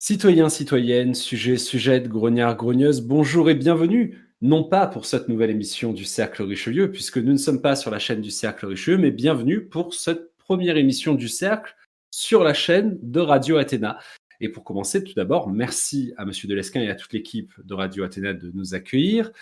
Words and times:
Citoyens, 0.00 0.48
citoyennes, 0.48 1.12
sujets, 1.12 1.56
sujettes, 1.56 2.06
grognards, 2.06 2.56
grogneuses, 2.56 3.00
bonjour 3.00 3.50
et 3.50 3.56
bienvenue. 3.56 4.16
Non 4.40 4.62
pas 4.62 4.86
pour 4.86 5.06
cette 5.06 5.28
nouvelle 5.28 5.50
émission 5.50 5.92
du 5.92 6.04
Cercle 6.04 6.44
Richelieu, 6.44 6.92
puisque 6.92 7.18
nous 7.18 7.32
ne 7.32 7.36
sommes 7.36 7.60
pas 7.60 7.74
sur 7.74 7.90
la 7.90 7.98
chaîne 7.98 8.20
du 8.20 8.30
Cercle 8.30 8.66
Richelieu, 8.66 8.96
mais 8.96 9.10
bienvenue 9.10 9.66
pour 9.66 9.94
cette 9.94 10.36
première 10.36 10.76
émission 10.76 11.16
du 11.16 11.26
Cercle 11.26 11.74
sur 12.12 12.44
la 12.44 12.54
chaîne 12.54 12.96
de 13.02 13.18
Radio 13.18 13.56
Athéna. 13.56 13.98
Et 14.40 14.48
pour 14.48 14.62
commencer, 14.62 15.02
tout 15.02 15.14
d'abord, 15.14 15.50
merci 15.50 16.14
à 16.16 16.24
Monsieur 16.24 16.46
Delesquin 16.46 16.80
et 16.80 16.90
à 16.90 16.94
toute 16.94 17.12
l'équipe 17.12 17.52
de 17.64 17.74
Radio 17.74 18.04
Athéna 18.04 18.34
de 18.34 18.52
nous 18.54 18.74
accueillir. 18.76 19.32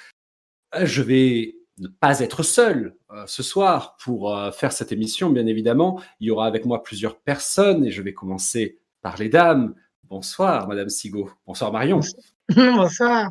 Euh, 0.74 0.86
je 0.86 1.02
vais 1.02 1.56
ne 1.78 1.88
pas 1.88 2.20
être 2.20 2.42
seul 2.42 2.96
euh, 3.10 3.24
ce 3.26 3.42
soir 3.42 3.98
pour 4.02 4.34
euh, 4.34 4.50
faire 4.52 4.72
cette 4.72 4.90
émission, 4.90 5.28
bien 5.28 5.44
évidemment. 5.44 6.00
Il 6.18 6.28
y 6.28 6.30
aura 6.30 6.46
avec 6.46 6.64
moi 6.64 6.82
plusieurs 6.82 7.20
personnes 7.20 7.84
et 7.84 7.90
je 7.90 8.00
vais 8.00 8.14
commencer 8.14 8.78
par 9.02 9.18
les 9.18 9.28
dames. 9.28 9.74
Bonsoir, 10.08 10.68
Madame 10.68 10.88
Sigaud. 10.88 11.30
Bonsoir, 11.46 11.72
Marion. 11.72 12.00
Bonsoir. 12.54 13.30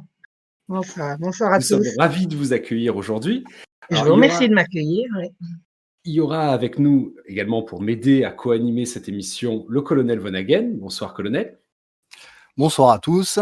Bonsoir. 0.67 1.17
Bonsoir 1.19 1.53
à 1.53 1.57
Nous 1.57 1.61
tous. 1.61 1.67
sommes 1.67 1.83
ravis 1.97 2.27
de 2.27 2.35
vous 2.35 2.53
accueillir 2.53 2.95
aujourd'hui. 2.97 3.43
Je 3.91 3.97
vous 4.03 4.13
remercie 4.13 4.37
aura- 4.39 4.47
de 4.47 4.53
m'accueillir. 4.53 5.05
Il 6.05 6.13
y 6.13 6.19
aura 6.19 6.49
avec 6.53 6.79
nous 6.79 7.15
également 7.25 7.63
pour 7.63 7.81
m'aider 7.81 8.23
à 8.23 8.31
co-animer 8.31 8.85
cette 8.85 9.07
émission 9.09 9.65
le 9.69 9.81
colonel 9.81 10.19
Von 10.19 10.33
Hagen. 10.33 10.71
Bonsoir, 10.75 11.13
colonel. 11.13 11.59
Bonsoir 12.57 12.91
à 12.91 12.99
tous. 12.99 13.39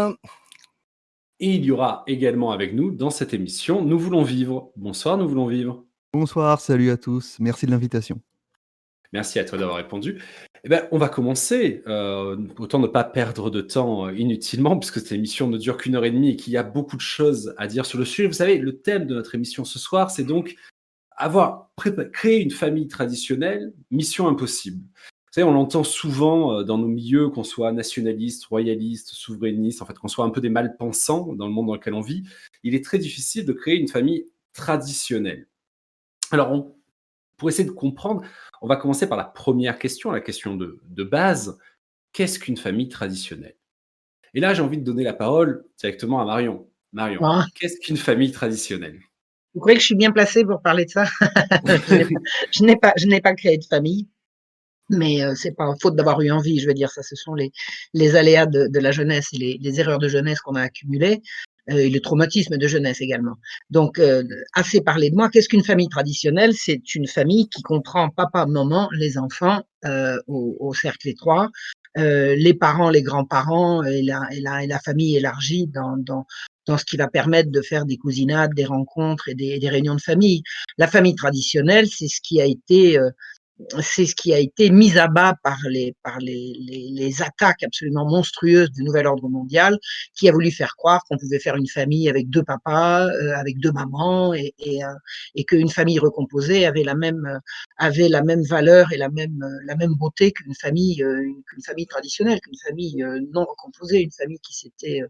Et 1.40 1.54
il 1.56 1.64
y 1.64 1.70
aura 1.70 2.04
également 2.06 2.52
avec 2.52 2.74
nous 2.74 2.90
dans 2.90 3.10
cette 3.10 3.34
émission 3.34 3.82
Nous 3.84 3.98
voulons 3.98 4.22
vivre. 4.22 4.70
Bonsoir, 4.76 5.16
nous 5.18 5.28
voulons 5.28 5.46
vivre. 5.46 5.84
Bonsoir, 6.12 6.60
salut 6.60 6.90
à 6.90 6.96
tous. 6.96 7.36
Merci 7.40 7.66
de 7.66 7.70
l'invitation. 7.72 8.20
Merci 9.14 9.38
à 9.38 9.44
toi 9.44 9.56
d'avoir 9.56 9.76
répondu. 9.76 10.20
Eh 10.64 10.68
ben, 10.68 10.88
on 10.90 10.98
va 10.98 11.08
commencer. 11.08 11.82
Euh, 11.86 12.36
autant 12.58 12.80
ne 12.80 12.88
pas 12.88 13.04
perdre 13.04 13.48
de 13.48 13.60
temps 13.60 14.08
euh, 14.08 14.12
inutilement, 14.12 14.76
puisque 14.76 14.98
cette 14.98 15.12
émission 15.12 15.46
ne 15.46 15.56
dure 15.56 15.76
qu'une 15.76 15.94
heure 15.94 16.04
et 16.04 16.10
demie 16.10 16.30
et 16.30 16.36
qu'il 16.36 16.52
y 16.52 16.56
a 16.56 16.64
beaucoup 16.64 16.96
de 16.96 17.00
choses 17.00 17.54
à 17.56 17.68
dire 17.68 17.86
sur 17.86 17.96
le 17.96 18.04
sujet. 18.04 18.26
Vous 18.26 18.34
savez, 18.34 18.58
le 18.58 18.80
thème 18.80 19.06
de 19.06 19.14
notre 19.14 19.36
émission 19.36 19.64
ce 19.64 19.78
soir, 19.78 20.10
c'est 20.10 20.24
donc 20.24 20.56
avoir 21.16 21.70
créé 22.12 22.40
une 22.42 22.50
famille 22.50 22.88
traditionnelle, 22.88 23.72
mission 23.92 24.26
impossible. 24.26 24.78
Vous 24.82 25.40
savez, 25.40 25.46
on 25.46 25.52
l'entend 25.52 25.84
souvent 25.84 26.58
euh, 26.58 26.62
dans 26.64 26.78
nos 26.78 26.88
milieux, 26.88 27.28
qu'on 27.28 27.44
soit 27.44 27.70
nationaliste, 27.70 28.46
royaliste, 28.46 29.10
souverainiste, 29.10 29.80
en 29.80 29.86
fait, 29.86 29.96
qu'on 29.96 30.08
soit 30.08 30.24
un 30.24 30.30
peu 30.30 30.40
des 30.40 30.48
mal-pensants 30.48 31.34
dans 31.34 31.46
le 31.46 31.52
monde 31.52 31.68
dans 31.68 31.74
lequel 31.74 31.94
on 31.94 32.00
vit. 32.00 32.24
Il 32.64 32.74
est 32.74 32.84
très 32.84 32.98
difficile 32.98 33.46
de 33.46 33.52
créer 33.52 33.76
une 33.76 33.88
famille 33.88 34.26
traditionnelle. 34.52 35.46
Alors, 36.32 36.50
on- 36.50 36.74
pour 37.36 37.48
essayer 37.48 37.64
de 37.68 37.74
comprendre, 37.74 38.22
on 38.62 38.66
va 38.68 38.76
commencer 38.76 39.08
par 39.08 39.18
la 39.18 39.24
première 39.24 39.78
question, 39.78 40.10
la 40.10 40.20
question 40.20 40.56
de, 40.56 40.80
de 40.84 41.04
base. 41.04 41.58
Qu'est-ce 42.12 42.38
qu'une 42.38 42.56
famille 42.56 42.88
traditionnelle? 42.88 43.56
Et 44.34 44.40
là, 44.40 44.54
j'ai 44.54 44.62
envie 44.62 44.78
de 44.78 44.84
donner 44.84 45.02
la 45.04 45.14
parole 45.14 45.64
directement 45.78 46.20
à 46.20 46.24
Marion. 46.24 46.68
Marion, 46.92 47.20
Ah. 47.24 47.46
qu'est-ce 47.56 47.78
qu'une 47.80 47.96
famille 47.96 48.30
traditionnelle? 48.32 49.00
Vous 49.54 49.60
croyez 49.60 49.76
que 49.76 49.80
je 49.82 49.86
suis 49.86 49.94
bien 49.96 50.10
placée 50.12 50.44
pour 50.44 50.62
parler 50.62 50.84
de 50.84 50.90
ça? 50.90 51.04
Je 52.52 52.64
n'ai 52.64 52.76
pas- 52.76 52.92
Je 52.96 53.06
n'ai 53.06 53.20
créé 53.20 53.58
de 53.58 53.64
famille, 53.64 54.08
mais 54.90 55.22
euh, 55.22 55.34
c'est 55.34 55.52
pas 55.56 55.72
faute 55.80 55.96
d'avoir 55.96 56.20
eu 56.20 56.30
envie. 56.30 56.58
Je 56.60 56.66
veux 56.66 56.74
dire, 56.74 56.90
ça, 56.90 57.02
ce 57.02 57.14
sont 57.16 57.34
les, 57.34 57.50
les 57.94 58.16
aléas 58.16 58.46
de, 58.46 58.68
de 58.68 58.78
la 58.80 58.90
jeunesse 58.92 59.28
et 59.32 59.38
les, 59.38 59.58
les 59.60 59.80
erreurs 59.80 59.98
de 59.98 60.08
jeunesse 60.08 60.40
qu'on 60.40 60.54
a 60.56 60.62
accumulées. 60.62 61.22
Euh, 61.70 61.78
et 61.78 61.90
le 61.90 62.00
traumatisme 62.00 62.56
de 62.56 62.66
jeunesse 62.66 63.00
également. 63.00 63.36
Donc, 63.70 63.98
euh, 63.98 64.22
assez 64.54 64.80
parlé 64.80 65.10
de 65.10 65.16
moi. 65.16 65.28
Qu'est-ce 65.30 65.48
qu'une 65.48 65.64
famille 65.64 65.88
traditionnelle? 65.88 66.52
C'est 66.54 66.94
une 66.94 67.06
famille 67.06 67.48
qui 67.48 67.62
comprend 67.62 68.10
papa, 68.10 68.46
maman, 68.46 68.88
les 68.92 69.18
enfants 69.18 69.62
euh, 69.84 70.18
au, 70.26 70.56
au 70.60 70.74
cercle 70.74 71.08
étroit, 71.08 71.50
euh, 71.96 72.34
les 72.36 72.54
parents, 72.54 72.90
les 72.90 73.02
grands-parents 73.02 73.82
et 73.84 74.02
la, 74.02 74.20
et 74.32 74.40
la, 74.40 74.64
et 74.64 74.66
la 74.66 74.78
famille 74.80 75.16
élargie 75.16 75.66
dans, 75.66 75.96
dans, 75.96 76.26
dans 76.66 76.78
ce 76.78 76.84
qui 76.84 76.96
va 76.96 77.08
permettre 77.08 77.50
de 77.50 77.60
faire 77.60 77.84
des 77.84 77.96
cousinades, 77.96 78.52
des 78.54 78.64
rencontres 78.64 79.28
et 79.28 79.34
des, 79.34 79.58
des 79.58 79.68
réunions 79.68 79.94
de 79.94 80.00
famille. 80.00 80.42
La 80.78 80.88
famille 80.88 81.14
traditionnelle, 81.14 81.86
c'est 81.86 82.08
ce 82.08 82.20
qui 82.22 82.40
a 82.40 82.46
été 82.46 82.98
euh, 82.98 83.10
c'est 83.80 84.06
ce 84.06 84.14
qui 84.14 84.34
a 84.34 84.38
été 84.38 84.70
mis 84.70 84.98
à 84.98 85.08
bas 85.08 85.34
par 85.42 85.58
les 85.68 85.94
par 86.02 86.18
les, 86.18 86.54
les, 86.58 87.22
attaques 87.22 87.62
absolument 87.62 88.04
monstrueuses 88.04 88.70
du 88.72 88.82
nouvel 88.82 89.06
ordre 89.06 89.28
mondial, 89.28 89.78
qui 90.14 90.28
a 90.28 90.32
voulu 90.32 90.50
faire 90.50 90.74
croire 90.76 91.02
qu'on 91.08 91.16
pouvait 91.16 91.38
faire 91.38 91.56
une 91.56 91.68
famille 91.68 92.08
avec 92.08 92.28
deux 92.28 92.42
papas, 92.42 93.06
euh, 93.06 93.36
avec 93.36 93.58
deux 93.58 93.72
mamans, 93.72 94.34
et 94.34 94.54
et, 94.58 94.84
euh, 94.84 94.88
et 95.34 95.44
qu'une 95.44 95.68
famille 95.68 95.98
recomposée 95.98 96.66
avait 96.66 96.82
la 96.82 96.94
même 96.94 97.40
avait 97.78 98.08
la 98.08 98.22
même 98.22 98.42
valeur 98.42 98.92
et 98.92 98.96
la 98.96 99.08
même 99.10 99.42
euh, 99.42 99.58
la 99.66 99.76
même 99.76 99.94
beauté 99.94 100.32
qu'une 100.32 100.54
famille 100.54 101.02
euh, 101.02 101.22
qu'une 101.48 101.62
famille 101.62 101.86
traditionnelle, 101.86 102.40
qu'une 102.40 102.58
famille 102.66 103.02
euh, 103.02 103.20
non 103.32 103.44
recomposée, 103.44 104.00
une 104.00 104.12
famille 104.12 104.40
qui 104.40 104.54
s'était 104.54 105.00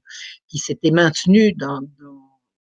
qui 0.49 0.59
s'était 0.59 0.91
maintenue 0.91 1.53
dans, 1.55 1.81
dans 2.01 2.34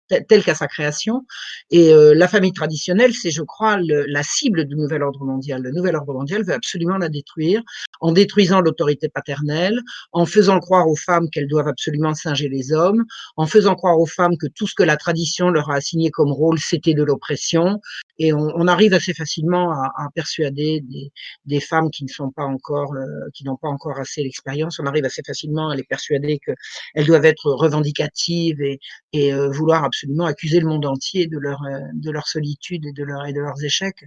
telle 0.08 0.44
qu'à 0.44 0.56
sa 0.56 0.68
création. 0.68 1.26
Et 1.72 1.92
euh, 1.94 2.14
la 2.16 2.28
famille 2.28 2.54
traditionnelle, 2.54 3.14
c'est, 3.14 3.32
je 3.32 3.42
crois, 3.42 3.78
le- 3.78 4.06
la 4.08 4.24
cible 4.24 4.66
du 4.66 4.76
nouvel 4.76 5.04
ordre 5.04 5.24
mondial. 5.24 5.62
Le 5.62 5.72
nouvel 5.72 5.96
ordre 5.96 6.14
mondial 6.14 6.44
veut 6.44 6.54
absolument 6.54 6.98
la 6.98 7.10
détruire 7.10 7.62
en 8.02 8.12
détruisant 8.12 8.62
l'autorité 8.62 9.10
paternelle, 9.10 9.80
en 10.12 10.26
faisant 10.26 10.60
croire 10.60 10.88
aux 10.88 10.96
femmes 10.96 11.30
qu'elles 11.32 11.48
doivent 11.48 11.68
absolument 11.68 12.14
singer 12.14 12.50
les 12.50 12.72
hommes, 12.72 13.04
en 13.38 13.48
faisant 13.48 13.76
croire 13.76 13.98
aux 14.00 14.06
femmes 14.06 14.38
que 14.38 14.48
tout 14.48 14.68
ce 14.68 14.76
que 14.76 14.84
la 14.84 14.98
tradition 14.98 15.50
leur 15.50 15.70
a 15.72 15.76
assigné 15.76 16.12
comme 16.12 16.32
rôle, 16.32 16.60
c'était 16.60 16.94
de 16.94 17.04
l'oppression. 17.04 17.80
Et 18.20 18.32
on, 18.34 18.52
on 18.56 18.68
arrive 18.68 18.94
assez 18.94 19.14
facilement 19.14 19.72
à, 19.72 19.92
à 19.98 20.08
persuader 20.14 20.82
des, 20.90 21.12
des 21.46 21.60
femmes 21.60 21.90
qui 21.90 22.04
ne 22.04 22.10
sont 22.10 22.32
pas 22.32 22.44
encore, 22.44 22.94
euh, 22.94 23.06
qui 23.34 23.44
n'ont 23.44 23.58
pas 23.58 23.68
encore 23.70 23.98
assez 24.00 24.22
l'expérience, 24.24 24.80
on 24.80 24.86
arrive 24.86 25.06
assez 25.06 25.22
facilement 25.26 25.70
à 25.70 25.76
les 25.76 25.84
persuader 25.84 26.40
qu'elles 26.46 27.06
doivent 27.06 27.26
être 27.26 27.52
revendicatives 27.52 28.62
et, 28.62 28.80
et 29.14 29.34
euh, 29.34 29.50
vouloir 29.50 29.84
absolument 29.84 29.95
accuser 30.26 30.60
le 30.60 30.68
monde 30.68 30.86
entier 30.86 31.28
de 31.28 31.38
leur 31.38 31.62
euh, 31.64 31.80
de 31.94 32.12
leur 32.12 32.28
solitude 32.28 32.86
et 32.86 32.92
de 32.92 33.04
et 33.28 33.34
de 33.34 33.40
leurs 33.40 33.64
échecs. 33.64 34.06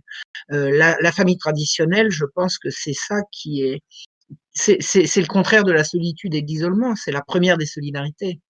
Euh, 0.52 0.70
la, 0.70 1.12
famille 1.12 1.38
traditionnelle, 1.38 2.10
je 2.10 2.24
pense 2.34 2.58
que 2.58 2.70
c'est 2.70 2.94
ça 2.94 3.16
qui 3.32 3.62
est 3.62 3.80
c'est 4.54 4.76
le 5.16 5.26
contraire 5.26 5.64
de 5.64 5.72
la 5.72 5.84
solitude 5.84 6.34
et 6.34 6.42
de 6.42 6.46
l'isolement. 6.46 6.94
C'est 6.96 7.12
la 7.12 7.22
première 7.22 7.58
des 7.58 7.66
solidarités. 7.66 8.40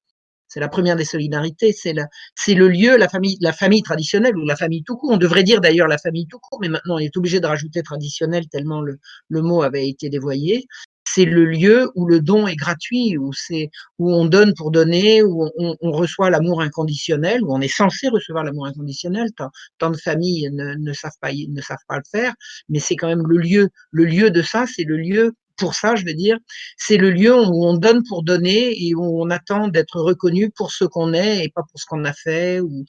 C'est 0.48 0.60
la 0.60 0.68
première 0.68 0.96
des 0.96 1.04
solidarités. 1.04 1.72
C'est 1.72 2.54
le 2.54 2.68
lieu, 2.68 2.96
la 2.96 3.08
famille 3.08 3.36
la 3.40 3.52
famille 3.52 3.82
traditionnelle 3.82 4.36
ou 4.36 4.46
la 4.46 4.56
famille 4.56 4.82
tout 4.84 4.96
court. 4.96 5.10
On 5.12 5.18
devrait 5.18 5.44
dire 5.44 5.60
d'ailleurs 5.60 5.88
la 5.88 5.98
famille 5.98 6.26
tout 6.26 6.38
court, 6.40 6.58
mais 6.60 6.68
maintenant 6.68 6.96
on 6.96 6.98
est 6.98 7.16
obligé 7.16 7.40
de 7.40 7.46
rajouter 7.46 7.82
traditionnel 7.82 8.48
tellement 8.48 8.80
le 8.80 8.98
le 9.28 9.42
mot 9.42 9.62
avait 9.62 9.88
été 9.88 10.08
dévoyé. 10.08 10.66
C'est 11.14 11.24
le 11.24 11.44
lieu 11.44 11.90
où 11.94 12.06
le 12.06 12.20
don 12.20 12.46
est 12.46 12.56
gratuit, 12.56 13.16
où 13.18 13.32
c'est 13.32 13.70
où 13.98 14.12
on 14.12 14.24
donne 14.26 14.52
pour 14.54 14.70
donner, 14.70 15.22
où 15.22 15.48
on, 15.58 15.76
on 15.80 15.92
reçoit 15.92 16.30
l'amour 16.30 16.60
inconditionnel, 16.62 17.42
où 17.44 17.54
on 17.54 17.60
est 17.60 17.68
censé 17.82 18.08
recevoir 18.08 18.44
l'amour 18.44 18.66
inconditionnel. 18.66 19.28
Tant, 19.36 19.50
tant 19.78 19.90
de 19.90 19.96
familles 19.96 20.48
ne, 20.52 20.74
ne 20.74 20.92
savent 20.92 21.12
pas 21.20 21.32
ne 21.32 21.60
savent 21.62 21.78
pas 21.88 21.96
le 21.98 22.02
faire, 22.10 22.34
mais 22.68 22.80
c'est 22.80 22.96
quand 22.96 23.08
même 23.08 23.26
le 23.26 23.38
lieu. 23.38 23.68
Le 23.90 24.04
lieu 24.04 24.30
de 24.30 24.42
ça, 24.42 24.64
c'est 24.66 24.84
le 24.84 24.96
lieu 24.96 25.32
pour 25.56 25.74
ça, 25.74 25.96
je 25.96 26.04
veux 26.04 26.14
dire, 26.14 26.38
c'est 26.76 26.96
le 26.98 27.10
lieu 27.10 27.34
où 27.34 27.66
on 27.66 27.76
donne 27.76 28.02
pour 28.08 28.22
donner 28.22 28.86
et 28.86 28.94
où 28.94 29.20
on 29.22 29.28
attend 29.30 29.66
d'être 29.68 30.00
reconnu 30.00 30.50
pour 30.50 30.70
ce 30.72 30.84
qu'on 30.84 31.12
est 31.12 31.44
et 31.44 31.48
pas 31.52 31.62
pour 31.68 31.80
ce 31.80 31.84
qu'on 31.86 32.04
a 32.04 32.12
fait. 32.12 32.60
Ou 32.60 32.84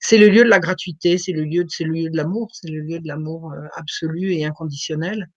c'est 0.00 0.18
le 0.18 0.28
lieu 0.28 0.44
de 0.44 0.48
la 0.48 0.60
gratuité, 0.60 1.18
c'est 1.18 1.32
le 1.32 1.44
lieu, 1.44 1.64
de- 1.64 1.70
c'est 1.70 1.84
le 1.84 1.92
lieu 1.94 2.10
de 2.10 2.16
l'amour, 2.16 2.48
c'est 2.52 2.70
le 2.70 2.80
lieu 2.80 2.98
de 3.00 3.08
l'amour 3.08 3.52
euh, 3.52 3.66
absolu 3.76 4.32
et 4.34 4.44
inconditionnel. 4.44 5.28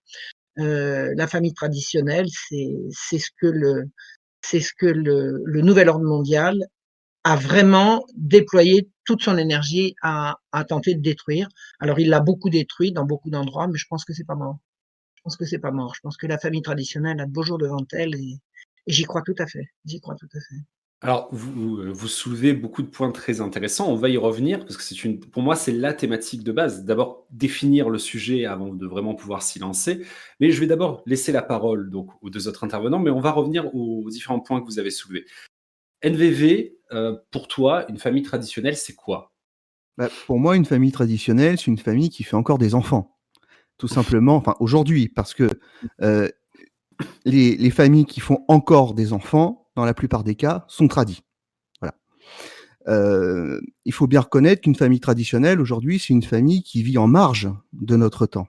Euh, 0.60 1.14
la 1.18 1.28
famille 1.28 1.54
traditionnelle, 1.54 2.28
c'est 2.30 3.20
ce 3.20 3.30
que 3.42 3.48
le 3.48 3.86
c'est 4.42 4.60
ce 4.62 4.74
que 4.78 4.86
le, 4.86 5.42
le 5.44 5.62
nouvel 5.62 5.90
ordre 5.90 6.06
mondial 6.06 6.66
a 7.24 7.36
vraiment 7.36 8.06
déployé 8.16 8.90
toute 9.06 9.24
son 9.24 9.38
énergie 9.38 9.96
à, 10.04 10.38
à 10.52 10.64
tenter 10.66 10.96
de 10.96 11.02
détruire. 11.02 11.50
Alors 11.80 12.00
il 12.00 12.10
l'a 12.10 12.20
beaucoup 12.22 12.50
détruit 12.50 12.92
dans 12.94 13.06
beaucoup 13.06 13.30
d'endroits, 13.32 13.68
mais 13.68 13.78
je 13.78 13.88
pense 13.90 14.06
que 14.06 14.14
c'est 14.14 14.26
pas 14.26 14.36
mort. 14.36 14.60
Je 15.16 15.22
pense 15.24 15.38
que 15.38 15.46
c'est 15.46 15.60
pas 15.60 15.72
mort. 15.72 15.96
Je 15.96 16.02
pense 16.02 16.18
que 16.18 16.28
la 16.28 16.38
famille 16.40 16.62
traditionnelle 16.62 17.20
a 17.22 17.26
de 17.26 17.32
beaux 17.32 17.44
jours 17.44 17.58
devant 17.58 17.86
elle 17.94 18.16
et, 18.16 18.40
et 18.88 18.94
j'y 18.94 19.04
crois 19.04 19.24
tout 19.24 19.36
à 19.40 19.48
fait. 19.48 19.68
J'y 19.86 20.00
crois 20.02 20.16
tout 20.16 20.30
à 20.34 20.40
fait. 20.40 20.62
Alors, 21.02 21.28
vous, 21.32 21.78
euh, 21.78 21.92
vous 21.92 22.08
soulevez 22.08 22.54
beaucoup 22.54 22.82
de 22.82 22.88
points 22.88 23.12
très 23.12 23.42
intéressants. 23.42 23.92
On 23.92 23.96
va 23.96 24.10
y 24.10 24.18
revenir 24.18 24.60
parce 24.60 24.78
que 24.78 24.84
c'est 24.84 25.04
une, 25.04 25.20
pour 25.20 25.44
moi, 25.44 25.56
c'est 25.56 25.74
la 25.74 25.94
thématique 25.94 26.44
de 26.44 26.52
base. 26.52 26.86
D'abord, 26.86 27.28
définir 27.32 27.90
le 27.90 28.00
sujet 28.00 28.46
avant 28.46 28.74
de 28.74 28.88
vraiment 28.88 29.14
pouvoir 29.14 29.44
s'y 29.44 29.60
lancer. 29.60 30.06
Mais 30.40 30.52
je 30.52 30.60
vais 30.60 30.68
d'abord 30.68 31.04
laisser 31.06 31.32
la 31.32 31.42
parole 31.42 31.90
donc 31.90 32.10
aux 32.22 32.30
deux 32.30 32.48
autres 32.48 32.64
intervenants, 32.64 33.00
mais 33.00 33.12
on 33.12 33.20
va 33.20 33.32
revenir 33.32 33.76
aux 33.76 34.10
différents 34.10 34.40
points 34.40 34.62
que 34.62 34.66
vous 34.66 34.80
avez 34.80 34.90
soulevés. 34.90 35.26
NVV, 36.02 36.78
euh, 36.92 37.18
pour 37.30 37.48
toi, 37.48 37.86
une 37.90 37.98
famille 37.98 38.24
traditionnelle, 38.24 38.78
c'est 38.78 38.96
quoi? 38.96 39.34
Bah, 39.98 40.10
pour 40.28 40.40
moi, 40.40 40.56
une 40.56 40.66
famille 40.66 40.92
traditionnelle, 40.92 41.58
c'est 41.58 41.68
une 41.68 41.78
famille 41.78 42.10
qui 42.10 42.24
fait 42.24 42.36
encore 42.36 42.58
des 42.58 42.74
enfants. 42.74 43.18
Tout 43.78 43.88
simplement, 43.88 44.38
enfin 44.38 44.56
aujourd'hui, 44.60 45.10
parce 45.10 45.34
que 45.34 45.50
euh, 46.02 46.30
les, 47.26 47.58
les 47.58 47.70
familles 47.70 48.06
qui 48.06 48.22
font 48.22 48.46
encore 48.48 48.94
des 48.94 49.14
enfants, 49.14 49.65
dans 49.76 49.86
la 49.86 49.94
plupart 49.94 50.24
des 50.24 50.36
cas, 50.36 50.66
sont 50.68 50.88
tradies. 50.88 51.24
Voilà. 51.82 51.96
Euh, 52.88 53.60
il 53.86 53.94
faut 53.94 54.08
bien 54.08 54.22
reconnaître 54.22 54.62
qu'une 54.62 54.76
famille 54.76 55.00
traditionnelle, 55.00 55.60
aujourd'hui, 55.60 56.00
c'est 56.00 56.14
une 56.14 56.24
famille 56.24 56.64
qui 56.64 56.84
vit 56.84 56.98
en 56.98 57.08
marge 57.08 57.50
de 57.74 57.96
notre 57.96 58.26
temps. 58.26 58.48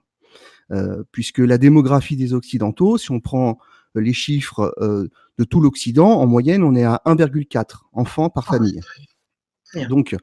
Euh, 0.71 1.03
puisque 1.11 1.39
la 1.39 1.57
démographie 1.57 2.17
des 2.17 2.33
Occidentaux, 2.33 2.97
si 2.97 3.11
on 3.11 3.21
prend 3.21 3.57
les 3.95 4.13
chiffres 4.13 4.75
de 4.79 5.43
tout 5.43 5.59
l'Occident, 5.59 6.19
en 6.19 6.27
moyenne, 6.27 6.61
on 6.61 6.75
est 6.75 6.83
à 6.83 7.01
1,4 7.05 7.83
enfants 7.93 8.29
par 8.29 8.45
ah, 8.49 8.51
famille. 8.51 8.81
Donc, 9.89 10.15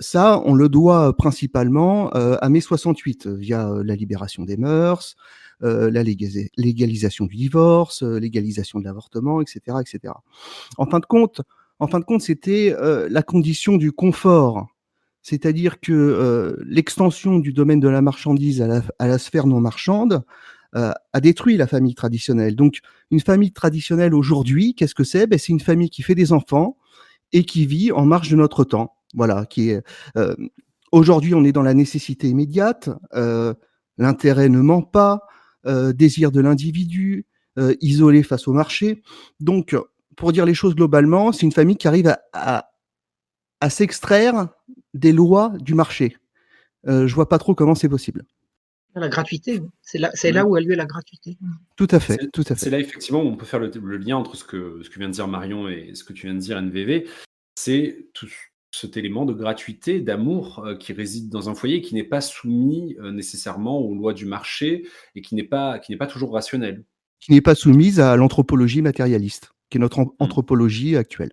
ça, 0.00 0.42
on 0.44 0.54
le 0.54 0.68
doit 0.68 1.16
principalement 1.16 2.10
à 2.10 2.48
mai 2.50 2.60
68 2.60 3.26
via 3.28 3.70
la 3.82 3.94
libération 3.94 4.44
des 4.44 4.58
mœurs, 4.58 5.16
la 5.60 6.02
légalisation 6.02 7.26
du 7.26 7.36
divorce, 7.36 8.02
légalisation 8.02 8.78
de 8.78 8.84
l'avortement, 8.84 9.40
etc., 9.40 9.60
etc. 9.80 10.14
En 10.76 10.86
fin 10.86 10.98
de 10.98 11.06
compte, 11.06 11.40
en 11.78 11.86
fin 11.86 12.00
de 12.00 12.04
compte, 12.04 12.22
c'était 12.22 12.74
la 13.08 13.22
condition 13.22 13.76
du 13.76 13.92
confort 13.92 14.66
c'est-à-dire 15.26 15.80
que 15.80 15.92
euh, 15.92 16.54
l'extension 16.64 17.40
du 17.40 17.52
domaine 17.52 17.80
de 17.80 17.88
la 17.88 18.00
marchandise 18.00 18.62
à 18.62 19.08
la, 19.08 19.18
sphère 19.18 19.48
non 19.48 19.60
marchande 19.60 20.22
euh, 20.76 20.92
a 21.12 21.20
détruit 21.20 21.56
la 21.56 21.66
famille 21.66 21.96
traditionnelle. 21.96 22.54
Donc, 22.54 22.78
une 23.10 23.18
famille 23.18 23.50
traditionnelle 23.50 24.14
aujourd'hui, 24.14 24.76
qu'est-ce 24.76 24.94
que 24.94 25.02
c'est? 25.02 25.26
Ben, 25.26 25.36
C'est 25.36 25.50
une 25.50 25.58
famille 25.58 25.90
qui 25.90 26.02
fait 26.02 26.14
des 26.14 26.32
enfants 26.32 26.76
et 27.32 27.42
qui 27.42 27.66
vit 27.66 27.90
en 27.90 28.06
marge 28.06 28.30
de 28.30 28.36
notre 28.36 28.62
temps. 28.62 28.94
Voilà, 29.14 29.46
qui 29.46 29.70
est 29.70 29.82
euh, 30.16 30.36
aujourd'hui, 30.92 31.34
on 31.34 31.42
est 31.42 31.50
dans 31.50 31.62
la 31.62 31.74
nécessité 31.74 32.28
immédiate. 32.28 32.88
L'intérêt 33.98 34.48
ne 34.48 34.60
ment 34.60 34.82
pas, 34.82 35.22
désir 35.94 36.32
de 36.32 36.40
l'individu, 36.40 37.26
isolé 37.80 38.22
face 38.22 38.48
au 38.48 38.52
marché. 38.52 39.02
Donc, 39.40 39.76
pour 40.16 40.32
dire 40.32 40.46
les 40.46 40.54
choses 40.54 40.74
globalement, 40.74 41.32
c'est 41.32 41.46
une 41.46 41.52
famille 41.52 41.76
qui 41.76 41.88
arrive 41.88 42.16
à, 42.32 42.70
à 43.60 43.70
s'extraire 43.70 44.48
des 44.94 45.12
lois 45.12 45.52
du 45.60 45.74
marché. 45.74 46.16
Euh, 46.86 47.06
je 47.06 47.14
vois 47.14 47.28
pas 47.28 47.38
trop 47.38 47.54
comment 47.54 47.74
c'est 47.74 47.88
possible. 47.88 48.24
La 48.94 49.08
gratuité, 49.08 49.60
c'est 49.82 49.98
là, 49.98 50.10
c'est 50.14 50.32
là 50.32 50.46
où 50.46 50.56
a 50.56 50.60
lieu 50.60 50.74
la 50.74 50.86
gratuité. 50.86 51.36
Tout 51.76 51.88
à 51.90 52.00
fait, 52.00 52.30
tout 52.32 52.44
à 52.48 52.54
fait. 52.54 52.56
C'est 52.56 52.70
là 52.70 52.78
effectivement 52.78 53.22
où 53.22 53.26
on 53.26 53.36
peut 53.36 53.44
faire 53.44 53.60
le, 53.60 53.68
lien 53.98 54.16
entre 54.16 54.36
ce 54.36 54.44
que, 54.44 54.80
ce 54.82 54.88
que 54.88 54.98
vient 54.98 55.08
de 55.08 55.12
dire 55.12 55.28
Marion 55.28 55.68
et 55.68 55.94
ce 55.94 56.02
que 56.02 56.14
tu 56.14 56.26
viens 56.26 56.34
de 56.34 56.40
dire 56.40 56.56
NVV. 56.56 57.06
C'est 57.56 58.08
tout 58.14 58.28
cet 58.70 58.96
élément 58.96 59.24
de 59.24 59.32
gratuité, 59.32 60.00
d'amour 60.00 60.64
euh, 60.64 60.76
qui 60.76 60.92
réside 60.92 61.30
dans 61.30 61.48
un 61.48 61.54
foyer, 61.54 61.80
qui 61.80 61.94
n'est 61.94 62.04
pas 62.04 62.20
soumis 62.20 62.96
euh, 63.00 63.12
nécessairement 63.12 63.78
aux 63.78 63.94
lois 63.94 64.12
du 64.12 64.26
marché 64.26 64.86
et 65.14 65.22
qui 65.22 65.34
n'est 65.34 65.44
pas, 65.44 65.78
qui 65.78 65.92
n'est 65.92 65.98
pas 65.98 66.06
toujours 66.06 66.32
rationnel. 66.32 66.84
Qui 67.20 67.32
n'est 67.32 67.40
pas 67.40 67.54
soumise 67.54 68.00
à 68.00 68.16
l'anthropologie 68.16 68.82
matérialiste, 68.82 69.52
qui 69.70 69.78
est 69.78 69.80
notre 69.80 70.00
mmh. 70.00 70.10
anthropologie 70.18 70.96
actuelle. 70.96 71.32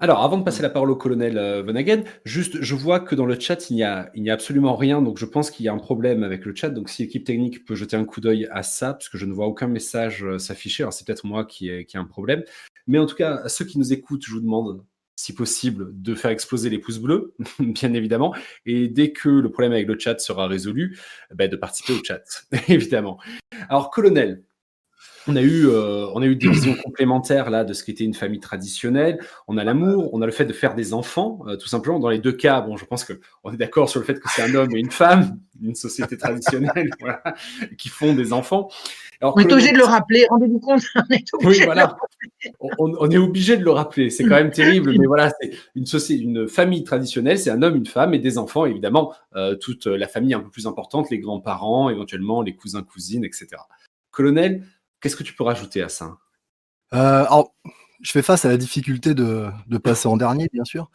Alors, 0.00 0.22
avant 0.22 0.38
de 0.38 0.42
passer 0.42 0.60
la 0.60 0.70
parole 0.70 0.90
au 0.90 0.96
colonel 0.96 1.38
euh, 1.38 2.02
juste, 2.24 2.60
je 2.60 2.74
vois 2.74 3.00
que 3.00 3.14
dans 3.14 3.26
le 3.26 3.38
chat, 3.38 3.70
il 3.70 3.76
n'y 3.76 3.84
a, 3.84 4.10
il 4.14 4.22
n'y 4.22 4.30
a 4.30 4.34
absolument 4.34 4.74
rien, 4.74 5.00
donc 5.00 5.18
je 5.18 5.24
pense 5.24 5.50
qu'il 5.50 5.64
y 5.64 5.68
a 5.68 5.72
un 5.72 5.78
problème 5.78 6.24
avec 6.24 6.44
le 6.44 6.54
chat. 6.54 6.68
Donc, 6.70 6.88
si 6.88 7.02
l'équipe 7.02 7.24
technique 7.24 7.64
peut 7.64 7.74
jeter 7.74 7.96
un 7.96 8.04
coup 8.04 8.20
d'œil 8.20 8.48
à 8.50 8.62
ça, 8.62 8.94
puisque 8.94 9.16
je 9.16 9.24
ne 9.24 9.32
vois 9.32 9.46
aucun 9.46 9.68
message 9.68 10.26
s'afficher, 10.38 10.82
alors 10.82 10.92
c'est 10.92 11.06
peut-être 11.06 11.24
moi 11.24 11.44
qui 11.44 11.70
ai, 11.70 11.84
qui 11.84 11.96
un 11.96 12.04
problème. 12.04 12.42
Mais 12.86 12.98
en 12.98 13.06
tout 13.06 13.14
cas, 13.14 13.36
à 13.44 13.48
ceux 13.48 13.64
qui 13.64 13.78
nous 13.78 13.92
écoutent, 13.92 14.24
je 14.26 14.32
vous 14.32 14.40
demande, 14.40 14.84
si 15.16 15.34
possible, 15.34 15.90
de 15.92 16.14
faire 16.14 16.30
exploser 16.30 16.70
les 16.70 16.78
pouces 16.78 16.98
bleus, 16.98 17.34
bien 17.58 17.92
évidemment. 17.94 18.34
Et 18.66 18.88
dès 18.88 19.12
que 19.12 19.28
le 19.28 19.50
problème 19.50 19.72
avec 19.72 19.86
le 19.86 19.98
chat 19.98 20.18
sera 20.18 20.46
résolu, 20.46 20.98
ben, 21.34 21.48
de 21.48 21.56
participer 21.56 21.92
au 21.92 22.04
chat, 22.04 22.22
évidemment. 22.68 23.18
Alors, 23.68 23.90
colonel, 23.90 24.42
on 25.26 25.36
a 25.36 25.42
eu, 25.42 25.66
euh, 25.68 26.06
on 26.14 26.22
a 26.22 26.26
eu 26.26 26.36
des 26.36 26.48
visions 26.48 26.74
complémentaires 26.74 27.50
là 27.50 27.64
de 27.64 27.72
ce 27.72 27.82
qu'était 27.82 28.04
une 28.04 28.14
famille 28.14 28.40
traditionnelle. 28.40 29.18
On 29.48 29.56
a 29.56 29.64
l'amour, 29.64 30.10
on 30.12 30.20
a 30.20 30.26
le 30.26 30.32
fait 30.32 30.44
de 30.44 30.52
faire 30.52 30.74
des 30.74 30.92
enfants, 30.92 31.40
euh, 31.46 31.56
tout 31.56 31.68
simplement. 31.68 31.98
Dans 31.98 32.10
les 32.10 32.18
deux 32.18 32.32
cas, 32.32 32.60
bon, 32.60 32.76
je 32.76 32.84
pense 32.84 33.04
que 33.04 33.14
on 33.42 33.52
est 33.52 33.56
d'accord 33.56 33.88
sur 33.88 34.00
le 34.00 34.06
fait 34.06 34.20
que 34.20 34.28
c'est 34.28 34.42
un 34.42 34.54
homme 34.54 34.74
et 34.74 34.78
une 34.78 34.90
femme, 34.90 35.38
une 35.62 35.74
société 35.74 36.18
traditionnelle, 36.18 36.90
voilà, 37.00 37.22
qui 37.78 37.88
font 37.88 38.14
des 38.14 38.32
enfants. 38.32 38.68
Alors, 39.20 39.34
on 39.36 39.40
est 39.40 39.50
obligé 39.50 39.72
de 39.72 39.78
le 39.78 39.84
rappeler. 39.84 40.26
Rendez-vous 40.28 40.60
compte, 40.60 40.82
on 40.94 41.14
est 41.14 41.24
obligé. 41.32 41.60
Oui, 41.60 41.64
voilà. 41.64 41.96
on, 42.60 42.92
on, 42.98 43.10
est 43.10 43.16
obligé 43.16 43.56
de 43.56 43.64
le 43.64 43.70
rappeler. 43.70 44.10
C'est 44.10 44.24
quand 44.24 44.34
même 44.34 44.50
terrible, 44.50 44.94
mais 44.98 45.06
voilà, 45.06 45.32
c'est 45.40 45.52
une 45.74 45.86
société, 45.86 46.22
une 46.22 46.48
famille 46.48 46.84
traditionnelle, 46.84 47.38
c'est 47.38 47.50
un 47.50 47.62
homme, 47.62 47.76
une 47.76 47.86
femme 47.86 48.12
et 48.12 48.18
des 48.18 48.36
enfants, 48.36 48.66
évidemment, 48.66 49.14
euh, 49.36 49.54
toute 49.54 49.86
la 49.86 50.08
famille 50.08 50.34
un 50.34 50.40
peu 50.40 50.50
plus 50.50 50.66
importante, 50.66 51.10
les 51.10 51.18
grands-parents, 51.18 51.88
éventuellement 51.88 52.42
les 52.42 52.54
cousins, 52.54 52.82
cousines, 52.82 53.24
etc. 53.24 53.48
Colonel, 54.10 54.62
Qu'est-ce 55.04 55.16
que 55.16 55.22
tu 55.22 55.34
peux 55.34 55.44
rajouter 55.44 55.82
à 55.82 55.90
ça? 55.90 56.16
Euh, 56.94 57.26
alors, 57.26 57.54
je 58.00 58.10
fais 58.10 58.22
face 58.22 58.46
à 58.46 58.48
la 58.48 58.56
difficulté 58.56 59.12
de, 59.12 59.50
passer 59.76 60.08
en 60.08 60.16
dernier, 60.16 60.48
bien 60.50 60.64
sûr. 60.64 60.90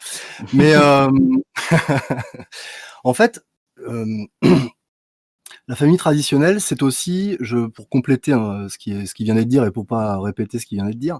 Mais 0.51 0.73
euh, 0.73 1.11
en 3.03 3.13
fait, 3.13 3.45
euh, 3.87 4.25
la 5.67 5.75
famille 5.75 5.97
traditionnelle, 5.97 6.59
c'est 6.59 6.81
aussi, 6.81 7.37
je, 7.39 7.67
pour 7.67 7.87
compléter 7.87 8.33
hein, 8.33 8.65
ce, 8.67 8.79
qui 8.79 8.93
est, 8.93 9.05
ce 9.05 9.13
qui 9.13 9.25
vient 9.25 9.35
d'être 9.35 9.47
dit 9.47 9.59
et 9.59 9.69
pour 9.69 9.85
pas 9.85 10.19
répéter 10.19 10.57
ce 10.57 10.65
qui 10.65 10.73
vient 10.73 10.85
d'être 10.85 10.97
dit, 10.97 11.11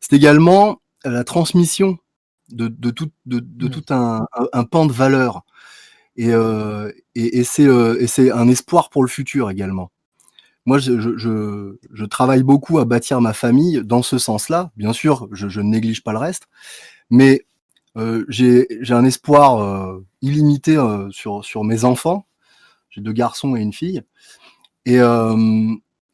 c'est 0.00 0.14
également 0.14 0.82
la 1.04 1.22
transmission 1.22 1.96
de, 2.48 2.66
tout, 2.90 3.12
de, 3.26 3.38
mmh. 3.38 3.70
tout 3.70 3.84
un, 3.90 4.64
pan 4.64 4.86
de 4.86 4.92
valeurs. 4.92 5.42
Et, 6.16 6.32
et, 7.14 7.38
et 7.38 7.44
c'est 7.44 8.32
un 8.32 8.48
espoir 8.48 8.90
pour 8.90 9.04
le 9.04 9.08
futur 9.08 9.48
également 9.48 9.92
moi, 10.66 10.78
je, 10.78 12.04
travaille 12.06 12.42
beaucoup 12.42 12.78
à 12.78 12.84
bâtir 12.84 13.20
ma 13.20 13.32
famille 13.32 13.82
dans 13.84 14.02
ce 14.02 14.18
sens-là. 14.18 14.72
Bien 14.76 14.92
sûr, 14.92 15.28
je, 15.30 15.60
ne 15.60 15.66
néglige 15.66 16.02
pas 16.02 16.12
le 16.12 16.18
reste, 16.18 16.48
mais 17.08 17.46
euh, 17.96 18.24
j'ai 18.28 18.66
un 18.90 19.04
espoir 19.04 19.58
euh, 19.58 20.04
illimité 20.22 20.76
euh, 20.76 21.08
sur, 21.12 21.64
mes 21.64 21.84
enfants. 21.84 22.26
J'ai 22.90 23.00
deux 23.00 23.12
garçons 23.12 23.54
et 23.54 23.60
une 23.60 23.72
fille. 23.72 24.02
Et, 24.84 24.98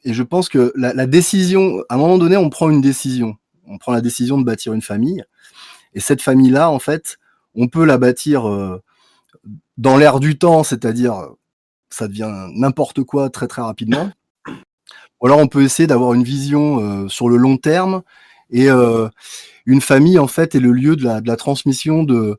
je 0.05 0.23
pense 0.25 0.49
que 0.49 0.73
la, 0.75 0.93
la, 0.93 1.07
décision, 1.07 1.83
à 1.89 1.95
un 1.95 1.99
moment 1.99 2.19
donné, 2.19 2.37
on 2.37 2.51
prend 2.51 2.69
une 2.69 2.81
décision. 2.81 3.37
On 3.67 3.79
prend 3.79 3.93
la 3.93 4.01
décision 4.01 4.37
de 4.37 4.45
bâtir 4.45 4.73
une 4.73 4.83
famille. 4.83 5.25
Et 5.95 6.01
cette 6.01 6.21
famille-là, 6.21 6.71
en 6.71 6.79
fait, 6.79 7.19
on 7.55 7.69
peut 7.69 7.85
la 7.85 7.99
bâtir 7.99 8.43
dans 9.79 9.97
l'air 9.97 10.21
du 10.21 10.39
temps, 10.39 10.63
c'est-à-dire 10.65 11.29
ça 11.89 12.09
devient 12.09 12.49
n'importe 12.55 13.03
quoi 13.05 13.31
très 13.31 13.47
très 13.47 13.63
rapidement. 13.63 14.11
Ou 15.23 15.27
alors 15.27 15.39
on 15.39 15.47
peut 15.47 15.63
essayer 15.63 15.87
d'avoir 15.87 16.15
une 16.15 16.25
vision 16.25 16.81
euh, 16.81 17.09
sur 17.09 17.29
le 17.29 17.37
long 17.37 17.57
terme 17.57 18.03
et 18.51 18.69
euh, 18.69 19.09
une 19.67 19.81
famille 19.81 20.19
en 20.19 20.27
fait 20.27 20.57
est 20.57 20.61
le 20.61 20.73
lieu 20.73 20.97
de 20.97 21.05
la, 21.05 21.37
transmission 21.37 22.03
de, 22.03 22.39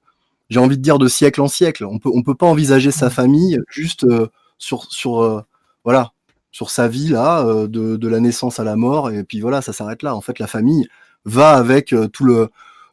j'ai 0.49 0.59
envie 0.59 0.77
de 0.77 0.81
dire 0.81 0.97
de 0.99 1.07
siècle 1.07 1.41
en 1.41 1.47
siècle. 1.47 1.85
On 1.85 1.97
peut 1.97 2.11
on 2.13 2.23
peut 2.23 2.35
pas 2.35 2.45
envisager 2.45 2.91
sa 2.91 3.09
famille 3.09 3.57
juste 3.69 4.03
euh, 4.03 4.27
sur 4.57 4.83
sur 4.91 5.45
voilà 5.85 6.11
sur 6.51 6.69
sa 6.69 6.87
vie 6.87 7.07
là 7.07 7.43
de, 7.67 7.95
de, 7.95 8.07
la 8.07 8.19
naissance 8.19 8.59
à 8.59 8.63
la 8.63 8.75
mort 8.75 9.09
et 9.09 9.23
puis 9.23 9.39
voilà 9.39 9.61
ça 9.61 9.73
s'arrête 9.73 10.03
là. 10.03 10.15
En 10.15 10.21
fait 10.21 10.37
la 10.39 10.47
famille 10.47 10.87
va 11.25 11.51
avec 11.51 11.95
tout 12.11 12.25
le 12.25 12.49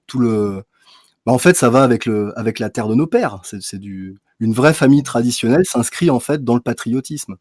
tout 0.07 0.21
le 0.21 0.63
bah, 1.27 1.33
en 1.33 1.39
fait 1.39 1.57
ça 1.57 1.69
va 1.69 1.83
avec 1.83 2.07
le 2.07 2.33
avec 2.39 2.61
la 2.61 2.71
terre 2.71 2.89
de 2.89 2.95
nos 2.95 3.07
pères. 3.09 3.41
C'est 3.43 3.79
du 3.79 4.19
une 4.39 4.53
vraie 4.55 4.75
famille 4.75 5.03
traditionnelle 5.03 5.65
s'inscrit 5.67 6.11
en 6.11 6.21
fait 6.21 6.45
dans 6.45 6.55
le 6.55 6.61
patriotisme. 6.61 7.37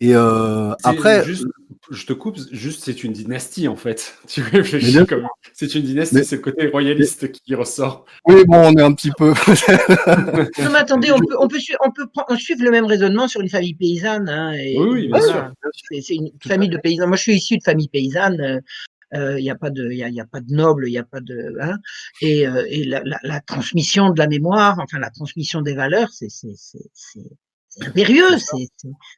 Et 0.00 0.14
euh, 0.14 0.72
après, 0.82 1.24
je 1.90 2.06
te 2.06 2.12
coupe, 2.12 2.38
juste 2.52 2.84
c'est 2.84 3.04
une 3.04 3.12
dynastie 3.12 3.68
en 3.68 3.76
fait. 3.76 4.16
Tu 4.26 4.42
réfléchis 4.42 5.04
comme 5.06 5.26
c'est 5.52 5.74
une 5.74 5.82
dynastie, 5.82 6.24
c'est 6.24 6.36
le 6.36 6.42
côté 6.42 6.68
royaliste 6.68 7.32
qui 7.32 7.54
ressort. 7.54 8.06
Oui, 8.26 8.42
bon, 8.46 8.68
on 8.68 8.72
est 8.76 8.82
un 8.82 8.94
petit 8.94 9.10
peu. 9.10 9.28
non, 10.62 10.70
mais 10.72 10.78
attendez, 10.78 11.10
on 11.12 11.18
peut, 11.18 11.36
on 11.38 11.48
peut, 11.48 11.58
on 11.82 11.90
peut 11.90 12.36
suivre 12.36 12.62
le 12.62 12.70
même 12.70 12.86
raisonnement 12.86 13.28
sur 13.28 13.40
une 13.40 13.48
famille 13.48 13.74
paysanne. 13.74 14.28
Hein, 14.28 14.52
et, 14.52 14.78
oui, 14.78 15.08
bien 15.08 15.20
sûr. 15.20 15.52
C'est 16.00 16.14
une 16.14 16.30
famille 16.46 16.70
de 16.70 16.78
paysans. 16.78 17.06
Moi, 17.06 17.16
je 17.16 17.22
suis 17.22 17.34
issu 17.34 17.58
de 17.58 17.62
famille 17.62 17.88
paysanne. 17.88 18.62
Euh, 19.12 19.38
il 19.40 19.42
n'y 19.42 19.50
a 19.50 19.56
pas 19.56 19.70
de, 19.70 19.90
il 19.90 19.98
y 19.98 20.20
a, 20.20 20.24
pas 20.24 20.40
de 20.40 20.54
noble, 20.54 20.86
il 20.86 20.92
n'y 20.92 20.98
a 20.98 21.02
pas 21.02 21.18
de, 21.20 21.56
hein, 21.60 21.78
et, 22.22 22.46
euh, 22.46 22.64
et 22.68 22.84
la, 22.84 23.02
la, 23.04 23.18
la, 23.24 23.40
transmission 23.40 24.10
de 24.10 24.18
la 24.20 24.28
mémoire, 24.28 24.78
enfin 24.78 25.00
la 25.00 25.10
transmission 25.10 25.62
des 25.62 25.74
valeurs, 25.74 26.10
c'est, 26.12 26.28
c'est, 26.30 26.54
c'est 27.70 27.86
impérieux, 27.86 28.36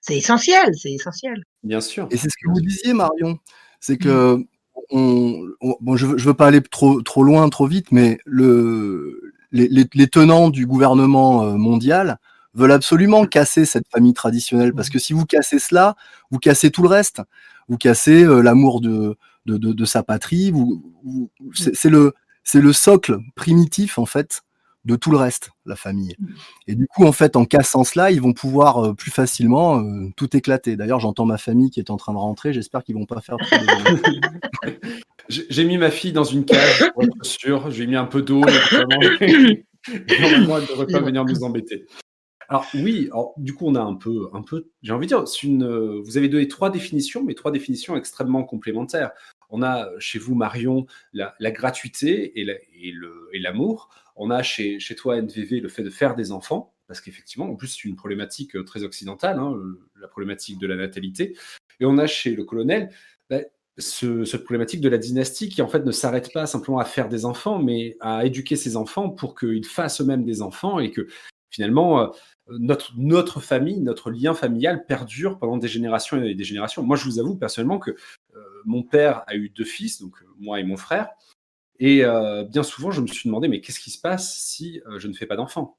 c'est 0.00 0.16
essentiel, 0.16 0.71
c'est 0.75 0.92
essentiel. 0.92 1.42
Bien 1.62 1.80
sûr. 1.80 2.06
Et 2.11 2.16
c'est 2.16 2.28
ce 2.28 2.37
que 2.37 2.50
vous 2.50 2.61
disiez, 2.61 2.92
Marion, 2.92 3.38
c'est 3.80 3.97
que 3.97 4.37
mmh. 4.37 4.44
on, 4.90 5.47
bon, 5.80 5.97
je, 5.97 6.06
ne 6.06 6.21
veux 6.21 6.35
pas 6.35 6.49
aller 6.49 6.61
trop, 6.61 7.00
trop 7.02 7.25
loin, 7.25 7.49
trop 7.49 7.66
vite, 7.66 7.90
mais 7.92 8.18
le, 8.26 9.35
les, 9.52 9.68
les, 9.68 10.06
tenants 10.06 10.50
du 10.50 10.66
gouvernement 10.66 11.44
euh, 11.44 11.54
mondial 11.54 12.18
veulent 12.54 12.73
absolument 12.73 13.26
casser 13.26 13.64
cette 13.64 13.88
famille 13.90 14.12
traditionnelle, 14.12 14.75
parce 14.75 14.90
que 14.90 14.99
si 14.99 15.14
vous 15.14 15.25
cassez 15.25 15.59
cela, 15.59 15.97
vous 16.30 16.38
cassez 16.38 16.71
tout 16.71 16.82
le 16.82 16.88
reste. 16.88 17.23
Vous 17.68 17.78
cassez 17.78 18.23
euh, 18.23 18.42
l'amour 18.42 18.82
de, 18.82 19.16
de, 19.47 19.56
de, 19.56 19.73
de, 19.73 19.85
sa 19.87 20.02
patrie. 20.02 20.50
Vous, 20.50 20.92
vous 21.04 21.30
c'est 21.54 21.88
le, 21.88 22.12
c'est 22.44 22.61
le 22.61 22.75
socle 22.75 23.18
primitif 23.35 23.99
en 23.99 24.06
fait 24.06 24.42
de 24.85 24.97
tout 24.97 25.11
le 25.11 25.17
reste, 25.17 25.51
la 25.65 25.77
famille. 25.77 26.15
Mmh. 26.19 26.27
Et 26.69 26.75
du 26.75 26.87
coup, 26.89 27.05
en 27.05 27.12
fait, 27.12 27.37
en 27.37 27.45
cassant 27.45 27.85
cela, 27.85 28.11
ils 28.11 28.21
vont 28.21 28.33
pouvoir 28.33 28.79
euh, 28.79 28.95
plus 28.95 29.11
facilement 29.11 29.79
euh, 29.79 30.11
tout 30.17 30.37
éclater. 30.37 30.77
D'ailleurs, 30.77 31.01
j'entends 31.01 31.27
ma 31.27 31.39
famille 31.39 31.71
qui 31.71 31.81
est 31.81 31.91
en 31.91 31.97
train 31.97 32.12
de 32.12 32.19
rentrer. 32.19 32.53
J'espère 32.53 32.83
qu'ils 32.83 32.97
vont 32.97 33.07
pas 33.07 33.21
faire. 33.21 33.37
J'ai 35.29 35.65
mis 35.65 35.79
ma 35.79 35.91
fille 35.91 36.12
dans 36.12 36.25
une 36.25 36.45
cage, 36.45 36.91
pour 36.93 37.05
être 37.05 37.25
sûr. 37.25 37.71
J'ai 37.71 37.87
mis 37.87 37.97
un 37.97 38.07
peu 38.07 38.23
d'eau. 38.23 38.41
Normalement, 38.41 40.57
elle 40.57 40.62
ne 40.62 40.69
devrait 40.69 40.87
pas 40.87 41.01
venir 41.01 41.25
nous 41.25 41.45
embêter. 41.45 41.87
Alors 42.49 42.67
oui, 42.75 43.09
alors, 43.12 43.33
du 43.39 43.55
coup 43.55 43.67
on 43.67 43.77
a 43.77 43.81
un 43.81 43.95
peu, 43.95 44.29
un 44.35 44.43
peu, 44.43 44.69
j'ai 44.83 44.93
envie 44.93 45.07
de 45.07 45.15
dire, 45.15 45.25
une, 45.43 46.03
vous 46.03 46.19
avez 46.19 46.29
donné 46.29 46.49
trois 46.49 46.69
définitions, 46.69 47.25
mais 47.25 47.33
trois 47.33 47.51
définitions 47.51 47.97
extrêmement 47.97 48.45
complémentaires. 48.45 49.12
On 49.49 49.62
a 49.62 49.89
chez 49.99 50.19
vous 50.19 50.35
Marion 50.35 50.85
la, 51.15 51.35
gratuité 51.51 52.39
et 52.39 53.39
l'amour. 53.39 53.89
On 54.16 54.31
a 54.31 54.42
chez, 54.42 54.78
toi 54.97 55.21
NVV 55.21 55.61
le 55.61 55.69
fait 55.69 55.83
de 55.83 55.90
faire 55.90 56.14
des 56.14 56.33
enfants, 56.33 56.75
parce 56.87 57.00
qu'effectivement, 57.00 57.47
en 57.50 57.57
plus 57.57 57.69
c'est 57.69 57.85
une 57.85 57.97
problématique 57.97 58.57
euh, 58.57 58.64
très 58.64 58.85
occidentale, 58.85 59.38
hein, 59.38 59.57
la 60.00 60.09
problématique 60.09 60.59
de 60.59 60.66
la 60.66 60.76
natalité. 60.76 61.37
Et 61.81 61.85
on 61.85 61.99
a 61.99 62.07
chez 62.07 62.35
le 62.35 62.45
colonel 62.45 62.90
bah, 63.31 63.40
cette 63.78 64.45
problématique 64.45 64.81
de 64.81 64.88
la 64.88 64.99
dynastie 64.99 65.49
qui 65.49 65.62
en 65.62 65.69
fait 65.69 65.85
ne 65.85 65.92
s'arrête 65.92 66.33
pas 66.33 66.47
simplement 66.47 66.78
à 66.78 66.85
faire 66.85 67.09
des 67.09 67.25
enfants, 67.25 67.59
mais 67.59 67.97
à 68.00 68.26
éduquer 68.26 68.57
ses 68.57 68.76
enfants 68.76 69.09
pour 69.09 69.35
qu'ils 69.35 69.64
fassent 69.64 70.00
eux-mêmes 70.00 70.25
des 70.25 70.42
enfants 70.42 70.78
et 70.78 70.90
que 70.90 71.09
finalement 71.50 72.00
euh, 72.00 72.07
notre, 72.59 73.40
famille, 73.40 73.81
notre 73.81 74.11
lien 74.11 74.35
familial 74.35 74.85
perdure 74.85 75.38
pendant 75.38 75.57
des 75.57 75.69
générations 75.69 76.23
et 76.23 76.35
des 76.35 76.45
générations. 76.45 76.83
Moi, 76.83 76.97
je 76.97 77.04
vous 77.04 77.19
avoue 77.19 77.37
personnellement 77.37 77.78
que 77.78 77.92
euh, 77.92 78.40
mon 78.64 78.83
père 78.83 79.23
a 79.26 79.37
eu 79.37 79.49
deux 79.49 79.64
fils, 79.64 80.00
donc 80.00 80.16
moi 80.38 80.61
et 80.61 80.64
mon 80.64 80.76
frère, 80.76 81.09
et 81.85 82.05
bien 82.49 82.62
souvent, 82.62 82.91
je 82.91 83.01
me 83.01 83.07
suis 83.07 83.29
demandé, 83.29 83.49
mais 83.49 83.61
qu'est-ce 83.61 83.81
qui 83.81 83.91
se 83.91 84.01
passe 84.01 84.39
si 84.39 84.81
je 84.99 85.09
ne 85.09 85.12
fais 85.12 85.27
pas 85.27 85.37
d'enfants 85.37 85.79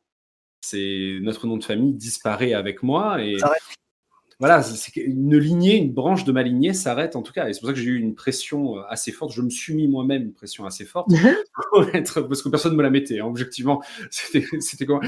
C'est 0.62 1.18
notre 1.22 1.48
nom 1.48 1.58
de 1.58 1.64
famille 1.64 1.94
disparaît 1.94 2.54
avec 2.54 2.84
moi 2.84 3.24
et 3.24 3.38
voilà, 4.40 4.62
c'est 4.62 4.98
une 4.98 5.38
lignée, 5.38 5.78
une 5.78 5.94
branche 5.94 6.26
de 6.26 6.32
ma 6.32 6.44
lignée 6.44 6.74
s'arrête 6.74 7.16
en 7.16 7.22
tout 7.22 7.32
cas. 7.32 7.48
Et 7.48 7.54
c'est 7.54 7.62
pour 7.62 7.70
ça 7.70 7.74
que 7.74 7.80
j'ai 7.80 7.92
eu 7.92 7.98
une 7.98 8.14
pression 8.14 8.78
euh, 8.78 8.82
assez 8.90 9.14
forte. 9.14 9.32
Je 9.32 9.42
me 9.42 9.50
suis 9.50 9.74
mis 9.74 9.88
moi-même 9.88 10.24
une 10.24 10.34
pression 10.34 10.66
assez 10.66 10.84
forte 10.84 11.10
parce 11.72 12.42
que 12.42 12.50
personne 12.50 12.74
ne 12.74 12.78
me 12.78 12.84
la 12.84 12.90
mettait. 12.90 13.20
Hein. 13.20 13.28
Objectivement, 13.28 13.82
c'était 14.12 14.86
quoi? 14.86 15.00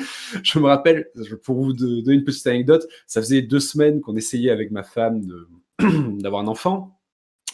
Je 0.41 0.57
me 0.57 0.67
rappelle, 0.67 1.09
pour 1.43 1.61
vous 1.61 1.73
donner 1.73 2.13
une 2.13 2.23
petite 2.23 2.47
anecdote, 2.47 2.87
ça 3.07 3.21
faisait 3.21 3.41
deux 3.41 3.59
semaines 3.59 3.99
qu'on 3.99 4.15
essayait 4.15 4.51
avec 4.51 4.71
ma 4.71 4.83
femme 4.83 5.21
d'avoir 6.19 6.41
un 6.41 6.47
enfant. 6.47 6.94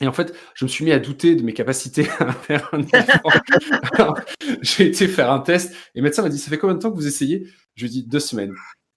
Et 0.01 0.07
en 0.07 0.11
fait, 0.11 0.33
je 0.55 0.65
me 0.65 0.69
suis 0.69 0.83
mis 0.83 0.91
à 0.91 0.99
douter 0.99 1.35
de 1.35 1.43
mes 1.43 1.53
capacités 1.53 2.07
à 2.19 2.31
faire 2.31 2.69
un 2.73 2.81
enfant. 2.81 4.15
J'ai 4.61 4.87
été 4.87 5.07
faire 5.07 5.31
un 5.31 5.39
test 5.39 5.71
et 5.95 5.99
le 5.99 6.03
médecin 6.03 6.23
m'a 6.23 6.29
dit 6.29 6.39
Ça 6.39 6.49
fait 6.49 6.57
combien 6.57 6.75
de 6.75 6.81
temps 6.81 6.91
que 6.91 6.97
vous 6.97 7.07
essayez? 7.07 7.47
Je 7.75 7.85
lui 7.85 7.89
ai 7.89 7.91
dit 7.91 8.03
Deux 8.03 8.19
semaines. 8.19 8.53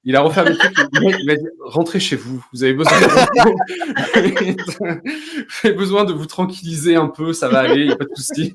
Il 0.06 0.16
a 0.16 0.20
refermé 0.20 0.50
le 0.50 0.56
truc. 0.56 0.76
Il 0.92 1.26
m'a 1.26 1.34
dit 1.34 1.46
rentrez 1.60 1.98
chez 1.98 2.16
vous. 2.16 2.44
Vous 2.52 2.62
avez 2.62 2.74
besoin 2.74 2.92
de... 3.00 3.06
vous 5.48 5.66
avez 5.66 5.74
besoin 5.74 6.04
de 6.04 6.12
vous 6.12 6.26
tranquilliser 6.26 6.94
un 6.94 7.08
peu. 7.08 7.32
Ça 7.32 7.48
va 7.48 7.60
aller. 7.60 7.80
Il 7.80 7.86
n'y 7.86 7.92
a 7.92 7.96
pas 7.96 8.04
de 8.04 8.14
souci. 8.14 8.52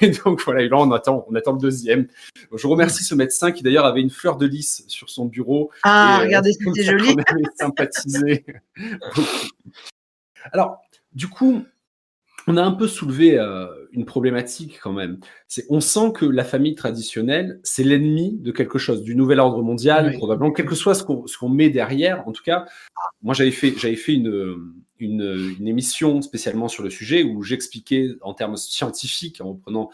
Et 0.00 0.10
donc 0.10 0.42
voilà. 0.42 0.62
Et 0.62 0.68
là, 0.68 0.78
on 0.78 0.90
attend. 0.90 1.24
On 1.28 1.34
attend 1.36 1.52
le 1.52 1.60
deuxième. 1.60 2.08
Je 2.52 2.66
remercie 2.66 3.04
ce 3.04 3.14
médecin 3.14 3.52
qui 3.52 3.62
d'ailleurs 3.62 3.84
avait 3.84 4.00
une 4.00 4.10
fleur 4.10 4.36
de 4.36 4.46
lys 4.46 4.82
sur 4.88 5.10
son 5.10 5.26
bureau. 5.26 5.70
Ah, 5.84 6.18
et, 6.18 6.22
euh, 6.22 6.24
regardez, 6.26 6.52
c'était 6.54 6.82
joli. 6.82 7.14
Sympathisé. 7.54 8.44
Alors, 10.52 10.80
du 11.12 11.28
coup, 11.28 11.64
on 12.46 12.56
a 12.56 12.62
un 12.62 12.72
peu 12.72 12.88
soulevé 12.88 13.38
euh, 13.38 13.66
une 13.92 14.04
problématique 14.04 14.78
quand 14.82 14.92
même. 14.92 15.18
C'est, 15.48 15.66
on 15.68 15.80
sent 15.80 16.12
que 16.14 16.24
la 16.24 16.44
famille 16.44 16.74
traditionnelle, 16.74 17.60
c'est 17.62 17.84
l'ennemi 17.84 18.38
de 18.38 18.52
quelque 18.52 18.78
chose, 18.78 19.02
du 19.02 19.14
nouvel 19.14 19.40
ordre 19.40 19.62
mondial, 19.62 20.12
probablement, 20.16 20.52
quel 20.52 20.66
que 20.66 20.74
soit 20.74 20.94
ce 20.94 21.02
qu'on, 21.02 21.48
met 21.48 21.70
derrière. 21.70 22.26
En 22.26 22.32
tout 22.32 22.42
cas, 22.42 22.66
moi, 23.22 23.34
j'avais 23.34 23.50
fait, 23.50 23.70
une, 24.08 24.74
une, 24.98 25.66
émission 25.66 26.22
spécialement 26.22 26.68
sur 26.68 26.82
le 26.82 26.90
sujet 26.90 27.22
où 27.22 27.42
j'expliquais 27.42 28.10
en 28.22 28.34
termes 28.34 28.56
scientifiques, 28.56 29.40
en 29.40 29.50
reprenant 29.50 29.90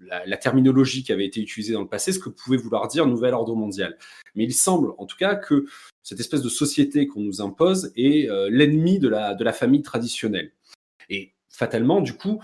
la, 0.00 0.36
terminologie 0.36 1.02
qui 1.02 1.12
avait 1.12 1.26
été 1.26 1.40
utilisée 1.40 1.72
dans 1.72 1.82
le 1.82 1.88
passé, 1.88 2.12
ce 2.12 2.18
que 2.18 2.28
pouvait 2.28 2.56
vouloir 2.56 2.88
dire 2.88 3.06
nouvel 3.06 3.34
ordre 3.34 3.54
mondial. 3.54 3.96
Mais 4.34 4.44
il 4.44 4.52
semble, 4.52 4.90
en 4.98 5.06
tout 5.06 5.16
cas, 5.16 5.34
que 5.34 5.66
cette 6.02 6.20
espèce 6.20 6.42
de 6.42 6.48
société 6.48 7.06
qu'on 7.06 7.20
nous 7.20 7.40
impose 7.40 7.92
est 7.96 8.28
euh, 8.28 8.48
l'ennemi 8.50 8.98
de 8.98 9.08
la, 9.08 9.34
de 9.34 9.44
la 9.44 9.52
famille 9.52 9.82
traditionnelle. 9.82 10.52
Et 11.10 11.33
fatalement, 11.54 12.00
du 12.00 12.14
coup, 12.14 12.42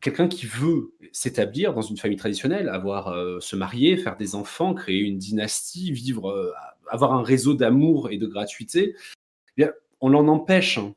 quelqu'un 0.00 0.28
qui 0.28 0.46
veut 0.46 0.92
s'établir 1.12 1.72
dans 1.72 1.82
une 1.82 1.96
famille 1.96 2.18
traditionnelle, 2.18 2.68
avoir 2.68 3.08
euh, 3.08 3.40
se 3.40 3.56
marier, 3.56 3.96
faire 3.96 4.16
des 4.16 4.34
enfants, 4.34 4.74
créer 4.74 5.00
une 5.00 5.18
dynastie, 5.18 5.92
vivre, 5.92 6.30
euh, 6.30 6.52
avoir 6.88 7.14
un 7.14 7.22
réseau 7.22 7.54
d'amour 7.54 8.10
et 8.10 8.18
de 8.18 8.26
gratuité, 8.26 8.96
eh 8.96 9.52
bien, 9.56 9.72
on 10.00 10.08
l'en 10.08 10.28
empêche. 10.28 10.78
Hein. 10.78 10.94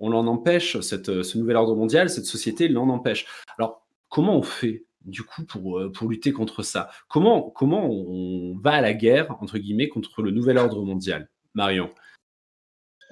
On 0.00 0.10
l'en 0.10 0.26
empêche, 0.26 0.76
euh, 0.76 1.22
ce 1.22 1.38
nouvel 1.38 1.56
ordre 1.56 1.76
mondial, 1.76 2.10
cette 2.10 2.26
société 2.26 2.68
l'en 2.68 2.88
empêche. 2.88 3.26
Alors, 3.56 3.86
comment 4.08 4.36
on 4.36 4.42
fait 4.42 4.84
du 5.04 5.22
coup 5.22 5.44
pour, 5.44 5.80
pour 5.94 6.08
lutter 6.08 6.32
contre 6.32 6.62
ça? 6.62 6.90
Comment, 7.08 7.42
comment 7.42 7.88
on 7.88 8.56
va 8.58 8.72
à 8.72 8.80
la 8.80 8.92
guerre, 8.92 9.36
entre 9.40 9.58
guillemets, 9.58 9.88
contre 9.88 10.20
le 10.20 10.30
nouvel 10.30 10.58
ordre 10.58 10.84
mondial? 10.84 11.28
Marion 11.54 11.90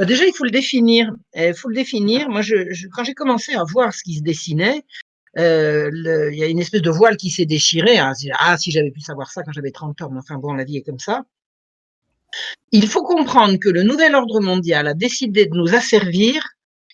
déjà, 0.06 0.24
il 0.26 0.32
faut 0.34 0.44
le 0.44 0.50
définir. 0.50 1.12
Il 1.34 1.54
faut 1.54 1.68
le 1.68 1.74
définir. 1.74 2.28
Moi, 2.28 2.42
je, 2.42 2.88
quand 2.88 3.04
j'ai 3.04 3.14
commencé 3.14 3.54
à 3.54 3.64
voir 3.64 3.92
ce 3.92 4.02
qui 4.02 4.16
se 4.16 4.22
dessinait, 4.22 4.82
euh, 5.38 5.90
il 6.32 6.38
y 6.38 6.42
a 6.42 6.46
une 6.46 6.58
espèce 6.58 6.82
de 6.82 6.90
voile 6.90 7.16
qui 7.16 7.30
s'est 7.30 7.46
déchiré. 7.46 7.98
Hein. 7.98 8.12
Ah, 8.38 8.56
si 8.56 8.70
j'avais 8.70 8.90
pu 8.90 9.00
savoir 9.00 9.30
ça 9.30 9.42
quand 9.42 9.52
j'avais 9.52 9.70
30 9.70 10.02
ans, 10.02 10.10
mais 10.10 10.18
enfin 10.18 10.36
bon, 10.36 10.54
la 10.54 10.64
vie 10.64 10.78
est 10.78 10.82
comme 10.82 10.98
ça. 10.98 11.24
Il 12.72 12.86
faut 12.86 13.02
comprendre 13.02 13.58
que 13.58 13.68
le 13.68 13.82
nouvel 13.82 14.14
ordre 14.14 14.40
mondial 14.40 14.86
a 14.86 14.94
décidé 14.94 15.46
de 15.46 15.56
nous 15.56 15.74
asservir. 15.74 16.42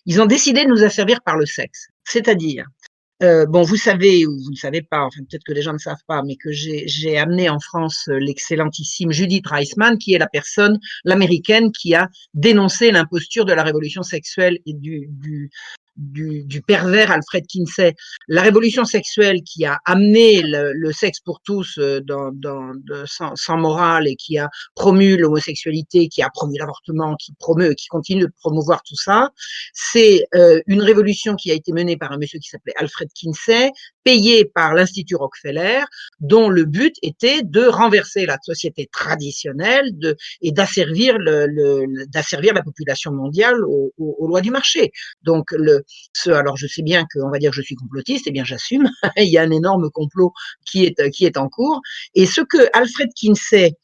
Ils 0.06 0.20
ont 0.20 0.26
décidé 0.26 0.64
de 0.64 0.70
nous 0.70 0.84
asservir 0.84 1.20
par 1.22 1.36
le 1.36 1.46
sexe. 1.46 1.88
C'est-à-dire, 2.04 2.66
euh, 3.23 3.46
bon, 3.46 3.62
vous 3.62 3.76
savez 3.76 4.26
ou 4.26 4.38
vous 4.38 4.50
ne 4.50 4.56
savez 4.56 4.82
pas, 4.82 5.00
enfin 5.00 5.20
peut-être 5.28 5.44
que 5.44 5.52
les 5.52 5.62
gens 5.62 5.73
ne 5.73 5.78
savent 5.78 6.04
pas, 6.06 6.23
mais 6.23 6.37
que 6.37 6.50
j'ai 6.52 7.16
amené 7.16 7.49
en 7.49 7.61
France 7.61 8.08
euh, 8.08 8.18
l'excellentissime 8.18 9.11
Judith 9.11 9.46
Reisman, 9.46 9.96
qui 9.96 10.12
est 10.12 10.18
la 10.18 10.26
personne, 10.26 10.78
l'américaine, 11.04 11.73
qui 11.73 11.94
a 11.94 12.08
dénoncé 12.35 12.90
l'imposture 12.90 13.46
de 13.46 13.54
la 13.54 13.62
révolution 13.62 14.02
sexuelle 14.02 14.58
et 14.66 14.75
du, 14.75 15.08
du, 15.08 15.50
du, 15.97 16.62
pervers 16.67 17.11
Alfred 17.11 17.47
Kinsey, 17.47 17.95
la 18.29 18.43
révolution 18.43 18.85
sexuelle 18.85 19.43
qui 19.43 19.65
a 19.65 19.79
amené 19.85 20.43
le, 20.43 20.93
sexe 20.93 21.21
pour 21.21 21.41
tous 21.43 21.79
euh, 21.79 22.00
dans, 22.00 22.31
dans, 22.33 22.73
sans, 23.07 23.57
morale 23.57 24.09
et 24.09 24.17
qui 24.17 24.38
a 24.38 24.49
promu 24.75 25.17
l'homosexualité, 25.17 26.09
qui 26.09 26.23
a 26.23 26.31
promu 26.31 26.59
l'avortement, 26.59 27.17
qui 27.17 27.35
promeut, 27.38 27.75
qui 27.75 27.87
continue 27.88 28.23
de 28.23 28.33
promouvoir 28.41 28.83
tout 28.83 28.97
ça, 28.97 29.31
c'est 29.73 30.26
euh, 30.35 30.61
une 30.67 30.83
révolution 30.83 31.35
qui 31.35 31.50
a 31.50 31.55
été 31.55 31.73
menée 31.73 31.97
par 31.97 32.12
un 32.12 32.19
monsieur 32.19 32.38
qui 32.38 32.49
s'appelait 32.49 32.75
Alfred 32.76 33.09
Kinsey, 33.15 33.71
payé 34.06 34.44
par 34.44 34.72
l'Institut 34.72 35.16
Rockefeller, 35.16 35.80
dont 36.20 36.48
le 36.48 36.64
but 36.64 36.94
était 37.02 37.42
de 37.42 37.66
renverser 37.66 38.25
la 38.25 38.38
société 38.40 38.88
traditionnelle 38.92 39.98
de, 39.98 40.16
et 40.42 40.52
d'asservir 40.52 41.16
le, 41.18 42.06
d'asservir 42.06 42.54
la 42.54 42.62
population 42.62 43.10
mondiale 43.10 43.56
aux, 43.64 43.92
aux, 43.98 44.28
lois 44.28 44.42
du 44.42 44.52
marché. 44.52 44.92
Donc 45.25 45.50
le, 45.50 45.82
ce, 46.12 46.30
alors 46.30 46.56
je 46.56 46.68
sais 46.68 46.82
bien 46.82 47.04
qu'on 47.12 47.30
va 47.30 47.38
dire 47.38 47.50
que 47.50 47.56
je 47.56 47.62
suis 47.62 47.75
complotiste, 47.75 48.28
et 48.28 48.30
eh 48.30 48.32
bien 48.32 48.44
j'assume. 48.44 48.88
Il 49.16 49.28
y 49.28 49.38
a 49.38 49.42
un 49.42 49.50
énorme 49.50 49.90
complot 49.90 50.32
qui 50.64 50.84
est 50.84 51.10
qui 51.10 51.26
est 51.26 51.36
en 51.36 51.48
cours. 51.48 51.80
Et 52.14 52.26
ce 52.26 52.42
que 52.42 52.68
Alfred 52.75 53.10
Kinsey 53.12 53.75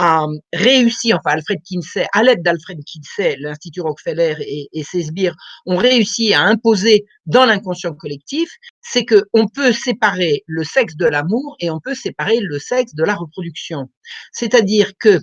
a 0.00 0.26
réussi, 0.54 1.12
enfin 1.12 1.32
Alfred 1.32 1.60
Kinsey, 1.62 2.06
à 2.14 2.22
l'aide 2.22 2.42
d'Alfred 2.42 2.78
Kinsey, 2.84 3.36
l'Institut 3.38 3.82
Rockefeller 3.82 4.34
et, 4.40 4.68
et 4.72 4.82
ses 4.82 5.02
sbires 5.02 5.36
ont 5.66 5.76
réussi 5.76 6.32
à 6.32 6.40
imposer 6.40 7.04
dans 7.26 7.44
l'inconscient 7.44 7.94
collectif, 7.94 8.50
c'est 8.80 9.04
que 9.04 9.24
on 9.34 9.46
peut 9.46 9.72
séparer 9.72 10.42
le 10.46 10.64
sexe 10.64 10.96
de 10.96 11.04
l'amour 11.04 11.54
et 11.60 11.70
on 11.70 11.80
peut 11.80 11.94
séparer 11.94 12.40
le 12.40 12.58
sexe 12.58 12.94
de 12.94 13.04
la 13.04 13.14
reproduction. 13.14 13.90
C'est-à-dire 14.32 14.92
que 14.98 15.18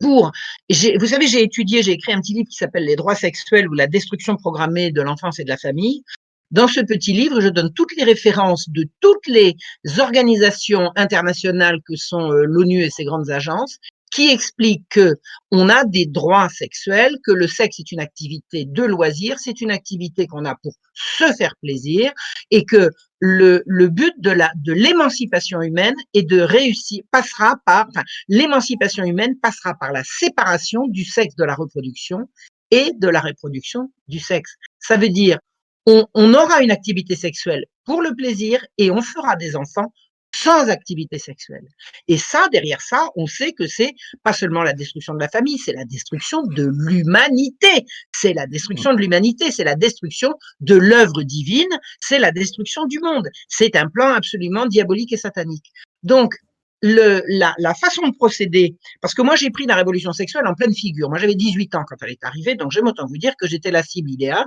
pour, 0.00 0.32
vous 0.70 1.06
savez, 1.06 1.26
j'ai 1.26 1.42
étudié, 1.42 1.82
j'ai 1.82 1.92
écrit 1.92 2.12
un 2.12 2.20
petit 2.20 2.34
livre 2.34 2.48
qui 2.50 2.56
s'appelle 2.56 2.84
Les 2.84 2.96
droits 2.96 3.14
sexuels 3.14 3.68
ou 3.68 3.74
la 3.74 3.86
destruction 3.86 4.36
programmée 4.36 4.90
de 4.90 5.02
l'enfance 5.02 5.38
et 5.38 5.44
de 5.44 5.48
la 5.48 5.56
famille. 5.56 6.02
Dans 6.50 6.68
ce 6.68 6.80
petit 6.80 7.12
livre, 7.12 7.40
je 7.40 7.48
donne 7.48 7.72
toutes 7.74 7.96
les 7.96 8.04
références 8.04 8.68
de 8.68 8.86
toutes 9.00 9.26
les 9.26 9.56
organisations 9.98 10.90
internationales 10.94 11.78
que 11.86 11.96
sont 11.96 12.30
euh, 12.30 12.44
l'ONU 12.44 12.82
et 12.82 12.90
ses 12.90 13.04
grandes 13.04 13.30
agences 13.30 13.78
qui 14.12 14.30
expliquent 14.30 14.88
que 14.88 15.16
on 15.50 15.68
a 15.68 15.84
des 15.84 16.06
droits 16.06 16.48
sexuels, 16.48 17.16
que 17.24 17.32
le 17.32 17.48
sexe 17.48 17.80
est 17.80 17.92
une 17.92 18.00
activité 18.00 18.64
de 18.64 18.84
loisir, 18.84 19.38
c'est 19.38 19.60
une 19.60 19.70
activité 19.70 20.26
qu'on 20.26 20.44
a 20.44 20.54
pour 20.62 20.72
se 20.94 21.32
faire 21.34 21.54
plaisir 21.60 22.12
et 22.50 22.64
que 22.64 22.90
le, 23.18 23.62
le 23.66 23.88
but 23.88 24.14
de 24.18 24.30
la 24.30 24.52
de 24.56 24.72
l'émancipation 24.72 25.60
humaine 25.60 25.96
est 26.14 26.22
de 26.22 26.40
réussir 26.40 27.02
passera 27.10 27.56
par 27.66 27.88
enfin, 27.88 28.04
l'émancipation 28.28 29.04
humaine 29.04 29.36
passera 29.42 29.74
par 29.74 29.92
la 29.92 30.04
séparation 30.04 30.86
du 30.86 31.04
sexe 31.04 31.34
de 31.34 31.44
la 31.44 31.54
reproduction 31.54 32.28
et 32.70 32.92
de 32.96 33.08
la 33.08 33.20
reproduction 33.20 33.90
du 34.08 34.20
sexe. 34.20 34.54
Ça 34.78 34.96
veut 34.96 35.08
dire 35.08 35.38
on, 35.86 36.34
aura 36.34 36.62
une 36.62 36.70
activité 36.70 37.14
sexuelle 37.14 37.64
pour 37.84 38.02
le 38.02 38.14
plaisir 38.14 38.64
et 38.76 38.90
on 38.90 39.02
fera 39.02 39.36
des 39.36 39.56
enfants 39.56 39.92
sans 40.34 40.68
activité 40.68 41.18
sexuelle. 41.18 41.66
Et 42.08 42.18
ça, 42.18 42.48
derrière 42.52 42.82
ça, 42.82 43.08
on 43.16 43.26
sait 43.26 43.52
que 43.52 43.66
c'est 43.66 43.94
pas 44.22 44.34
seulement 44.34 44.62
la 44.62 44.74
destruction 44.74 45.14
de 45.14 45.20
la 45.20 45.28
famille, 45.28 45.56
c'est 45.56 45.72
la 45.72 45.84
destruction 45.84 46.42
de 46.42 46.68
l'humanité. 46.88 47.86
C'est 48.12 48.34
la 48.34 48.46
destruction 48.46 48.92
de 48.92 48.98
l'humanité, 48.98 49.50
c'est 49.50 49.64
la 49.64 49.76
destruction 49.76 50.34
de 50.60 50.74
l'œuvre 50.74 51.22
divine, 51.22 51.70
c'est 52.00 52.18
la 52.18 52.32
destruction 52.32 52.84
du 52.84 52.98
monde. 52.98 53.28
C'est 53.48 53.76
un 53.76 53.88
plan 53.88 54.12
absolument 54.12 54.66
diabolique 54.66 55.12
et 55.12 55.16
satanique. 55.16 55.72
Donc, 56.02 56.34
le, 56.82 57.22
la, 57.28 57.54
la, 57.58 57.74
façon 57.74 58.06
de 58.06 58.14
procéder, 58.14 58.76
parce 59.00 59.14
que 59.14 59.22
moi 59.22 59.34
j'ai 59.34 59.50
pris 59.50 59.64
la 59.64 59.74
révolution 59.74 60.12
sexuelle 60.12 60.46
en 60.46 60.54
pleine 60.54 60.74
figure. 60.74 61.08
Moi 61.08 61.18
j'avais 61.18 61.34
18 61.34 61.74
ans 61.74 61.84
quand 61.88 61.96
elle 62.02 62.10
est 62.10 62.24
arrivée, 62.24 62.54
donc 62.54 62.70
j'aime 62.70 62.86
autant 62.86 63.06
vous 63.06 63.16
dire 63.16 63.32
que 63.38 63.46
j'étais 63.46 63.70
la 63.70 63.82
cible 63.82 64.10
idéale. 64.10 64.46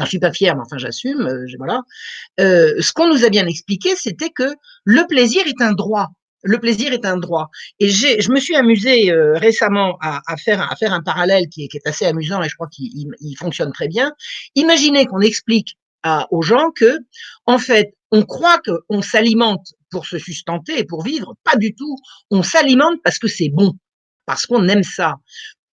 Enfin, 0.00 0.06
je 0.06 0.10
suis 0.10 0.18
pas 0.18 0.32
fière, 0.32 0.56
mais 0.56 0.62
enfin 0.62 0.78
j'assume. 0.78 1.20
Euh, 1.26 1.46
voilà. 1.58 1.82
Euh, 2.40 2.72
ce 2.80 2.90
qu'on 2.92 3.08
nous 3.08 3.22
a 3.24 3.28
bien 3.28 3.46
expliqué, 3.46 3.94
c'était 3.96 4.30
que 4.30 4.54
le 4.84 5.06
plaisir 5.06 5.46
est 5.46 5.60
un 5.60 5.72
droit. 5.72 6.08
Le 6.42 6.58
plaisir 6.58 6.94
est 6.94 7.04
un 7.04 7.18
droit. 7.18 7.50
Et 7.80 7.90
je 7.90 8.32
me 8.32 8.40
suis 8.40 8.56
amusée 8.56 9.12
euh, 9.12 9.36
récemment 9.36 9.98
à, 10.00 10.22
faire, 10.38 10.72
à 10.72 10.74
faire 10.74 10.94
un 10.94 11.02
parallèle 11.02 11.48
qui 11.50 11.64
est, 11.64 11.86
assez 11.86 12.06
amusant 12.06 12.42
et 12.42 12.48
je 12.48 12.54
crois 12.54 12.68
qu'il 12.68 13.10
il 13.20 13.34
fonctionne 13.36 13.72
très 13.72 13.88
bien. 13.88 14.14
Imaginez 14.54 15.04
qu'on 15.04 15.20
explique 15.20 15.76
aux 16.30 16.40
gens 16.40 16.70
que, 16.74 16.96
en 17.44 17.58
fait, 17.58 17.92
on 18.10 18.22
croit 18.22 18.58
qu'on 18.64 19.02
s'alimente 19.02 19.74
pour 19.90 20.06
se 20.06 20.16
sustenter 20.16 20.78
et 20.78 20.84
pour 20.84 21.04
vivre. 21.04 21.34
Pas 21.44 21.56
du 21.58 21.74
tout. 21.74 21.94
On 22.30 22.42
s'alimente 22.42 22.98
parce 23.04 23.18
que 23.18 23.28
c'est 23.28 23.50
bon, 23.50 23.74
parce 24.24 24.46
qu'on 24.46 24.66
aime 24.66 24.82
ça. 24.82 25.16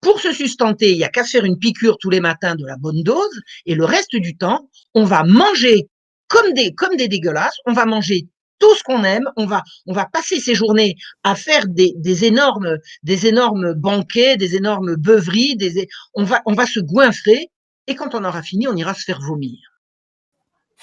Pour 0.04 0.20
se 0.20 0.32
sustenter, 0.32 0.90
il 0.90 0.98
y 0.98 1.04
a 1.04 1.08
qu'à 1.08 1.24
faire 1.24 1.46
une 1.46 1.58
piqûre 1.58 1.96
tous 1.98 2.10
les 2.10 2.20
matins 2.20 2.56
de 2.56 2.66
la 2.66 2.76
bonne 2.76 3.02
dose 3.02 3.40
et 3.64 3.74
le 3.74 3.86
reste 3.86 4.14
du 4.14 4.36
temps, 4.36 4.68
on 4.92 5.04
va 5.04 5.24
manger 5.24 5.88
comme 6.28 6.52
des, 6.52 6.74
comme 6.74 6.96
des 6.96 7.08
dégueulasses, 7.08 7.56
on 7.64 7.72
va 7.72 7.86
manger 7.86 8.28
tout 8.58 8.74
ce 8.74 8.82
qu'on 8.82 9.02
aime, 9.02 9.24
on 9.36 9.46
va, 9.46 9.62
on 9.86 9.94
va 9.94 10.04
passer 10.04 10.38
ses 10.40 10.54
journées 10.54 10.96
à 11.22 11.34
faire 11.34 11.66
des, 11.66 11.94
des 11.96 12.26
énormes, 12.26 12.76
des 13.02 13.26
énormes 13.26 13.72
banquets, 13.72 14.36
des 14.36 14.56
énormes 14.56 14.94
beuveries, 14.96 15.56
des, 15.56 15.88
on 16.12 16.24
va, 16.24 16.42
on 16.44 16.52
va 16.52 16.66
se 16.66 16.80
goinfrer 16.80 17.48
et 17.86 17.94
quand 17.94 18.14
on 18.14 18.24
aura 18.24 18.42
fini, 18.42 18.68
on 18.68 18.76
ira 18.76 18.92
se 18.92 19.04
faire 19.04 19.20
vomir. 19.22 19.58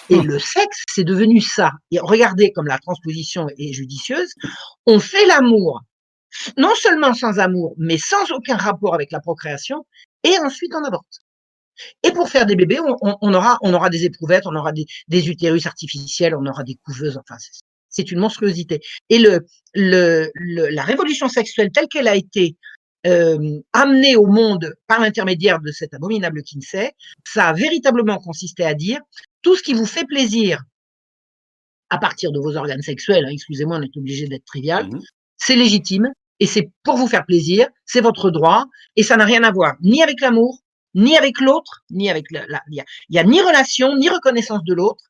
Et 0.09 0.19
le 0.19 0.39
sexe, 0.39 0.83
c'est 0.87 1.03
devenu 1.03 1.41
ça. 1.41 1.73
Et 1.91 1.99
regardez 1.99 2.51
comme 2.51 2.65
la 2.65 2.79
transposition 2.79 3.47
est 3.59 3.71
judicieuse. 3.71 4.33
On 4.87 4.99
fait 4.99 5.27
l'amour, 5.27 5.81
non 6.57 6.73
seulement 6.75 7.13
sans 7.13 7.39
amour, 7.39 7.75
mais 7.77 7.97
sans 7.97 8.31
aucun 8.31 8.57
rapport 8.57 8.93
avec 8.93 9.11
la 9.11 9.19
procréation, 9.19 9.85
et 10.23 10.37
ensuite 10.39 10.73
on 10.75 10.83
avorte. 10.83 11.21
Et 12.03 12.11
pour 12.11 12.29
faire 12.29 12.45
des 12.45 12.55
bébés, 12.55 12.79
on, 12.79 13.33
aura, 13.33 13.57
on 13.61 13.73
aura 13.73 13.89
des 13.89 14.05
éprouvettes, 14.05 14.45
on 14.45 14.55
aura 14.55 14.71
des, 14.71 14.85
des, 15.07 15.29
utérus 15.29 15.65
artificiels, 15.65 16.35
on 16.35 16.45
aura 16.45 16.63
des 16.63 16.75
couveuses. 16.85 17.17
Enfin, 17.17 17.37
c'est 17.89 18.11
une 18.11 18.19
monstruosité. 18.19 18.81
Et 19.09 19.17
le, 19.17 19.47
le, 19.73 20.29
la 20.35 20.83
révolution 20.83 21.27
sexuelle 21.27 21.71
telle 21.71 21.87
qu'elle 21.87 22.07
a 22.07 22.15
été 22.15 22.55
euh, 23.07 23.59
amenée 23.73 24.15
au 24.15 24.27
monde 24.27 24.75
par 24.85 24.99
l'intermédiaire 24.99 25.59
de 25.59 25.71
cet 25.71 25.93
abominable 25.93 26.43
Kinsey, 26.43 26.91
ça 27.25 27.47
a 27.47 27.53
véritablement 27.53 28.17
consisté 28.17 28.63
à 28.63 28.75
dire 28.75 28.99
tout 29.41 29.55
ce 29.55 29.63
qui 29.63 29.73
vous 29.73 29.87
fait 29.87 30.05
plaisir 30.05 30.61
à 31.89 31.97
partir 31.97 32.31
de 32.31 32.39
vos 32.39 32.55
organes 32.55 32.81
sexuels, 32.81 33.25
hein, 33.25 33.31
excusez-moi, 33.31 33.77
on 33.77 33.81
est 33.81 33.97
obligé 33.97 34.27
d'être 34.27 34.45
trivial, 34.45 34.87
mmh 34.87 34.99
c'est 35.43 35.55
légitime 35.55 36.07
et 36.41 36.47
c'est 36.47 36.71
pour 36.83 36.97
vous 36.97 37.07
faire 37.07 37.25
plaisir, 37.25 37.69
c'est 37.85 38.01
votre 38.01 38.31
droit 38.31 38.65
et 38.95 39.03
ça 39.03 39.15
n'a 39.15 39.25
rien 39.25 39.43
à 39.43 39.51
voir 39.51 39.75
ni 39.81 40.01
avec 40.01 40.19
l'amour, 40.19 40.59
ni 40.95 41.15
avec 41.15 41.39
l'autre, 41.39 41.83
ni 41.91 42.09
avec 42.09 42.25
la. 42.31 42.43
Il 42.71 42.83
y, 43.09 43.19
a 43.19 43.23
ni 43.23 43.39
relation, 43.39 43.95
ni 43.95 44.09
reconnaissance 44.09 44.63
de 44.63 44.73
l'autre, 44.73 45.05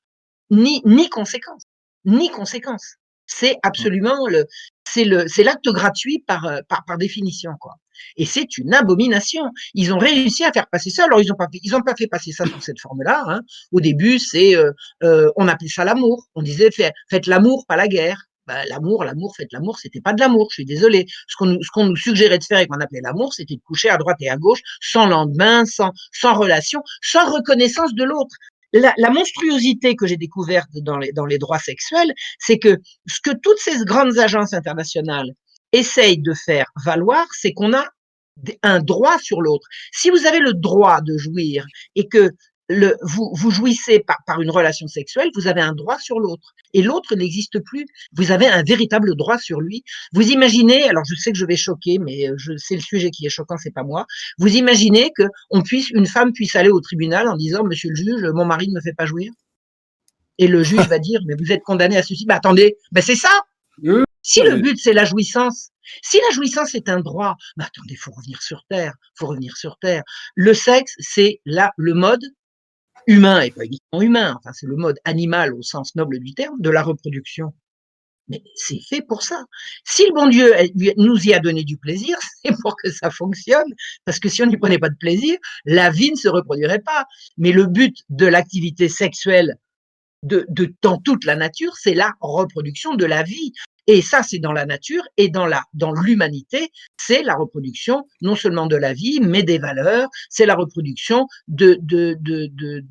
ni 0.52 0.82
ni 0.86 1.10
conséquence, 1.10 1.64
ni 2.06 2.30
conséquence. 2.30 2.96
C'est 3.26 3.58
absolument 3.64 4.28
le, 4.28 4.46
c'est 4.86 5.06
le, 5.06 5.26
c'est 5.30 5.44
l'acte 5.44 5.70
gratuit 5.70 6.22
par, 6.28 6.46
euh, 6.46 6.60
par 6.68 6.84
par 6.86 6.98
définition 6.98 7.52
quoi. 7.62 7.76
Et 8.18 8.26
c'est 8.26 8.58
une 8.58 8.74
abomination. 8.74 9.44
Ils 9.74 9.94
ont 9.94 10.00
réussi 10.00 10.44
à 10.44 10.52
faire 10.52 10.68
passer 10.68 10.90
ça. 10.90 11.06
Alors, 11.06 11.22
ils 11.22 11.32
ont 11.32 11.36
pas 11.36 11.48
ils 11.54 11.76
ont 11.76 11.82
pas 11.82 11.96
fait 11.96 12.08
passer 12.08 12.34
ça 12.34 12.46
sous 12.46 12.60
cette 12.60 12.80
forme-là. 12.82 13.24
Hein. 13.28 13.42
Au 13.72 13.80
début, 13.80 14.20
c'est, 14.20 14.56
euh, 14.56 14.72
euh, 15.04 15.32
on 15.38 15.48
appelait 15.48 15.70
ça 15.70 15.86
l'amour. 15.86 16.28
On 16.36 16.42
disait, 16.42 16.70
faites 16.72 17.28
l'amour, 17.28 17.66
pas 17.68 17.78
la 17.78 17.88
guerre. 17.88 18.26
Bah, 18.48 18.66
l'amour, 18.66 19.04
l'amour, 19.04 19.36
faites 19.36 19.52
l'amour, 19.54 19.78
c'était 19.80 20.02
pas 20.02 20.14
de 20.14 20.20
l'amour. 20.20 20.48
Je 20.50 20.56
suis 20.56 20.66
désolé. 20.66 21.06
Ce 21.28 21.36
qu'on 21.38 21.46
nous, 21.46 21.60
qu'on 21.74 21.86
nous 21.86 21.96
suggérait 21.96 22.40
de 22.40 22.44
faire 22.44 22.60
et 22.60 22.68
qu'on 22.68 22.80
appelait 22.80 23.02
l'amour, 23.02 23.34
c'était 23.34 23.56
de 23.56 23.62
coucher 23.62 23.90
à 23.90 23.98
droite 23.98 24.18
et 24.20 24.30
à 24.30 24.38
gauche, 24.38 24.62
sans 24.82 25.06
lendemain, 25.06 25.66
sans, 25.66 25.92
sans 26.12 26.34
relation, 26.34 26.82
sans 27.02 27.32
reconnaissance 27.32 27.94
de 27.94 28.04
l'autre. 28.04 28.36
La, 28.74 28.94
la, 28.98 29.10
monstruosité 29.10 29.96
que 29.96 30.08
j'ai 30.08 30.18
découverte 30.18 30.70
dans 30.76 30.98
les, 30.98 31.12
dans 31.12 31.26
les 31.26 31.38
droits 31.38 31.60
sexuels, 31.60 32.14
c'est 32.40 32.58
que 32.58 32.78
ce 33.06 33.20
que 33.22 33.32
toutes 33.44 33.60
ces 33.60 33.84
grandes 33.84 34.18
agences 34.18 34.54
internationales 34.54 35.30
essayent 35.74 36.22
de 36.22 36.34
faire 36.34 36.66
valoir, 36.84 37.28
c'est 37.34 37.54
qu'on 37.54 37.74
a 37.74 37.86
un 38.64 38.80
droit 38.80 39.18
sur 39.20 39.42
l'autre. 39.42 39.68
Si 39.92 40.10
vous 40.10 40.26
avez 40.26 40.40
le 40.40 40.54
droit 40.54 41.02
de 41.02 41.18
jouir 41.18 41.66
et 41.96 42.08
que 42.08 42.32
le, 42.72 42.96
vous, 43.02 43.32
vous 43.34 43.52
jouissez 43.52 44.00
par, 44.00 44.18
par 44.26 44.42
une 44.42 44.50
relation 44.50 44.88
sexuelle, 44.88 45.30
vous 45.36 45.48
avez 45.48 45.62
un 45.62 45.74
droit 45.74 46.00
sur 46.00 46.20
l'autre. 46.20 46.54
Et 46.74 46.82
l'autre 46.82 47.16
n'existe 47.16 47.60
plus. 47.60 47.86
Vous 48.14 48.32
avez 48.32 48.48
un 48.48 48.64
véritable 48.64 49.16
droit 49.16 49.38
sur 49.38 49.60
lui. 49.60 49.84
Vous 50.14 50.30
imaginez, 50.30 50.84
alors 50.84 51.04
je 51.06 51.16
sais 51.16 51.32
que 51.32 51.38
je 51.38 51.46
vais 51.46 51.56
choquer, 51.58 52.00
mais 52.00 52.30
euh, 52.30 52.36
c'est 52.58 52.76
le 52.76 52.82
sujet 52.82 53.12
qui 53.12 53.26
est 53.26 53.30
choquant, 53.30 53.58
c'est 53.58 53.74
pas 53.74 53.84
moi. 53.84 54.06
Vous 54.38 54.56
imaginez 54.56 55.12
que 55.16 55.24
on 55.50 55.62
puisse, 55.62 55.90
une 55.90 56.08
femme 56.08 56.32
puisse 56.32 56.56
aller 56.56 56.70
au 56.70 56.80
tribunal 56.80 57.28
en 57.28 57.36
disant, 57.36 57.64
Monsieur 57.64 57.90
le 57.90 57.96
juge, 57.96 58.24
mon 58.34 58.46
mari 58.46 58.70
ne 58.70 58.76
me 58.76 58.82
fait 58.82 58.94
pas 58.94 59.06
jouir. 59.06 59.32
Et 60.38 60.48
le 60.48 60.64
juge 60.64 60.88
va 60.88 60.98
dire, 60.98 61.20
mais 61.28 61.36
vous 61.38 61.52
êtes 61.52 61.62
condamné 61.64 61.98
à 61.98 62.04
ceci. 62.04 62.26
Ben 62.26 62.36
attendez, 62.36 62.76
ben 62.92 63.02
c'est 63.02 63.16
ça. 63.16 63.30
Si 64.24 64.42
le 64.42 64.58
but 64.58 64.78
c'est 64.80 64.94
la 64.94 65.06
jouissance, 65.06 65.70
si 66.02 66.18
la 66.18 66.34
jouissance 66.34 66.76
est 66.76 66.90
un 66.90 67.00
droit, 67.00 67.36
mais 67.58 67.66
attendez, 67.66 67.96
faut 67.96 68.12
revenir 68.12 68.42
sur 68.42 68.64
terre, 68.70 68.94
faut 69.16 69.28
revenir 69.28 69.58
sur 69.58 69.78
terre. 69.80 70.04
Le 70.36 70.54
sexe, 70.54 70.94
c'est 71.00 71.42
là 71.46 71.72
le 71.78 71.94
mode 71.94 72.24
humain 73.08 73.42
et 73.42 73.52
pas 73.52 73.66
uniquement 73.66 74.02
humain, 74.02 74.36
enfin 74.38 74.52
c'est 74.54 74.68
le 74.68 74.76
mode 74.76 74.98
animal 75.06 75.54
au 75.54 75.62
sens 75.62 75.96
noble 75.96 76.20
du 76.20 76.34
terme 76.34 76.60
de 76.60 76.70
la 76.70 76.84
reproduction. 76.84 77.54
Mais 78.28 78.44
c'est 78.56 78.80
fait 78.80 79.02
pour 79.02 79.24
ça. 79.24 79.44
Si 79.84 80.06
le 80.06 80.14
bon 80.14 80.28
Dieu 80.28 80.54
nous 80.98 81.28
y 81.28 81.34
a 81.34 81.40
donné 81.40 81.64
du 81.64 81.78
plaisir, 81.78 82.18
c'est 82.44 82.56
pour 82.62 82.76
que 82.78 82.90
ça 82.90 83.10
fonctionne. 83.10 83.74
Parce 84.06 84.20
que 84.20 84.30
si 84.30 84.42
on 84.42 84.46
n'y 84.46 84.58
prenait 84.58 84.80
pas 84.80 84.90
de 84.90 84.96
plaisir, 84.96 85.38
la 85.66 85.90
vie 85.90 86.12
ne 86.12 86.16
se 86.16 86.30
reproduirait 86.30 86.80
pas. 86.80 87.06
Mais 87.38 87.52
le 87.52 87.66
but 87.66 87.98
de 88.10 88.26
l'activité 88.26 88.88
sexuelle 88.88 89.58
de, 90.24 90.46
de, 90.50 90.74
dans 90.82 90.98
toute 90.98 91.26
la 91.26 91.36
nature, 91.36 91.76
c'est 91.76 91.94
la 91.94 92.14
reproduction 92.22 92.96
de 92.96 93.06
la 93.06 93.24
vie. 93.24 93.54
Et 93.88 94.02
ça, 94.02 94.24
c'est 94.24 94.40
dans 94.40 94.52
la 94.52 94.66
nature 94.66 95.04
et 95.18 95.30
dans 95.30 95.46
la, 95.46 95.64
dans 95.74 95.92
l'humanité, 95.92 96.70
c'est 96.98 97.24
la 97.24 97.36
reproduction 97.36 98.06
non 98.22 98.36
seulement 98.36 98.68
de 98.68 98.76
la 98.76 98.94
vie, 98.94 99.20
mais 99.22 99.44
des 99.44 99.58
valeurs. 99.58 100.08
C'est 100.30 100.46
la 100.46 100.56
reproduction 100.56 101.28
de, 101.48 101.78
de, 101.82 102.16
de, 102.20 102.48
de, 102.54 102.84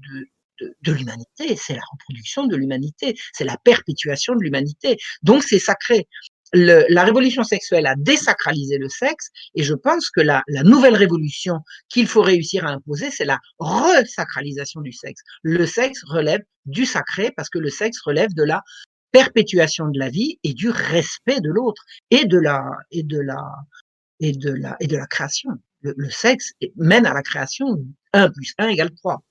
de, 0.61 0.74
de 0.83 0.92
l'humanité. 0.92 1.57
C'est 1.57 1.74
la 1.74 1.83
reproduction 1.92 2.46
de 2.46 2.57
l'humanité. 2.57 3.16
C'est 3.33 3.44
la 3.44 3.57
perpétuation 3.57 4.35
de 4.35 4.42
l'humanité. 4.42 4.96
Donc, 5.22 5.42
c'est 5.42 5.59
sacré. 5.59 6.09
Le, 6.53 6.85
la 6.88 7.05
révolution 7.05 7.44
sexuelle 7.44 7.87
a 7.87 7.94
désacralisé 7.96 8.76
le 8.76 8.88
sexe 8.88 9.29
et 9.55 9.62
je 9.62 9.72
pense 9.72 10.11
que 10.11 10.20
la, 10.20 10.42
la 10.48 10.64
nouvelle 10.64 10.96
révolution 10.96 11.61
qu'il 11.88 12.09
faut 12.09 12.22
réussir 12.22 12.66
à 12.66 12.70
imposer, 12.70 13.12
c'est 13.12 13.24
la 13.24 13.38
resacralisation 13.61 14.81
du 14.81 14.92
sexe. 14.92 15.22
Le 15.42 15.64
sexe 15.64 16.03
relève 16.05 16.40
du 16.66 16.87
sacré 16.87 17.31
parce 17.37 17.50
que 17.50 17.61
le 17.61 17.70
sexe 17.70 18.00
relève 18.00 18.35
de 18.35 18.42
la 18.42 18.62
perpétuation 19.12 19.88
de 19.88 19.98
la 19.98 20.08
vie 20.08 20.38
et 20.44 20.54
du 20.54 20.70
respect 20.70 21.40
de 21.40 21.50
l'autre 21.50 21.84
et 22.10 22.24
de 22.26 22.38
la 22.38 22.62
et 22.90 23.02
de 23.02 23.18
la 23.18 23.42
et 24.20 24.32
de 24.32 24.52
la 24.52 24.76
et 24.80 24.86
de 24.86 24.96
la 24.96 25.06
création. 25.06 25.50
Le, 25.82 26.10
sexe 26.10 26.52
mène 26.76 27.06
à 27.06 27.14
la 27.14 27.22
création 27.22 27.66
1 28.12 28.30
plus 28.30 28.52
1 28.58 28.68
égale 28.68 28.90
3. 28.94 29.22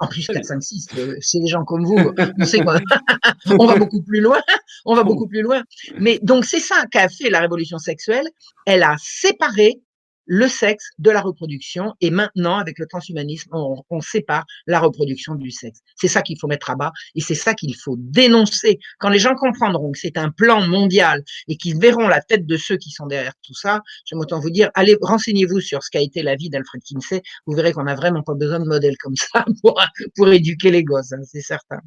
En 0.00 0.06
plus, 0.06 0.28
4, 0.28 0.44
5, 0.44 0.62
6, 0.62 0.88
c'est 1.20 1.40
des 1.40 1.48
gens 1.48 1.64
comme 1.64 1.84
vous, 1.84 1.96
on 2.38 2.44
sait 2.44 2.60
quoi. 2.60 2.78
on 3.58 3.66
va 3.66 3.76
beaucoup 3.76 4.00
plus 4.02 4.20
loin, 4.20 4.40
on 4.84 4.94
va 4.94 5.02
beaucoup 5.02 5.26
plus 5.26 5.42
loin. 5.42 5.64
Mais 5.98 6.20
donc, 6.22 6.44
c'est 6.44 6.60
ça 6.60 6.84
qu'a 6.92 7.08
fait 7.08 7.30
la 7.30 7.40
révolution 7.40 7.78
sexuelle. 7.78 8.28
Elle 8.64 8.84
a 8.84 8.94
séparé 9.00 9.80
le 10.28 10.46
sexe 10.46 10.90
de 10.98 11.10
la 11.10 11.20
reproduction. 11.20 11.94
Et 12.00 12.10
maintenant, 12.10 12.58
avec 12.58 12.78
le 12.78 12.86
transhumanisme, 12.86 13.50
on, 13.52 14.00
sépare 14.00 14.46
la 14.66 14.78
reproduction 14.78 15.34
du 15.34 15.50
sexe. 15.50 15.80
C'est 15.96 16.06
ça 16.06 16.22
qu'il 16.22 16.38
faut 16.38 16.46
mettre 16.46 16.70
à 16.70 16.76
bas 16.76 16.92
et 17.16 17.20
c'est 17.20 17.34
ça 17.34 17.54
qu'il 17.54 17.74
faut 17.74 17.96
dénoncer. 17.98 18.78
Quand 19.00 19.08
les 19.08 19.18
gens 19.18 19.34
comprendront 19.34 19.90
que 19.90 19.98
c'est 19.98 20.16
un 20.16 20.30
plan 20.30 20.64
mondial 20.66 21.24
et 21.48 21.56
qu'ils 21.56 21.78
verront 21.80 22.06
la 22.06 22.20
tête 22.20 22.46
de 22.46 22.56
ceux 22.56 22.76
qui 22.76 22.90
sont 22.90 23.06
derrière 23.06 23.32
tout 23.42 23.54
ça, 23.54 23.80
j'aime 24.04 24.20
autant 24.20 24.38
vous 24.38 24.50
dire, 24.50 24.70
allez, 24.74 24.96
renseignez-vous 25.00 25.60
sur 25.60 25.82
ce 25.82 25.90
qu'a 25.90 26.00
été 26.00 26.22
la 26.22 26.36
vie 26.36 26.50
d'Alfred 26.50 26.82
Kinsey. 26.82 27.22
Vous 27.46 27.54
verrez 27.54 27.72
qu'on 27.72 27.84
n'a 27.84 27.96
vraiment 27.96 28.22
pas 28.22 28.34
besoin 28.34 28.60
de 28.60 28.66
modèles 28.66 28.96
comme 28.98 29.16
ça 29.16 29.44
pour, 29.62 29.80
pour 30.14 30.28
éduquer 30.28 30.70
les 30.70 30.84
gosses, 30.84 31.12
hein, 31.12 31.22
c'est 31.24 31.40
certain. 31.40 31.80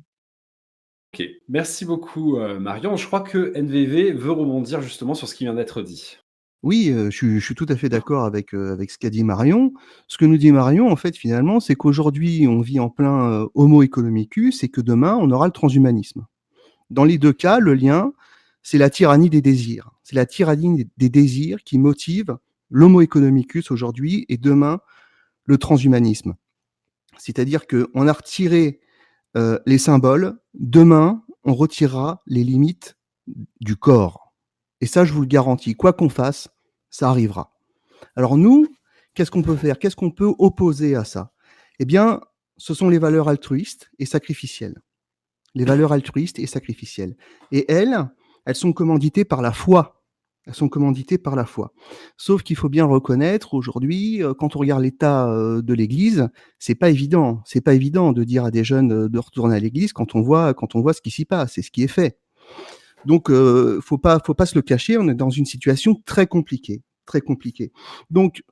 Ok, 1.13 1.27
merci 1.49 1.85
beaucoup 1.85 2.37
euh, 2.37 2.59
Marion. 2.59 2.95
Je 2.95 3.05
crois 3.05 3.21
que 3.21 3.51
NVV 3.55 4.13
veut 4.13 4.31
rebondir 4.31 4.81
justement 4.81 5.13
sur 5.13 5.27
ce 5.27 5.35
qui 5.35 5.43
vient 5.43 5.53
d'être 5.53 5.81
dit. 5.81 6.17
Oui, 6.63 6.93
je 7.09 7.39
suis 7.39 7.55
tout 7.55 7.65
à 7.69 7.75
fait 7.75 7.89
d'accord 7.89 8.23
avec, 8.25 8.53
avec 8.53 8.91
ce 8.91 8.99
qu'a 8.99 9.09
dit 9.09 9.23
Marion. 9.23 9.73
Ce 10.07 10.17
que 10.17 10.25
nous 10.25 10.37
dit 10.37 10.51
Marion, 10.51 10.91
en 10.91 10.95
fait, 10.95 11.17
finalement, 11.17 11.59
c'est 11.59 11.75
qu'aujourd'hui, 11.75 12.47
on 12.47 12.61
vit 12.61 12.79
en 12.79 12.89
plein, 12.89 13.47
homo 13.55 13.81
economicus 13.81 14.63
et 14.63 14.69
que 14.69 14.81
demain, 14.81 15.17
on 15.19 15.31
aura 15.31 15.47
le 15.47 15.51
transhumanisme. 15.51 16.27
Dans 16.91 17.03
les 17.03 17.17
deux 17.17 17.33
cas, 17.33 17.59
le 17.59 17.73
lien, 17.73 18.13
c'est 18.61 18.77
la 18.77 18.91
tyrannie 18.91 19.31
des 19.31 19.41
désirs. 19.41 19.91
C'est 20.03 20.15
la 20.15 20.27
tyrannie 20.27 20.87
des 20.97 21.09
désirs 21.09 21.63
qui 21.63 21.79
motive 21.79 22.37
l'homo 22.69 23.01
economicus 23.01 23.71
aujourd'hui 23.71 24.25
et 24.29 24.37
demain, 24.37 24.81
le 25.45 25.57
transhumanisme. 25.57 26.35
C'est-à-dire 27.17 27.65
qu'on 27.65 28.07
a 28.07 28.13
retiré, 28.13 28.81
les 29.65 29.77
symboles, 29.79 30.37
demain, 30.53 31.23
on 31.43 31.55
retirera 31.55 32.21
les 32.27 32.43
limites 32.43 32.97
du 33.61 33.75
corps. 33.77 34.20
Et 34.81 34.87
ça, 34.87 35.05
je 35.05 35.13
vous 35.13 35.21
le 35.21 35.27
garantis, 35.27 35.75
quoi 35.75 35.93
qu'on 35.93 36.09
fasse, 36.09 36.49
ça 36.89 37.09
arrivera. 37.09 37.53
Alors 38.15 38.37
nous, 38.37 38.67
qu'est-ce 39.13 39.31
qu'on 39.31 39.43
peut 39.43 39.55
faire? 39.55 39.79
Qu'est-ce 39.79 39.95
qu'on 39.95 40.11
peut 40.11 40.33
opposer 40.39 40.95
à 40.95 41.05
ça? 41.05 41.31
Eh 41.79 41.85
bien, 41.85 42.19
ce 42.57 42.73
sont 42.73 42.89
les 42.89 42.99
valeurs 42.99 43.29
altruistes 43.29 43.89
et 43.99 44.05
sacrificielles. 44.05 44.81
Les 45.55 45.65
valeurs 45.65 45.93
altruistes 45.93 46.39
et 46.39 46.47
sacrificielles. 46.47 47.15
Et 47.51 47.71
elles, 47.71 48.07
elles 48.45 48.55
sont 48.55 48.73
commanditées 48.73 49.25
par 49.25 49.41
la 49.41 49.51
foi. 49.51 50.03
Elles 50.47 50.55
sont 50.55 50.69
commanditées 50.69 51.19
par 51.19 51.35
la 51.35 51.45
foi. 51.45 51.71
Sauf 52.17 52.41
qu'il 52.41 52.55
faut 52.55 52.69
bien 52.69 52.85
reconnaître 52.85 53.53
aujourd'hui, 53.53 54.23
euh, 54.23 54.33
quand 54.33 54.55
on 54.55 54.59
regarde 54.59 54.81
l'état 54.81 55.29
euh, 55.29 55.61
de 55.61 55.73
l'Église, 55.73 56.29
c'est 56.57 56.73
pas 56.73 56.89
évident. 56.89 57.41
C'est 57.45 57.61
pas 57.61 57.75
évident 57.75 58.11
de 58.11 58.23
dire 58.23 58.45
à 58.45 58.51
des 58.51 58.63
jeunes 58.63 58.91
euh, 58.91 59.09
de 59.09 59.19
retourner 59.19 59.55
à 59.55 59.59
l'Église 59.59 59.93
quand 59.93 60.15
on 60.15 60.21
voit 60.21 60.55
quand 60.55 60.73
on 60.73 60.81
voit 60.81 60.93
ce 60.93 61.01
qui 61.01 61.11
s'y 61.11 61.25
passe 61.25 61.59
et 61.59 61.61
ce 61.61 61.69
qui 61.69 61.83
est 61.83 61.87
fait. 61.87 62.17
Donc, 63.05 63.29
euh, 63.29 63.79
faut 63.81 63.97
pas 63.97 64.19
faut 64.25 64.33
pas 64.33 64.45
se 64.45 64.55
le 64.55 64.61
cacher. 64.61 64.97
On 64.97 65.07
est 65.07 65.15
dans 65.15 65.29
une 65.29 65.45
situation 65.45 65.95
très 66.05 66.27
compliquée, 66.27 66.81
très 67.05 67.21
compliquée. 67.21 67.71
Donc, 68.09 68.43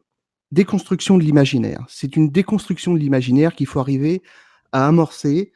déconstruction 0.52 1.18
de 1.18 1.24
l'imaginaire. 1.24 1.86
C'est 1.88 2.16
une 2.16 2.30
déconstruction 2.30 2.94
de 2.94 3.00
l'imaginaire 3.00 3.56
qu'il 3.56 3.68
faut 3.68 3.80
arriver 3.80 4.22
à 4.72 4.88
amorcer. 4.88 5.52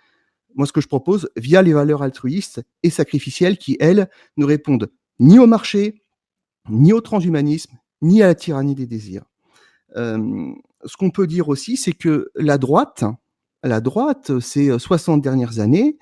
Moi, 0.56 0.68
ce 0.68 0.72
que 0.72 0.82
je 0.82 0.88
propose, 0.88 1.30
via 1.36 1.62
les 1.62 1.74
valeurs 1.74 2.04
altruistes 2.04 2.62
et 2.84 2.90
sacrificielles 2.90 3.58
qui, 3.58 3.78
elles, 3.80 4.10
ne 4.38 4.46
répondent 4.46 4.92
ni 5.20 5.40
au 5.40 5.48
marché, 5.48 6.02
ni 6.70 6.94
au 6.94 7.02
transhumanisme, 7.02 7.78
ni 8.02 8.22
à 8.22 8.28
la 8.28 8.36
tyrannie 8.36 8.76
des 8.76 8.86
désirs. 8.86 9.26
Euh, 9.96 10.54
ce 10.86 10.98
qu'on 10.98 11.10
peut 11.10 11.28
dire 11.28 11.50
aussi, 11.50 11.78
c'est 11.78 11.94
que 11.94 12.30
la 12.36 12.58
droite, 12.58 13.04
la 13.64 13.82
droite, 13.82 14.40
ces 14.40 14.78
60 14.78 15.22
dernières 15.22 15.60
années, 15.60 15.98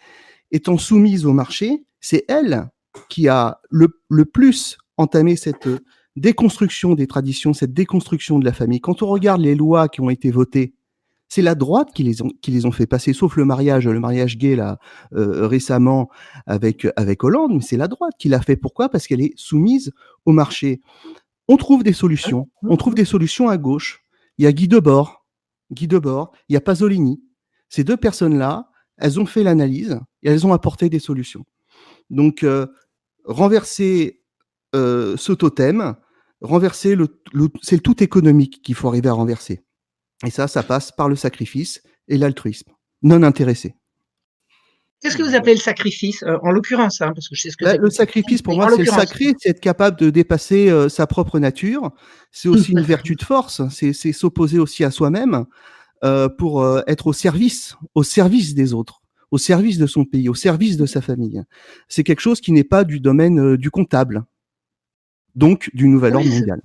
étant 0.51 0.77
soumise 0.77 1.25
au 1.25 1.33
marché, 1.33 1.85
c'est 1.99 2.25
elle 2.27 2.69
qui 3.09 3.27
a 3.27 3.59
le, 3.69 3.89
plus 4.25 4.77
entamé 4.97 5.35
cette 5.35 5.69
déconstruction 6.15 6.93
des 6.93 7.07
traditions, 7.07 7.53
cette 7.53 7.73
déconstruction 7.73 8.39
de 8.39 8.45
la 8.45 8.53
famille. 8.53 8.81
Quand 8.81 9.01
on 9.01 9.07
regarde 9.07 9.41
les 9.41 9.55
lois 9.55 9.87
qui 9.87 10.01
ont 10.01 10.09
été 10.09 10.31
votées, 10.31 10.73
c'est 11.29 11.41
la 11.41 11.55
droite 11.55 11.91
qui 11.93 12.03
les 12.03 12.65
ont 12.65 12.71
fait 12.71 12.87
passer, 12.87 13.13
sauf 13.13 13.37
le 13.37 13.45
mariage, 13.45 13.87
le 13.87 13.99
mariage 14.01 14.37
gay 14.37 14.57
là 14.57 14.79
euh, 15.13 15.47
récemment 15.47 16.09
avec 16.45 16.85
avec 16.97 17.23
Hollande, 17.23 17.53
mais 17.53 17.61
c'est 17.61 17.77
la 17.77 17.87
droite 17.87 18.15
qui 18.19 18.27
l'a 18.27 18.41
fait. 18.41 18.57
Pourquoi? 18.57 18.89
Parce 18.89 19.07
qu'elle 19.07 19.21
est 19.21 19.31
soumise 19.37 19.93
au 20.25 20.33
marché. 20.33 20.81
On 21.47 21.55
trouve 21.55 21.83
des 21.83 21.93
solutions. 21.93 22.49
On 22.63 22.75
trouve 22.75 22.95
des 22.95 23.05
solutions 23.05 23.47
à 23.47 23.57
gauche. 23.57 24.03
Il 24.37 24.43
y 24.43 24.47
a 24.47 24.51
Guy 24.51 24.67
Debord, 24.67 25.25
Guy 25.71 25.87
Debord, 25.87 26.31
il 26.49 26.53
y 26.53 26.57
a 26.57 26.61
Pasolini. 26.61 27.23
Ces 27.69 27.85
deux 27.85 27.97
personnes-là, 27.97 28.69
elles 28.97 29.19
ont 29.19 29.25
fait 29.25 29.43
l'analyse 29.43 29.99
et 30.23 30.29
elles 30.29 30.45
ont 30.45 30.51
apporté 30.53 30.89
des 30.89 30.99
solutions. 30.99 31.45
Donc, 32.11 32.43
euh, 32.43 32.67
renverser 33.25 34.21
euh, 34.75 35.17
ce 35.17 35.31
totem, 35.31 35.95
renverser 36.41 36.95
le, 36.95 37.21
le 37.33 37.47
c'est 37.63 37.75
le 37.75 37.81
tout 37.81 38.03
économique 38.03 38.61
qu'il 38.61 38.75
faut 38.75 38.87
arriver 38.87 39.09
à 39.09 39.13
renverser. 39.13 39.63
Et 40.25 40.29
ça, 40.29 40.47
ça 40.47 40.61
passe 40.61 40.91
par 40.91 41.09
le 41.09 41.15
sacrifice 41.15 41.81
et 42.07 42.17
l'altruisme, 42.17 42.71
non 43.01 43.23
intéressé. 43.23 43.75
Qu'est-ce 45.01 45.17
que 45.17 45.23
vous 45.23 45.33
appelez 45.33 45.55
le 45.55 45.59
sacrifice, 45.59 46.21
euh, 46.23 46.37
en 46.43 46.51
l'occurrence 46.51 47.01
hein, 47.01 47.11
parce 47.15 47.27
que 47.27 47.35
je 47.35 47.41
sais 47.41 47.49
ce 47.49 47.57
que 47.57 47.63
Bah, 47.65 47.71
c'est. 47.71 47.79
le 47.79 47.89
sacrifice, 47.89 48.43
pour 48.43 48.55
moi, 48.55 48.69
c'est 48.75 48.85
sacré, 48.85 49.33
c'est 49.39 49.49
être 49.49 49.59
capable 49.59 49.97
de 49.97 50.11
dépasser 50.11 50.69
euh, 50.69 50.89
sa 50.89 51.07
propre 51.07 51.39
nature. 51.39 51.89
C'est 52.31 52.49
aussi 52.49 52.73
une 52.73 52.81
vertu 52.81 53.15
de 53.15 53.23
force, 53.23 53.63
c'est 53.69 53.93
s'opposer 54.13 54.59
aussi 54.59 54.83
à 54.83 54.91
soi-même 54.91 55.45
euh, 56.03 56.29
pour 56.29 56.63
être 56.87 57.07
au 57.07 57.13
service, 57.13 57.75
au 57.95 58.03
service 58.03 58.53
des 58.53 58.73
autres, 58.73 59.00
au 59.31 59.37
service 59.37 59.77
de 59.77 59.87
son 59.87 60.05
pays, 60.05 60.29
au 60.29 60.33
service 60.35 60.77
de 60.77 60.85
sa 60.85 61.01
famille. 61.01 61.41
C'est 61.87 62.03
quelque 62.03 62.19
chose 62.21 62.41
qui 62.41 62.51
n'est 62.51 62.63
pas 62.63 62.83
du 62.83 62.99
domaine 62.99 63.39
euh, 63.39 63.57
du 63.57 63.71
comptable, 63.71 64.23
donc 65.35 65.69
du 65.73 65.87
nouvel 65.87 66.11
Oui, 66.15 66.17
ordre 66.23 66.29
c'est- 66.29 66.39
mondial. 66.39 66.61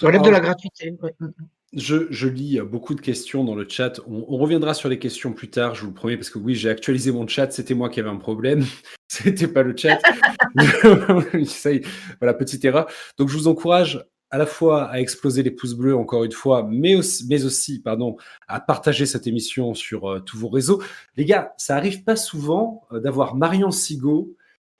Relève 0.00 0.22
de 0.22 0.30
la 0.30 0.40
gratuité. 0.40 0.94
ouais. 1.02 1.14
Je, 1.72 2.06
je 2.10 2.28
lis 2.28 2.60
euh, 2.60 2.64
beaucoup 2.64 2.94
de 2.94 3.00
questions 3.00 3.42
dans 3.44 3.54
le 3.56 3.68
chat. 3.68 4.00
On, 4.06 4.24
on 4.28 4.36
reviendra 4.38 4.74
sur 4.74 4.88
les 4.88 4.98
questions 5.00 5.32
plus 5.32 5.50
tard, 5.50 5.74
je 5.74 5.80
vous 5.82 5.88
le 5.88 5.94
promets, 5.94 6.16
parce 6.16 6.30
que 6.30 6.38
oui, 6.38 6.54
j'ai 6.54 6.68
actualisé 6.70 7.10
mon 7.10 7.26
chat. 7.26 7.50
C'était 7.52 7.74
moi 7.74 7.88
qui 7.90 7.98
avais 8.00 8.10
un 8.10 8.16
problème. 8.16 8.64
C'était 9.08 9.48
pas 9.48 9.62
le 9.62 9.76
chat. 9.76 9.98
Voilà, 12.20 12.34
petite 12.34 12.64
erreur. 12.64 12.86
Donc, 13.18 13.28
je 13.28 13.34
vous 13.36 13.48
encourage 13.48 14.04
à 14.34 14.36
la 14.36 14.46
fois 14.46 14.86
à 14.86 14.98
exploser 14.98 15.44
les 15.44 15.52
pouces 15.52 15.74
bleus, 15.74 15.96
encore 15.96 16.24
une 16.24 16.32
fois, 16.32 16.66
mais 16.68 16.96
aussi, 16.96 17.24
mais 17.28 17.44
aussi 17.44 17.80
pardon, 17.80 18.16
à 18.48 18.58
partager 18.58 19.06
cette 19.06 19.28
émission 19.28 19.74
sur 19.74 20.10
euh, 20.10 20.18
tous 20.18 20.36
vos 20.36 20.48
réseaux. 20.48 20.82
Les 21.16 21.24
gars, 21.24 21.54
ça 21.56 21.76
arrive 21.76 22.02
pas 22.02 22.16
souvent 22.16 22.82
euh, 22.90 22.98
d'avoir 22.98 23.36
Marion 23.36 23.70
Sigaud 23.70 24.34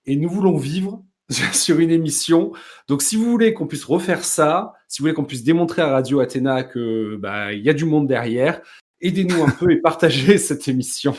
et 0.07 0.17
nous 0.17 0.29
voulons 0.29 0.57
vivre 0.57 1.05
sur 1.53 1.79
une 1.79 1.93
émission. 1.93 2.51
Donc, 2.89 3.01
si 3.01 3.15
vous 3.15 3.31
voulez 3.31 3.55
qu'on 3.55 3.69
puisse 3.69 3.85
refaire 3.85 4.25
ça, 4.25 4.73
si 4.89 4.99
vous 4.99 5.05
voulez 5.05 5.15
qu'on 5.15 5.25
puisse 5.25 5.45
démontrer 5.45 5.83
à 5.83 5.91
Radio 5.91 6.19
Athéna 6.19 6.65
que 6.65 7.15
bah, 7.15 7.53
il 7.53 7.63
y 7.63 7.71
a 7.71 7.75
du 7.75 7.85
monde 7.85 8.09
derrière, 8.09 8.61
aidez-nous 9.03 9.41
un 9.41 9.51
peu 9.51 9.71
et 9.71 9.77
partagez 9.77 10.37
cette 10.49 10.67
émission. 10.67 11.15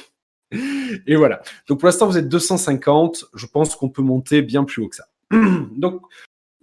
Et 1.07 1.15
voilà. 1.15 1.41
Donc, 1.69 1.79
pour 1.79 1.87
l'instant, 1.87 2.05
vous 2.05 2.17
êtes 2.17 2.27
250. 2.27 3.27
Je 3.33 3.45
pense 3.45 3.77
qu'on 3.77 3.87
peut 3.87 4.01
monter 4.01 4.41
bien 4.41 4.65
plus 4.65 4.81
haut 4.81 4.89
que 4.89 4.97
ça. 4.97 5.07
Donc, 5.77 6.01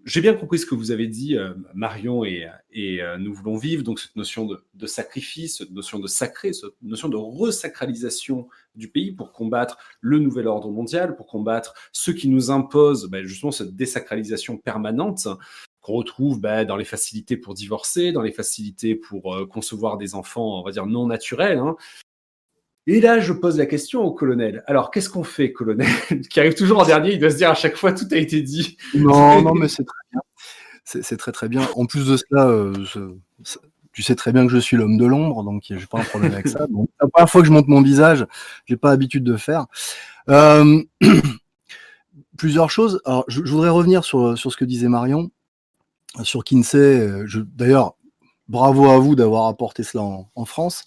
j'ai 0.04 0.20
bien 0.20 0.34
compris 0.34 0.58
ce 0.58 0.66
que 0.66 0.74
vous 0.74 0.90
avez 0.90 1.06
dit, 1.06 1.36
euh, 1.36 1.54
Marion 1.74 2.24
et, 2.24 2.48
et 2.72 3.02
euh, 3.02 3.18
nous 3.18 3.32
voulons 3.32 3.56
vivre. 3.56 3.82
Donc, 3.82 4.00
cette 4.00 4.16
notion 4.16 4.46
de, 4.46 4.64
de 4.74 4.86
sacrifice, 4.86 5.58
cette 5.58 5.70
notion 5.70 5.98
de 5.98 6.06
sacré, 6.06 6.52
cette 6.52 6.70
notion 6.82 7.08
de 7.08 7.16
resacralisation 7.16 8.48
du 8.74 8.88
pays 8.88 9.12
pour 9.12 9.32
combattre 9.32 9.78
le 10.00 10.18
nouvel 10.18 10.46
ordre 10.48 10.70
mondial, 10.70 11.14
pour 11.16 11.26
combattre 11.26 11.74
ceux 11.92 12.12
qui 12.12 12.28
nous 12.28 12.50
imposent 12.50 13.08
bah, 13.08 13.22
justement 13.22 13.52
cette 13.52 13.76
désacralisation 13.76 14.56
permanente 14.56 15.28
qu'on 15.80 15.94
retrouve 15.94 16.40
bah, 16.40 16.64
dans 16.64 16.76
les 16.76 16.84
facilités 16.84 17.36
pour 17.36 17.54
divorcer, 17.54 18.12
dans 18.12 18.22
les 18.22 18.32
facilités 18.32 18.94
pour 18.94 19.34
euh, 19.34 19.46
concevoir 19.46 19.98
des 19.98 20.14
enfants, 20.14 20.60
on 20.60 20.64
va 20.64 20.70
dire, 20.70 20.86
non 20.86 21.06
naturels. 21.06 21.58
hein. 21.58 21.76
Et 22.86 23.00
là, 23.00 23.20
je 23.20 23.32
pose 23.32 23.58
la 23.58 23.66
question 23.66 24.02
au 24.02 24.12
colonel. 24.12 24.64
Alors, 24.66 24.90
qu'est-ce 24.90 25.08
qu'on 25.08 25.22
fait, 25.24 25.52
colonel 25.52 25.86
Qui 26.30 26.40
arrive 26.40 26.54
toujours 26.54 26.80
en 26.80 26.84
dernier, 26.84 27.12
il 27.12 27.18
doit 27.20 27.30
se 27.30 27.36
dire 27.36 27.50
à 27.50 27.54
chaque 27.54 27.76
fois, 27.76 27.92
tout 27.92 28.06
a 28.10 28.16
été 28.16 28.42
dit. 28.42 28.76
Non, 28.94 29.40
non, 29.42 29.54
mais 29.54 29.68
c'est 29.68 29.84
très 29.84 30.02
bien. 30.10 30.20
C'est 30.84 31.16
très 31.16 31.30
très 31.32 31.48
bien. 31.48 31.62
En 31.76 31.86
plus 31.86 32.06
de 32.08 32.16
cela, 32.16 32.48
euh, 32.48 32.74
je- 32.84 33.14
tu 33.92 34.02
sais 34.02 34.14
très 34.16 34.32
bien 34.32 34.46
que 34.46 34.52
je 34.52 34.58
suis 34.58 34.76
l'homme 34.76 34.96
de 34.96 35.04
l'ombre, 35.06 35.44
donc 35.44 35.64
j'ai 35.68 35.86
pas 35.86 36.00
un 36.00 36.04
problème 36.04 36.32
avec 36.32 36.48
ça. 36.48 36.66
Donc, 36.70 36.88
la 37.00 37.06
première 37.08 37.30
fois 37.30 37.40
que 37.42 37.46
je 37.46 37.52
monte 37.52 37.68
mon 37.68 37.82
visage, 37.82 38.26
j'ai 38.66 38.76
pas 38.76 38.90
l'habitude 38.90 39.22
de 39.22 39.36
faire. 39.36 39.66
Euh, 40.30 40.82
plusieurs 42.36 42.70
choses. 42.70 43.00
Alors, 43.04 43.24
je, 43.28 43.44
je 43.44 43.50
voudrais 43.52 43.68
revenir 43.70 44.02
sur, 44.04 44.36
sur 44.36 44.50
ce 44.52 44.56
que 44.56 44.64
disait 44.64 44.88
Marion, 44.88 45.30
sur 46.22 46.42
Kinsey. 46.44 47.26
Je- 47.26 47.40
D'ailleurs, 47.40 47.94
bravo 48.48 48.90
à 48.90 48.98
vous 48.98 49.14
d'avoir 49.14 49.46
apporté 49.46 49.82
cela 49.82 50.02
en, 50.04 50.30
en 50.34 50.44
France. 50.44 50.84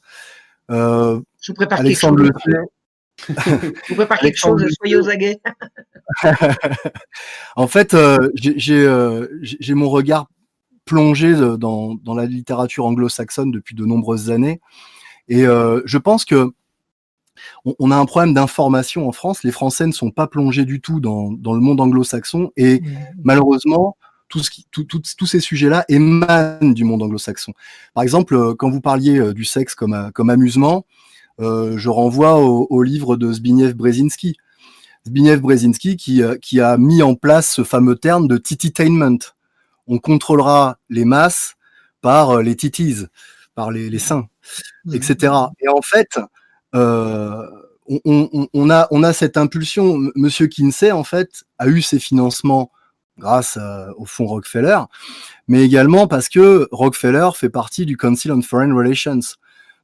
Euh, 0.72 1.22
Je 1.46 1.52
vous 1.52 1.56
prépare 1.56 1.80
Alexandre 1.82 2.24
quelque 2.24 2.34
chose. 2.34 3.36
sait. 3.36 3.72
Je 3.88 3.90
vous 3.90 3.96
prépare 3.96 4.18
quelque 4.18 4.24
Alexandre 4.24 4.60
chose, 4.60 4.68
le 4.68 4.72
soyez 4.74 4.96
aux 4.96 5.10
aguets. 5.10 5.38
en 7.56 7.68
fait, 7.68 7.94
euh, 7.94 8.30
j'ai 8.36 8.84
euh, 8.86 9.28
j'ai- 9.42 9.74
mon 9.76 9.90
regard 9.90 10.26
plongé 10.86 11.34
dans, 11.58 11.94
dans 11.96 12.16
la 12.16 12.26
littérature 12.26 12.86
anglo-saxonne 12.86 13.52
depuis 13.52 13.76
de 13.76 13.86
nombreuses 13.86 14.32
années. 14.32 14.60
Et 15.28 15.46
euh, 15.46 15.82
je 15.86 15.98
pense 16.00 16.26
que 16.26 16.52
on, 17.64 17.76
on 17.80 17.92
a 17.92 17.96
un 17.96 18.06
problème 18.06 18.34
d'information 18.34 19.08
en 19.08 19.12
France. 19.12 19.44
Les 19.44 19.52
Français 19.52 19.86
ne 19.88 19.92
sont 19.92 20.12
pas 20.12 20.28
plongés 20.28 20.66
du 20.66 20.82
tout 20.82 21.00
dans, 21.00 21.32
dans 21.32 21.54
le 21.54 21.60
monde 21.60 21.80
anglo-saxon. 21.82 22.52
Et 22.58 22.82
malheureusement, 23.24 23.98
tout 24.30 24.40
ce 24.40 24.50
qui, 24.50 24.66
tout- 24.72 24.84
tout- 24.84 25.02
tous 25.18 25.26
ces 25.28 25.40
sujets-là 25.40 25.86
émanent 25.90 26.58
du 26.62 26.84
monde 26.84 27.04
anglo-saxon. 27.04 27.54
Par 27.94 28.04
exemple, 28.04 28.56
quand 28.56 28.70
vous 28.70 28.82
parliez 28.82 29.34
du 29.34 29.46
sexe 29.46 29.76
comme, 29.76 30.12
comme 30.14 30.30
amusement, 30.30 30.86
je 31.40 31.90
renvoie 31.90 32.38
au, 32.40 32.68
au 32.70 32.84
livre 32.84 33.16
de 33.18 33.32
Zbigniew 33.32 33.74
Brzezinski. 33.74 34.38
Zbigniew 35.08 35.40
Brzezinski 35.40 35.98
qui, 35.98 36.24
euh, 36.24 36.36
qui 36.38 36.62
a 36.62 36.78
mis 36.78 37.04
en 37.04 37.16
place 37.16 37.52
ce 37.54 37.64
fameux 37.64 37.96
terme 37.96 38.28
de 38.28 38.38
tititainment. 38.38 39.20
On 39.88 40.00
contrôlera 40.00 40.78
les 40.90 41.06
masses 41.06 41.56
par 42.02 42.32
euh, 42.32 42.42
les 42.42 42.56
titis, 42.56 43.06
par 43.54 43.72
les, 43.72 43.90
les 43.90 44.00
seins, 44.00 44.28
etc. 44.94 45.34
Et 45.60 45.68
en 45.70 45.82
fait, 45.84 46.20
euh, 46.74 47.46
on, 47.88 48.00
on- 48.06 48.48
on 48.54 48.70
a, 48.70 48.88
on 48.92 49.04
a 49.04 49.14
cette 49.14 49.38
impulsion. 49.38 50.00
Monsieur 50.16 50.48
Kinsey, 50.48 50.92
en 50.92 51.04
fait, 51.04 51.44
a 51.60 51.68
eu 51.68 51.82
ses 51.82 52.00
financements 52.00 52.72
grâce 53.18 53.58
euh, 53.62 53.88
au 53.98 54.06
fonds 54.06 54.26
Rockefeller, 54.26 54.80
mais 55.48 55.64
également 55.64 56.08
parce 56.08 56.28
que 56.30 56.68
Rockefeller 56.72 57.30
fait 57.36 57.50
partie 57.50 57.86
du 57.86 57.96
Council 57.96 58.32
on 58.32 58.42
Foreign 58.42 58.74
Relations. 58.74 59.20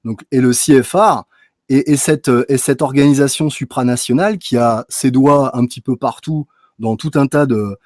Donc, 0.04 0.24
et 0.32 0.42
le 0.42 0.52
CFR 0.52 1.24
et, 1.72 1.92
et 1.94 1.98
cette, 1.98 2.30
euh, 2.30 2.46
et 2.50 2.58
cette 2.58 2.82
organisation 2.82 3.50
supranationale 3.50 4.38
qui 4.38 4.58
a 4.58 4.86
ses 4.90 5.10
doigts 5.10 5.58
un 5.58 5.66
petit 5.66 5.82
peu 5.82 5.96
partout 5.96 6.48
dans 6.80 6.96
tout 6.98 7.12
un 7.16 7.28
tas 7.28 7.46
de 7.46 7.78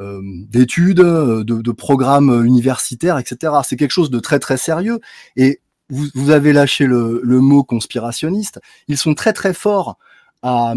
euh, 0.00 0.20
d'études, 0.48 1.00
euh, 1.00 1.44
de, 1.44 1.60
de 1.60 1.72
programmes 1.72 2.44
universitaires, 2.44 3.18
etc. 3.18 3.52
C'est 3.64 3.76
quelque 3.76 3.92
chose 3.92 4.10
de 4.10 4.20
très 4.20 4.38
très 4.38 4.56
sérieux. 4.56 5.00
Et 5.36 5.60
vous, 5.88 6.06
vous 6.14 6.30
avez 6.30 6.52
lâché 6.52 6.86
le, 6.86 7.20
le 7.22 7.40
mot 7.40 7.64
conspirationniste. 7.64 8.60
Ils 8.88 8.98
sont 8.98 9.14
très 9.14 9.32
très 9.32 9.54
forts 9.54 9.98
à, 10.42 10.74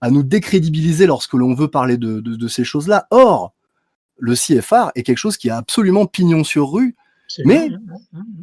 à 0.00 0.10
nous 0.10 0.22
décrédibiliser 0.22 1.06
lorsque 1.06 1.34
l'on 1.34 1.54
veut 1.54 1.68
parler 1.68 1.96
de, 1.96 2.20
de, 2.20 2.36
de 2.36 2.48
ces 2.48 2.64
choses-là. 2.64 3.06
Or, 3.10 3.54
le 4.18 4.34
CFR 4.34 4.90
est 4.94 5.02
quelque 5.02 5.18
chose 5.18 5.36
qui 5.36 5.50
a 5.50 5.56
absolument 5.56 6.06
pignon 6.06 6.42
sur 6.44 6.72
rue, 6.72 6.96
mais 7.44 7.68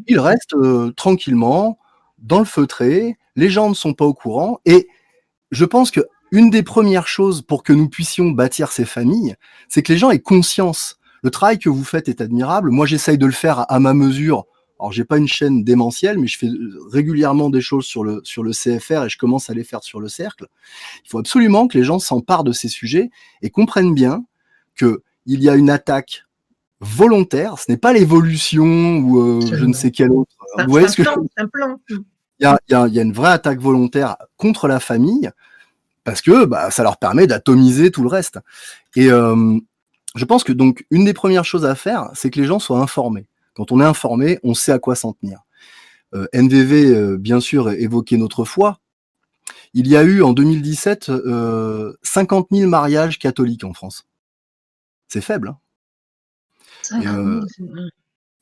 il 0.08 0.20
reste 0.20 0.54
euh, 0.54 0.92
tranquillement 0.96 1.78
dans 2.20 2.40
le 2.40 2.46
feutré, 2.46 3.18
les 3.36 3.50
gens 3.50 3.70
ne 3.70 3.76
sont 3.76 3.94
pas 3.94 4.06
au 4.06 4.14
courant, 4.14 4.60
et 4.66 4.88
je 5.52 5.66
pense 5.66 5.92
que 5.92 6.02
une 6.32 6.50
des 6.50 6.64
premières 6.64 7.08
choses 7.08 7.42
pour 7.42 7.64
que 7.64 7.74
nous 7.74 7.88
puissions 7.88 8.32
bâtir 8.32 8.72
ces 8.72 8.86
familles, 8.86 9.36
c'est 9.70 9.84
que 9.84 9.94
les 9.94 9.98
gens 9.98 10.12
aient 10.12 10.20
conscience. 10.20 11.00
Le 11.24 11.32
travail 11.32 11.60
que 11.60 11.70
vous 11.70 11.84
faites 11.84 12.10
est 12.10 12.22
admirable. 12.22 12.72
Moi, 12.72 12.86
j'essaye 12.86 13.18
de 13.18 13.26
le 13.26 13.32
faire 13.32 13.66
à 13.72 13.80
ma 13.80 13.94
mesure. 13.94 14.46
Alors, 14.80 14.92
j'ai 14.92 15.06
pas 15.06 15.18
une 15.18 15.28
chaîne 15.28 15.64
démentielle, 15.64 16.18
mais 16.20 16.28
je 16.28 16.38
fais 16.38 16.50
régulièrement 16.92 17.50
des 17.50 17.62
choses 17.62 17.86
sur 17.86 18.04
le, 18.04 18.20
sur 18.24 18.44
le 18.44 18.52
CFR 18.52 19.06
et 19.06 19.10
je 19.10 19.18
commence 19.18 19.50
à 19.50 19.54
les 19.54 19.64
faire 19.64 19.84
sur 19.84 20.02
le 20.02 20.10
cercle. 20.10 20.48
Il 21.06 21.10
faut 21.10 21.20
absolument 21.20 21.68
que 21.68 21.78
les 21.78 21.84
gens 21.84 22.00
s'emparent 22.00 22.44
de 22.44 22.52
ces 22.52 22.68
sujets 22.68 23.10
et 23.42 23.50
comprennent 23.50 23.94
bien 23.94 24.26
que 24.76 25.02
il 25.26 25.42
y 25.42 25.50
a 25.50 25.56
une 25.56 25.70
attaque 25.70 26.26
volontaire. 26.82 27.58
Ce 27.58 27.72
n'est 27.72 27.78
pas 27.78 27.94
l'évolution 27.94 28.98
ou 28.98 29.20
euh, 29.20 29.42
je 29.42 29.66
ne 29.66 29.74
sais 29.74 29.92
quel 29.92 30.12
autre. 30.12 30.36
Vous 30.58 30.70
voyez 30.70 30.90
ce 30.90 31.02
que 31.02 31.10
un 31.38 31.48
plan. 31.48 31.80
Il 32.40 32.44
y, 32.44 32.46
a, 32.46 32.60
y 32.70 32.74
a, 32.74 32.88
il 32.88 32.94
y 32.94 33.00
a 33.00 33.02
une 33.02 33.14
vraie 33.14 33.32
attaque 33.32 33.60
volontaire 33.60 34.18
contre 34.38 34.68
la 34.68 34.80
famille 34.80 35.30
parce 36.04 36.22
que 36.22 36.46
bah, 36.46 36.72
ça 36.72 36.84
leur 36.84 36.98
permet 36.98 37.28
d'atomiser 37.28 37.92
tout 37.92 38.04
le 38.04 38.10
reste. 38.10 38.40
Et 38.96 39.10
euh, 39.12 39.58
je 40.16 40.26
pense 40.26 40.44
que 40.44 40.54
donc 40.54 40.86
une 40.92 41.06
des 41.06 41.14
premières 41.14 41.46
choses 41.46 41.66
à 41.66 41.76
faire, 41.76 42.10
c'est 42.14 42.30
que 42.30 42.40
les 42.40 42.46
gens 42.46 42.60
soient 42.60 42.80
informés. 42.80 43.28
Quand 43.56 43.72
on 43.72 43.82
est 43.82 43.86
informé, 43.86 44.40
on 44.44 44.54
sait 44.54 44.72
à 44.72 44.80
quoi 44.80 44.96
s'en 44.96 45.14
tenir. 45.14 45.40
Euh, 46.14 46.28
NVV, 46.34 46.96
euh, 46.96 47.18
bien 47.18 47.40
sûr, 47.40 47.72
évoquait 47.72 48.18
notre 48.18 48.46
foi. 48.46 48.80
Il 49.74 49.88
y 49.88 49.98
a 49.98 50.04
eu 50.04 50.22
en 50.22 50.32
2017 50.32 51.10
euh, 51.10 51.94
50 52.04 52.48
000 52.52 52.70
mariages 52.70 53.20
catholiques 53.20 53.66
en 53.66 53.74
France. 53.74 54.08
C'est 55.08 55.22
faible. 55.22 55.56
Hein 56.92 57.02
Et, 57.02 57.08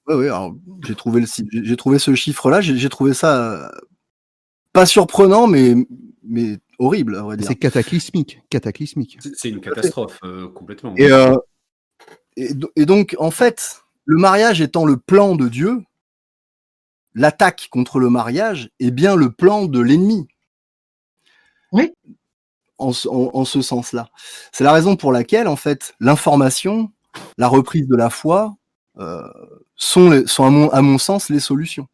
euh, 0.10 0.16
ouais, 0.16 0.16
ouais, 0.16 0.26
alors, 0.28 0.56
j'ai 0.86 0.96
trouvé 0.96 1.22
le 1.22 1.28
j'ai 1.52 1.78
trouvé 1.78 2.00
ce 2.00 2.16
chiffre-là, 2.16 2.62
j'ai 2.62 2.90
trouvé 2.90 3.14
ça 3.14 3.72
pas 4.74 4.86
surprenant, 4.86 5.48
mais 5.48 5.76
mais 6.24 6.58
horrible, 6.80 7.16
à 7.16 7.22
vrai 7.22 7.38
dire. 7.38 7.48
C'est 7.48 7.56
cataclysmique, 7.56 8.42
cataclysmique. 8.50 9.20
C'est 9.36 9.50
une 9.50 9.62
catastrophe 9.62 10.20
euh, 10.24 10.48
complètement. 10.50 10.94
Et, 10.98 11.12
euh, 11.12 11.36
et, 12.38 12.50
et, 12.76 12.86
donc, 12.86 13.16
en 13.20 13.32
fait, 13.32 13.84
le 14.06 14.18
mariage 14.18 14.62
étant 14.62 14.86
le 14.86 14.98
plan 14.98 15.36
de 15.36 15.48
Dieu, 15.48 15.84
l'attaque 17.14 17.68
contre 17.72 18.00
le 18.00 18.10
mariage 18.10 18.72
est 18.80 18.92
bien 18.92 19.16
le 19.16 19.32
plan 19.32 19.66
de 19.66 19.80
l'ennemi. 19.80 20.28
Oui. 21.72 21.94
En, 22.78 22.92
en, 22.92 23.32
en 23.34 23.46
ce 23.46 23.62
sens-là. 23.62 24.10
C'est 24.52 24.64
la 24.64 24.74
raison 24.74 24.96
pour 24.96 25.12
laquelle, 25.12 25.48
en 25.48 25.56
fait, 25.56 25.96
l'information, 26.00 26.92
la 27.38 27.48
reprise 27.48 27.88
de 27.88 27.96
la 27.96 28.10
foi 28.10 28.56
euh, 28.98 29.28
sont, 29.84 30.10
les, 30.10 30.28
sont 30.28 30.46
à, 30.46 30.50
mon, 30.50 30.70
à 30.70 30.82
mon 30.82 30.98
sens 30.98 31.30
les 31.30 31.40
solutions. 31.40 31.88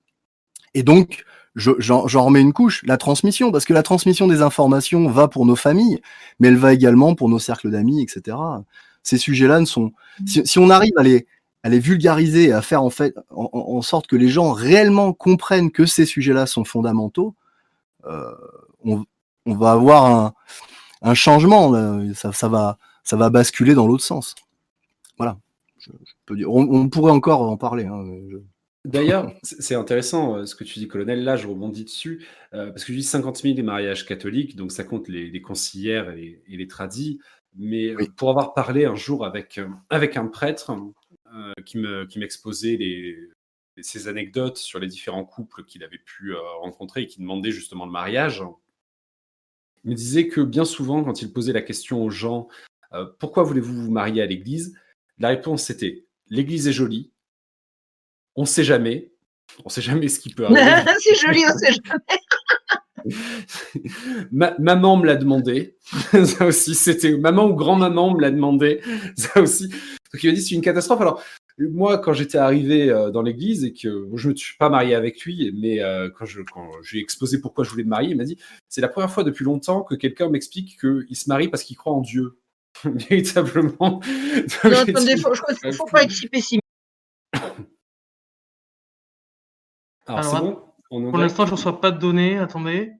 Et 0.73 0.83
donc, 0.83 1.23
j'en 1.55 2.05
remets 2.05 2.41
une 2.41 2.53
couche, 2.53 2.83
la 2.85 2.97
transmission, 2.97 3.51
parce 3.51 3.65
que 3.65 3.73
la 3.73 3.83
transmission 3.83 4.27
des 4.27 4.41
informations 4.41 5.09
va 5.09 5.27
pour 5.27 5.45
nos 5.45 5.55
familles, 5.55 5.99
mais 6.39 6.49
elle 6.49 6.57
va 6.57 6.73
également 6.73 7.15
pour 7.15 7.29
nos 7.29 7.39
cercles 7.39 7.71
d'amis, 7.71 8.01
etc. 8.01 8.37
Ces 9.03 9.17
sujets-là 9.17 9.59
ne 9.59 9.65
sont, 9.65 9.91
si, 10.25 10.45
si, 10.45 10.59
on 10.59 10.69
arrive 10.69 10.93
à 10.97 11.03
les, 11.03 11.25
à 11.63 11.69
les 11.69 11.79
vulgariser, 11.79 12.53
à 12.53 12.61
faire 12.61 12.83
en 12.83 12.89
fait, 12.89 13.15
en, 13.31 13.49
en, 13.51 13.81
sorte 13.81 14.07
que 14.07 14.15
les 14.15 14.29
gens 14.29 14.51
réellement 14.51 15.13
comprennent 15.13 15.71
que 15.71 15.85
ces 15.85 16.05
sujets-là 16.05 16.45
sont 16.45 16.63
fondamentaux, 16.63 17.35
euh, 18.05 18.31
on, 18.85 19.03
on, 19.45 19.55
va 19.55 19.71
avoir 19.71 20.05
un, 20.05 20.33
un 21.01 21.13
changement, 21.13 21.73
ça, 22.13 22.31
ça, 22.31 22.47
va, 22.47 22.77
ça 23.03 23.15
va 23.15 23.29
basculer 23.29 23.73
dans 23.73 23.87
l'autre 23.87 24.03
sens. 24.03 24.35
Voilà. 25.89 25.99
Je, 26.05 26.09
je 26.09 26.13
peux 26.25 26.35
dire, 26.35 26.51
on, 26.51 26.61
on, 26.61 26.89
pourrait 26.89 27.11
encore 27.11 27.41
en 27.41 27.57
parler. 27.57 27.85
Hein, 27.85 28.03
je... 28.29 28.37
D'ailleurs, 28.85 29.33
c'est 29.43 29.75
intéressant 29.75 30.37
euh, 30.37 30.45
ce 30.45 30.55
que 30.55 30.63
tu 30.63 30.79
dis, 30.79 30.87
colonel. 30.87 31.23
Là, 31.23 31.35
je 31.35 31.47
rebondis 31.47 31.83
dessus, 31.83 32.25
euh, 32.53 32.67
parce 32.69 32.85
que 32.85 32.93
je 32.93 32.97
dis 32.97 33.03
50 33.03 33.37
000 33.37 33.55
les 33.55 33.63
mariages 33.63 34.05
catholiques, 34.05 34.55
donc 34.55 34.71
ça 34.71 34.83
compte 34.83 35.07
les, 35.09 35.29
les 35.29 35.41
concilières 35.41 36.11
et 36.11 36.15
les, 36.15 36.43
et 36.47 36.57
les 36.57 36.67
tradis. 36.67 37.19
Mais 37.55 37.95
oui. 37.95 38.09
pour 38.15 38.29
avoir 38.29 38.53
parlé 38.53 38.85
un 38.85 38.95
jour 38.95 39.25
avec, 39.25 39.57
euh, 39.57 39.67
avec 39.89 40.17
un 40.17 40.27
prêtre 40.27 40.71
euh, 41.33 41.53
qui 41.65 41.79
m'exposait 42.19 42.73
me, 42.73 42.77
qui 42.77 42.83
les, 42.83 43.29
ses 43.83 44.07
anecdotes 44.07 44.57
sur 44.57 44.79
les 44.79 44.87
différents 44.87 45.25
couples 45.25 45.63
qu'il 45.65 45.83
avait 45.83 45.99
pu 45.99 46.33
euh, 46.33 46.39
rencontrer 46.61 47.03
et 47.03 47.07
qui 47.07 47.19
demandaient 47.19 47.51
justement 47.51 47.85
le 47.85 47.91
mariage, 47.91 48.43
il 49.83 49.91
me 49.91 49.95
disait 49.95 50.27
que 50.27 50.41
bien 50.41 50.65
souvent, 50.65 51.03
quand 51.03 51.21
il 51.21 51.31
posait 51.31 51.53
la 51.53 51.61
question 51.61 52.03
aux 52.03 52.09
gens 52.09 52.47
euh, 52.93 53.05
pourquoi 53.19 53.43
voulez-vous 53.43 53.83
vous 53.83 53.91
marier 53.91 54.21
à 54.21 54.25
l'église, 54.25 54.75
la 55.19 55.29
réponse 55.29 55.63
c'était 55.63 56.05
l'église 56.29 56.67
est 56.67 56.73
jolie, 56.73 57.11
on 58.35 58.43
ne 58.43 58.47
sait 58.47 58.63
jamais. 58.63 59.11
On 59.59 59.67
ne 59.67 59.71
sait 59.71 59.81
jamais 59.81 60.07
ce 60.07 60.19
qui 60.19 60.29
peut 60.29 60.45
arriver. 60.45 60.61
c'est 60.99 61.15
joli, 61.15 61.43
on 61.45 61.53
ne 61.53 61.59
sait 61.59 61.73
jamais. 61.73 62.21
Ma, 64.31 64.55
maman 64.59 64.97
me 64.97 65.05
l'a 65.05 65.15
demandé. 65.15 65.75
ça 66.25 66.45
aussi, 66.45 66.75
c'était 66.75 67.17
maman 67.17 67.47
ou 67.47 67.55
grand-maman 67.55 68.13
me 68.13 68.21
l'a 68.21 68.31
demandé. 68.31 68.81
Ça 69.15 69.41
aussi. 69.41 69.69
Donc 69.69 70.23
il 70.23 70.29
m'a 70.29 70.35
dit 70.35 70.41
c'est 70.41 70.55
une 70.55 70.61
catastrophe. 70.61 71.01
Alors 71.01 71.23
moi, 71.57 71.97
quand 71.97 72.13
j'étais 72.13 72.37
arrivé 72.37 72.89
euh, 72.89 73.09
dans 73.09 73.21
l'église 73.21 73.65
et 73.65 73.73
que 73.73 74.07
je 74.15 74.27
ne 74.27 74.33
me 74.33 74.37
suis 74.37 74.57
pas 74.57 74.69
marié 74.69 74.95
avec 74.95 75.21
lui, 75.23 75.51
mais 75.55 75.81
euh, 75.81 76.09
quand 76.09 76.25
je 76.25 76.41
quand 76.41 76.69
je 76.81 76.91
lui 76.91 76.99
ai 76.99 77.01
exposé 77.01 77.39
pourquoi 77.39 77.63
je 77.63 77.69
voulais 77.69 77.83
me 77.83 77.89
marier, 77.89 78.11
il 78.11 78.17
m'a 78.17 78.23
dit 78.23 78.37
c'est 78.69 78.81
la 78.81 78.87
première 78.87 79.11
fois 79.11 79.23
depuis 79.23 79.43
longtemps 79.43 79.81
que 79.81 79.95
quelqu'un 79.95 80.29
m'explique 80.29 80.79
qu'il 80.79 81.15
se 81.15 81.27
marie 81.27 81.47
parce 81.47 81.63
qu'il 81.63 81.75
croit 81.77 81.93
en 81.93 82.01
Dieu. 82.01 82.37
Véritablement. 82.83 84.01
Non, 84.63 84.71
attendez, 84.71 85.17
faut, 85.17 85.33
il 85.63 85.67
ne 85.67 85.71
faut 85.71 85.85
pas 85.85 86.03
être 86.03 86.11
si 86.11 86.27
pessimiste. 86.27 86.63
Alors, 90.07 90.19
Alors 90.19 90.41
bon? 90.41 90.65
On 90.91 91.09
pour 91.09 91.19
l'instant, 91.19 91.45
je 91.45 91.51
ne 91.51 91.55
reçois 91.55 91.79
pas 91.81 91.91
de 91.91 91.99
données. 91.99 92.39
Attendez. 92.39 92.93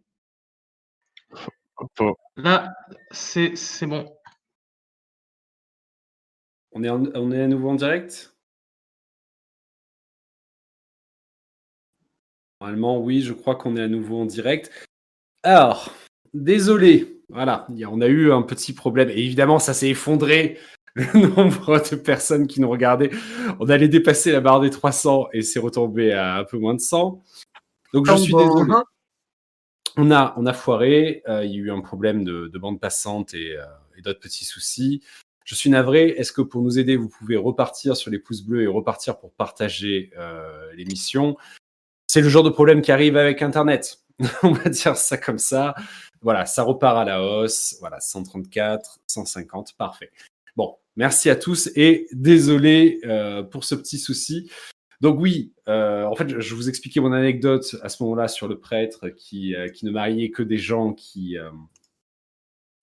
Là, 2.36 2.74
c'est 3.12 3.86
bon. 3.88 4.16
On 6.72 6.84
est, 6.84 6.90
en, 6.90 7.04
on 7.16 7.32
est 7.32 7.42
à 7.42 7.48
nouveau 7.48 7.70
en 7.70 7.76
direct? 7.76 8.36
Normalement, 12.62 13.00
oui, 13.00 13.22
je 13.22 13.34
crois 13.34 13.56
qu'on 13.56 13.76
est 13.76 13.82
à 13.82 13.88
nouveau 13.88 14.22
en 14.22 14.26
direct. 14.26 14.70
Alors, 15.44 15.96
désolé. 16.34 17.19
Voilà, 17.30 17.68
on 17.90 18.02
a 18.02 18.08
eu 18.08 18.32
un 18.32 18.42
petit 18.42 18.74
problème. 18.74 19.10
Et 19.10 19.20
évidemment, 19.20 19.60
ça 19.60 19.74
s'est 19.74 19.90
effondré 19.90 20.58
le 20.96 21.28
nombre 21.28 21.82
de 21.90 21.96
personnes 21.96 22.48
qui 22.48 22.60
nous 22.62 22.70
regardaient. 22.70 23.12
On 23.60 23.70
allait 23.70 23.88
dépasser 23.88 24.32
la 24.32 24.42
barre 24.42 24.60
des 24.60 24.70
300 24.70 25.30
et 25.34 25.42
c'est 25.42 25.60
retombé 25.60 26.12
à 26.14 26.38
un 26.38 26.44
peu 26.44 26.58
moins 26.58 26.74
de 26.74 26.82
100. 26.82 27.24
Donc 27.94 28.08
je 28.08 28.16
suis 28.16 28.34
désolé. 28.34 28.74
On 29.98 30.12
a, 30.12 30.34
on 30.38 30.46
a 30.46 30.54
foiré, 30.54 31.24
euh, 31.28 31.44
il 31.44 31.52
y 31.52 31.56
a 31.56 31.58
eu 31.58 31.72
un 31.72 31.82
problème 31.82 32.24
de, 32.24 32.48
de 32.48 32.60
bande 32.60 32.80
passante 32.80 33.34
et, 33.34 33.58
euh, 33.58 33.66
et 33.98 34.02
d'autres 34.02 34.20
petits 34.20 34.46
soucis. 34.46 35.02
Je 35.44 35.56
suis 35.56 35.70
navré. 35.70 36.10
Est-ce 36.10 36.32
que 36.32 36.42
pour 36.42 36.62
nous 36.62 36.78
aider, 36.78 36.96
vous 36.96 37.10
pouvez 37.10 37.36
repartir 37.36 37.98
sur 37.98 38.12
les 38.12 38.20
pouces 38.20 38.44
bleus 38.44 38.62
et 38.64 38.68
repartir 38.68 39.18
pour 39.18 39.34
partager 39.34 40.12
euh, 40.18 40.72
l'émission? 40.76 41.38
C'est 42.08 42.22
le 42.22 42.30
genre 42.30 42.44
de 42.44 42.50
problème 42.50 42.82
qui 42.82 42.92
arrive 42.92 43.18
avec 43.18 43.42
Internet. 43.42 44.00
on 44.44 44.52
va 44.52 44.70
dire 44.70 44.96
ça 44.96 45.18
comme 45.18 45.40
ça. 45.40 45.76
Voilà, 46.22 46.46
ça 46.46 46.64
repart 46.64 46.98
à 46.98 47.06
la 47.06 47.24
hausse. 47.24 47.78
Voilà, 47.80 48.00
134, 48.00 49.00
150, 49.08 49.74
parfait. 49.78 50.12
Bon, 50.56 50.76
merci 50.96 51.30
à 51.30 51.36
tous 51.36 51.70
et 51.76 52.08
désolé 52.12 53.00
euh, 53.06 53.44
pour 53.44 53.64
ce 53.64 53.76
petit 53.76 53.98
souci. 53.98 54.50
Donc 55.02 55.18
oui, 55.20 55.54
euh, 55.70 56.04
en 56.04 56.16
fait, 56.16 56.40
je 56.40 56.56
vous 56.56 56.68
expliquais 56.68 57.00
mon 57.00 57.14
anecdote 57.14 57.78
à 57.82 57.90
ce 57.90 58.04
moment-là 58.04 58.28
sur 58.28 58.50
le 58.50 58.60
prêtre 58.60 59.08
qui, 59.10 59.56
euh, 59.56 59.70
qui 59.70 59.86
ne 59.86 59.92
mariait 59.92 60.30
que 60.30 60.44
des 60.44 60.58
gens 60.58 60.92
qui, 60.92 61.38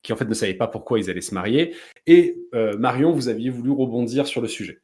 qui 0.02 0.12
en 0.12 0.16
fait 0.16 0.24
ne 0.24 0.34
savaient 0.34 0.54
pas 0.54 0.68
pourquoi 0.68 0.98
ils 0.98 1.10
allaient 1.10 1.20
se 1.20 1.34
marier. 1.34 1.74
Et 2.06 2.38
Marion, 2.78 3.12
vous 3.12 3.28
aviez 3.28 3.50
voulu 3.50 3.70
rebondir 3.70 4.26
sur 4.26 4.40
le 4.40 4.48
sujet. 4.48 4.80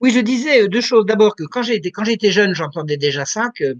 Oui, 0.00 0.10
je 0.10 0.20
disais 0.20 0.68
deux 0.68 0.80
choses. 0.80 1.04
D'abord 1.06 1.36
que 1.36 1.44
quand 1.44 1.62
j'étais 1.62 1.90
quand 1.90 2.04
j'étais 2.04 2.30
jeune, 2.30 2.54
j'entendais 2.54 2.96
déjà 2.96 3.24
ça 3.24 3.50
que 3.54 3.76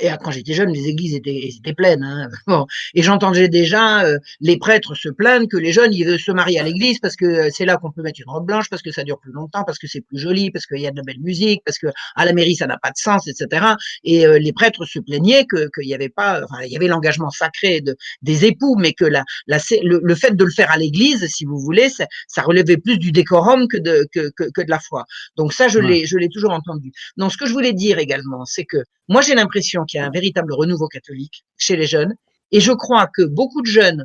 et 0.00 0.08
quand 0.22 0.30
j'étais 0.30 0.54
jeune, 0.54 0.70
les 0.70 0.88
églises 0.88 1.14
étaient, 1.14 1.48
étaient 1.48 1.74
pleines. 1.74 2.02
Hein. 2.02 2.28
Bon. 2.46 2.66
Et 2.94 3.02
j'entendais 3.02 3.48
déjà 3.48 4.04
euh, 4.04 4.18
les 4.40 4.58
prêtres 4.58 4.94
se 4.94 5.08
plaindre 5.08 5.46
que 5.48 5.56
les 5.56 5.72
jeunes 5.72 5.92
ils 5.92 6.04
veulent 6.04 6.18
se 6.18 6.32
marier 6.32 6.58
à 6.58 6.62
l'église 6.62 6.98
parce 6.98 7.14
que 7.16 7.24
euh, 7.24 7.48
c'est 7.52 7.64
là 7.64 7.76
qu'on 7.76 7.90
peut 7.90 8.02
mettre 8.02 8.20
une 8.20 8.30
robe 8.30 8.46
blanche, 8.46 8.68
parce 8.68 8.82
que 8.82 8.90
ça 8.90 9.04
dure 9.04 9.18
plus 9.20 9.32
longtemps, 9.32 9.64
parce 9.64 9.78
que 9.78 9.86
c'est 9.86 10.00
plus 10.00 10.18
joli, 10.18 10.50
parce 10.50 10.66
qu'il 10.66 10.80
y 10.80 10.86
a 10.86 10.90
de 10.90 10.96
la 10.96 11.02
belle 11.02 11.20
musique, 11.20 11.62
parce 11.64 11.78
que 11.78 11.86
à 12.16 12.24
la 12.24 12.32
mairie 12.32 12.56
ça 12.56 12.66
n'a 12.66 12.78
pas 12.78 12.90
de 12.90 12.96
sens, 12.96 13.28
etc. 13.28 13.66
Et 14.04 14.26
euh, 14.26 14.38
les 14.38 14.52
prêtres 14.52 14.84
se 14.84 14.98
plaignaient 14.98 15.44
que 15.46 15.68
qu'il 15.74 15.88
y 15.88 15.94
avait 15.94 16.08
pas, 16.08 16.42
enfin, 16.42 16.62
il 16.64 16.72
y 16.72 16.76
avait 16.76 16.88
l'engagement 16.88 17.30
sacré 17.30 17.80
de, 17.80 17.96
des 18.22 18.44
époux, 18.44 18.76
mais 18.76 18.92
que 18.92 19.04
la, 19.04 19.24
la 19.46 19.58
le, 19.82 20.00
le, 20.02 20.14
fait 20.14 20.34
de 20.34 20.44
le 20.44 20.50
faire 20.50 20.70
à 20.70 20.78
l'église, 20.78 21.26
si 21.28 21.44
vous 21.44 21.58
voulez, 21.58 21.88
ça, 21.88 22.06
ça, 22.26 22.42
relevait 22.42 22.76
plus 22.76 22.98
du 22.98 23.12
décorum 23.12 23.68
que 23.68 23.76
de 23.76 24.06
que, 24.12 24.30
que, 24.36 24.44
que 24.52 24.62
de 24.62 24.70
la 24.70 24.80
foi. 24.80 25.04
Donc 25.36 25.52
ça, 25.52 25.68
je 25.68 25.78
ouais. 25.78 25.86
l'ai 25.86 26.06
je 26.06 26.16
l'ai 26.16 26.28
toujours 26.28 26.52
entendu. 26.52 26.92
Donc 27.16 27.32
ce 27.32 27.36
que 27.36 27.46
je 27.46 27.52
voulais 27.52 27.72
dire 27.72 27.98
également, 27.98 28.44
c'est 28.44 28.64
que 28.64 28.78
moi 29.08 29.20
j'ai 29.20 29.34
l'impression 29.34 29.81
qu'il 29.84 29.98
y 29.98 30.02
a 30.02 30.06
un 30.06 30.10
véritable 30.10 30.52
renouveau 30.52 30.88
catholique 30.88 31.44
chez 31.56 31.76
les 31.76 31.86
jeunes. 31.86 32.14
Et 32.54 32.60
je 32.60 32.72
crois 32.72 33.06
que 33.06 33.22
beaucoup 33.22 33.62
de 33.62 33.66
jeunes 33.66 34.04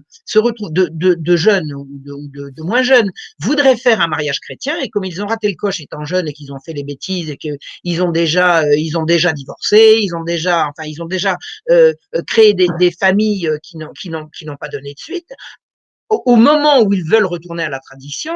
de, 0.71 1.35
jeunes 1.35 1.73
ou, 1.73 1.87
de, 1.89 2.63
moins 2.63 2.81
jeunes, 2.81 3.11
voudraient 3.39 3.75
faire 3.75 3.99
un 3.99 4.07
mariage 4.07 4.39
chrétien 4.39 4.79
et 4.79 4.89
comme 4.89 5.03
ils 5.03 5.21
ont 5.21 5.27
raté 5.27 5.49
le 5.49 5.55
coche 5.55 5.81
étant 5.81 6.05
jeunes 6.05 6.29
et 6.29 6.33
qu'ils 6.33 6.53
ont 6.53 6.59
fait 6.59 6.71
les 6.71 6.85
bêtises 6.85 7.29
et 7.29 7.37
qu'ils 7.37 8.01
ont 8.01 8.11
déjà, 8.11 8.61
euh, 8.61 8.75
ils 8.77 8.97
ont 8.97 9.03
déjà 9.03 9.33
divorcé, 9.33 9.97
ils 10.01 10.15
ont 10.15 10.23
déjà, 10.23 10.65
enfin, 10.67 10.87
ils 10.87 11.01
ont 11.01 11.07
déjà 11.07 11.35
euh, 11.69 11.93
créé 12.25 12.53
des, 12.53 12.67
familles 12.97 13.49
qui 13.61 13.77
n'ont 13.77 14.57
pas 14.57 14.69
donné 14.69 14.93
de 14.93 14.99
suite 14.99 15.29
au, 16.09 16.35
moment 16.35 16.81
où 16.81 16.93
ils 16.93 17.03
veulent 17.03 17.25
retourner 17.25 17.63
à 17.63 17.69
la 17.69 17.79
tradition, 17.79 18.33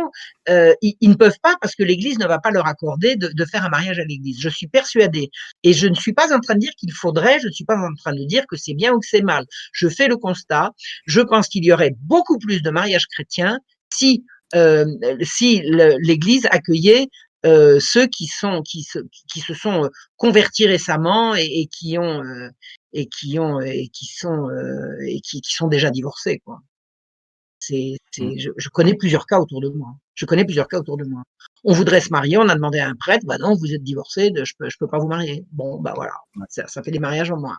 euh, 0.49 0.73
ils, 0.81 1.09
ne 1.09 1.15
peuvent 1.15 1.39
pas 1.41 1.55
parce 1.61 1.75
que 1.75 1.83
l'Église 1.83 2.19
ne 2.19 2.25
va 2.25 2.39
pas 2.39 2.51
leur 2.51 2.67
accorder 2.67 3.15
de, 3.15 3.27
de 3.27 3.45
faire 3.45 3.65
un 3.65 3.69
mariage 3.69 3.99
à 3.99 4.03
l'Église. 4.03 4.39
Je 4.41 4.49
suis 4.49 4.67
persuadée. 4.67 5.29
Et 5.63 5.73
je 5.73 5.87
ne 5.87 5.95
suis 5.95 6.13
pas 6.13 6.35
en 6.35 6.39
train 6.39 6.55
de 6.55 6.59
dire 6.59 6.73
qu'il 6.77 6.91
faudrait, 6.91 7.39
je 7.39 7.47
ne 7.47 7.51
suis 7.51 7.65
pas 7.65 7.77
en 7.77 7.93
train 7.95 8.13
de 8.13 8.23
dire 8.25 8.45
que 8.47 8.57
c'est 8.57 8.73
bien 8.73 8.93
ou 8.93 8.99
que 8.99 9.07
c'est 9.07 9.21
mal. 9.21 9.45
Je 9.73 9.87
fais 9.87 10.07
le 10.07 10.17
constat. 10.17 10.71
Je 11.05 11.21
pense 11.21 11.47
qu'il 11.47 11.63
y 11.63 11.71
aurait 11.71 11.95
beaucoup 12.01 12.37
plus 12.37 12.61
de 12.61 12.69
mariages 12.69 13.07
chrétiens 13.07 13.59
si, 13.93 14.25
euh, 14.55 14.85
si 15.21 15.61
l'Église 15.63 16.47
accueillait 16.51 17.07
euh, 17.45 17.79
ceux 17.79 18.05
qui 18.05 18.27
sont 18.27 18.61
qui 18.61 18.83
se 18.83 18.99
qui 19.27 19.39
se 19.39 19.55
sont 19.55 19.89
convertis 20.15 20.67
récemment 20.67 21.35
et, 21.35 21.45
et 21.45 21.67
qui 21.67 21.97
ont 21.97 22.23
euh, 22.23 22.49
et 22.93 23.07
qui 23.07 23.39
ont 23.39 23.59
et 23.61 23.87
qui 23.87 24.05
sont 24.05 24.47
euh, 24.49 24.95
et 25.07 25.21
qui, 25.21 25.41
qui 25.41 25.53
sont 25.53 25.67
déjà 25.67 25.89
divorcés 25.89 26.39
quoi. 26.45 26.59
C'est, 27.61 27.97
mmh. 28.17 28.33
je, 28.57 28.69
connais 28.69 28.95
plusieurs 28.95 29.27
cas 29.27 29.39
autour 29.39 29.61
de 29.61 29.69
moi. 29.69 29.89
Je 30.15 30.25
connais 30.25 30.45
plusieurs 30.45 30.67
cas 30.67 30.79
autour 30.79 30.97
de 30.97 31.05
moi. 31.05 31.21
On 31.63 31.73
voudrait 31.73 32.01
se 32.01 32.09
marier, 32.09 32.37
on 32.37 32.49
a 32.49 32.55
demandé 32.55 32.79
à 32.79 32.89
un 32.89 32.95
prêtre, 32.95 33.25
bah 33.25 33.37
non, 33.37 33.53
vous 33.55 33.73
êtes 33.73 33.83
divorcé, 33.83 34.31
je 34.35 34.53
peux, 34.57 34.67
je 34.67 34.77
peux 34.79 34.87
pas 34.87 34.97
vous 34.97 35.07
marier. 35.07 35.45
Bon, 35.51 35.79
bah 35.79 35.93
voilà, 35.95 36.13
ça, 36.49 36.67
ça 36.67 36.81
fait 36.81 36.91
des 36.91 36.99
mariages 36.99 37.31
en 37.31 37.37
moins. 37.37 37.57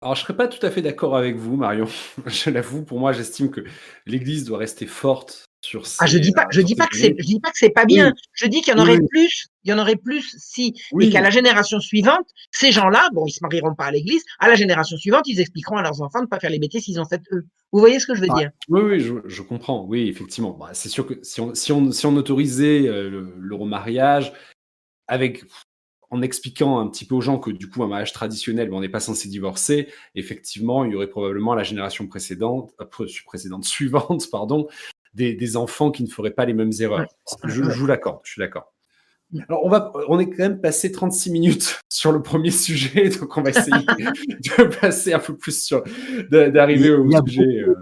Alors, 0.00 0.16
je 0.16 0.22
serais 0.22 0.36
pas 0.36 0.48
tout 0.48 0.64
à 0.66 0.70
fait 0.70 0.82
d'accord 0.82 1.16
avec 1.16 1.36
vous, 1.36 1.56
Marion. 1.56 1.86
je 2.26 2.50
l'avoue, 2.50 2.82
pour 2.82 2.98
moi, 2.98 3.12
j'estime 3.12 3.50
que 3.50 3.60
l'Église 4.06 4.44
doit 4.44 4.58
rester 4.58 4.86
forte 4.86 5.44
ah, 5.98 6.06
je 6.06 6.18
dis 6.18 6.32
pas, 6.32 6.46
je 6.50 6.60
dis 6.60 6.74
pas 6.74 6.86
que 6.86 6.96
c'est, 6.96 7.14
je 7.18 7.24
dis 7.24 7.40
pas 7.40 7.50
que 7.50 7.58
c'est 7.58 7.70
pas 7.70 7.84
bien. 7.84 8.12
Je 8.34 8.46
dis 8.46 8.60
qu'il 8.62 8.74
y 8.74 8.76
en 8.76 8.82
aurait 8.82 8.98
plus, 9.10 9.46
il 9.64 9.70
y 9.70 9.72
en 9.72 9.78
aurait 9.78 9.96
plus 9.96 10.34
si, 10.38 10.74
et 11.00 11.10
qu'à 11.10 11.20
la 11.20 11.30
génération 11.30 11.78
suivante, 11.80 12.28
ces 12.50 12.72
gens-là, 12.72 13.08
bon, 13.12 13.26
ils 13.26 13.32
se 13.32 13.40
marieront 13.42 13.74
pas 13.74 13.86
à 13.86 13.90
l'église, 13.92 14.22
à 14.40 14.48
la 14.48 14.54
génération 14.54 14.96
suivante, 14.96 15.26
ils 15.28 15.40
expliqueront 15.40 15.76
à 15.76 15.82
leurs 15.82 16.02
enfants 16.02 16.18
de 16.18 16.24
ne 16.24 16.28
pas 16.28 16.40
faire 16.40 16.50
les 16.50 16.58
bêtises 16.58 16.84
qu'ils 16.84 17.00
ont 17.00 17.04
faites 17.04 17.22
eux. 17.32 17.46
Vous 17.70 17.78
voyez 17.78 18.00
ce 18.00 18.06
que 18.06 18.14
je 18.14 18.20
veux 18.20 18.28
dire? 18.28 18.50
Oui, 18.68 18.82
oui, 18.82 19.00
je, 19.00 19.42
comprends. 19.42 19.86
Oui, 19.86 20.08
effectivement. 20.08 20.50
Bah, 20.50 20.70
c'est 20.72 20.88
sûr 20.88 21.06
que 21.06 21.18
si 21.22 21.40
on, 21.40 21.54
si 21.54 21.72
on, 21.72 21.90
si 21.90 22.06
on 22.06 22.16
autorisait 22.16 22.86
euh, 22.88 23.32
le, 23.38 23.54
remariage 23.54 24.32
avec 25.06 25.44
en 26.10 26.20
expliquant 26.20 26.78
un 26.78 26.88
petit 26.88 27.06
peu 27.06 27.14
aux 27.14 27.22
gens 27.22 27.38
que 27.38 27.50
du 27.50 27.70
coup 27.70 27.82
un 27.82 27.88
mariage 27.88 28.12
traditionnel, 28.12 28.70
on 28.72 28.80
n'est 28.80 28.90
pas 28.90 29.00
censé 29.00 29.28
divorcer, 29.28 29.88
effectivement, 30.14 30.84
il 30.84 30.92
y 30.92 30.94
aurait 30.94 31.08
probablement 31.08 31.54
la 31.54 31.62
génération 31.62 32.06
précédente, 32.06 32.74
euh, 32.80 33.06
précédente 33.24 33.64
suivante, 33.64 34.28
pardon, 34.30 34.68
des, 35.14 35.56
enfants 35.56 35.90
qui 35.90 36.02
ne 36.02 36.08
feraient 36.08 36.30
pas 36.30 36.44
les 36.44 36.54
mêmes 36.54 36.72
erreurs. 36.80 37.06
Je, 37.44 37.62
vous 37.62 37.86
l'accorde, 37.86 38.20
je 38.24 38.32
suis 38.32 38.40
d'accord. 38.40 38.72
Alors, 39.48 39.64
on, 39.64 39.68
va, 39.68 39.92
on 40.08 40.18
est 40.18 40.28
quand 40.28 40.42
même 40.42 40.60
passé 40.60 40.92
36 40.92 41.30
minutes 41.30 41.80
sur 41.88 42.12
le 42.12 42.22
premier 42.22 42.50
sujet, 42.50 43.08
donc 43.20 43.36
on 43.36 43.42
va 43.42 43.50
essayer 43.50 43.70
de 43.78 44.64
passer 44.80 45.12
un 45.12 45.18
peu 45.18 45.36
plus 45.36 45.62
sur, 45.62 45.82
d'arriver 46.30 46.90
au 46.90 47.08
sujet. 47.26 47.60
Euh, 47.60 47.74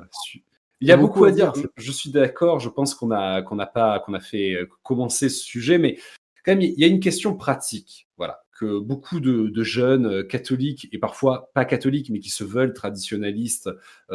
il 0.80 0.88
y 0.88 0.92
a 0.92 0.96
beaucoup 0.96 1.24
à 1.24 1.32
dire. 1.32 1.52
Je 1.76 1.92
suis 1.92 2.10
d'accord. 2.10 2.58
Je 2.58 2.70
pense 2.70 2.94
qu'on 2.94 3.10
a, 3.10 3.42
qu'on 3.42 3.58
a 3.58 3.66
pas, 3.66 4.00
qu'on 4.00 4.14
a 4.14 4.20
fait 4.20 4.54
euh, 4.54 4.68
commencer 4.82 5.28
ce 5.28 5.44
sujet, 5.44 5.76
mais 5.76 5.98
quand 6.44 6.52
même, 6.52 6.62
il 6.62 6.78
y 6.78 6.84
a 6.84 6.86
une 6.86 7.00
question 7.00 7.36
pratique. 7.36 8.08
Voilà. 8.16 8.40
Que 8.58 8.78
beaucoup 8.78 9.20
de, 9.20 9.62
jeunes 9.62 10.06
euh, 10.06 10.22
catholiques 10.22 10.88
et 10.92 10.98
parfois 10.98 11.50
pas 11.54 11.64
catholiques, 11.64 12.10
mais 12.10 12.20
qui 12.20 12.30
se 12.30 12.44
veulent 12.44 12.72
traditionnalistes 12.72 13.68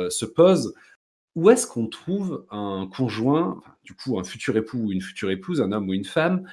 se 0.10 0.26
posent 0.26 0.74
où 1.36 1.50
est-ce 1.50 1.68
qu'on 1.68 1.88
trouve 1.88 2.46
un 2.50 2.90
conjoint, 2.92 3.62
du 3.84 3.94
coup 3.94 4.20
un 4.20 4.24
futur 4.24 4.56
époux 4.58 4.80
ou 4.80 4.92
une 4.92 5.02
future 5.02 5.30
épouse, 5.32 5.62
un 5.62 5.72
homme 5.72 5.90
ou 5.90 5.94
une 5.94 6.06
femme, 6.06 6.48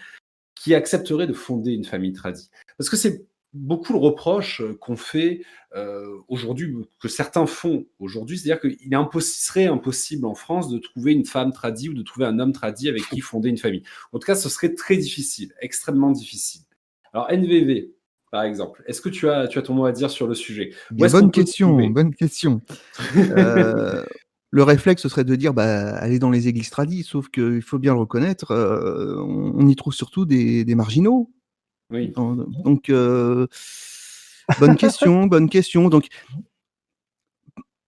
qui 0.55 0.75
accepterait 0.75 1.27
de 1.27 1.33
fonder 1.33 1.73
une 1.73 1.85
famille 1.85 2.13
tradie? 2.13 2.51
Parce 2.77 2.91
que 2.91 2.97
c'est 2.97 3.27
beaucoup 3.55 3.93
le 3.93 3.99
reproche 3.99 4.61
euh, 4.61 4.77
qu'on 4.81 4.97
fait 4.97 5.43
euh, 5.77 6.17
aujourd'hui, 6.29 6.75
que 7.01 7.09
certains 7.09 7.47
font 7.47 7.87
aujourd'hui, 7.99 8.39
c'est-à-dire 8.39 8.61
qu'il 8.61 9.23
serait 9.23 9.67
impossible 9.67 10.27
en 10.27 10.35
France 10.35 10.69
de 10.69 10.79
trouver 10.79 11.13
une 11.13 11.25
femme 11.25 11.53
tradie 11.53 11.89
ou 11.89 11.95
de 11.95 12.03
trouver 12.03 12.27
un 12.27 12.39
homme 12.39 12.53
tradie 12.53 12.89
avec 12.89 13.03
qui 13.09 13.21
fonder 13.21 13.51
une 13.51 13.59
famille. 13.59 13.83
En 14.13 14.19
tout 14.19 14.27
cas, 14.27 14.35
ce 14.35 14.49
serait 14.49 14.75
très 14.75 14.97
difficile, 14.97 15.53
extrêmement 15.61 16.11
difficile. 16.11 16.63
Alors 17.13 17.31
NVV, 17.31 17.93
par 18.31 18.45
exemple, 18.45 18.83
est-ce 18.87 19.03
que 19.03 19.11
tu 19.11 19.29
as, 19.29 19.47
tu 19.47 19.59
as 19.59 19.63
ton 19.63 19.75
mot 19.75 19.85
à 19.85 19.93
dire 19.93 20.11
sur 20.11 20.27
le 20.27 20.35
sujet? 20.35 20.73
Bonne 20.91 21.31
question, 21.31 21.87
bonne 21.91 22.15
question. 22.15 22.63
euh, 23.17 24.03
le 24.53 24.63
réflexe 24.63 25.03
ce 25.03 25.09
serait 25.09 25.25
de 25.25 25.35
dire 25.35 25.55
bah 25.55 25.97
aller 25.97 26.19
dans 26.19 26.31
les 26.31 26.47
églises 26.47 26.71
tradies, 26.71 27.03
sauf 27.03 27.29
qu'il 27.31 27.63
faut 27.63 27.79
bien 27.79 27.95
le 27.95 28.01
reconnaître, 28.01 28.53
euh, 28.53 29.17
on, 29.19 29.67
y 29.67 29.75
trouve 29.75 29.95
surtout 29.95 30.27
des, 30.27 30.75
marginaux. 30.75 31.31
Oui. 31.91 32.13
Donc 32.63 32.91
euh, 32.91 33.47
bonne 34.61 34.77
question, 34.77 35.27
bonne 35.27 35.49
question. 35.49 35.89
Donc 35.89 36.09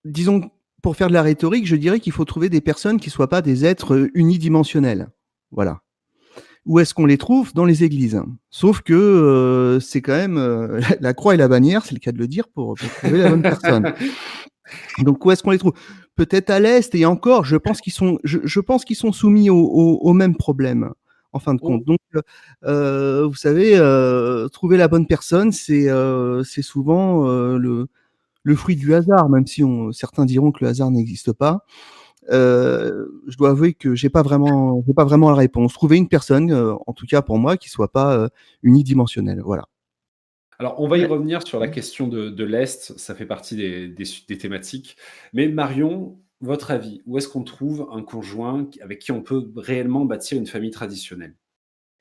disons 0.06 0.50
pour 0.82 0.96
faire 0.96 1.08
de 1.08 1.12
la 1.12 1.22
rhétorique, 1.22 1.66
je 1.66 1.76
dirais 1.76 2.00
qu'il 2.00 2.12
faut 2.12 2.24
trouver 2.24 2.48
des 2.48 2.62
personnes 2.62 2.98
qui 2.98 3.10
soient 3.10 3.28
pas 3.28 3.42
des 3.42 3.66
êtres 3.66 4.08
unidimensionnels. 4.14 5.08
Voilà. 5.50 5.82
Où 6.64 6.78
est-ce 6.78 6.94
qu'on 6.94 7.06
les 7.06 7.18
trouve? 7.18 7.52
Dans 7.52 7.66
les 7.66 7.84
églises. 7.84 8.22
Sauf 8.48 8.80
que 8.80 8.94
euh, 8.94 9.80
c'est 9.80 10.00
quand 10.00 10.16
même 10.16 10.80
la 11.00 11.12
croix 11.12 11.34
et 11.34 11.38
la 11.38 11.48
bannière, 11.48 11.84
c'est 11.84 11.94
le 11.94 12.00
cas 12.00 12.12
de 12.12 12.18
le 12.18 12.26
dire, 12.26 12.48
pour, 12.48 12.74
pour 12.74 12.88
trouver 12.88 13.18
la 13.18 13.28
bonne 13.28 13.42
personne. 13.42 13.92
Donc 15.00 15.24
où 15.24 15.30
est-ce 15.30 15.42
qu'on 15.42 15.50
les 15.50 15.58
trouve? 15.58 15.74
Peut-être 16.16 16.50
à 16.50 16.60
l'est 16.60 16.94
et 16.94 17.06
encore, 17.06 17.44
je 17.44 17.56
pense 17.56 17.80
qu'ils 17.80 17.92
sont, 17.92 18.18
je, 18.24 18.60
pense 18.60 18.84
qu'ils 18.84 18.96
sont 18.96 19.12
soumis 19.12 19.50
au, 19.50 19.56
au, 19.56 20.12
même 20.12 20.36
problème 20.36 20.92
en 21.32 21.38
fin 21.38 21.54
de 21.54 21.60
compte. 21.60 21.82
Oh. 21.86 21.92
Donc, 21.92 22.24
euh, 22.64 23.26
vous 23.26 23.34
savez, 23.34 23.76
euh, 23.76 24.48
trouver 24.48 24.76
la 24.76 24.88
bonne 24.88 25.06
personne, 25.06 25.52
c'est 25.52 25.88
euh, 25.88 26.44
c'est 26.44 26.62
souvent 26.62 27.26
le, 27.56 27.88
le 28.42 28.56
fruit 28.56 28.76
du 28.76 28.94
hasard, 28.94 29.28
même 29.28 29.46
si 29.46 29.64
on, 29.64 29.92
certains 29.92 30.24
diront 30.24 30.52
que 30.52 30.64
le 30.64 30.70
hasard 30.70 30.90
n'existe 30.90 31.32
pas. 31.32 31.64
je 32.30 33.36
dois 33.36 33.50
avouer 33.50 33.74
que 33.74 33.94
j'ai 33.94 34.10
pas 34.10 34.22
vraiment, 34.22 34.82
j'ai 34.86 34.94
pas 34.94 35.04
vraiment 35.04 35.30
la 35.30 35.36
réponse. 35.36 35.72
Trouver 35.74 35.96
une 35.96 36.08
personne, 36.08 36.52
en 36.52 36.92
tout 36.92 37.06
cas 37.06 37.22
pour 37.22 37.38
moi, 37.38 37.56
qui 37.56 37.68
soit 37.68 37.92
pas 37.92 38.28
unidimensionnelle. 38.62 39.42
Voilà. 39.44 39.66
Alors, 40.58 40.80
on 40.80 40.88
va 40.88 40.98
y 40.98 41.04
revenir 41.04 41.46
sur 41.46 41.58
la 41.58 41.68
question 41.68 42.08
de, 42.08 42.44
l'Est, 42.44 42.96
ça 42.98 43.14
fait 43.14 43.26
partie 43.26 43.56
des, 43.56 44.38
thématiques. 44.38 44.96
Mais 45.32 45.48
Marion, 45.48 46.18
votre 46.40 46.70
avis, 46.70 47.02
où 47.06 47.18
est-ce 47.18 47.28
qu'on 47.28 47.42
trouve 47.44 47.88
un 47.92 48.02
conjoint 48.02 48.68
avec 48.80 49.00
qui 49.00 49.12
on 49.12 49.22
peut 49.22 49.50
réellement 49.56 50.04
bâtir 50.04 50.38
une 50.38 50.46
famille 50.46 50.70
traditionnelle? 50.70 51.34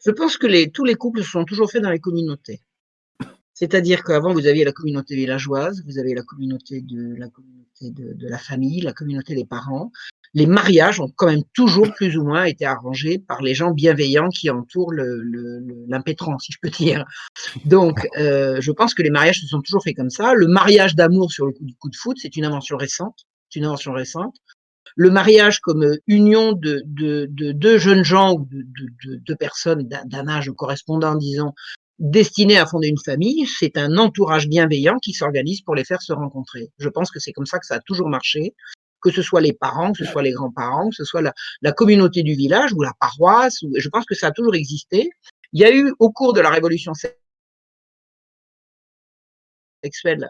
Je 0.06 0.12
pense 0.12 0.38
que 0.38 0.68
tous 0.70 0.86
les 0.86 0.96
couples 0.96 1.24
sont 1.24 1.46
toujours 1.46 1.72
faits 1.72 1.82
dans 1.82 1.92
les 1.92 2.00
communautés. 2.00 2.62
C'est-à-dire 3.54 4.04
qu'avant, 4.04 4.34
vous 4.34 4.48
aviez 4.48 4.66
la 4.66 4.72
communauté 4.72 5.16
villageoise, 5.16 5.84
vous 5.86 6.00
avez 6.00 6.14
la 6.14 6.24
communauté 6.24 6.82
de 6.82 7.16
la 7.16 7.30
communauté 7.30 7.92
de, 7.92 8.28
la 8.28 8.38
famille, 8.38 8.82
la 8.82 8.94
communauté 8.94 9.36
des 9.36 9.46
parents. 9.46 9.92
Les 10.34 10.48
mariages 10.48 11.00
ont 11.00 11.10
quand 11.16 11.28
même 11.28 11.44
toujours 11.54 11.94
plus 11.94 12.18
ou 12.18 12.24
moins 12.24 12.46
été 12.46 12.66
arrangés 12.66 13.20
par 13.20 13.42
les 13.42 13.54
gens 13.54 13.72
bienveillants 13.72 14.30
qui 14.30 14.50
entourent 14.50 14.92
l'impétrant, 14.94 16.34
le, 16.34 16.40
si 16.40 16.52
je 16.52 16.58
peux 16.62 16.70
dire. 16.70 17.06
Donc, 17.66 18.08
euh, 18.18 18.60
je 18.60 18.72
pense 18.72 18.94
que 18.94 19.04
les 19.04 19.12
mariages 19.12 19.42
se 19.42 19.48
sont 19.48 19.62
toujours 19.62 19.84
faits 19.84 19.96
comme 19.96 20.10
ça. 20.10 20.34
Le 20.34 20.48
mariage 20.48 20.96
d'amour 20.96 21.32
sur 21.32 21.46
le 21.46 21.52
coup 21.52 21.64
du 21.64 21.76
coup 21.76 21.90
de 21.90 21.96
foot, 21.96 22.18
c'est 22.20 22.36
une 22.36 22.46
invention 22.46 22.78
récente. 22.78 23.26
C'est 23.50 23.60
une 23.60 23.66
invention 23.66 23.94
récente 23.94 24.36
le 24.96 25.10
mariage 25.10 25.60
comme 25.60 25.98
union 26.08 26.54
de, 26.54 26.84
de, 26.86 27.28
de 27.32 27.52
deux 27.52 27.78
jeunes 27.80 28.04
gens 28.04 28.34
ou 28.36 28.48
de 28.52 29.16
deux 29.16 29.36
personnes 29.36 29.88
d'un 29.88 30.28
âge 30.28 30.52
correspondant, 30.56 31.16
disons, 31.16 31.54
destiné 32.00 32.58
à 32.58 32.66
fonder 32.66 32.90
une 32.90 33.00
famille, 33.04 33.46
c'est 33.48 33.78
un 33.78 33.98
entourage 33.98 34.48
bienveillant 34.48 34.98
qui 35.00 35.14
s'organise 35.14 35.62
pour 35.62 35.76
les 35.76 35.86
faire 35.86 36.02
se 36.02 36.14
rencontrer. 36.14 36.70
Je 36.78 36.90
pense 36.90 37.12
que 37.12 37.20
c'est 37.20 37.32
comme 37.32 37.46
ça 37.46 37.60
que 37.60 37.66
ça 37.66 37.76
a 37.76 37.80
toujours 37.80 38.10
marché, 38.10 38.56
que 39.04 39.12
ce 39.12 39.22
soit 39.22 39.42
les 39.42 39.54
parents, 39.54 39.92
que 39.92 40.06
ce 40.06 40.12
soit 40.12 40.24
les 40.24 40.32
grands-parents, 40.32 40.90
que 40.90 40.96
ce 40.96 41.04
soit 41.06 41.22
la, 41.22 41.72
communauté 41.74 42.24
du 42.24 42.34
village 42.34 42.74
ou 42.74 42.82
la 42.82 42.94
paroisse. 43.00 43.60
je 43.78 43.90
pense 43.90 44.06
que 44.06 44.16
ça 44.16 44.28
a 44.28 44.32
toujours 44.32 44.56
existé. 44.56 45.10
Il 45.52 45.62
y 45.62 45.66
a 45.66 45.74
eu 45.74 45.94
au 46.00 46.12
cours 46.12 46.34
de 46.34 46.42
la 46.42 46.50
révolution 46.50 46.94
sexuelle 46.94 47.16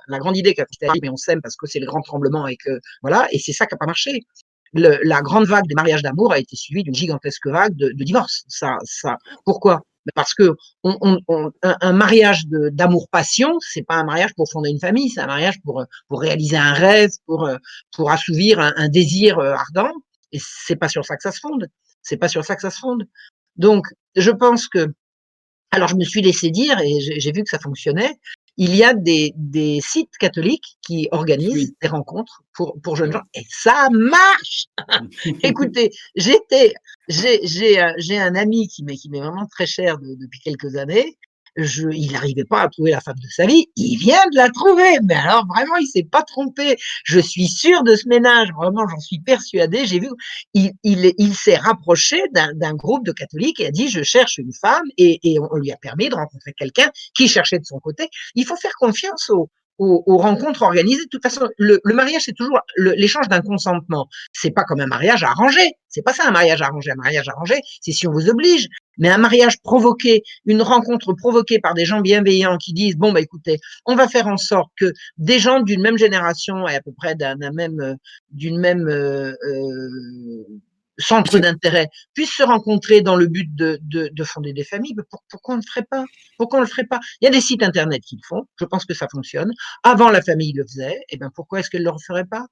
la 0.08 0.20
grande 0.20 0.36
idée 0.36 0.54
qu'a 0.56 0.66
mais 1.02 1.10
on 1.10 1.16
s'aime 1.16 1.42
parce 1.42 1.56
que 1.56 1.68
c'est 1.68 1.80
le 1.80 1.86
grand 1.86 2.02
tremblement 2.02 2.48
et 2.48 2.58
que 2.58 2.80
voilà, 3.04 3.28
et 3.32 3.40
c'est 3.40 3.54
ça 3.54 3.66
qui 3.68 3.76
n'a 3.76 3.78
pas 3.78 3.86
marché. 3.86 4.22
la 4.74 5.22
grande 5.22 5.46
vague 5.46 5.68
des 5.68 5.76
mariages 5.76 6.02
d'amour 6.02 6.34
a 6.34 6.40
été 6.40 6.56
suivie 6.56 6.84
d'une 6.84 6.96
gigantesque 6.96 7.48
vague 7.48 7.76
de, 7.76 7.90
de 7.90 8.04
divorces. 8.04 8.44
Ça, 8.48 8.78
ça, 8.84 9.18
pourquoi? 9.46 9.82
Parce 10.16 10.34
que 10.34 10.56
un, 10.84 11.94
mariage 11.94 12.46
d'amour-passion, 12.48 13.58
c'est 13.60 13.84
pas 13.84 13.96
un 13.96 14.04
mariage 14.04 14.34
pour 14.36 14.50
fonder 14.50 14.70
une 14.70 14.80
famille, 14.80 15.10
c'est 15.10 15.22
un 15.22 15.28
mariage 15.28 15.62
pour, 15.62 15.84
pour 16.08 16.22
réaliser 16.22 16.58
un 16.58 16.74
rêve, 16.74 17.12
pour, 17.26 17.50
pour 17.96 18.12
assouvir 18.12 18.60
un, 18.60 18.90
désir 18.90 19.40
euh, 19.40 19.54
ardent. 19.54 19.92
Et 20.32 20.40
c'est 20.42 20.76
pas 20.76 20.90
sur 20.90 21.06
ça 21.06 21.16
que 21.16 21.24
ça 21.24 21.32
se 21.32 21.40
fonde. 21.40 21.68
C'est 22.02 22.18
pas 22.18 22.28
sur 22.28 22.44
ça 22.44 22.56
que 22.56 22.62
ça 22.62 22.70
se 22.70 22.80
fonde. 22.80 23.08
Donc, 23.56 23.86
je 24.16 24.32
pense 24.32 24.68
que, 24.68 24.94
alors 25.72 25.88
je 25.88 25.96
me 25.96 26.04
suis 26.04 26.22
laissé 26.22 26.50
dire 26.50 26.80
et 26.80 27.00
j'ai 27.00 27.32
vu 27.32 27.44
que 27.44 27.50
ça 27.50 27.60
fonctionnait, 27.60 28.20
il 28.58 28.76
y 28.76 28.84
a 28.84 28.94
des, 28.94 29.34
des 29.36 29.80
sites 29.82 30.16
catholiques 30.18 30.78
qui 30.82 31.08
organisent 31.12 31.74
des 31.82 31.88
rencontres 31.88 32.44
pour, 32.54 32.80
pour 32.82 32.96
jeunes 32.96 33.12
gens 33.12 33.24
et 33.34 33.44
ça 33.50 33.88
marche. 33.92 34.68
Écoutez, 35.44 35.92
j'étais, 36.16 36.74
j'ai, 37.08 37.46
j'ai, 37.46 37.84
j'ai 37.98 38.20
un 38.20 38.36
ami 38.36 38.68
qui 38.68 38.84
m'est, 38.84 38.96
qui 38.96 39.10
m'est 39.10 39.20
vraiment 39.20 39.48
très 39.48 39.66
cher 39.66 39.98
depuis 40.00 40.40
quelques 40.40 40.76
années 40.76 41.18
je, 41.56 41.90
il 41.90 42.12
n'arrivait 42.12 42.46
pas 42.46 42.62
à 42.62 42.70
trouver 42.70 42.92
la 42.92 43.02
femme 43.02 43.20
de 43.22 43.28
sa 43.30 43.46
vie, 43.46 43.68
il 43.76 43.98
vient 43.98 44.24
de 44.32 44.38
la 44.38 44.50
trouver. 44.50 45.00
Mais 45.04 45.16
alors 45.16 45.46
vraiment, 45.48 45.76
il 45.78 45.88
s'est 45.88 46.08
pas 46.10 46.24
trompé. 46.24 46.78
Je 47.04 47.20
suis 47.20 47.48
sûr 47.48 47.84
de 47.84 47.96
ce 47.96 48.08
ménage, 48.08 48.50
vraiment, 48.56 48.88
j'en 48.88 49.00
suis 49.00 49.20
persuadé. 49.20 49.86
J'ai 49.86 50.00
vu, 50.00 50.10
il, 50.54 50.72
il, 50.84 51.14
il 51.18 51.36
s'est 51.36 51.58
rapproché 51.58 52.22
d'un 52.32 52.74
groupe 52.74 53.06
de 53.06 53.12
catholiques 53.12 53.60
et 53.60 53.68
a 53.68 53.72
dit 53.72 53.90
je 53.90 54.04
cherche 54.04 54.38
une 54.38 54.54
femme 54.54 54.86
et, 54.98 55.20
et 55.24 55.40
on 55.40 55.56
lui 55.56 55.72
a 55.72 55.78
permis 55.78 56.10
de 56.10 56.16
rencontrer 56.16 56.54
quelqu'un 56.54 56.90
qui 57.16 57.28
cherchait 57.28 57.60
de 57.60 57.66
son 57.66 57.80
côté. 57.80 58.10
Il 58.36 58.46
faut 58.46 58.56
faire 58.56 58.74
confiance 58.80 59.30
aux, 59.30 59.50
aux, 59.78 60.18
rencontres 60.18 60.62
organisées. 60.62 61.04
De 61.04 61.10
toute 61.10 61.24
façon, 61.24 61.48
le, 61.58 61.80
le 61.84 61.94
mariage, 61.94 62.24
c'est 62.26 62.34
toujours 62.34 62.60
l'échange 62.78 63.28
d'un 63.28 63.42
consentement. 63.42 64.08
C'est 64.32 64.52
pas 64.52 64.64
comme 64.64 64.80
un 64.80 64.88
mariage 64.88 65.24
arrangé. 65.24 65.74
C'est 65.90 66.02
pas 66.02 66.14
ça 66.14 66.24
un 66.28 66.32
mariage 66.32 66.62
arrangé. 66.62 66.92
Un 66.92 66.96
mariage 66.96 67.28
arrangé, 67.30 67.56
c'est 67.82 67.92
si 67.92 68.08
on 68.08 68.12
vous 68.12 68.30
oblige. 68.30 68.68
Mais 68.98 69.10
un 69.10 69.18
mariage 69.18 69.60
provoqué, 69.62 70.22
une 70.46 70.62
rencontre 70.62 71.14
provoquée 71.14 71.60
par 71.60 71.74
des 71.74 71.86
gens 71.86 72.02
bienveillants 72.02 72.58
qui 72.58 72.74
disent 72.74 72.96
bon 72.96 73.12
bah 73.12 73.22
écoutez, 73.22 73.58
on 73.86 73.96
va 73.96 74.08
faire 74.08 74.28
en 74.28 74.38
sorte 74.38 74.72
que 74.78 74.94
des 75.18 75.40
gens 75.40 75.62
d'une 75.62 75.82
même 75.82 75.98
génération 75.98 76.68
et 76.68 76.76
à 76.76 76.82
peu 76.82 76.92
près 76.96 77.16
d'un 77.16 77.36
même 77.36 77.98
d'une 78.32 78.60
même 78.60 78.88
euh, 78.88 79.34
euh 79.48 80.48
centre 80.98 81.40
d'intérêt 81.40 81.88
puissent 82.14 82.36
se 82.36 82.44
rencontrer 82.44 83.02
dans 83.02 83.16
le 83.16 83.28
but 83.28 83.54
de, 83.56 83.80
de, 83.82 84.10
de 84.12 84.24
fonder 84.24 84.54
des 84.54 84.64
familles, 84.64 84.96
pourquoi 85.30 85.56
on 85.56 85.58
ne 85.58 85.64
le 85.64 85.68
ferait 85.68 85.86
pas? 85.90 86.06
Pourquoi 86.38 86.60
on 86.60 86.62
le 86.62 86.68
ferait 86.68 86.86
pas? 86.86 87.00
Il 87.22 87.26
y 87.26 87.28
a 87.28 87.32
des 87.32 87.42
sites 87.42 87.64
internet 87.64 88.02
qui 88.02 88.16
le 88.16 88.22
font, 88.28 88.44
je 88.60 88.66
pense 88.66 88.86
que 88.86 88.94
ça 88.94 89.08
fonctionne. 89.12 89.52
Avant, 89.84 90.10
la 90.10 90.22
famille 90.22 90.54
le 90.54 90.64
faisait, 90.64 90.96
et 90.96 91.06
eh 91.10 91.18
ben 91.18 91.30
pourquoi 91.34 91.60
est-ce 91.60 91.70
qu'elle 91.70 91.82
ne 91.82 91.86
le 91.86 91.92
referait 91.92 92.26
pas? 92.26 92.46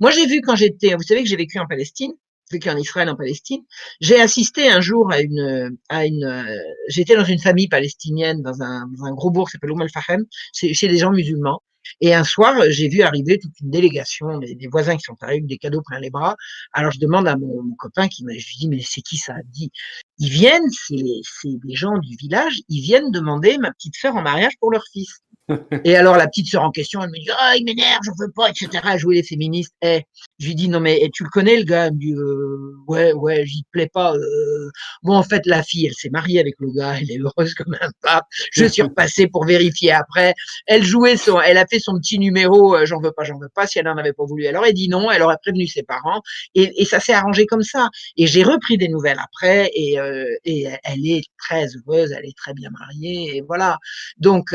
Moi, 0.00 0.10
j'ai 0.10 0.26
vu 0.26 0.40
quand 0.40 0.56
j'étais, 0.56 0.94
vous 0.94 1.02
savez 1.02 1.22
que 1.22 1.28
j'ai 1.28 1.36
vécu 1.36 1.58
en 1.58 1.66
Palestine, 1.66 2.12
vécu 2.50 2.68
en 2.68 2.76
Israël, 2.76 3.08
en 3.08 3.16
Palestine, 3.16 3.62
j'ai 4.00 4.20
assisté 4.20 4.68
un 4.68 4.80
jour 4.80 5.10
à 5.10 5.20
une, 5.20 5.76
à 5.88 6.06
une, 6.06 6.46
j'étais 6.88 7.16
dans 7.16 7.24
une 7.24 7.38
famille 7.38 7.68
palestinienne 7.68 8.42
dans 8.42 8.62
un, 8.62 8.86
dans 8.88 9.04
un 9.04 9.12
gros 9.12 9.30
bourg 9.30 9.48
qui 9.48 9.52
s'appelle 9.52 9.72
Oum 9.72 9.80
al-Fahem, 9.80 10.24
chez 10.52 10.88
des 10.88 10.98
gens 10.98 11.12
musulmans, 11.12 11.62
et 12.00 12.14
un 12.14 12.24
soir, 12.24 12.54
j'ai 12.68 12.88
vu 12.88 13.02
arriver 13.02 13.38
toute 13.38 13.58
une 13.60 13.70
délégation, 13.70 14.38
des, 14.38 14.68
voisins 14.70 14.96
qui 14.96 15.02
sont 15.02 15.16
arrivés 15.20 15.46
des 15.46 15.58
cadeaux 15.58 15.82
plein 15.82 16.00
les 16.00 16.10
bras. 16.10 16.36
Alors 16.72 16.92
je 16.92 16.98
demande 16.98 17.28
à 17.28 17.36
mon, 17.36 17.74
copain 17.78 18.08
qui 18.08 18.24
m'a, 18.24 18.32
je 18.32 18.46
lui 18.46 18.56
dis 18.58 18.68
mais 18.68 18.80
c'est 18.80 19.02
qui 19.02 19.16
ça? 19.16 19.34
Dit 19.46 19.70
Ils 20.18 20.30
viennent, 20.30 20.68
c'est 20.70 20.96
des 21.44 21.74
gens 21.74 21.98
du 21.98 22.16
village, 22.16 22.60
ils 22.68 22.82
viennent 22.82 23.10
demander 23.10 23.58
ma 23.58 23.72
petite 23.72 23.96
sœur 23.96 24.16
en 24.16 24.22
mariage 24.22 24.52
pour 24.60 24.70
leur 24.70 24.84
fils. 24.92 25.22
Et 25.84 25.96
alors 25.96 26.16
la 26.16 26.28
petite 26.28 26.46
sœur 26.46 26.62
en 26.62 26.70
question, 26.70 27.02
elle 27.02 27.10
me 27.10 27.18
dit 27.18 27.28
ah 27.38 27.54
il 27.56 27.64
m'énerve, 27.64 28.00
j'en 28.04 28.12
veux 28.18 28.30
pas, 28.30 28.48
etc. 28.48 28.68
À 28.84 28.96
jouer 28.96 29.16
les 29.16 29.22
féministes. 29.22 29.74
Eh, 29.82 30.02
je 30.38 30.46
lui 30.46 30.54
dis 30.54 30.68
non 30.68 30.80
mais 30.80 31.00
eh, 31.02 31.10
tu 31.10 31.24
le 31.24 31.30
connais 31.30 31.56
le 31.56 31.64
gars? 31.64 31.86
Elle 31.86 31.94
me 31.94 31.98
dit 31.98 32.12
euh, 32.12 32.74
ouais 32.86 33.12
ouais 33.12 33.44
j'y 33.46 33.64
plais 33.72 33.88
pas. 33.92 34.14
Euh. 34.14 34.70
Bon 35.02 35.14
en 35.14 35.22
fait 35.22 35.44
la 35.46 35.62
fille 35.62 35.86
elle 35.86 35.94
s'est 35.94 36.10
mariée 36.10 36.40
avec 36.40 36.54
le 36.60 36.68
gars, 36.72 36.96
elle 37.00 37.10
est 37.10 37.18
heureuse 37.18 37.54
comme 37.54 37.76
un 37.80 37.90
pape. 38.02 38.24
Je 38.52 38.64
suis 38.66 38.82
repassé 38.82 39.26
pour 39.26 39.44
vérifier 39.44 39.92
après. 39.92 40.34
Elle 40.66 40.84
jouait 40.84 41.16
son, 41.16 41.40
elle 41.40 41.58
a 41.58 41.66
fait 41.66 41.80
son 41.80 41.98
petit 41.98 42.18
numéro, 42.18 42.76
euh, 42.76 42.86
j'en 42.86 43.00
veux 43.00 43.12
pas, 43.12 43.24
j'en 43.24 43.38
veux 43.38 43.50
pas. 43.52 43.66
Si 43.66 43.78
elle 43.78 43.86
n'en 43.86 43.96
avait 43.96 44.12
pas 44.12 44.24
voulu, 44.24 44.44
elle 44.44 44.56
aurait 44.56 44.72
dit 44.72 44.88
non, 44.88 45.10
elle 45.10 45.22
aurait 45.22 45.38
prévenu 45.42 45.66
ses 45.66 45.82
parents 45.82 46.22
et, 46.54 46.70
et 46.80 46.84
ça 46.84 47.00
s'est 47.00 47.14
arrangé 47.14 47.46
comme 47.46 47.62
ça. 47.62 47.88
Et 48.16 48.26
j'ai 48.26 48.44
repris 48.44 48.78
des 48.78 48.88
nouvelles 48.88 49.20
après 49.22 49.70
et, 49.74 49.96
et 50.44 50.66
elle 50.84 51.06
est 51.06 51.22
très 51.38 51.66
heureuse, 51.76 52.12
elle 52.12 52.26
est 52.26 52.36
très 52.36 52.54
bien 52.54 52.70
mariée 52.70 53.36
et 53.36 53.40
voilà. 53.42 53.78
Donc 54.18 54.54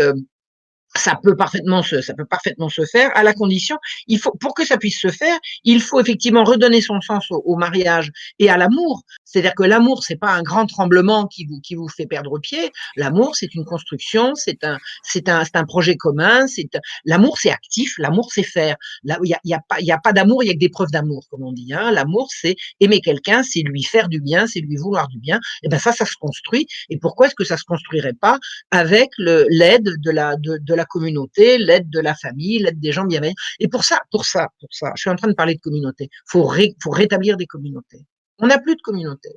ça 0.96 1.20
peut 1.22 1.36
parfaitement 1.36 1.84
se, 1.84 2.02
ça 2.02 2.14
peut 2.14 2.26
parfaitement 2.26 2.70
se 2.70 2.86
faire 2.86 3.12
à 3.16 3.24
la 3.24 3.34
condition, 3.34 3.78
il 4.08 4.20
faut, 4.20 4.32
pour 4.40 4.54
que 4.54 4.66
ça 4.66 4.78
puisse 4.78 5.00
se 5.00 5.10
faire, 5.10 5.38
il 5.64 5.82
faut 5.82 6.00
effectivement 6.00 6.44
redonner 6.44 6.82
son 6.82 7.02
sens 7.02 7.26
au, 7.30 7.56
mariage 7.58 8.12
et 8.40 8.50
à 8.50 8.58
l'amour. 8.58 9.02
C'est-à-dire 9.28 9.54
que 9.56 9.64
l'amour, 9.64 10.04
c'est 10.04 10.16
pas 10.16 10.32
un 10.32 10.42
grand 10.42 10.66
tremblement 10.66 11.28
qui 11.28 11.46
vous, 11.46 11.60
qui 11.60 11.76
vous 11.76 11.90
fait 11.90 12.06
perdre 12.06 12.40
pied. 12.40 12.72
L'amour, 12.96 13.36
c'est 13.36 13.54
une 13.54 13.66
construction, 13.66 14.34
c'est 14.36 14.64
un, 14.64 14.78
c'est 15.04 15.28
un, 15.28 15.44
c'est 15.44 15.58
un 15.58 15.66
projet 15.66 15.98
commun, 15.98 16.48
c'est, 16.48 16.70
l'amour, 17.06 17.38
c'est 17.38 17.52
actif, 17.52 17.96
l'amour, 17.98 18.30
c'est 18.32 18.44
faire. 18.44 18.78
Là, 19.04 19.20
il 19.24 19.30
y 19.30 19.34
a, 19.34 19.40
y 19.44 19.54
a 19.54 19.60
pas, 19.68 19.80
il 19.82 19.86
y 19.86 19.92
a 19.92 19.98
pas 19.98 20.14
d'amour, 20.14 20.44
il 20.44 20.48
y 20.48 20.50
a 20.50 20.54
que 20.54 20.60
des 20.60 20.70
preuves 20.70 20.92
d'amour, 20.92 21.26
comme 21.30 21.44
on 21.44 21.52
dit, 21.52 21.74
hein. 21.74 21.92
L'amour, 21.92 22.30
c'est 22.32 22.56
aimer 22.80 23.02
quelqu'un, 23.02 23.44
c'est 23.44 23.62
lui 23.62 23.84
faire 23.84 24.08
du 24.08 24.22
bien, 24.22 24.48
c'est 24.48 24.62
lui 24.62 24.78
vouloir 24.78 25.08
du 25.10 25.20
bien. 25.20 25.40
Et 25.64 25.68
ben, 25.68 25.78
ça, 25.80 25.92
ça 25.92 26.06
se 26.06 26.16
construit. 26.20 26.66
Et 26.90 26.98
pourquoi 26.98 27.28
est-ce 27.28 27.36
que 27.36 27.44
ça 27.44 27.58
se 27.58 27.64
construirait 27.64 28.14
pas 28.14 28.40
avec 28.72 29.10
l'aide 29.18 29.90
de 29.98 30.12
la, 30.12 30.38
de, 30.38 30.58
de 30.62 30.74
la 30.74 30.86
communauté, 30.86 31.58
l'aide 31.58 31.90
de 31.90 32.00
la 32.00 32.16
famille, 32.16 32.60
l'aide 32.60 32.80
des 32.80 32.92
gens 32.92 33.06
bienveillants? 33.06 33.36
Et 33.60 33.68
pour 33.68 33.84
ça, 33.84 34.00
pour 34.12 34.26
ça, 34.26 34.48
pour 34.60 34.70
ça, 34.72 34.92
je 34.96 35.02
suis 35.02 35.10
en 35.10 35.16
train 35.16 35.28
de 35.28 35.34
parler 35.34 35.56
de 35.56 35.60
communauté. 35.60 36.10
Faut, 36.28 36.50
faut 36.82 36.92
rétablir 36.92 37.38
des 37.38 37.46
communautés. 37.46 38.06
On 38.40 38.48
n'a 38.48 38.60
plus 38.60 38.76
de 38.76 38.82
communauté. 38.82 39.30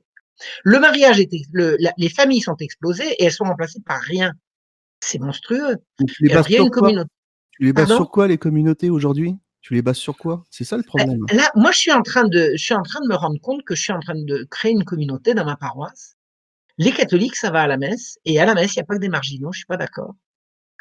Le 0.64 0.78
mariage 0.78 1.20
était, 1.20 1.42
le, 1.52 1.76
les 1.96 2.08
familles 2.08 2.40
sont 2.40 2.56
explosées 2.56 3.10
et 3.18 3.24
elles 3.24 3.32
sont 3.32 3.44
remplacées 3.44 3.80
par 3.84 4.00
rien. 4.00 4.32
C'est 5.00 5.18
monstrueux. 5.18 5.76
Tu 6.06 6.24
les 6.24 6.34
bases, 6.34 6.46
sur, 6.46 6.70
quoi? 6.70 6.90
tu 6.90 7.64
les 7.64 7.72
bases 7.72 7.88
sur 7.88 8.10
quoi 8.10 8.28
les 8.28 8.38
communautés 8.38 8.90
aujourd'hui? 8.90 9.36
Tu 9.60 9.74
les 9.74 9.82
bases 9.82 9.96
sur 9.96 10.16
quoi? 10.16 10.44
C'est 10.50 10.64
ça 10.64 10.76
le 10.76 10.82
problème. 10.82 11.24
Là, 11.32 11.50
moi, 11.54 11.70
je 11.72 11.78
suis 11.78 11.92
en 11.92 12.02
train 12.02 12.24
de, 12.24 12.52
je 12.54 12.62
suis 12.62 12.74
en 12.74 12.82
train 12.82 13.00
de 13.02 13.08
me 13.08 13.14
rendre 13.14 13.38
compte 13.40 13.62
que 13.64 13.74
je 13.74 13.82
suis 13.82 13.92
en 13.92 14.00
train 14.00 14.14
de 14.14 14.46
créer 14.50 14.72
une 14.72 14.84
communauté 14.84 15.34
dans 15.34 15.44
ma 15.44 15.56
paroisse. 15.56 16.16
Les 16.78 16.92
catholiques, 16.92 17.36
ça 17.36 17.50
va 17.50 17.62
à 17.62 17.66
la 17.66 17.76
messe, 17.76 18.18
et 18.24 18.40
à 18.40 18.46
la 18.46 18.54
messe, 18.54 18.74
il 18.74 18.78
n'y 18.78 18.82
a 18.82 18.86
pas 18.86 18.94
que 18.94 19.00
des 19.00 19.10
marginaux. 19.10 19.52
Je 19.52 19.58
suis 19.58 19.66
pas 19.66 19.76
d'accord. 19.76 20.14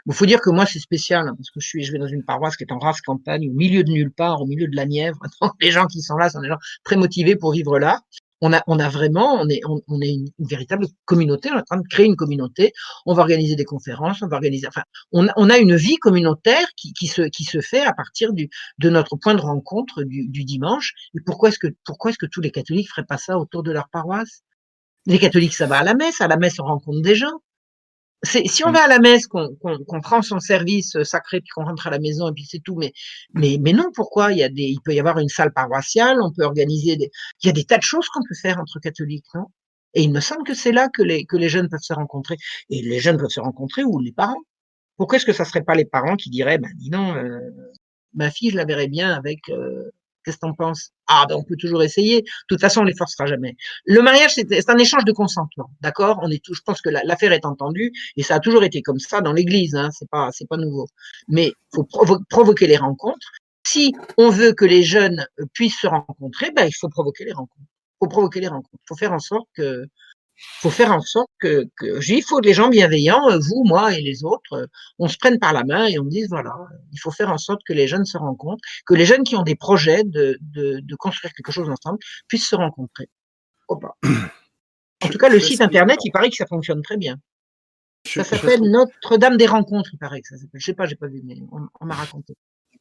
Il 0.08 0.14
faut 0.14 0.26
dire 0.26 0.42
que 0.42 0.50
moi, 0.50 0.66
c'est 0.66 0.80
spécial, 0.80 1.28
hein, 1.28 1.34
parce 1.36 1.50
que 1.52 1.60
je 1.60 1.68
suis, 1.68 1.84
je 1.84 1.92
vais 1.92 2.00
dans 2.00 2.08
une 2.08 2.24
paroisse 2.24 2.56
qui 2.58 2.64
est 2.64 2.72
en 2.72 2.80
race 2.80 3.02
campagne, 3.02 3.50
au 3.50 3.54
milieu 3.54 3.84
de 3.84 3.92
nulle 3.92 4.12
part, 4.12 4.42
au 4.42 4.46
milieu 4.46 4.68
de 4.68 4.76
la 4.76 4.86
Nièvre. 4.86 5.20
Les 5.62 5.72
gens 5.72 5.88
qui 5.88 6.02
sont 6.02 6.18
là 6.18 6.30
sont 6.30 6.42
des 6.42 6.48
gens 6.48 6.58
très 6.84 6.96
motivés 6.96 7.36
pour 7.36 7.52
vivre 7.52 7.80
là. 7.80 8.02
On 8.42 8.54
a, 8.54 8.64
on 8.68 8.80
a 8.80 8.88
vraiment, 8.88 9.34
on 9.34 9.50
est, 9.50 9.60
on, 9.66 10.02
est 10.02 10.14
une, 10.14 10.30
véritable 10.40 10.88
communauté. 11.04 11.50
On 11.52 11.58
est 11.58 11.60
en 11.60 11.64
train 11.64 11.78
de 11.78 11.88
créer 11.90 12.06
une 12.06 12.16
communauté. 12.16 12.72
On 13.06 13.14
va 13.14 13.22
organiser 13.22 13.58
des 13.58 13.66
conférences, 13.66 14.22
on 14.22 14.28
va 14.28 14.38
organiser, 14.38 14.66
enfin, 14.66 14.84
on, 15.12 15.28
on 15.36 15.50
a 15.50 15.58
une 15.58 15.76
vie 15.76 15.98
communautaire 15.98 16.66
qui, 16.78 16.94
qui 16.94 17.08
se, 17.08 17.24
qui 17.24 17.44
se 17.44 17.60
fait 17.60 17.82
à 17.82 17.94
partir 17.94 18.32
du, 18.32 18.50
de 18.78 18.90
notre 18.90 19.18
point 19.18 19.36
de 19.36 19.42
rencontre 19.42 20.04
du, 20.04 20.30
du 20.30 20.46
dimanche. 20.46 20.94
Et 21.16 21.20
pourquoi 21.26 21.50
est-ce 21.50 21.60
que, 21.60 21.68
pourquoi 21.84 22.12
est-ce 22.12 22.18
que 22.18 22.28
tous 22.28 22.40
les 22.40 22.52
catholiques 22.52 22.90
feraient 22.90 23.06
pas 23.06 23.18
ça 23.18 23.38
autour 23.38 23.62
de 23.62 23.74
leur 23.74 23.90
paroisse? 23.90 24.44
Les 25.06 25.20
catholiques, 25.20 25.54
ça 25.54 25.66
va 25.66 25.80
à 25.80 25.84
la 25.84 25.94
messe. 25.94 26.22
À 26.22 26.28
la 26.30 26.38
messe, 26.38 26.60
on 26.60 26.66
rencontre 26.66 27.02
des 27.02 27.16
gens 27.16 27.42
si 28.24 28.64
on 28.66 28.70
mmh. 28.70 28.74
va 28.74 28.84
à 28.84 28.88
la 28.88 29.00
messe, 29.00 29.28
qu'on 29.28 30.02
prend 30.02 30.22
son 30.22 30.40
service 30.40 30.96
euh, 30.96 31.04
sacré, 31.04 31.40
puis 31.40 31.50
qu'on 31.56 31.64
rentre 31.64 31.88
à 31.88 31.90
la 31.90 32.00
maison, 32.00 32.28
et 32.28 32.34
puis 32.34 32.46
c'est 32.46 32.60
tout. 32.60 32.76
Mais, 32.76 32.92
mais, 33.34 33.58
mais 33.62 33.74
non, 33.74 33.86
pourquoi? 33.94 34.32
Il, 34.32 34.40
y 34.40 34.44
a 34.44 34.50
des, 34.50 34.64
il 34.64 34.80
peut 34.82 34.94
y 34.94 35.00
avoir 35.00 35.20
une 35.20 35.30
salle 35.30 35.54
paroissiale, 35.54 36.18
on 36.22 36.32
peut 36.32 36.44
organiser 36.44 36.98
des. 36.98 37.10
Il 37.44 37.48
y 37.48 37.50
a 37.50 37.54
des 37.54 37.64
tas 37.64 37.78
de 37.78 37.84
choses 37.84 38.08
qu'on 38.10 38.22
peut 38.28 38.36
faire 38.36 38.60
entre 38.60 38.80
catholiques, 38.80 39.26
non? 39.34 39.46
Et 39.94 40.04
il 40.04 40.12
me 40.12 40.20
semble 40.20 40.44
que 40.44 40.54
c'est 40.54 40.72
là 40.72 40.90
que 40.90 41.02
les, 41.02 41.26
que 41.26 41.38
les 41.38 41.50
jeunes 41.50 41.70
peuvent 41.70 41.80
se 41.82 41.94
rencontrer. 41.94 42.36
Et 42.70 42.82
les 42.82 43.00
jeunes 43.00 43.18
peuvent 43.18 43.30
se 43.30 43.40
rencontrer 43.40 43.84
ou 43.84 44.00
les 44.00 44.12
parents. 44.12 44.42
Pourquoi 44.98 45.18
est-ce 45.18 45.26
que 45.26 45.34
ça 45.34 45.46
serait 45.46 45.64
pas 45.64 45.76
les 45.76 45.86
parents 45.86 46.16
qui 46.16 46.30
diraient, 46.30 46.58
ben 46.58 46.70
dis 46.76 46.90
non, 46.90 47.16
euh, 47.16 47.40
ma 48.14 48.30
fille, 48.32 48.52
je 48.52 48.58
la 48.58 48.66
verrais 48.66 48.88
bien 48.88 49.12
avec 49.14 49.50
euh, 49.50 49.92
Qu'est-ce 50.30 50.38
que 50.38 50.56
t'en 50.58 50.74
Ah, 51.08 51.26
ben 51.28 51.36
on 51.36 51.44
peut 51.44 51.56
toujours 51.58 51.82
essayer. 51.82 52.22
De 52.22 52.28
toute 52.48 52.62
façon, 52.62 52.82
on 52.82 52.84
les 52.84 52.96
forcera 52.96 53.26
jamais. 53.26 53.56
Le 53.86 54.02
mariage, 54.02 54.34
c'est 54.36 54.70
un 54.70 54.78
échange 54.78 55.06
de 55.06 55.12
consentement, 55.12 55.72
d'accord? 55.82 56.20
On 56.22 56.30
est 56.30 56.44
tout. 56.44 56.54
Je 56.54 56.62
pense 56.62 56.82
que 56.82 56.90
l'affaire 56.90 57.32
est 57.34 57.46
entendue 57.46 57.92
et 58.16 58.22
ça 58.22 58.36
a 58.36 58.40
toujours 58.40 58.64
été 58.64 58.84
comme 58.84 59.00
ça 59.00 59.22
dans 59.22 59.34
l'Église. 59.34 59.76
Hein, 59.76 59.90
c'est 59.92 60.08
pas, 60.10 60.30
pas 60.48 60.58
nouveau. 60.58 60.88
Mais 61.28 61.52
faut 61.74 61.88
provoquer 62.30 62.68
les 62.68 62.78
rencontres. 62.78 63.32
Si 63.66 63.94
on 64.18 64.30
veut 64.30 64.54
que 64.54 64.66
les 64.66 64.84
jeunes 64.84 65.26
puissent 65.54 65.80
se 65.80 65.88
rencontrer, 65.88 66.52
ben 66.52 66.66
il 66.68 66.76
faut 66.76 66.90
provoquer 66.90 67.26
les 67.26 67.34
rencontres. 67.34 67.66
Il 68.02 68.06
faut 68.06 68.10
provoquer 68.10 68.40
les 68.40 68.48
rencontres. 68.48 68.84
Faut 68.88 68.96
faire 68.96 69.14
en 69.14 69.20
sorte 69.20 69.48
que 69.56 69.86
faut 70.62 70.70
faire 70.70 70.92
en 70.92 71.02
sorte 71.02 71.29
que, 71.40 71.70
que 71.78 72.12
il 72.12 72.24
faut 72.24 72.42
des 72.42 72.54
gens 72.54 72.70
bienveillants, 72.70 73.30
euh, 73.30 73.40
vous, 73.40 73.64
moi 73.66 73.94
et 73.94 74.02
les 74.02 74.24
autres, 74.24 74.54
euh, 74.54 74.68
on 74.98 75.08
se 75.08 75.18
prenne 75.18 75.40
par 75.40 75.54
la 75.54 75.64
main 75.64 75.86
et 75.88 76.00
on 76.00 76.06
dise 76.06 76.28
voilà, 76.30 76.54
il 76.92 77.00
faut 77.00 77.12
faire 77.12 77.32
en 77.32 77.38
sorte 77.38 77.62
que 77.66 77.74
les 77.74 77.88
jeunes 77.88 78.06
se 78.06 78.18
rencontrent, 78.18 78.64
que 78.86 78.94
les 78.94 79.06
jeunes 79.06 79.24
qui 79.24 79.36
ont 79.36 79.44
des 79.44 79.56
projets 79.56 80.04
de, 80.04 80.38
de, 80.42 80.80
de 80.82 80.96
construire 80.96 81.34
quelque 81.34 81.52
chose 81.52 81.70
ensemble 81.70 82.00
puissent 82.28 82.48
se 82.48 82.56
rencontrer. 82.56 83.10
En 83.68 85.08
tout 85.10 85.18
cas, 85.18 85.30
le 85.30 85.40
site 85.40 85.62
internet, 85.62 86.00
il 86.04 86.12
paraît 86.12 86.30
que 86.30 86.36
ça 86.36 86.48
fonctionne 86.48 86.82
très 86.82 86.98
bien. 86.98 87.18
Ça 88.06 88.24
s'appelle 88.24 88.62
Notre-Dame 88.62 89.38
des 89.38 89.46
rencontres, 89.46 89.92
il 89.94 89.98
paraît 89.98 90.22
que 90.22 90.28
ça 90.28 90.38
s'appelle. 90.38 90.60
Je 90.60 90.66
sais 90.66 90.74
pas, 90.74 90.86
j'ai 90.88 90.96
pas 90.96 91.08
vu, 91.08 91.22
mais 91.24 91.38
on 91.52 91.86
m'a 91.86 91.96
raconté 91.96 92.36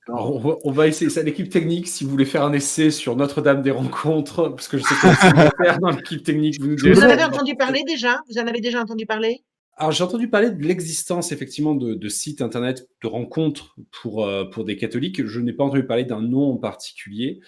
on, 0.08 0.70
va, 0.70 0.86
essayer. 0.86 1.10
C'est 1.10 1.22
l'équipe 1.22 1.48
technique. 1.48 1.88
Si 1.88 2.04
vous 2.04 2.10
voulez 2.10 2.24
faire 2.24 2.42
un 2.42 2.52
essai 2.52 2.90
sur 2.90 3.16
Notre-Dame 3.16 3.62
des 3.62 3.70
rencontres, 3.70 4.48
parce 4.48 4.68
que 4.68 4.78
je 4.78 4.82
sais 4.82 4.94
pas 5.00 5.14
ce 5.14 5.34
va 5.34 5.50
faire 5.62 5.78
dans 5.78 5.90
l'équipe 5.90 6.22
technique. 6.22 6.60
Vous, 6.60 6.76
vous 6.76 7.00
en 7.00 7.10
avez 7.10 7.24
entendu 7.24 7.54
parler 7.56 7.82
déjà? 7.86 8.20
Vous 8.28 8.38
en 8.38 8.46
avez 8.46 8.60
déjà 8.60 8.80
entendu 8.80 9.06
parler? 9.06 9.44
Alors 9.76 9.92
j'ai 9.92 10.02
entendu 10.02 10.28
parler 10.28 10.50
de 10.50 10.60
l'existence 10.64 11.30
effectivement 11.30 11.76
de, 11.76 12.08
sites 12.08 12.42
internet 12.42 12.88
de 13.00 13.06
rencontres 13.06 13.76
pour, 13.92 14.26
euh, 14.26 14.44
pour 14.44 14.64
des 14.64 14.76
catholiques. 14.76 15.24
Je 15.24 15.40
n'ai 15.40 15.52
pas 15.52 15.62
entendu 15.64 15.86
parler 15.86 16.04
d'un 16.04 16.20
nom 16.20 16.52
en 16.52 16.56
particulier. 16.56 17.40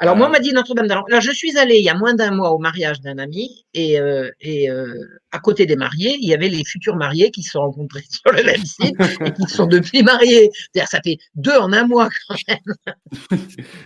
Alors, 0.00 0.14
moi, 0.16 0.28
on 0.28 0.30
m'a 0.30 0.38
dit 0.38 0.52
Notre-Dame-d'Alembert. 0.52 1.06
Alors, 1.08 1.20
je 1.20 1.32
suis 1.32 1.58
allée 1.58 1.76
il 1.78 1.84
y 1.84 1.88
a 1.88 1.94
moins 1.94 2.14
d'un 2.14 2.30
mois 2.30 2.50
au 2.52 2.58
mariage 2.58 3.00
d'un 3.00 3.18
ami 3.18 3.66
et, 3.74 3.98
euh, 3.98 4.30
et 4.40 4.70
euh, 4.70 4.94
à 5.32 5.40
côté 5.40 5.66
des 5.66 5.74
mariés, 5.74 6.16
il 6.20 6.28
y 6.28 6.34
avait 6.34 6.48
les 6.48 6.64
futurs 6.64 6.94
mariés 6.94 7.30
qui 7.32 7.42
se 7.42 7.50
sont 7.52 7.60
rencontrés 7.60 8.04
sur 8.08 8.30
le 8.32 8.44
même 8.44 8.64
site 8.64 8.94
et 9.24 9.32
qui 9.32 9.48
sont 9.48 9.66
depuis 9.66 10.02
mariés. 10.04 10.50
C'est-à-dire, 10.52 10.88
ça 10.88 11.00
fait 11.04 11.18
deux 11.34 11.56
en 11.56 11.72
un 11.72 11.86
mois 11.86 12.08
quand 12.28 12.36
même, 12.48 12.98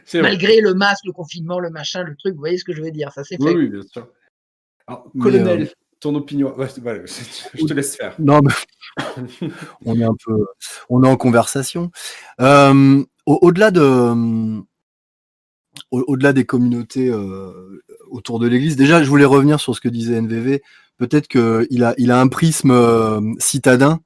c'est 0.05 0.21
vrai. 0.21 0.31
malgré 0.31 0.61
le 0.61 0.75
masque, 0.75 1.05
le 1.07 1.13
confinement, 1.13 1.59
le 1.59 1.71
machin, 1.71 2.03
le 2.03 2.15
truc. 2.17 2.35
Vous 2.35 2.41
voyez 2.41 2.59
ce 2.59 2.65
que 2.65 2.75
je 2.75 2.83
veux 2.83 2.91
dire 2.91 3.11
Ça 3.13 3.25
s'est 3.25 3.37
fait. 3.37 3.45
Oui, 3.45 3.55
oui, 3.55 3.69
bien 3.69 3.83
sûr. 3.83 4.07
Alors, 4.87 5.07
colonel, 5.19 5.63
euh, 5.63 5.67
ton 6.01 6.15
opinion. 6.15 6.55
Ouais, 6.57 6.69
je 7.55 7.65
te 7.65 7.73
laisse 7.73 7.97
faire. 7.97 8.15
Non, 8.19 8.41
mais 8.43 9.49
on 9.87 9.99
est 9.99 10.05
un 10.05 10.15
peu, 10.23 10.45
on 10.91 11.03
est 11.05 11.09
en 11.09 11.17
conversation. 11.17 11.91
Euh, 12.41 13.03
au- 13.25 13.39
Au-delà 15.91 16.03
de, 16.03 16.05
au- 16.05 16.05
au-delà 16.13 16.33
des 16.33 16.45
communautés 16.45 17.09
euh, 17.09 17.83
autour 18.11 18.39
de 18.39 18.47
l'Église, 18.47 18.77
déjà, 18.77 19.03
je 19.03 19.09
voulais 19.09 19.25
revenir 19.25 19.61
sur 19.61 19.75
ce 19.75 19.81
que 19.81 19.89
disait 19.89 20.17
NVV. 20.21 20.63
Peut-être 20.99 21.29
qu'il 21.29 21.83
a, 21.85 21.95
il 21.99 22.11
a 22.11 22.21
un 22.21 22.29
prisme 22.29 22.71
euh, 22.71 23.21
citadin 23.39 24.01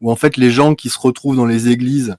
où 0.00 0.10
en 0.10 0.16
fait 0.16 0.36
les 0.36 0.50
gens 0.50 0.74
qui 0.74 0.88
se 0.88 0.98
retrouvent 0.98 1.36
dans 1.36 1.46
les 1.46 1.68
églises 1.68 2.16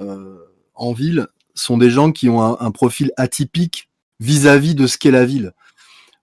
euh, 0.00 0.38
en 0.74 0.92
ville 0.92 1.28
sont 1.54 1.78
des 1.78 1.90
gens 1.90 2.10
qui 2.12 2.28
ont 2.28 2.42
un, 2.42 2.56
un 2.60 2.70
profil 2.72 3.12
atypique 3.16 3.88
vis-à-vis 4.18 4.74
de 4.74 4.86
ce 4.86 4.98
qu'est 4.98 5.10
la 5.12 5.24
ville. 5.24 5.52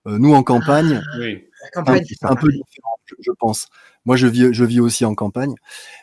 Euh, 0.06 0.18
nous 0.18 0.34
en 0.34 0.42
campagne, 0.42 1.02
Oui. 1.18 1.44
La 1.60 1.66
un, 1.66 1.70
campagne, 1.84 2.04
c'est 2.06 2.24
un 2.26 2.36
peu 2.36 2.48
différent, 2.52 2.98
je, 3.06 3.14
je 3.20 3.30
pense. 3.38 3.68
Moi, 4.04 4.16
je 4.16 4.26
vis, 4.26 4.52
je 4.52 4.64
vis 4.64 4.80
aussi 4.80 5.04
en 5.04 5.14
campagne. 5.14 5.54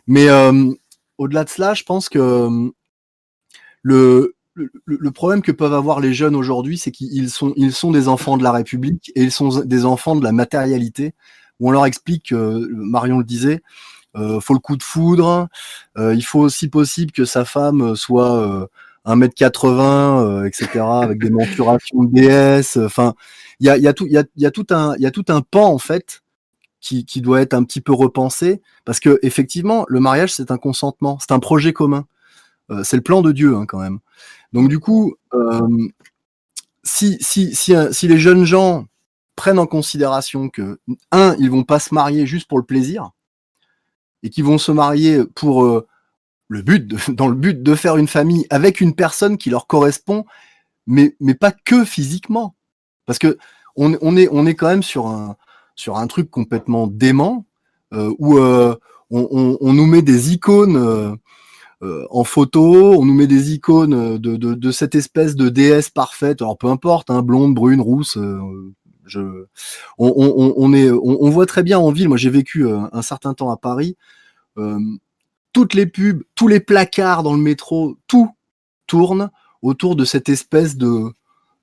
Mais 0.08 0.28
euh, 0.30 0.72
au-delà 1.18 1.44
de 1.44 1.50
cela, 1.50 1.74
je 1.74 1.84
pense 1.84 2.10
que 2.10 2.50
le, 3.84 4.36
le, 4.56 4.72
le 4.86 5.12
problème 5.12 5.42
que 5.42 5.52
peuvent 5.52 5.74
avoir 5.74 6.00
les 6.00 6.14
jeunes 6.14 6.36
aujourd'hui, 6.36 6.78
c'est 6.78 6.92
qu'ils 6.92 7.30
sont, 7.30 7.54
ils 7.58 7.74
sont 7.74 7.92
des 7.92 8.08
enfants 8.08 8.38
de 8.38 8.44
la 8.44 8.52
République 8.52 9.12
et 9.16 9.24
ils 9.24 9.32
sont 9.32 9.50
des 9.64 9.86
enfants 9.86 10.16
de 10.16 10.24
la 10.24 10.32
matérialité, 10.32 11.14
où 11.60 11.70
on 11.70 11.72
leur 11.72 11.86
explique, 11.86 12.32
euh, 12.32 12.68
Marion 12.72 13.20
le 13.20 13.24
disait, 13.26 13.62
euh, 14.18 14.40
faut 14.40 14.54
le 14.54 14.60
coup 14.60 14.78
de 14.78 14.84
foudre, 14.84 15.48
euh, 15.98 16.16
il 16.16 16.24
faut 16.24 16.40
aussi 16.40 16.70
possible 16.70 17.12
que 17.12 17.26
sa 17.26 17.46
femme 17.46 17.96
soit 17.96 18.36
euh, 18.38 18.68
1m80, 19.06 20.24
euh, 20.26 20.46
etc., 20.46 20.70
avec 21.04 21.20
des 21.20 21.30
monturations 21.30 22.04
de 22.04 22.12
DS. 22.14 22.78
Enfin, 22.86 23.14
il 23.60 23.68
y 23.68 23.70
a, 23.70 23.78
y, 23.78 23.88
a 23.88 23.94
tout- 23.94 24.08
y, 24.08 24.18
a, 24.18 24.24
y, 24.38 24.46
a 24.46 24.52
tout 24.52 24.68
un- 24.72 24.96
il 24.98 25.02
y 25.04 25.06
a 25.06 25.12
tout 25.12 25.26
un 25.30 25.42
pan, 25.42 25.66
en 25.68 25.78
fait, 25.80 26.24
qui, 26.82 27.06
qui 27.06 27.22
doit 27.22 27.42
être 27.42 27.54
un 27.54 27.64
petit 27.64 27.82
peu 27.82 27.94
repensé, 27.94 28.62
parce 28.86 29.00
que 29.00 29.20
effectivement, 29.24 29.86
le 29.90 30.00
mariage, 30.00 30.34
c'est 30.34 30.52
un 30.52 30.58
consentement, 30.58 31.18
c'est 31.20 31.32
un 31.34 31.40
projet 31.40 31.74
commun. 31.74 32.06
Euh, 32.72 32.84
c'est 32.84 32.98
le 32.98 33.04
plan 33.04 33.22
de 33.22 33.32
Dieu, 33.32 33.56
hein, 33.56 33.66
quand 33.68 33.80
même. 33.80 34.00
Donc, 34.54 34.70
du 34.70 34.80
coup, 34.80 35.16
euh, 35.34 35.68
si, 36.84 37.18
si, 37.22 37.54
si, 37.56 37.76
un- 37.76 37.92
si 37.92 38.08
les 38.08 38.18
jeunes 38.18 38.46
gens 38.46 38.86
prennent 39.36 39.60
en 39.60 39.68
considération 39.68 40.50
que, 40.50 40.80
un, 41.12 41.36
ils 41.40 41.52
vont 41.52 41.64
pas 41.64 41.80
se 41.80 41.94
marier 41.94 42.26
juste 42.26 42.48
pour 42.48 42.58
le 42.58 42.64
plaisir, 42.64 43.12
et 44.24 44.30
qu'ils 44.30 44.46
vont 44.46 44.58
se 44.58 44.72
marier 44.72 45.24
pour 45.36 45.66
euh, 45.66 45.88
le 46.48 46.62
but, 46.62 46.88
dans 47.12 47.28
le 47.28 47.36
but 47.36 47.62
de 47.62 47.76
faire 47.76 47.98
une 47.98 48.08
famille 48.08 48.46
avec 48.50 48.82
une 48.82 48.96
personne 48.96 49.38
qui 49.38 49.50
leur 49.50 49.68
correspond, 49.68 50.26
mais, 50.88 51.16
mais 51.20 51.34
pas 51.36 51.52
que 51.52 51.86
physiquement. 51.86 52.56
Parce 53.06 53.20
que 53.20 53.38
on, 53.76 53.98
on, 54.02 54.16
est, 54.18 54.30
on 54.32 54.46
est 54.46 54.56
quand 54.56 54.68
même 54.68 54.84
sur 54.84 55.08
un, 55.08 55.36
sur 55.76 55.98
un 55.98 56.08
truc 56.08 56.32
complètement 56.32 56.88
dément, 56.88 57.46
euh, 57.94 58.14
où 58.20 58.38
euh, 58.38 58.76
on, 59.12 59.58
on, 59.62 59.74
nous 59.74 59.86
met 59.86 60.02
des 60.02 60.34
icônes 60.34 60.78
euh, 60.78 61.16
euh, 61.82 62.06
en 62.10 62.24
photo, 62.24 62.94
on 62.94 63.06
nous 63.06 63.14
met 63.14 63.28
des 63.28 63.54
icônes 63.54 64.18
de, 64.18 64.38
de, 64.38 64.54
de 64.54 64.72
cette 64.72 64.96
espèce 64.96 65.36
de 65.36 65.50
déesse 65.50 65.90
parfaite, 65.90 66.42
alors 66.42 66.58
peu 66.58 66.68
importe, 66.68 67.10
hein, 67.10 67.22
blonde, 67.22 67.54
brune, 67.54 67.82
rousse, 67.82 68.18
euh, 69.16 69.48
on, 69.98 70.74
est, 70.74 70.90
on, 70.90 71.30
voit 71.30 71.46
très 71.46 71.64
bien 71.64 71.78
en 71.78 71.92
ville, 71.92 72.08
moi 72.08 72.18
j'ai 72.18 72.30
vécu 72.30 72.66
euh, 72.66 72.80
un 72.92 73.02
certain 73.02 73.34
temps 73.34 73.52
à 73.52 73.58
Paris, 73.58 73.96
euh, 74.58 74.80
toutes 75.54 75.74
les 75.74 75.86
pubs, 75.86 76.24
tous 76.34 76.48
les 76.48 76.60
placards 76.60 77.24
dans 77.24 77.34
le 77.34 77.42
métro, 77.42 77.98
tout 78.08 78.30
tourne 78.88 79.30
autour 79.62 79.96
de 79.96 80.06
cette 80.06 80.30
espèce 80.30 80.76
de, 80.76 81.14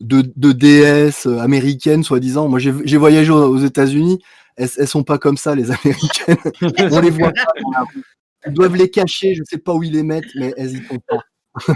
de, 0.01 0.53
déesse 0.53 1.27
américaine, 1.27 2.03
soi-disant. 2.03 2.49
Moi, 2.49 2.59
j'ai 2.59 2.97
voyagé 2.97 3.31
aux, 3.31 3.59
États-Unis. 3.59 4.21
Elles, 4.57 4.71
elles 4.79 4.89
sont 4.89 5.05
pas 5.05 5.19
comme 5.19 5.37
ça, 5.37 5.55
les 5.55 5.71
américaines. 5.85 6.37
On 6.91 7.01
les 7.01 7.11
voit 7.11 7.33
pas. 7.33 7.85
Ils 8.47 8.53
doivent 8.53 8.77
les 8.77 8.91
cacher. 8.91 9.35
Je 9.35 9.43
sais 9.45 9.59
pas 9.59 9.75
où 9.75 9.83
ils 9.83 9.93
les 9.93 10.03
mettent, 10.03 10.35
mais 10.35 10.53
elles 10.57 10.77
y 10.77 10.85
sont 10.87 10.99
pas. 11.09 11.19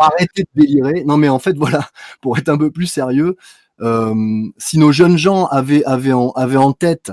Arrêtez 0.00 0.42
de 0.42 0.60
délirer. 0.60 1.04
Non, 1.04 1.16
mais 1.16 1.28
en 1.28 1.38
fait, 1.38 1.56
voilà, 1.56 1.88
pour 2.20 2.38
être 2.38 2.48
un 2.48 2.58
peu 2.58 2.70
plus 2.70 2.86
sérieux, 2.86 3.36
euh, 3.80 4.14
si 4.58 4.78
nos 4.78 4.92
jeunes 4.92 5.16
gens 5.16 5.46
avaient, 5.46 5.84
avaient, 5.84 6.12
en, 6.12 6.30
avaient 6.30 6.56
en 6.56 6.72
tête 6.72 7.12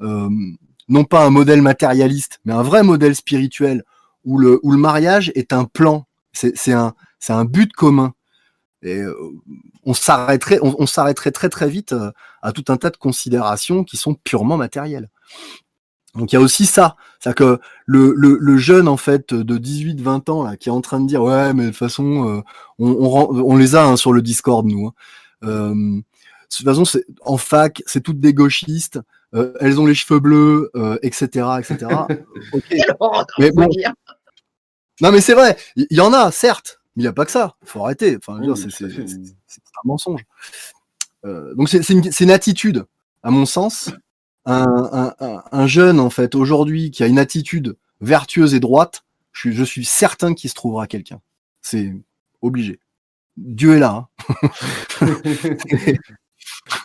euh, 0.00 0.28
non 0.88 1.04
pas 1.04 1.24
un 1.24 1.30
modèle 1.30 1.62
matérialiste, 1.62 2.40
mais 2.44 2.52
un 2.52 2.62
vrai 2.62 2.82
modèle 2.82 3.14
spirituel 3.14 3.84
où 4.24 4.38
le, 4.38 4.58
où 4.62 4.72
le 4.72 4.78
mariage 4.78 5.32
est 5.34 5.52
un 5.52 5.64
plan, 5.64 6.06
c'est 6.32 6.72
un, 6.72 6.94
un 7.28 7.44
but 7.44 7.72
commun. 7.72 8.12
Et 8.82 8.98
euh, 8.98 9.14
on 9.84 9.94
s'arrêterait, 9.94 10.58
on, 10.62 10.74
on 10.78 10.86
s'arrêterait 10.86 11.32
très 11.32 11.50
très 11.50 11.68
vite 11.68 11.94
à 12.42 12.52
tout 12.52 12.64
un 12.68 12.76
tas 12.76 12.90
de 12.90 12.96
considérations 12.96 13.84
qui 13.84 13.96
sont 13.96 14.14
purement 14.14 14.56
matérielles. 14.56 15.10
Donc 16.16 16.32
il 16.32 16.34
y 16.34 16.38
a 16.38 16.40
aussi 16.40 16.66
ça, 16.66 16.96
c'est-à-dire 17.20 17.36
que 17.36 17.60
le, 17.86 18.12
le, 18.16 18.36
le 18.40 18.56
jeune 18.56 18.88
en 18.88 18.96
fait 18.96 19.32
de 19.32 19.58
18-20 19.58 20.28
ans 20.30 20.42
là 20.42 20.56
qui 20.56 20.68
est 20.68 20.72
en 20.72 20.80
train 20.80 21.00
de 21.00 21.06
dire 21.06 21.22
ouais 21.22 21.52
mais 21.54 21.64
de 21.66 21.68
toute 21.68 21.78
façon 21.78 22.28
euh, 22.28 22.42
on, 22.80 22.88
on, 22.90 23.08
rend- 23.08 23.28
on 23.30 23.56
les 23.56 23.76
a 23.76 23.84
hein, 23.86 23.96
sur 23.96 24.12
le 24.12 24.20
Discord 24.20 24.66
nous. 24.66 24.88
hein. 24.88 24.92
Euh, 25.44 25.72
de 25.72 26.02
toute 26.56 26.66
façon 26.66 26.84
c'est 26.84 27.04
en 27.24 27.36
fac 27.36 27.82
c'est 27.86 28.00
toutes 28.02 28.18
des 28.18 28.34
gauchistes, 28.34 28.98
euh, 29.34 29.52
elles 29.60 29.78
ont 29.80 29.86
les 29.86 29.94
cheveux 29.94 30.18
bleus, 30.18 30.70
euh, 30.74 30.98
etc 31.02 31.46
etc. 31.60 31.86
Mais 33.38 33.52
bon. 33.52 33.68
Non 35.00 35.12
mais 35.12 35.20
c'est 35.20 35.34
vrai, 35.34 35.56
il 35.76 35.86
y, 35.90 35.94
y 35.94 36.00
en 36.00 36.12
a 36.12 36.30
certes, 36.32 36.80
mais 36.96 37.02
il 37.02 37.04
n'y 37.04 37.08
a 37.08 37.12
pas 37.12 37.24
que 37.24 37.30
ça. 37.30 37.54
Faut 37.64 37.84
arrêter. 37.84 38.16
Enfin, 38.16 38.40
Oui, 38.40 38.46
c'est 39.46 39.60
un 39.60 39.80
mensonge. 39.84 40.22
Euh, 41.24 41.54
donc 41.54 41.68
c'est 41.68 41.82
c'est 41.82 41.92
une, 41.92 42.10
c'est 42.10 42.24
une 42.24 42.30
attitude, 42.32 42.84
à 43.22 43.30
mon 43.30 43.46
sens. 43.46 43.90
Un, 44.46 44.64
un- 44.92 45.14
un- 45.20 45.42
un 45.52 45.66
jeune 45.66 46.00
en 46.00 46.10
fait 46.10 46.34
aujourd'hui 46.34 46.90
qui 46.90 47.02
a 47.02 47.06
une 47.06 47.18
attitude 47.18 47.76
vertueuse 48.00 48.54
et 48.54 48.60
droite, 48.60 49.04
je 49.32 49.40
suis, 49.40 49.52
je 49.54 49.64
suis 49.64 49.84
certain 49.84 50.34
qu'il 50.34 50.48
se 50.50 50.54
trouvera 50.54 50.86
quelqu'un. 50.86 51.20
C'est 51.62 51.92
obligé. 52.42 52.80
Dieu 53.36 53.76
est 53.76 53.78
là. 53.80 54.08
hein. 55.00 55.00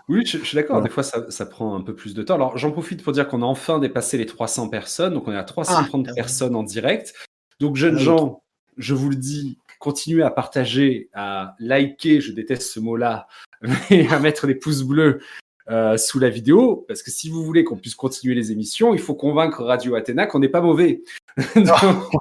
Oui, 0.08 0.26
je, 0.26 0.38
je 0.38 0.44
suis 0.44 0.56
d'accord. 0.56 0.76
Voilà. 0.78 0.88
Des 0.88 0.94
fois, 0.94 1.04
ça, 1.04 1.30
ça 1.30 1.46
prend 1.46 1.76
un 1.76 1.82
peu 1.82 1.96
plus 1.96 2.14
de 2.14 2.22
temps. 2.24 2.36
Alors, 2.36 2.58
j'en 2.58 2.72
profite 2.72 3.04
pour 3.04 3.14
dire 3.14 3.28
qu'on 3.28 3.42
a 3.42 3.46
enfin 3.46 3.80
dépassé 3.80 4.18
les 4.18 4.26
300 4.26 4.70
personnes. 4.70 5.14
Donc, 5.14 5.28
on 5.28 5.32
est 5.32 5.38
à 5.38 5.44
330 5.44 6.08
Ah. 6.10 6.14
personnes 6.14 6.56
en 6.56 6.64
direct. 6.64 7.14
Donc, 7.60 7.76
jeunes 7.76 7.98
Ah, 7.98 8.04
gens, 8.04 8.44
je 8.78 8.94
vous 8.94 9.10
le 9.10 9.16
dis, 9.16 9.58
continuez 9.80 10.24
à 10.24 10.30
partager, 10.32 11.10
à 11.14 11.56
liker, 11.60 12.22
je 12.22 12.32
déteste 12.32 12.72
ce 12.72 12.80
mot-là, 12.80 13.28
mais 13.90 14.08
à 14.12 14.20
mettre 14.20 14.48
les 14.48 14.56
pouces 14.56 14.84
bleus 14.84 15.22
euh, 15.70 15.98
sous 15.98 16.20
la 16.20 16.30
vidéo. 16.30 16.86
Parce 16.88 17.04
que 17.04 17.12
si 17.12 17.30
vous 17.30 17.44
voulez 17.44 17.64
qu'on 17.64 17.78
puisse 17.78 17.96
continuer 17.96 18.36
les 18.36 18.52
émissions, 18.52 18.94
il 18.94 19.00
faut 19.00 19.16
convaincre 19.16 19.64
Radio 19.64 19.96
Athéna 19.96 20.28
qu'on 20.28 20.40
n'est 20.40 20.50
pas 20.50 20.62
mauvais. 20.62 21.04
Donc, 21.56 22.12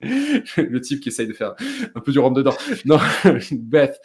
le 0.56 0.80
type 0.80 1.00
qui 1.00 1.10
essaye 1.10 1.26
de 1.26 1.32
faire 1.32 1.54
un 1.94 2.00
peu 2.00 2.10
du 2.12 2.18
rentre 2.18 2.36
dedans. 2.36 2.56
Non, 2.84 2.98
bref. 3.52 3.98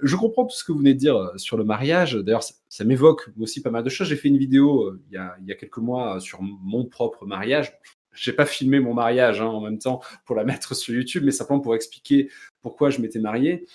Je 0.00 0.16
comprends 0.16 0.44
tout 0.44 0.56
ce 0.56 0.62
que 0.62 0.72
vous 0.72 0.78
venez 0.78 0.94
de 0.94 0.98
dire 0.98 1.16
euh, 1.16 1.36
sur 1.36 1.56
le 1.56 1.64
mariage. 1.64 2.14
D'ailleurs, 2.14 2.42
ça, 2.42 2.54
ça 2.68 2.84
m'évoque 2.84 3.30
aussi 3.40 3.62
pas 3.62 3.70
mal 3.70 3.82
de 3.82 3.88
choses. 3.88 4.08
J'ai 4.08 4.16
fait 4.16 4.28
une 4.28 4.38
vidéo 4.38 4.84
euh, 4.84 5.02
il, 5.08 5.14
y 5.14 5.16
a, 5.16 5.36
il 5.40 5.48
y 5.48 5.52
a 5.52 5.54
quelques 5.54 5.78
mois 5.78 6.20
sur 6.20 6.42
mon 6.42 6.84
propre 6.84 7.24
mariage. 7.26 7.72
J'ai 8.14 8.32
pas 8.32 8.46
filmé 8.46 8.80
mon 8.80 8.94
mariage 8.94 9.40
hein, 9.40 9.46
en 9.46 9.60
même 9.60 9.78
temps 9.78 10.00
pour 10.26 10.34
la 10.34 10.44
mettre 10.44 10.74
sur 10.74 10.94
YouTube, 10.94 11.22
mais 11.24 11.30
simplement 11.30 11.60
pour 11.60 11.74
expliquer 11.74 12.28
pourquoi 12.62 12.90
je 12.90 13.00
m'étais 13.00 13.20
marié. 13.20 13.66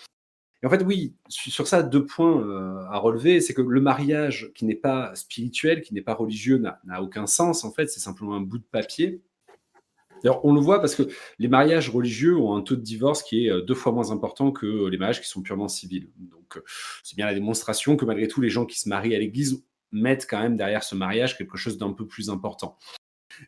Et 0.64 0.66
en 0.66 0.70
fait, 0.70 0.82
oui, 0.84 1.14
su- 1.28 1.52
sur 1.52 1.68
ça, 1.68 1.84
deux 1.84 2.06
points 2.06 2.40
euh, 2.42 2.86
à 2.90 2.98
relever. 2.98 3.42
C'est 3.42 3.54
que 3.54 3.62
le 3.62 3.82
mariage 3.82 4.50
qui 4.56 4.64
n'est 4.66 4.76
pas 4.76 5.14
spirituel, 5.14 5.82
qui 5.82 5.94
n'est 5.94 6.02
pas 6.02 6.14
religieux, 6.14 6.58
n'a 6.58 6.80
n'a 6.86 7.02
aucun 7.04 7.28
sens. 7.28 7.64
En 7.66 7.72
fait, 7.72 7.88
c'est 7.88 8.00
simplement 8.00 8.34
un 8.36 8.42
bout 8.42 8.58
de 8.60 8.64
papier. 8.64 9.22
D'ailleurs, 10.24 10.46
on 10.46 10.54
le 10.54 10.62
voit 10.62 10.80
parce 10.80 10.96
que 10.96 11.04
les 11.38 11.50
mariages 11.50 11.90
religieux 11.90 12.38
ont 12.38 12.56
un 12.56 12.62
taux 12.62 12.78
de 12.78 12.82
divorce 12.82 13.24
qui 13.24 13.46
est 13.46 13.52
euh, 13.52 13.62
deux 13.62 13.76
fois 13.76 13.92
moins 13.92 14.12
important 14.12 14.52
que 14.52 14.88
les 14.88 14.98
mariages 14.98 15.20
qui 15.22 15.28
sont 15.28 15.42
purement 15.42 15.68
civils. 15.68 16.10
Donc, 16.18 16.56
euh, 16.58 16.62
c'est 17.04 17.18
bien 17.18 17.26
la 17.26 17.34
démonstration 17.34 17.98
que 17.98 18.06
malgré 18.06 18.30
tout, 18.30 18.40
les 18.40 18.50
gens 18.50 18.66
qui 18.66 18.80
se 18.80 18.88
marient 18.88 19.16
à 19.16 19.20
l'église 19.20 19.66
mettent 19.92 20.26
quand 20.30 20.40
même 20.42 20.56
derrière 20.56 20.84
ce 20.84 20.96
mariage 20.96 21.38
quelque 21.38 21.58
chose 21.58 21.78
d'un 21.78 21.92
peu 21.92 22.08
plus 22.08 22.30
important. 22.30 22.78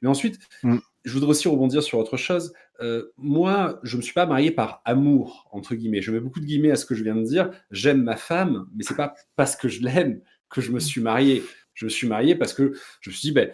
Mais 0.02 0.10
ensuite, 0.10 0.38
Mm. 0.64 0.80
Je 1.06 1.14
voudrais 1.14 1.32
aussi 1.32 1.48
rebondir 1.48 1.84
sur 1.84 1.98
autre 1.98 2.18
chose. 2.18 2.54
Euh, 2.82 3.12
moi, 3.18 3.80
je 3.84 3.96
ne 3.96 3.98
me 3.98 4.02
suis 4.02 4.14
pas 4.14 4.26
marié 4.26 4.52
par 4.52 4.82
amour, 4.86 5.48
entre 5.52 5.76
guillemets. 5.76 6.02
Je 6.02 6.12
mets 6.12 6.20
beaucoup 6.20 6.40
de 6.40 6.46
guillemets 6.46 6.72
à 6.72 6.76
ce 6.76 6.86
que 6.86 6.96
je 6.96 7.04
viens 7.04 7.16
de 7.16 7.24
dire. 7.24 7.52
J'aime 7.72 8.04
ma 8.04 8.18
femme, 8.18 8.68
mais 8.76 8.84
c'est 8.84 8.96
pas 8.96 9.14
parce 9.36 9.56
que 9.56 9.68
je 9.68 9.82
l'aime 9.82 10.22
que 10.50 10.62
je 10.62 10.72
me 10.72 10.80
suis 10.80 11.02
marié. 11.02 11.44
Je 11.74 11.86
me 11.86 11.90
suis 11.90 12.08
marié 12.08 12.36
parce 12.36 12.54
que 12.54 12.74
je 13.02 13.10
me 13.10 13.14
suis 13.16 13.30
dit, 13.30 13.32
ben, 13.32 13.52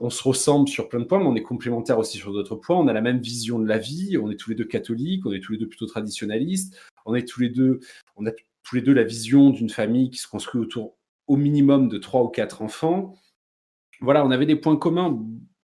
on 0.00 0.10
se 0.10 0.22
ressemble 0.22 0.68
sur 0.68 0.88
plein 0.88 1.00
de 1.00 1.04
points, 1.04 1.18
mais 1.18 1.26
on 1.26 1.36
est 1.36 1.42
complémentaires 1.42 1.98
aussi 1.98 2.18
sur 2.18 2.32
d'autres 2.32 2.56
points. 2.56 2.76
On 2.76 2.88
a 2.88 2.92
la 2.92 3.00
même 3.00 3.18
vision 3.18 3.58
de 3.58 3.66
la 3.66 3.78
vie. 3.78 4.18
On 4.18 4.30
est 4.30 4.36
tous 4.36 4.50
les 4.50 4.56
deux 4.56 4.64
catholiques. 4.64 5.26
On 5.26 5.32
est 5.32 5.40
tous 5.40 5.52
les 5.52 5.58
deux 5.58 5.68
plutôt 5.68 5.86
traditionnalistes. 5.86 6.78
On 7.06 7.14
est 7.14 7.26
tous 7.26 7.40
les 7.40 7.50
deux, 7.50 7.80
on 8.16 8.26
a 8.26 8.30
tous 8.62 8.76
les 8.76 8.82
deux 8.82 8.94
la 8.94 9.04
vision 9.04 9.50
d'une 9.50 9.70
famille 9.70 10.10
qui 10.10 10.18
se 10.18 10.28
construit 10.28 10.60
autour 10.60 10.96
au 11.26 11.36
minimum 11.36 11.88
de 11.88 11.98
trois 11.98 12.22
ou 12.22 12.28
quatre 12.28 12.62
enfants. 12.62 13.14
Voilà, 14.00 14.24
on 14.24 14.30
avait 14.30 14.46
des 14.46 14.56
points 14.56 14.76
communs 14.76 15.18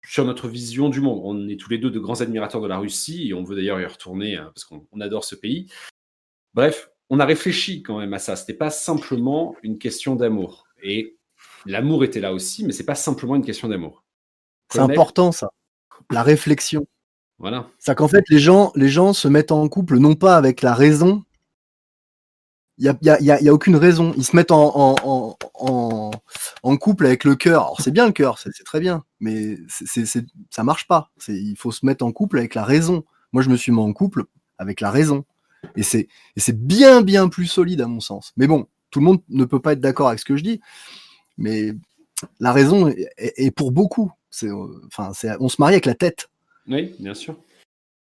sur 0.05 0.25
notre 0.25 0.47
vision 0.47 0.89
du 0.89 1.01
monde. 1.01 1.21
On 1.23 1.47
est 1.47 1.59
tous 1.59 1.69
les 1.69 1.77
deux 1.77 1.91
de 1.91 1.99
grands 1.99 2.21
admirateurs 2.21 2.61
de 2.61 2.67
la 2.67 2.77
Russie 2.77 3.29
et 3.29 3.33
on 3.33 3.43
veut 3.43 3.55
d'ailleurs 3.55 3.79
y 3.79 3.85
retourner 3.85 4.35
hein, 4.35 4.51
parce 4.53 4.65
qu'on 4.65 4.99
adore 4.99 5.23
ce 5.23 5.35
pays. 5.35 5.71
Bref, 6.53 6.91
on 7.09 7.19
a 7.19 7.25
réfléchi 7.25 7.83
quand 7.83 7.99
même 7.99 8.13
à 8.13 8.19
ça. 8.19 8.35
C'était 8.35 8.53
pas 8.53 8.69
simplement 8.69 9.55
une 9.63 9.77
question 9.77 10.15
d'amour. 10.15 10.67
Et 10.83 11.17
l'amour 11.65 12.03
était 12.03 12.19
là 12.19 12.33
aussi, 12.33 12.65
mais 12.65 12.71
c'est 12.71 12.85
pas 12.85 12.95
simplement 12.95 13.35
une 13.35 13.45
question 13.45 13.67
d'amour. 13.67 14.03
C'est 14.71 14.79
important 14.79 15.31
ça, 15.31 15.49
la 16.09 16.23
réflexion. 16.23 16.87
Voilà. 17.37 17.67
C'est 17.79 17.95
qu'en 17.95 18.07
fait, 18.07 18.23
les 18.29 18.39
gens, 18.39 18.71
les 18.75 18.87
gens 18.87 19.13
se 19.13 19.27
mettent 19.27 19.51
en 19.51 19.67
couple 19.67 19.97
non 19.97 20.15
pas 20.15 20.37
avec 20.37 20.61
la 20.61 20.73
raison. 20.73 21.23
Il 22.81 22.85
n'y 23.03 23.09
a, 23.09 23.21
y 23.21 23.29
a, 23.29 23.39
y 23.39 23.47
a, 23.47 23.53
aucune 23.53 23.75
raison. 23.75 24.11
Ils 24.17 24.25
se 24.25 24.35
mettent 24.35 24.49
en, 24.49 24.71
en, 24.75 25.37
en, 25.53 26.11
en 26.63 26.77
couple 26.77 27.05
avec 27.05 27.23
le 27.25 27.35
cœur. 27.35 27.61
Alors 27.61 27.79
c'est 27.79 27.91
bien 27.91 28.07
le 28.07 28.11
cœur, 28.11 28.39
c'est 28.39 28.51
très 28.63 28.79
bien, 28.79 29.03
mais 29.19 29.59
c'est 29.67 30.05
ça 30.49 30.63
marche 30.63 30.87
pas. 30.87 31.11
Il 31.27 31.55
faut 31.57 31.71
se 31.71 31.85
mettre 31.85 32.03
en 32.03 32.11
couple 32.11 32.39
avec 32.39 32.55
la 32.55 32.63
raison. 32.63 33.05
Moi, 33.33 33.43
je 33.43 33.49
me 33.49 33.55
suis 33.55 33.71
mis 33.71 33.77
en 33.77 33.93
couple 33.93 34.23
avec 34.57 34.81
la 34.81 34.89
raison. 34.89 35.25
Et 35.75 35.83
c'est 35.83 36.07
bien, 36.53 37.03
bien 37.03 37.29
plus 37.29 37.45
solide 37.45 37.81
à 37.81 37.87
mon 37.87 37.99
sens. 37.99 38.33
Mais 38.35 38.47
bon, 38.47 38.65
tout 38.89 38.99
le 38.99 39.05
monde 39.05 39.21
ne 39.29 39.45
peut 39.45 39.61
pas 39.61 39.73
être 39.73 39.79
d'accord 39.79 40.07
avec 40.07 40.19
ce 40.19 40.25
que 40.25 40.35
je 40.35 40.43
dis. 40.43 40.59
Mais 41.37 41.73
la 42.39 42.51
raison 42.51 42.91
est, 43.17 43.55
pour 43.55 43.71
beaucoup. 43.71 44.11
Enfin, 44.87 45.11
on 45.39 45.49
se 45.49 45.57
marie 45.59 45.75
avec 45.75 45.85
la 45.85 45.93
tête. 45.93 46.29
Oui, 46.67 46.95
bien 46.97 47.13
sûr. 47.13 47.37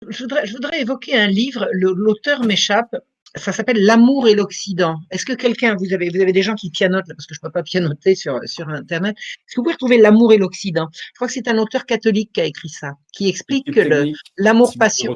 Je 0.09 0.23
voudrais, 0.23 0.47
je 0.47 0.55
voudrais 0.55 0.81
évoquer 0.81 1.15
un 1.15 1.29
livre, 1.29 1.69
l'auteur 1.73 2.43
m'échappe, 2.43 2.97
ça 3.35 3.53
s'appelle 3.53 3.83
L'amour 3.83 4.29
et 4.29 4.35
l'Occident. 4.35 4.97
Est-ce 5.11 5.25
que 5.25 5.33
quelqu'un, 5.33 5.75
vous 5.77 5.93
avez, 5.93 6.11
vous 6.11 6.21
avez 6.21 6.33
des 6.33 6.43
gens 6.43 6.55
qui 6.55 6.71
pianotent, 6.71 7.07
parce 7.09 7.27
que 7.27 7.35
je 7.35 7.41
ne 7.43 7.49
peux 7.49 7.53
pas 7.53 7.63
pianoter 7.63 8.15
sur, 8.15 8.39
sur 8.45 8.69
Internet, 8.69 9.17
est-ce 9.17 9.55
que 9.55 9.61
vous 9.61 9.65
pouvez 9.65 9.75
retrouver 9.75 9.99
L'amour 9.99 10.33
et 10.33 10.39
l'Occident? 10.39 10.89
Je 10.93 11.13
crois 11.17 11.29
que 11.29 11.33
c'est 11.33 11.49
un 11.49 11.59
auteur 11.59 11.87
catholique 11.87 12.33
qui 12.33 12.41
a 12.41 12.45
écrit 12.45 12.69
ça, 12.69 12.93
qui 13.13 13.29
explique 13.29 13.73
que 13.73 14.13
l'amour-passion. 14.37 15.15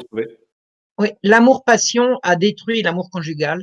Oui, 0.98 1.08
l'amour-passion 1.22 2.18
a 2.22 2.36
détruit 2.36 2.82
l'amour 2.82 3.10
conjugal. 3.10 3.62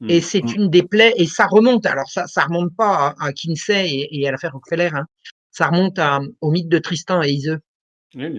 Mmh. 0.00 0.10
Et 0.10 0.20
c'est 0.20 0.42
mmh. 0.42 0.54
une 0.56 0.70
des 0.70 0.82
plaies, 0.82 1.14
et 1.16 1.26
ça 1.26 1.46
remonte, 1.46 1.86
alors 1.86 2.10
ça 2.10 2.26
ça 2.26 2.44
remonte 2.44 2.76
pas 2.76 3.14
à, 3.18 3.32
Kinsey 3.32 4.06
et, 4.10 4.28
à 4.28 4.30
l'affaire 4.30 4.52
Rockefeller, 4.52 4.90
hein. 4.92 5.06
ça 5.50 5.68
remonte 5.68 5.98
à, 5.98 6.20
au 6.42 6.50
mythe 6.50 6.68
de 6.68 6.78
Tristan 6.78 7.22
et 7.22 7.30
Iseux. 7.30 7.60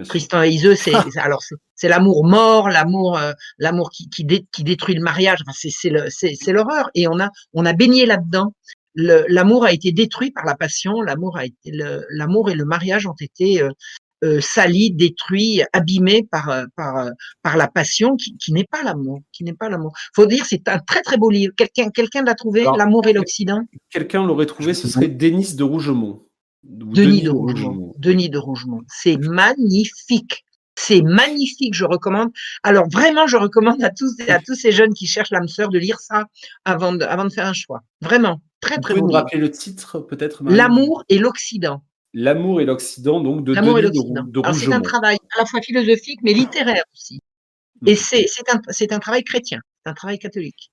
Tristan 0.07 0.43
et 0.43 0.49
Iseux, 0.49 0.75
c'est 0.75 0.93
alors 1.17 1.41
c'est 1.75 1.89
l'amour 1.89 2.25
mort, 2.25 2.69
l'amour 2.69 3.17
euh, 3.17 3.33
l'amour 3.57 3.89
qui, 3.91 4.09
qui, 4.09 4.25
qui, 4.51 4.63
détruit 4.63 4.95
le 4.95 5.03
mariage. 5.03 5.39
Enfin, 5.47 5.69
c'est 5.69 6.51
l'horreur 6.51 6.89
et 6.95 7.07
on 7.07 7.19
a 7.19 7.29
on 7.53 7.65
a 7.65 7.73
baigné 7.73 8.05
là-dedans. 8.05 8.53
L'amour 8.95 9.65
a 9.65 9.73
été 9.73 9.91
détruit 9.91 10.31
par 10.31 10.45
la 10.45 10.55
passion. 10.55 11.01
L'amour 11.01 11.37
a 11.37 11.45
été 11.45 11.71
l'amour 12.09 12.49
et 12.49 12.55
le 12.55 12.65
mariage 12.65 13.05
ont 13.05 13.15
été 13.19 13.61
euh, 13.61 13.69
euh, 14.23 14.41
salis, 14.41 14.91
détruits, 14.91 15.61
abîmés 15.71 16.27
par 16.31 16.65
par 16.75 17.11
par 17.43 17.57
la 17.57 17.67
passion 17.67 18.15
qui, 18.15 18.35
qui 18.37 18.53
n'est 18.53 18.65
pas 18.65 18.81
l'amour, 18.81 19.19
qui 19.31 19.43
n'est 19.43 19.53
pas 19.53 19.69
l'amour. 19.69 19.93
Faut 20.15 20.25
dire 20.25 20.45
c'est 20.45 20.67
un 20.67 20.79
très 20.79 21.01
très 21.01 21.17
beau 21.17 21.29
livre. 21.29 21.53
Quelqu'un 21.55 21.91
quelqu'un 21.91 22.23
l'a 22.23 22.33
trouvé, 22.33 22.63
L'amour 22.75 23.05
et 23.07 23.13
l'Occident? 23.13 23.61
Quelqu'un 23.91 24.25
l'aurait 24.25 24.47
trouvé, 24.47 24.73
ce 24.73 24.87
serait 24.87 25.07
Denis 25.07 25.55
de 25.55 25.63
Rougemont. 25.63 26.26
Denis, 26.63 27.21
de 27.21 27.29
Rougemont. 27.29 27.93
Denis 27.97 28.29
de 28.29 28.37
Rougemont. 28.37 28.81
C'est 28.87 29.17
magnifique. 29.17 30.43
C'est 30.75 31.01
magnifique, 31.01 31.73
je 31.73 31.85
recommande. 31.85 32.29
Alors 32.61 32.87
vraiment, 32.89 33.25
je 33.25 33.35
recommande 33.37 33.83
à 33.83 33.89
tous 33.89 34.13
à 34.27 34.39
tous 34.39 34.53
ces 34.53 34.71
jeunes 34.71 34.93
qui 34.93 35.07
cherchent 35.07 35.31
l'âme 35.31 35.47
sœur 35.47 35.69
de 35.69 35.79
lire 35.79 35.99
ça 35.99 36.25
avant 36.65 36.93
de, 36.93 37.03
avant 37.03 37.25
de 37.25 37.31
faire 37.31 37.47
un 37.47 37.53
choix. 37.53 37.81
Vraiment, 38.01 38.41
très 38.61 38.77
très 38.77 38.93
Vous 38.93 38.99
pouvez 38.99 39.11
nous 39.11 39.17
rappeler 39.17 39.39
le 39.39 39.49
titre 39.49 39.99
peut-être 39.99 40.43
L'amour 40.43 41.03
et 41.09 41.17
l'Occident. 41.17 41.83
L'amour 42.13 42.61
et 42.61 42.65
l'Occident, 42.65 43.21
donc 43.21 43.43
de 43.43 43.53
L'amour 43.53 43.79
et 43.79 43.81
l'Occident. 43.81 44.25
C'est 44.53 44.71
un 44.71 44.81
travail 44.81 45.17
à 45.35 45.39
la 45.39 45.45
fois 45.45 45.61
philosophique, 45.61 46.19
mais 46.21 46.33
littéraire 46.33 46.83
aussi. 46.93 47.21
Et 47.85 47.93
mmh. 47.93 48.27
c'est 48.69 48.91
un, 48.91 48.95
un 48.95 48.99
travail 48.99 49.23
chrétien, 49.23 49.59
un 49.85 49.93
travail 49.93 50.19
catholique. 50.19 50.71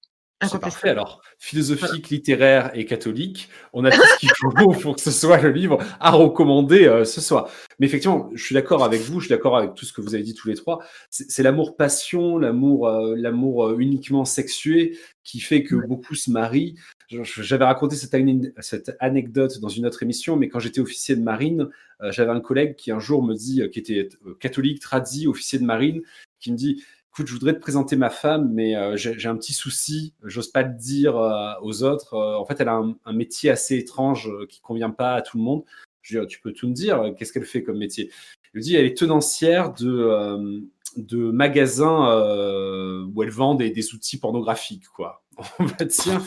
C'est 0.48 0.60
parfait 0.60 0.90
alors. 0.90 1.22
Philosophique, 1.38 2.08
littéraire 2.10 2.70
et 2.74 2.84
catholique, 2.84 3.48
on 3.72 3.84
a 3.84 3.90
tout 3.90 4.02
ce 4.02 4.18
qu'il 4.18 4.30
faut 4.30 4.72
pour 4.80 4.96
que 4.96 5.00
ce 5.00 5.10
soit 5.10 5.40
le 5.40 5.50
livre 5.50 5.78
à 6.00 6.10
recommander 6.10 6.86
euh, 6.86 7.04
ce 7.04 7.20
soir. 7.20 7.50
Mais 7.78 7.86
effectivement, 7.86 8.30
je 8.34 8.44
suis 8.44 8.54
d'accord 8.54 8.84
avec 8.84 9.00
vous, 9.02 9.20
je 9.20 9.26
suis 9.26 9.34
d'accord 9.34 9.56
avec 9.56 9.74
tout 9.74 9.84
ce 9.84 9.92
que 9.92 10.00
vous 10.00 10.14
avez 10.14 10.22
dit 10.22 10.34
tous 10.34 10.48
les 10.48 10.54
trois. 10.54 10.80
C'est 11.10 11.42
l'amour 11.42 11.76
passion, 11.76 12.38
l'amour 12.38 12.88
euh, 12.88 13.14
l'amour 13.16 13.66
euh, 13.66 13.78
uniquement 13.78 14.24
sexué 14.24 14.98
qui 15.22 15.40
fait 15.40 15.62
que 15.62 15.74
beaucoup 15.74 16.14
se 16.14 16.30
marient. 16.30 16.74
J'avais 17.10 17.64
raconté 17.64 17.96
cette, 17.96 18.14
cette, 18.60 18.96
anecdote 19.00 19.60
dans 19.60 19.68
une 19.68 19.86
autre 19.86 20.02
émission, 20.02 20.36
mais 20.36 20.48
quand 20.48 20.58
j'étais 20.58 20.80
officier 20.80 21.16
de 21.16 21.22
marine, 21.22 21.68
j'avais 22.10 22.32
un 22.32 22.40
collègue 22.40 22.74
qui 22.76 22.90
un 22.90 22.98
jour 22.98 23.22
me 23.22 23.34
dit, 23.34 23.62
qui 23.70 23.78
était 23.78 24.08
catholique, 24.40 24.80
tradit, 24.80 25.26
officier 25.26 25.58
de 25.58 25.64
marine, 25.64 26.02
qui 26.40 26.52
me 26.52 26.56
dit 26.56 26.82
écoute, 27.14 27.28
je 27.28 27.32
voudrais 27.34 27.54
te 27.54 27.60
présenter 27.60 27.94
ma 27.94 28.10
femme, 28.10 28.50
mais 28.52 28.74
euh, 28.74 28.96
j'ai 28.96 29.28
un 29.28 29.36
petit 29.36 29.52
souci, 29.52 30.14
j'ose 30.24 30.48
pas 30.48 30.62
le 30.62 30.74
dire 30.74 31.16
euh, 31.16 31.52
aux 31.62 31.84
autres. 31.84 32.14
Euh, 32.14 32.36
en 32.36 32.44
fait, 32.44 32.60
elle 32.60 32.66
a 32.66 32.82
un, 33.04 33.12
métier 33.12 33.50
assez 33.50 33.76
étrange 33.76 34.28
qui 34.48 34.60
convient 34.60 34.90
pas 34.90 35.14
à 35.14 35.22
tout 35.22 35.36
le 35.36 35.44
monde. 35.44 35.62
Je 36.02 36.18
dis, 36.18 36.26
tu 36.26 36.40
peux 36.40 36.52
tout 36.52 36.66
me 36.66 36.72
dire, 36.72 37.14
qu'est-ce 37.16 37.32
qu'elle 37.32 37.44
fait 37.44 37.62
comme 37.62 37.78
métier? 37.78 38.10
Il 38.52 38.58
me 38.58 38.62
dit, 38.62 38.74
elle 38.74 38.84
est 38.84 38.96
tenancière 38.96 39.72
de, 39.74 40.60
de 40.96 41.30
magasins 41.30 43.06
où 43.14 43.22
elle 43.22 43.30
vend 43.30 43.54
des, 43.54 43.70
des, 43.70 43.94
outils 43.94 44.18
pornographiques, 44.18 44.88
quoi. 44.88 45.22
On 45.60 45.66
va 45.66 45.84
dire. 45.84 46.20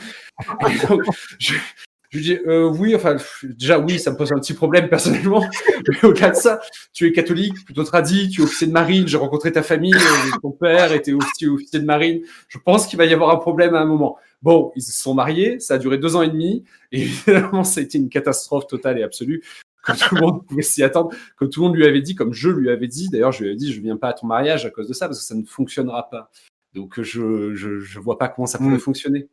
je, 1.38 1.54
je 2.10 2.18
lui 2.18 2.24
dis 2.24 2.40
euh, 2.48 2.70
oui, 2.70 2.96
enfin 2.96 3.18
déjà 3.44 3.80
oui, 3.80 4.00
ça 4.00 4.12
me 4.12 4.18
pose 4.18 4.32
un 4.32 4.40
petit 4.40 4.54
problème 4.54 4.90
personnellement. 4.90 5.44
Mais 5.88 6.06
au-delà 6.06 6.32
de 6.32 6.36
ça, 6.36 6.60
tu 6.94 7.08
es 7.08 7.12
catholique, 7.12 7.66
plutôt 7.66 7.84
tradit, 7.84 8.30
tu 8.30 8.42
es 8.42 8.44
officier 8.44 8.68
de 8.68 8.72
marine. 8.72 9.08
J'ai 9.08 9.18
rencontré 9.18 9.52
ta 9.52 9.64
famille, 9.64 9.94
euh, 9.94 10.38
ton 10.42 10.52
père 10.52 10.94
était 10.94 11.14
aussi 11.14 11.48
officier 11.48 11.80
de 11.80 11.86
marine. 11.86 12.22
Je 12.48 12.58
pense 12.60 12.88
qu'il 12.88 12.98
va 12.98 13.06
y 13.06 13.14
avoir 13.14 13.32
un 13.32 13.38
problème 13.38 13.76
à 13.76 13.82
un 13.82 13.86
moment. 13.86 14.18
Bon, 14.42 14.72
ils 14.76 14.84
se 14.84 14.92
sont 14.92 15.14
mariés, 15.14 15.60
ça 15.60 15.76
a 15.76 15.78
duré 15.78 15.98
deux 15.98 16.16
ans 16.16 16.22
et 16.22 16.30
demi, 16.30 16.64
et 16.92 17.02
évidemment, 17.02 17.64
ça 17.64 17.80
a 17.80 17.84
été 17.84 17.98
une 17.98 18.10
catastrophe 18.10 18.68
totale 18.68 19.00
et 19.00 19.04
absolue. 19.04 19.44
Comme 19.84 19.96
tout 19.96 20.16
le 20.16 20.22
monde 20.22 20.46
pouvait 20.46 20.62
s'y 20.62 20.84
attendre, 20.84 21.12
comme 21.38 21.50
tout 21.50 21.62
le 21.62 21.68
monde 21.68 21.78
lui 21.78 21.86
avait 21.86 22.02
dit, 22.02 22.14
comme 22.14 22.34
je 22.34 22.50
lui 22.50 22.70
avais 22.70 22.88
dit. 22.88 23.08
D'ailleurs, 23.10 23.32
je 23.32 23.44
lui 23.44 23.50
avais 23.50 23.58
dit, 23.58 23.72
je 23.72 23.80
viens 23.80 23.96
pas 23.96 24.10
à 24.10 24.14
ton 24.14 24.28
mariage 24.28 24.66
à 24.66 24.70
cause 24.70 24.88
de 24.88 24.94
ça 24.94 25.08
parce 25.08 25.20
que 25.20 25.26
ça 25.26 25.34
ne 25.34 25.46
fonctionnera 25.46 26.10
pas. 26.10 26.30
Donc, 26.74 27.02
je 27.02 27.56
je, 27.56 27.80
je 27.80 28.00
vois 28.00 28.18
pas 28.18 28.28
comment 28.28 28.48
ça 28.48 28.58
pourrait 28.58 28.76
mm. 28.76 28.80
fonctionner. 28.80 29.30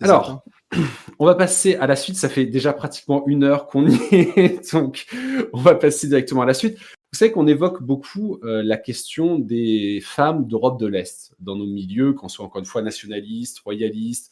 Alors, 0.00 0.42
on 1.18 1.26
va 1.26 1.34
passer 1.34 1.76
à 1.76 1.86
la 1.86 1.96
suite. 1.96 2.16
Ça 2.16 2.28
fait 2.28 2.46
déjà 2.46 2.72
pratiquement 2.72 3.26
une 3.26 3.44
heure 3.44 3.66
qu'on 3.66 3.86
y 3.86 3.98
est, 4.12 4.72
donc 4.72 5.06
on 5.52 5.60
va 5.60 5.74
passer 5.74 6.08
directement 6.08 6.42
à 6.42 6.46
la 6.46 6.54
suite. 6.54 6.78
Vous 7.12 7.18
savez 7.18 7.32
qu'on 7.32 7.46
évoque 7.46 7.82
beaucoup 7.82 8.38
euh, 8.42 8.62
la 8.62 8.76
question 8.76 9.38
des 9.38 10.00
femmes 10.04 10.46
d'Europe 10.46 10.78
de 10.78 10.86
l'Est 10.86 11.34
dans 11.40 11.56
nos 11.56 11.66
milieux, 11.66 12.12
qu'on 12.12 12.28
soit 12.28 12.44
encore 12.44 12.58
une 12.58 12.66
fois 12.66 12.82
nationalistes, 12.82 13.60
royalistes, 13.60 14.30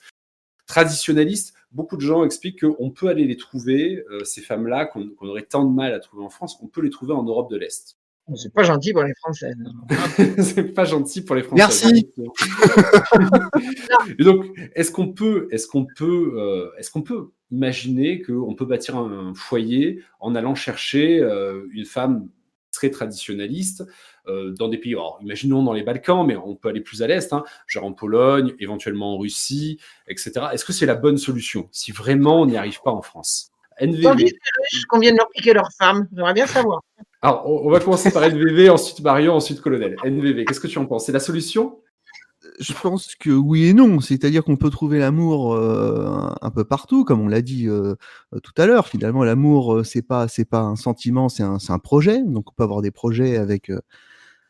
traditionnalistes. 0.67 1.55
Beaucoup 1.73 1.97
de 1.97 2.03
gens 2.03 2.23
expliquent 2.23 2.61
qu'on 2.61 2.91
peut 2.91 3.09
aller 3.09 3.25
les 3.25 3.37
trouver, 3.37 4.05
euh, 4.11 4.25
ces 4.25 4.43
femmes-là, 4.43 4.85
qu'on 4.85 5.11
aurait 5.21 5.43
tant 5.43 5.65
de 5.65 5.75
mal 5.75 5.95
à 5.95 6.01
trouver 6.01 6.23
en 6.23 6.29
France, 6.29 6.59
on 6.63 6.67
peut 6.67 6.83
les 6.83 6.91
trouver 6.91 7.15
en 7.15 7.23
Europe 7.23 7.51
de 7.51 7.57
l'Est. 7.57 7.97
C'est 8.35 8.53
pas 8.53 8.65
gentil 8.65 8.93
pour 8.93 9.05
les 9.05 9.15
Français. 9.15 9.53
c'est 10.43 10.75
pas 10.75 10.85
gentil 10.85 11.23
pour 11.23 11.37
les 11.37 11.43
Français. 11.43 11.57
Merci. 11.57 12.11
Et 14.19 14.25
donc, 14.25 14.47
est-ce 14.75 14.91
qu'on 14.91 15.13
peut, 15.13 15.47
est-ce 15.53 15.69
qu'on 15.69 15.87
peut, 15.87 16.33
euh, 16.37 16.71
est-ce 16.79 16.91
qu'on 16.91 17.03
peut 17.03 17.31
imaginer 17.53 18.23
qu'on 18.23 18.57
peut 18.57 18.65
bâtir 18.65 18.97
un 18.97 19.33
foyer 19.35 20.03
en 20.19 20.35
allant 20.35 20.57
chercher 20.57 21.21
euh, 21.21 21.69
une 21.73 21.85
femme 21.85 22.29
très 22.73 22.91
traditionnaliste 22.91 23.85
euh, 24.29 24.53
dans 24.53 24.69
des 24.69 24.79
pays, 24.79 24.95
alors, 24.95 25.19
imaginons 25.23 25.63
dans 25.63 25.73
les 25.73 25.83
Balkans, 25.83 26.27
mais 26.27 26.37
on 26.37 26.57
peut 26.57 26.69
aller 26.69 26.81
plus 26.81 27.03
à 27.03 27.07
l'est, 27.07 27.33
hein, 27.33 27.45
genre 27.67 27.85
en 27.85 27.93
Pologne, 27.93 28.55
éventuellement 28.59 29.15
en 29.15 29.19
Russie, 29.19 29.79
etc. 30.09 30.33
Est-ce 30.53 30.65
que 30.65 30.73
c'est 30.73 30.87
la 30.87 30.97
bonne 30.97 31.17
solution 31.17 31.69
si 31.71 31.93
vraiment 31.93 32.43
on 32.43 32.47
n'y 32.47 32.57
arrive 32.57 32.83
pas 32.83 32.91
en 32.91 33.03
France? 33.03 33.53
NVV. 33.81 34.33
qu'on 34.89 34.99
vienne 34.99 35.17
leur 35.17 35.29
piquer 35.31 35.53
leur 35.53 35.71
femme, 35.79 36.09
j'aimerais 36.15 36.35
bien 36.35 36.47
savoir. 36.47 36.83
Alors, 37.23 37.45
on 37.47 37.71
va 37.71 37.81
commencer 37.81 38.11
par 38.11 38.23
NVV, 38.23 38.71
ensuite 38.71 39.01
Marion, 39.01 39.35
ensuite 39.35 39.61
Colonel. 39.61 39.97
NVV, 40.05 40.45
qu'est-ce 40.45 40.61
que 40.61 40.67
tu 40.67 40.79
en 40.79 40.87
penses? 40.87 41.07
C'est 41.07 41.13
la 41.13 41.21
solution? 41.21 41.79
Je 42.61 42.73
pense 42.73 43.15
que 43.17 43.31
oui 43.31 43.67
et 43.67 43.75
non, 43.75 44.01
c'est-à-dire 44.01 44.45
qu'on 44.45 44.57
peut 44.57 44.71
trouver 44.71 44.99
l'amour 44.99 45.55
euh, 45.55 46.31
un 46.41 46.51
peu 46.51 46.65
partout, 46.65 47.05
comme 47.05 47.21
on 47.21 47.29
l'a 47.29 47.43
dit 47.43 47.69
euh, 47.69 47.97
tout 48.43 48.53
à 48.57 48.67
l'heure. 48.67 48.87
Finalement, 48.87 49.25
l'amour 49.25 49.75
euh, 49.75 49.85
c'est 49.85 50.03
pas 50.03 50.29
c'est 50.29 50.45
pas 50.45 50.61
un 50.61 50.77
sentiment, 50.77 51.29
c'est 51.29 51.43
un, 51.43 51.59
un, 51.69 51.79
projet. 51.79 52.23
Donc 52.23 52.51
on 52.51 52.55
peut 52.55 52.63
avoir 52.63 52.83
des 52.83 52.91
projets 52.91 53.37
avec, 53.37 53.71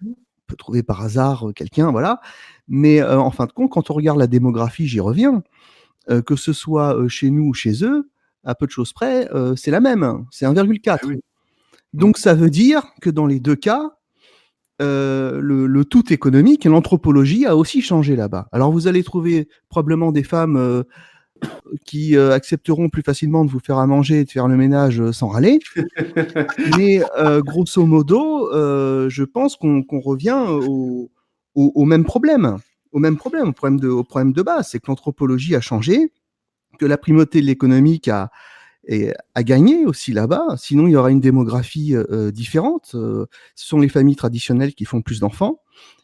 on 0.05 0.15
peut 0.47 0.57
trouver 0.57 0.83
par 0.83 1.03
hasard 1.03 1.47
quelqu'un, 1.55 1.91
voilà. 1.91 2.21
Mais 2.69 3.03
en 3.03 3.31
fin 3.31 3.47
de 3.47 3.53
compte, 3.53 3.71
quand 3.71 3.91
on 3.91 3.95
regarde 3.95 4.19
la 4.19 4.27
démographie, 4.27 4.87
j'y 4.87 5.01
reviens, 5.01 5.43
que 6.09 6.37
ce 6.37 6.53
soit 6.53 6.97
chez 7.09 7.31
nous 7.31 7.49
ou 7.49 7.55
chez 7.55 7.85
eux, 7.85 8.11
à 8.47 8.55
peu 8.55 8.67
de 8.67 8.71
choses 8.71 8.93
près, 8.93 9.29
c'est 9.57 9.71
la 9.71 9.81
même, 9.81 10.25
c'est 10.31 10.47
1,4. 10.47 11.19
Donc 11.93 12.19
ça 12.19 12.35
veut 12.35 12.51
dire 12.51 12.83
que 13.01 13.11
dans 13.11 13.27
les 13.27 13.41
deux 13.41 13.57
cas, 13.57 13.91
euh, 14.83 15.41
le, 15.41 15.67
le, 15.67 15.85
tout 15.85 16.13
économique, 16.13 16.65
l'anthropologie 16.65 17.47
a 17.47 17.57
aussi 17.57 17.81
changé 17.81 18.17
là-bas. 18.17 18.49
Alors 18.53 18.73
vous 18.73 18.89
allez 18.89 19.03
trouver 19.03 19.49
probablement 19.69 20.13
des 20.13 20.23
femmes 20.23 20.57
euh, 20.57 20.83
qui 21.85 22.17
euh, 22.17 22.33
accepteront 22.33 22.89
plus 22.89 23.03
facilement 23.03 23.45
de 23.45 23.51
vous 23.51 23.61
faire 23.61 23.79
à 23.79 23.87
manger 23.87 24.21
et 24.21 24.25
de 24.25 24.31
faire 24.31 24.49
le 24.49 24.57
ménage 24.57 25.01
euh, 25.01 25.13
sans 25.13 25.29
râler. 25.29 25.59
Mais 26.77 27.03
euh, 27.19 27.41
grosso 27.41 27.85
modo, 27.87 28.51
je 28.53 29.23
pense 29.25 29.57
qu'on 29.57 29.83
qu 29.83 29.97
revient 29.99 30.39
au, 30.49 31.11
au, 31.55 31.73
au, 31.75 31.85
même 31.85 32.05
problème, 32.05 32.59
au 32.93 32.99
même 32.99 33.17
problème, 33.17 33.49
au 33.49 33.53
problème 33.53 33.81
de, 33.81 33.89
au 33.89 34.05
problème 34.05 34.33
de 34.33 34.43
base, 34.43 34.69
c'est 34.71 34.79
que 34.79 34.87
l'anthropologie 34.89 35.55
a 35.55 35.61
changé, 35.61 36.13
que 36.77 36.87
la 36.87 36.99
primauté 36.99 37.41
de 37.41 37.47
l'économique 37.47 38.09
a, 38.09 38.31
gagné 39.39 39.85
aussi 39.85 40.13
là-bas. 40.13 40.57
Sinon, 40.57 40.87
il 40.87 40.93
y 40.93 40.97
aura 40.97 41.11
une 41.11 41.21
démographie 41.21 41.95
euh, 41.95 42.31
différente. 42.31 42.93
Euh, 42.95 43.27
ce 43.55 43.67
sont 43.67 43.79
les 43.79 43.89
familles 43.89 44.17
traditionnelles 44.17 44.75
qui 44.75 44.85
font 44.85 45.03
plus 45.03 45.21
d'enfants. 45.21 45.63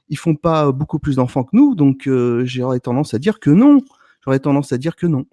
Ils 0.08 0.18
font 0.18 0.34
pas 0.34 0.72
beaucoup 0.72 0.98
plus 0.98 1.16
d'enfants 1.16 1.44
que 1.44 1.56
nous, 1.56 1.74
donc 1.74 2.06
euh, 2.06 2.42
j'aurais 2.44 2.80
tendance 2.80 3.14
à 3.14 3.18
dire 3.18 3.40
que 3.40 3.50
non. 3.50 3.80
J'aurais 4.24 4.40
tendance 4.40 4.72
à 4.72 4.78
dire 4.78 4.96
que 4.96 5.06
non. 5.06 5.26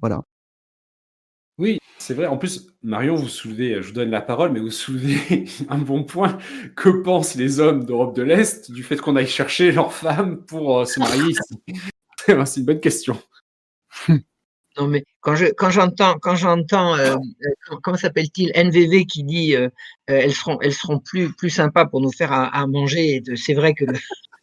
Voilà. 0.00 0.22
Oui, 1.58 1.78
c'est 1.98 2.14
vrai. 2.14 2.26
En 2.26 2.38
plus, 2.38 2.68
Marion, 2.82 3.14
vous 3.14 3.28
soulevez, 3.28 3.82
je 3.82 3.88
vous 3.88 3.92
donne 3.92 4.10
la 4.10 4.22
parole, 4.22 4.52
mais 4.52 4.60
vous 4.60 4.70
soulevez 4.70 5.44
un 5.68 5.78
bon 5.78 6.04
point. 6.04 6.38
Que 6.76 6.88
pensent 6.88 7.34
les 7.34 7.60
hommes 7.60 7.84
d'Europe 7.84 8.16
de 8.16 8.22
l'Est 8.22 8.70
du 8.70 8.82
fait 8.82 8.96
qu'on 8.96 9.16
aille 9.16 9.28
chercher 9.28 9.70
leurs 9.72 9.92
femmes 9.92 10.44
pour 10.44 10.86
se 10.86 10.98
marier 10.98 11.32
ici? 11.32 11.62
C'est 12.26 12.60
une 12.60 12.66
bonne 12.66 12.80
question. 12.80 13.18
Non, 14.78 14.88
mais 14.88 15.04
quand 15.20 15.34
je 15.36 15.46
quand 15.46 15.70
j'entends 15.70 16.18
quand 16.18 16.34
j'entends 16.34 16.96
euh, 16.96 17.16
comment 17.82 17.96
s'appelle-t-il 17.96 18.52
NVV 18.54 19.04
qui 19.04 19.22
dit 19.22 19.54
euh, 19.54 19.68
elles 20.06 20.34
seront 20.34 20.58
elles 20.62 20.72
seront 20.72 20.98
plus 20.98 21.32
plus 21.34 21.50
sympas 21.50 21.84
pour 21.84 22.00
nous 22.00 22.12
faire 22.12 22.32
à, 22.32 22.46
à 22.46 22.66
manger. 22.66 23.22
C'est 23.36 23.54
vrai 23.54 23.74
que 23.74 23.84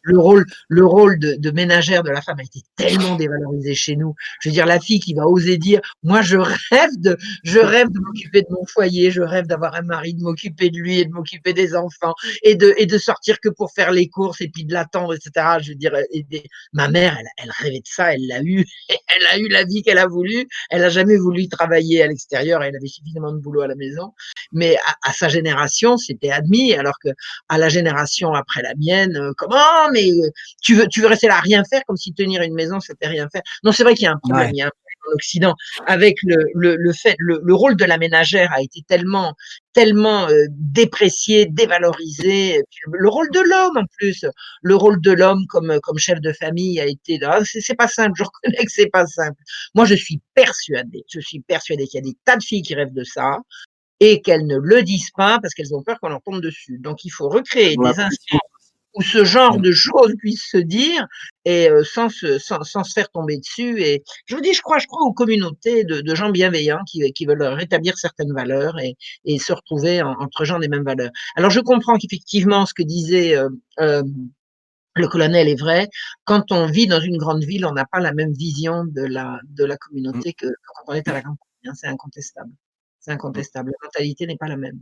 le 0.02 0.18
rôle, 0.18 0.46
le 0.68 0.84
rôle 0.84 1.18
de, 1.18 1.34
de, 1.34 1.50
ménagère 1.50 2.02
de 2.02 2.10
la 2.10 2.22
femme 2.22 2.38
a 2.38 2.42
été 2.42 2.60
tellement 2.76 3.16
dévalorisé 3.16 3.74
chez 3.74 3.96
nous. 3.96 4.14
Je 4.40 4.48
veux 4.48 4.52
dire, 4.52 4.66
la 4.66 4.80
fille 4.80 5.00
qui 5.00 5.14
va 5.14 5.26
oser 5.26 5.58
dire, 5.58 5.80
moi, 6.02 6.22
je 6.22 6.36
rêve 6.36 6.90
de, 6.98 7.16
je 7.44 7.58
rêve 7.58 7.88
de 7.90 7.98
m'occuper 7.98 8.42
de 8.42 8.48
mon 8.50 8.64
foyer, 8.66 9.10
je 9.10 9.22
rêve 9.22 9.46
d'avoir 9.46 9.74
un 9.74 9.82
mari, 9.82 10.14
de 10.14 10.22
m'occuper 10.22 10.70
de 10.70 10.78
lui 10.78 11.00
et 11.00 11.04
de 11.04 11.10
m'occuper 11.10 11.52
des 11.52 11.74
enfants 11.74 12.14
et 12.42 12.54
de, 12.54 12.74
et 12.78 12.86
de 12.86 12.98
sortir 12.98 13.40
que 13.40 13.48
pour 13.48 13.72
faire 13.72 13.90
les 13.92 14.08
courses 14.08 14.40
et 14.40 14.48
puis 14.48 14.64
de 14.64 14.72
l'attendre, 14.72 15.14
etc. 15.14 15.58
Je 15.60 15.70
veux 15.70 15.76
dire, 15.76 15.92
des... 16.30 16.44
ma 16.72 16.88
mère, 16.88 17.16
elle, 17.18 17.28
elle, 17.36 17.50
rêvait 17.50 17.80
de 17.80 17.86
ça, 17.86 18.14
elle 18.14 18.26
l'a 18.26 18.42
eu, 18.42 18.64
elle 18.88 19.26
a 19.30 19.38
eu 19.38 19.48
la 19.48 19.64
vie 19.64 19.82
qu'elle 19.82 19.98
a 19.98 20.06
voulu. 20.06 20.46
Elle 20.70 20.84
a 20.84 20.88
jamais 20.88 21.16
voulu 21.16 21.48
travailler 21.48 22.02
à 22.02 22.06
l'extérieur, 22.06 22.62
elle 22.62 22.76
avait 22.76 22.86
suffisamment 22.86 23.32
de 23.32 23.38
boulot 23.38 23.62
à 23.62 23.66
la 23.66 23.74
maison. 23.74 24.12
Mais 24.52 24.76
à, 24.86 25.10
à 25.10 25.12
sa 25.12 25.28
génération, 25.28 25.96
c'était 25.96 26.30
admis, 26.30 26.74
alors 26.74 26.98
que 27.02 27.10
à 27.48 27.58
la 27.58 27.68
génération 27.68 28.32
après 28.32 28.62
la 28.62 28.74
mienne, 28.76 29.16
euh, 29.16 29.32
comment 29.36 29.89
mais 29.92 30.10
euh, 30.10 30.30
tu 30.62 30.74
veux, 30.74 30.86
tu 30.86 31.00
veux 31.00 31.06
rester 31.06 31.28
là 31.28 31.36
à 31.36 31.40
rien 31.40 31.62
faire, 31.64 31.82
comme 31.86 31.96
si 31.96 32.12
tenir 32.12 32.42
une 32.42 32.54
maison, 32.54 32.80
c'était 32.80 33.08
rien 33.08 33.28
faire. 33.30 33.42
Non, 33.62 33.72
c'est 33.72 33.82
vrai 33.82 33.94
qu'il 33.94 34.04
y 34.04 34.08
a 34.08 34.12
un 34.12 34.18
problème. 34.18 34.46
Ouais. 34.46 34.52
Il 34.52 34.58
y 34.58 34.62
a 34.62 34.66
un 34.66 34.70
problème 34.70 35.10
en 35.10 35.14
Occident 35.14 35.54
avec 35.86 36.16
le, 36.22 36.36
le, 36.54 36.76
le 36.76 36.92
fait, 36.92 37.14
le, 37.18 37.40
le, 37.42 37.54
rôle 37.54 37.76
de 37.76 37.84
la 37.84 37.98
ménagère 37.98 38.52
a 38.52 38.62
été 38.62 38.82
tellement, 38.86 39.34
tellement 39.72 40.28
euh, 40.28 40.46
déprécié, 40.50 41.46
dévalorisé. 41.46 42.62
Le 42.92 43.08
rôle 43.08 43.30
de 43.30 43.40
l'homme, 43.40 43.76
en 43.76 43.84
plus, 43.98 44.24
le 44.62 44.76
rôle 44.76 45.00
de 45.00 45.12
l'homme 45.12 45.46
comme, 45.48 45.78
comme 45.82 45.98
chef 45.98 46.20
de 46.20 46.32
famille 46.32 46.80
a 46.80 46.86
été. 46.86 47.18
Ah, 47.22 47.40
c'est 47.44 47.74
pas 47.74 47.88
simple. 47.88 48.12
Je 48.16 48.24
reconnais 48.24 48.64
que 48.64 48.72
c'est 48.72 48.90
pas 48.90 49.06
simple. 49.06 49.40
Moi, 49.74 49.84
je 49.84 49.94
suis 49.94 50.20
persuadée, 50.34 51.04
je 51.12 51.20
suis 51.20 51.40
persuadée 51.40 51.86
qu'il 51.86 51.98
y 51.98 52.02
a 52.02 52.10
des 52.10 52.16
tas 52.24 52.36
de 52.36 52.42
filles 52.42 52.62
qui 52.62 52.74
rêvent 52.74 52.94
de 52.94 53.04
ça 53.04 53.38
et 54.00 54.22
qu'elles 54.22 54.46
ne 54.46 54.56
le 54.56 54.82
disent 54.82 55.10
pas 55.14 55.38
parce 55.40 55.54
qu'elles 55.54 55.74
ont 55.74 55.82
peur 55.82 56.00
qu'on 56.00 56.08
leur 56.08 56.22
tombe 56.22 56.40
dessus. 56.40 56.78
Donc, 56.78 57.04
il 57.04 57.10
faut 57.10 57.28
recréer 57.28 57.76
ouais. 57.76 57.92
des 57.92 58.00
instances 58.00 58.40
où 58.94 59.02
ce 59.02 59.24
genre 59.24 59.58
de 59.58 59.72
choses 59.72 60.14
puisse 60.18 60.48
se 60.50 60.56
dire 60.56 61.06
et 61.44 61.70
euh, 61.70 61.84
sans, 61.84 62.08
se, 62.08 62.38
sans, 62.38 62.62
sans, 62.64 62.84
se 62.84 62.92
faire 62.92 63.08
tomber 63.10 63.38
dessus. 63.38 63.82
Et 63.82 64.02
je 64.26 64.34
vous 64.34 64.40
dis, 64.40 64.52
je 64.52 64.62
crois, 64.62 64.78
je 64.78 64.86
crois 64.86 65.06
aux 65.06 65.12
communautés 65.12 65.84
de, 65.84 66.00
de 66.00 66.14
gens 66.14 66.30
bienveillants 66.30 66.82
qui, 66.86 67.10
qui, 67.12 67.26
veulent 67.26 67.42
rétablir 67.42 67.96
certaines 67.98 68.32
valeurs 68.32 68.78
et, 68.80 68.96
et 69.24 69.38
se 69.38 69.52
retrouver 69.52 70.02
en, 70.02 70.12
entre 70.20 70.44
gens 70.44 70.58
des 70.58 70.68
mêmes 70.68 70.84
valeurs. 70.84 71.10
Alors 71.36 71.50
je 71.50 71.60
comprends 71.60 71.96
qu'effectivement, 71.98 72.66
ce 72.66 72.74
que 72.74 72.82
disait 72.82 73.36
euh, 73.36 73.48
euh, 73.80 74.02
le 74.96 75.08
colonel 75.08 75.48
est 75.48 75.60
vrai. 75.60 75.88
Quand 76.24 76.52
on 76.52 76.66
vit 76.66 76.86
dans 76.86 77.00
une 77.00 77.16
grande 77.16 77.44
ville, 77.44 77.64
on 77.66 77.72
n'a 77.72 77.86
pas 77.86 78.00
la 78.00 78.12
même 78.12 78.32
vision 78.32 78.84
de 78.84 79.02
la, 79.02 79.38
de 79.44 79.64
la 79.64 79.76
communauté 79.76 80.32
que 80.32 80.46
quand 80.46 80.92
on 80.92 80.94
est 80.94 81.06
à 81.08 81.12
la 81.12 81.22
campagne. 81.22 81.36
Hein, 81.66 81.72
c'est 81.74 81.86
incontestable. 81.86 82.50
C'est 82.98 83.12
incontestable. 83.12 83.70
La 83.70 83.86
mentalité 83.86 84.26
n'est 84.26 84.36
pas 84.36 84.48
la 84.48 84.56
même 84.56 84.80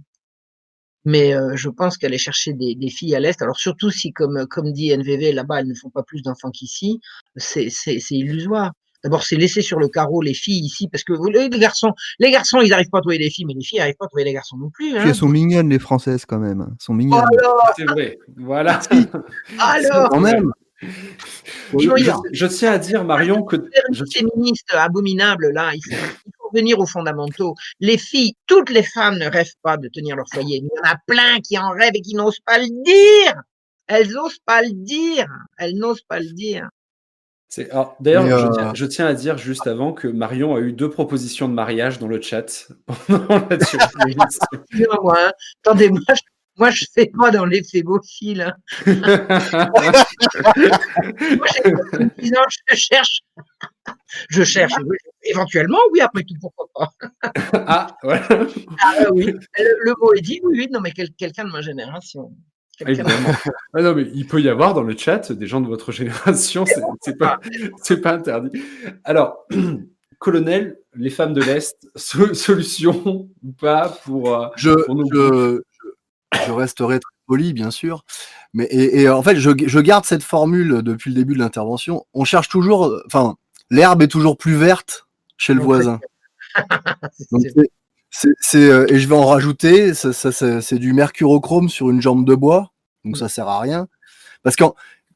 mais 1.09 1.35
euh, 1.35 1.53
je 1.55 1.71
pense 1.71 1.97
qu'aller 1.97 2.19
chercher 2.19 2.53
des, 2.53 2.75
des, 2.75 2.91
filles 2.91 3.17
à 3.17 3.21
l'est, 3.21 3.41
alors 3.41 3.57
surtout 3.57 3.91
si, 3.91 4.13
comme, 4.13 4.47
comme 4.51 4.73
dit 4.73 4.91
NVV, 4.91 5.33
là-bas, 5.33 5.61
elles 5.61 5.67
ne 5.67 5.75
font 5.75 5.89
pas 5.89 6.03
plus 6.03 6.21
d'enfants 6.21 6.51
qu'ici, 6.51 7.01
c'est 7.35 7.71
illusoire. 8.11 8.73
D'abord, 9.03 9.23
c'est 9.23 9.37
laisser 9.37 9.63
sur 9.63 9.79
le 9.79 9.89
carreau 9.89 10.21
les 10.21 10.35
filles 10.35 10.67
ici, 10.67 10.87
parce 10.89 11.05
que 11.05 11.15
les 11.33 11.59
garçons, 11.59 11.93
les 12.19 12.31
garçons, 12.31 12.61
ils 12.61 12.69
n'arrivent 12.69 12.91
pas 12.91 12.99
à 12.99 13.01
trouver 13.01 13.17
des 13.17 13.31
filles, 13.31 13.47
mais 13.47 13.55
les 13.55 13.65
filles 13.65 13.79
n'arrivent 13.79 13.97
pas 13.99 14.05
à 14.05 14.09
trouver 14.09 14.25
des 14.25 14.35
garçons 14.35 14.59
non 14.59 14.69
plus. 14.69 14.91
Hein. 14.97 15.01
Puis 15.01 15.09
elles 15.09 15.15
sont 15.15 15.29
mignonnes, 15.29 15.71
les 15.71 15.79
françaises, 15.79 16.27
quand 16.27 16.41
même. 16.41 16.67
Elles 16.69 16.77
sont 16.79 16.93
mignonnes. 16.93 17.25
C'est 17.77 17.85
vrai. 17.85 18.19
Voilà. 18.37 18.79
Alors. 19.59 20.11
Quand 20.11 20.21
même. 20.21 20.53
Je, 20.81 21.89
je, 21.97 22.11
je, 22.33 22.47
tiens 22.47 22.73
à 22.73 22.79
dire, 22.79 23.05
Marion, 23.05 23.43
que. 23.43 23.57
Je... 23.91 24.05
féministes 24.13 24.73
abominables, 24.73 25.51
là, 25.51 25.73
ils 25.75 25.83
sont, 25.83 25.97
revenir 26.51 26.79
aux 26.79 26.87
fondamentaux. 26.87 27.55
Les 27.81 27.99
filles, 27.99 28.35
toutes 28.47 28.71
les 28.71 28.83
femmes 28.83 29.19
ne 29.19 29.27
rêvent 29.27 29.57
pas 29.63 29.77
de 29.77 29.89
tenir 29.89 30.17
leur 30.17 30.27
foyer. 30.33 30.59
Il 30.59 30.65
y 30.65 30.81
en 30.81 30.91
a 30.91 30.97
plein 31.07 31.41
qui 31.41 31.59
en 31.59 31.71
rêvent 31.71 31.95
et 31.95 32.01
qui 32.01 32.15
n'osent 32.15 32.41
pas 32.45 32.59
le 32.59 32.69
dire. 32.85 33.35
Elles 33.87 34.11
n'osent 34.11 34.41
pas 34.45 34.63
le 34.63 34.73
dire. 34.73 35.27
Elles 35.59 35.77
n'osent 35.77 36.03
pas 36.03 36.21
le 36.21 36.33
dire. 36.33 36.69
D'ailleurs, 38.01 38.25
euh... 38.27 38.47
je, 38.47 38.53
tiens, 38.53 38.75
je, 38.75 38.85
tiens 38.85 39.07
à 39.07 39.15
dire 39.15 39.39
juste 39.39 39.67
avant 39.67 39.93
que 39.95 40.07
Marion 40.07 40.55
a 40.55 40.61
eu 40.61 40.73
deux 40.73 40.91
propositions 40.91 41.49
de 41.49 41.55
mariage 41.55 41.99
dans 41.99 42.07
le 42.07 42.21
chat 42.21 42.69
pendant 43.07 43.49
la 43.49 43.57
hein. 45.17 45.33
Attendez-moi, 45.65 46.01
je, 46.09 46.21
moi, 46.59 46.71
je 46.71 46.85
fais 46.93 47.07
pas 47.07 47.31
dans 47.31 47.45
l'effet 47.45 47.83
beau 47.83 48.01
fil. 48.03 48.41
Hein. 48.43 48.55
moi, 48.87 49.07
je 52.71 52.77
cherche. 52.77 53.21
Je 54.29 54.43
cherche. 54.43 54.73
Éventuellement, 55.23 55.79
oui, 55.93 56.01
après 56.01 56.23
tout, 56.23 56.35
pourquoi 56.41 56.67
pas. 56.75 56.91
ah, 57.55 57.97
ouais. 58.03 58.21
Ah, 58.81 58.95
oui. 59.13 59.27
Le, 59.59 59.77
le, 59.85 59.95
mot 60.01 60.13
est 60.15 60.21
dit, 60.21 60.41
oui, 60.43 60.59
oui, 60.59 60.69
non, 60.71 60.81
mais 60.81 60.93
quel, 60.93 61.11
quelqu'un 61.13 61.45
de 61.45 61.51
ma 61.51 61.61
génération. 61.61 62.33
Évidemment. 62.81 63.11
ah 63.75 63.83
non, 63.83 63.95
mais 63.95 64.09
il 64.15 64.27
peut 64.27 64.41
y 64.41 64.49
avoir 64.49 64.75
dans 64.75 64.83
le 64.83 64.97
chat 64.97 65.33
des 65.33 65.47
gens 65.47 65.61
de 65.61 65.67
votre 65.67 65.93
génération, 65.93 66.65
c'est 67.01 67.19
pas, 67.19 67.41
pas 68.03 68.13
interdit. 68.13 68.63
Alors, 69.05 69.47
colonel, 70.19 70.79
les 70.95 71.11
femmes 71.11 71.33
de 71.33 71.43
l'Est, 71.43 71.77
solution 71.97 73.29
ou 73.43 73.53
pas 73.53 73.89
pour, 74.05 74.35
euh, 74.35 74.49
je, 74.57 74.71
pour 74.71 74.95
nous... 74.95 75.09
je, 75.13 75.63
je 76.47 76.53
resterai 76.53 77.01
très 77.01 77.11
poli, 77.27 77.53
bien 77.53 77.71
sûr. 77.71 78.05
Mais 78.55 78.65
et, 78.65 79.03
et 79.03 79.09
en 79.09 79.23
fait, 79.23 79.37
je, 79.37 79.51
je, 79.67 79.81
garde 79.81 80.05
cette 80.05 80.23
formule 80.23 80.83
depuis 80.83 81.11
le 81.11 81.17
début 81.17 81.35
de 81.35 81.39
l'intervention. 81.39 82.07
On 82.15 82.25
cherche 82.25 82.49
toujours, 82.49 83.01
enfin, 83.07 83.37
l'herbe 83.71 84.03
est 84.03 84.09
toujours 84.09 84.37
plus 84.37 84.55
verte 84.55 85.07
chez 85.37 85.55
le 85.55 85.61
voisin. 85.61 86.01
Donc, 87.33 87.43
euh, 88.55 88.87
et 88.89 88.99
je 88.99 89.09
vais 89.09 89.15
en 89.15 89.27
rajouter, 89.27 89.95
ça, 89.95 90.13
ça, 90.13 90.33
c'est 90.33 90.79
du 90.79 90.93
mercurochrome 90.93 91.69
sur 91.69 91.91
une 91.91 92.01
jambe 92.01 92.25
de 92.25 92.35
bois, 92.35 92.73
donc 93.05 93.17
ça 93.17 93.29
sert 93.29 93.49
à 93.49 93.61
rien. 93.61 93.87
Parce 94.43 94.57
que 94.57 94.65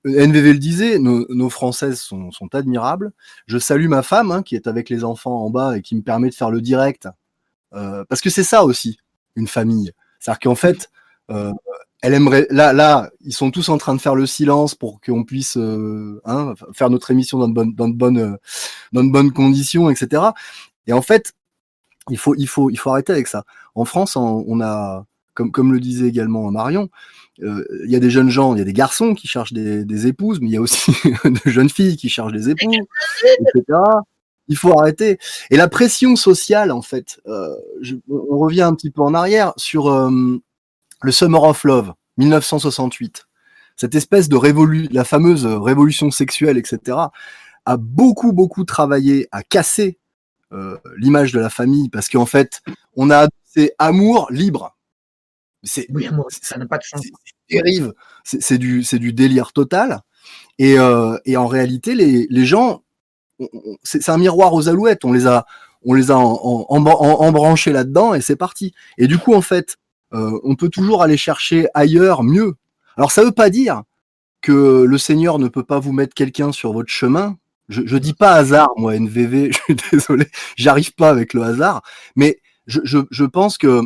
NVV 0.05 0.53
le 0.53 0.59
disait, 0.59 0.99
nos, 0.99 1.27
nos 1.29 1.49
françaises 1.49 2.01
sont, 2.01 2.31
sont, 2.31 2.55
admirables. 2.55 3.13
Je 3.47 3.59
salue 3.59 3.89
ma 3.89 4.03
femme 4.03 4.31
hein, 4.31 4.43
qui 4.43 4.57
est 4.57 4.67
avec 4.67 4.91
les 4.91 5.05
enfants 5.05 5.45
en 5.45 5.51
bas 5.51 5.77
et 5.77 5.83
qui 5.83 5.95
me 5.95 6.03
permet 6.03 6.29
de 6.29 6.35
faire 6.35 6.51
le 6.51 6.61
direct. 6.61 7.09
Euh, 7.73 8.05
parce 8.09 8.21
que 8.21 8.31
c'est 8.31 8.45
ça 8.45 8.65
aussi, 8.65 8.99
une 9.37 9.49
famille. 9.49 9.93
C'est-à-dire 10.19 10.41
qu'en 10.41 10.55
fait, 10.55 10.91
euh, 11.33 11.53
elle 12.03 12.15
aimerait. 12.15 12.47
Là, 12.51 12.73
là, 12.73 13.11
ils 13.21 13.33
sont 13.33 13.51
tous 13.51 13.69
en 13.69 13.79
train 13.79 13.95
de 13.95 14.01
faire 14.01 14.15
le 14.15 14.27
silence 14.27 14.75
pour 14.75 15.01
qu'on 15.01 15.25
puisse 15.25 15.57
euh, 15.57 16.21
hein, 16.25 16.55
faire 16.73 16.91
notre 16.91 17.11
émission 17.11 17.39
dans 17.39 17.49
de 17.49 17.55
bonnes, 17.55 17.75
dans 17.75 17.89
de 17.89 17.95
bonnes, 17.95 18.39
dans 18.93 19.05
de 19.05 19.11
bonnes 19.11 19.33
conditions, 19.33 19.91
etc. 19.91 20.23
Et 20.87 20.93
en 20.93 21.03
fait, 21.03 21.33
il 22.11 22.19
faut, 22.19 22.35
il 22.35 22.47
faut, 22.47 22.71
il 22.71 22.77
faut 22.77 22.91
arrêter 22.91 23.13
avec 23.13 23.27
ça. 23.27 23.45
En 23.75 23.85
France, 23.85 24.17
on, 24.17 24.61
a, 24.61 25.07
comme, 25.35 25.53
comme 25.53 25.73
le 25.73 25.81
disait 25.81 26.09
également 26.09 26.51
Marion, 26.51 26.91
euh, 27.41 27.65
il 27.85 27.91
y 27.91 27.97
a 27.97 28.01
des 28.01 28.11
jeunes 28.11 28.29
gens, 28.29 28.55
il 28.55 28.59
y 28.59 28.63
a 28.63 28.65
des 28.65 28.73
garçons 28.73 29.15
qui 29.15 29.27
cherchent 29.29 29.53
des, 29.53 30.07
épouses, 30.07 30.41
mais 30.41 30.49
il 30.49 30.53
y 30.53 30.57
a 30.57 30.61
aussi 30.61 30.93
de 31.25 31.51
jeunes 31.51 31.71
filles 31.71 31.97
qui 31.97 32.09
cherchent 32.09 32.33
des 32.33 32.51
époux, 32.51 32.73
etc. 32.73 33.79
Il 34.49 34.57
faut 34.57 34.79
arrêter. 34.79 35.19
Et 35.51 35.57
la 35.57 35.69
pression 35.69 36.17
sociale, 36.17 36.73
en 36.73 36.83
fait, 36.83 37.21
euh, 37.27 37.55
on 38.11 38.39
revient 38.39 38.63
un 38.63 38.75
petit 38.75 38.91
peu 38.91 39.01
en 39.01 39.15
arrière 39.15 39.55
sur 39.57 39.89
euh, 39.89 40.11
le 41.03 41.13
Summer 41.13 41.43
of 41.43 41.65
Love, 41.65 41.93
1968. 42.19 43.27
Cette 43.77 43.95
espèce 43.95 44.29
de 44.29 44.37
révolution, 44.37 44.91
la 44.93 45.05
fameuse 45.05 45.47
révolution 45.47 46.11
sexuelle, 46.11 46.59
etc., 46.59 46.99
a 47.65 47.77
beaucoup, 47.77 48.33
beaucoup 48.33 48.65
travaillé 48.65 49.29
à 49.33 49.43
casser 49.43 49.99
euh, 50.53 50.77
l'image 50.99 51.33
de 51.33 51.41
la 51.41 51.49
famille 51.49 51.89
parce 51.89 52.09
qu'en 52.09 52.27
fait, 52.27 52.61
on 52.97 53.11
a 53.11 53.29
c'est 53.45 53.75
amour 53.79 54.29
libre. 54.31 54.77
C'est 55.63 55.87
Oui, 55.91 56.07
amour, 56.07 56.27
ça 56.31 56.59
n'a 56.59 56.67
pas 56.67 56.79
de 56.79 56.83
sens. 56.85 57.03
dérive, 57.49 57.93
c'est 58.25 58.59
du, 58.59 58.83
c'est 58.83 58.99
du 58.99 59.13
délire 59.13 59.53
total. 59.53 60.01
Et, 60.59 60.79
euh, 60.79 61.17
et 61.25 61.37
en 61.37 61.47
réalité, 61.47 61.95
les, 61.95 62.27
les 62.31 62.45
gens, 62.47 62.83
c'est 63.83 64.09
un 64.09 64.19
miroir 64.19 64.55
aux 64.55 64.69
alouettes. 64.69 65.05
On 65.05 65.13
les 65.13 65.27
a, 65.27 65.47
on 65.85 65.95
les 65.95 66.11
a 66.11 66.19
en, 66.19 66.33
en- 66.33 66.67
en- 66.69 66.87
en- 66.87 67.21
embranchés 67.27 67.73
là-dedans 67.73 68.15
et 68.15 68.21
c'est 68.21 68.37
parti. 68.37 68.75
Et 68.99 69.07
du 69.07 69.19
coup, 69.19 69.35
en 69.35 69.43
fait, 69.43 69.77
euh, 70.13 70.39
on 70.45 70.57
peut 70.57 70.69
toujours 70.69 71.03
aller 71.03 71.17
chercher 71.17 71.69
ailleurs 71.75 72.23
mieux. 72.23 72.55
Alors, 72.97 73.13
ça 73.13 73.25
veut 73.25 73.33
pas 73.33 73.51
dire 73.51 73.83
que 74.41 74.85
le 74.85 74.99
Seigneur 74.99 75.39
ne 75.39 75.49
peut 75.49 75.65
pas 75.65 75.79
vous 75.79 75.93
mettre 75.93 76.15
quelqu'un 76.15 76.53
sur 76.53 76.73
votre 76.73 76.91
chemin. 76.91 77.37
Je, 77.69 77.83
je 77.87 77.97
dis 77.97 78.13
pas 78.13 78.33
hasard, 78.33 78.71
moi, 78.77 78.95
NVV, 78.97 79.53
je 79.53 79.59
suis 79.59 79.77
désolé, 79.91 80.27
j'arrive 80.57 80.95
pas 80.95 81.11
avec 81.11 81.33
le 81.33 81.43
hasard, 81.43 81.83
mais 82.17 82.41
je, 82.67 82.81
je, 82.85 82.99
je 83.11 83.25
pense 83.25 83.59
que 83.59 83.83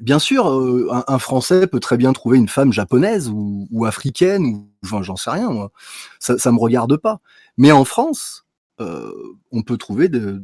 Bien 0.00 0.18
sûr, 0.18 0.50
euh, 0.50 0.88
un, 0.90 1.04
un 1.06 1.18
Français 1.20 1.68
peut 1.68 1.78
très 1.78 1.96
bien 1.96 2.12
trouver 2.12 2.38
une 2.38 2.48
femme 2.48 2.72
japonaise 2.72 3.28
ou, 3.28 3.68
ou 3.70 3.84
africaine, 3.84 4.44
ou 4.44 4.68
enfin, 4.84 5.02
j'en 5.02 5.14
sais 5.14 5.30
rien, 5.30 5.48
moi. 5.50 5.70
Ça, 6.18 6.38
ça 6.38 6.50
me 6.50 6.58
regarde 6.58 6.96
pas. 6.96 7.20
Mais 7.56 7.70
en 7.70 7.84
France, 7.84 8.46
euh, 8.80 9.12
on 9.52 9.62
peut 9.62 9.76
trouver 9.76 10.08
de, 10.08 10.42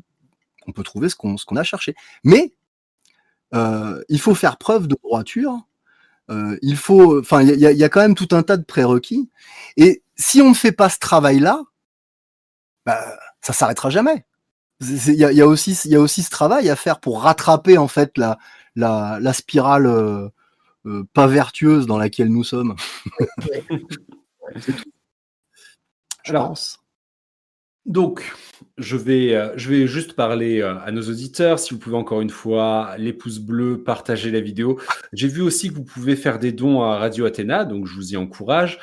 on 0.68 0.72
peut 0.72 0.84
trouver 0.84 1.08
ce 1.08 1.16
qu'on 1.16 1.36
ce 1.36 1.44
qu'on 1.44 1.56
a 1.56 1.64
cherché. 1.64 1.96
Mais 2.22 2.54
euh, 3.54 4.02
il 4.08 4.20
faut 4.20 4.34
faire 4.34 4.56
preuve 4.56 4.86
de 4.86 4.96
droiture. 5.02 5.58
Euh, 6.30 6.56
il 6.62 6.76
faut, 6.76 7.18
enfin, 7.20 7.42
il 7.42 7.58
y 7.58 7.66
a, 7.66 7.72
il 7.72 7.78
y 7.78 7.84
a 7.84 7.88
quand 7.88 8.00
même 8.00 8.14
tout 8.14 8.28
un 8.32 8.42
tas 8.42 8.56
de 8.56 8.64
prérequis. 8.64 9.30
Et 9.76 10.02
si 10.16 10.40
on 10.40 10.50
ne 10.50 10.54
fait 10.54 10.72
pas 10.72 10.88
ce 10.88 10.98
travail-là, 10.98 11.60
bah, 12.86 13.00
ça 13.40 13.52
s'arrêtera 13.52 13.90
jamais. 13.90 14.24
Il 14.80 15.14
y 15.14 15.24
a, 15.24 15.32
il 15.32 15.38
y 15.38 15.42
a 15.42 15.46
aussi, 15.46 15.78
il 15.84 15.92
y 15.92 15.96
a 15.96 16.00
aussi 16.00 16.22
ce 16.22 16.30
travail 16.30 16.68
à 16.68 16.76
faire 16.76 17.00
pour 17.00 17.22
rattraper 17.22 17.78
en 17.78 17.88
fait 17.88 18.18
la 18.18 18.38
la, 18.74 19.18
la 19.20 19.32
spirale 19.32 19.86
euh, 19.86 21.04
pas 21.12 21.26
vertueuse 21.26 21.86
dans 21.86 21.98
laquelle 21.98 22.28
nous 22.28 22.44
sommes. 22.44 22.74
Je 26.24 26.30
Alors, 26.30 26.48
pense. 26.48 26.81
Donc, 27.84 28.32
je 28.78 28.96
vais, 28.96 29.34
euh, 29.34 29.52
je 29.56 29.68
vais 29.68 29.86
juste 29.86 30.14
parler 30.14 30.60
euh, 30.60 30.78
à 30.78 30.92
nos 30.92 31.02
auditeurs. 31.02 31.58
Si 31.58 31.74
vous 31.74 31.80
pouvez 31.80 31.96
encore 31.96 32.20
une 32.20 32.30
fois, 32.30 32.94
les 32.96 33.12
pouces 33.12 33.40
bleus, 33.40 33.82
partager 33.82 34.30
la 34.30 34.40
vidéo. 34.40 34.78
J'ai 35.12 35.28
vu 35.28 35.42
aussi 35.42 35.68
que 35.68 35.74
vous 35.74 35.84
pouvez 35.84 36.14
faire 36.14 36.38
des 36.38 36.52
dons 36.52 36.82
à 36.82 36.98
Radio 36.98 37.24
Athéna, 37.26 37.64
donc 37.64 37.86
je 37.86 37.94
vous 37.94 38.12
y 38.12 38.16
encourage. 38.16 38.78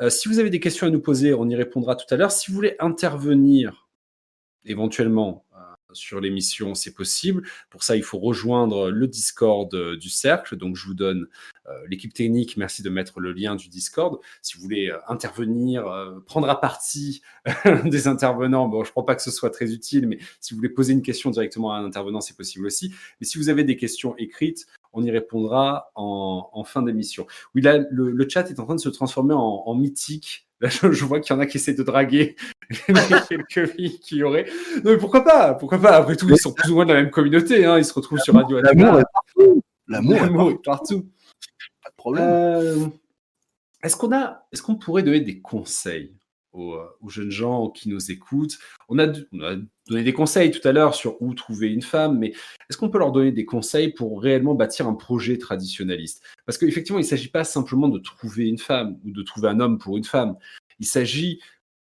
Euh, 0.00 0.10
si 0.10 0.28
vous 0.28 0.38
avez 0.38 0.50
des 0.50 0.60
questions 0.60 0.86
à 0.86 0.90
nous 0.90 1.00
poser, 1.00 1.34
on 1.34 1.48
y 1.48 1.56
répondra 1.56 1.96
tout 1.96 2.12
à 2.12 2.16
l'heure. 2.16 2.32
Si 2.32 2.50
vous 2.50 2.56
voulez 2.56 2.76
intervenir 2.78 3.88
éventuellement 4.64 5.43
sur 5.94 6.20
l'émission, 6.20 6.74
c'est 6.74 6.92
possible. 6.92 7.46
Pour 7.70 7.82
ça, 7.82 7.96
il 7.96 8.02
faut 8.02 8.18
rejoindre 8.18 8.90
le 8.90 9.06
Discord 9.06 9.72
euh, 9.74 9.96
du 9.96 10.10
cercle. 10.10 10.56
Donc, 10.56 10.76
je 10.76 10.86
vous 10.86 10.94
donne 10.94 11.26
euh, 11.66 11.72
l'équipe 11.88 12.12
technique. 12.12 12.56
Merci 12.56 12.82
de 12.82 12.90
mettre 12.90 13.20
le 13.20 13.32
lien 13.32 13.56
du 13.56 13.68
Discord. 13.68 14.18
Si 14.42 14.56
vous 14.56 14.62
voulez 14.62 14.90
euh, 14.90 14.98
intervenir, 15.08 15.84
prendre 16.26 16.48
à 16.48 16.60
partie 16.60 17.22
des 17.84 18.08
intervenants, 18.08 18.68
bon, 18.68 18.84
je 18.84 18.88
ne 18.88 18.92
crois 18.92 19.06
pas 19.06 19.14
que 19.14 19.22
ce 19.22 19.30
soit 19.30 19.50
très 19.50 19.72
utile, 19.72 20.06
mais 20.08 20.18
si 20.40 20.54
vous 20.54 20.58
voulez 20.58 20.68
poser 20.68 20.92
une 20.92 21.02
question 21.02 21.30
directement 21.30 21.72
à 21.72 21.78
un 21.78 21.84
intervenant, 21.84 22.20
c'est 22.20 22.36
possible 22.36 22.66
aussi. 22.66 22.92
Mais 23.20 23.26
si 23.26 23.38
vous 23.38 23.48
avez 23.48 23.64
des 23.64 23.76
questions 23.76 24.16
écrites, 24.16 24.66
on 24.92 25.02
y 25.02 25.10
répondra 25.10 25.90
en, 25.96 26.64
fin 26.64 26.82
d'émission. 26.82 27.26
Oui, 27.54 27.62
là, 27.62 27.78
le, 27.90 28.28
chat 28.28 28.48
est 28.50 28.60
en 28.60 28.64
train 28.64 28.76
de 28.76 28.80
se 28.80 28.88
transformer 28.88 29.34
en 29.34 29.74
mythique. 29.74 30.46
Là, 30.64 30.70
je, 30.82 30.92
je 30.92 31.04
vois 31.04 31.20
qu'il 31.20 31.36
y 31.36 31.38
en 31.38 31.40
a 31.40 31.46
qui 31.46 31.58
essaient 31.58 31.74
de 31.74 31.82
draguer 31.82 32.36
les 32.88 32.94
quelques 33.28 33.72
filles 33.72 34.00
qu'il 34.00 34.18
y 34.18 34.22
aurait. 34.22 34.46
Non, 34.82 34.92
mais 34.92 34.96
pourquoi 34.96 35.22
pas? 35.22 35.52
Pourquoi 35.52 35.78
pas? 35.78 35.96
Après 35.96 36.16
tout, 36.16 36.26
ils 36.30 36.38
sont 36.38 36.54
plus 36.54 36.70
ou 36.70 36.76
moins 36.76 36.86
de 36.86 36.94
la 36.94 37.02
même 37.02 37.10
communauté. 37.10 37.66
Hein. 37.66 37.76
Ils 37.76 37.84
se 37.84 37.92
retrouvent 37.92 38.18
sur 38.20 38.32
Radio 38.34 38.60
L'amour 38.60 38.98
est 38.98 39.04
partout. 39.12 39.62
L'amour 39.86 40.14
est 40.16 40.18
partout. 40.20 40.50
est 40.50 40.64
partout. 40.64 41.08
Pas 41.82 41.90
de 41.90 41.94
problème. 41.96 42.24
Euh, 42.26 42.86
est-ce 43.82 43.96
qu'on 43.96 44.12
a, 44.12 44.46
est-ce 44.52 44.62
qu'on 44.62 44.76
pourrait 44.76 45.02
donner 45.02 45.20
des 45.20 45.40
conseils? 45.40 46.14
Aux, 46.54 46.74
euh, 46.74 46.86
aux 47.02 47.10
jeunes 47.10 47.30
gens 47.30 47.68
qui 47.68 47.88
nous 47.88 48.10
écoutent 48.10 48.58
on 48.88 48.98
a, 48.98 49.06
on 49.32 49.42
a 49.42 49.56
donné 49.88 50.02
des 50.02 50.12
conseils 50.12 50.50
tout 50.50 50.66
à 50.66 50.72
l'heure 50.72 50.94
sur 50.94 51.20
où 51.20 51.34
trouver 51.34 51.68
une 51.68 51.82
femme, 51.82 52.18
mais 52.18 52.28
est-ce 52.68 52.78
qu'on 52.78 52.90
peut 52.90 52.98
leur 52.98 53.12
donner 53.12 53.32
des 53.32 53.44
conseils 53.44 53.92
pour 53.92 54.20
réellement 54.20 54.54
bâtir 54.54 54.86
un 54.86 54.94
projet 54.94 55.38
traditionnaliste? 55.38 56.22
Parce 56.46 56.58
qu'effectivement, 56.58 56.98
il 56.98 57.02
ne 57.02 57.08
s'agit 57.08 57.28
pas 57.28 57.44
simplement 57.44 57.88
de 57.88 57.98
trouver 57.98 58.48
une 58.48 58.58
femme 58.58 58.98
ou 59.04 59.10
de 59.10 59.22
trouver 59.22 59.48
un 59.48 59.60
homme 59.60 59.78
pour 59.78 59.96
une 59.96 60.04
femme. 60.04 60.36
Il 60.80 60.86
s'agit 60.86 61.40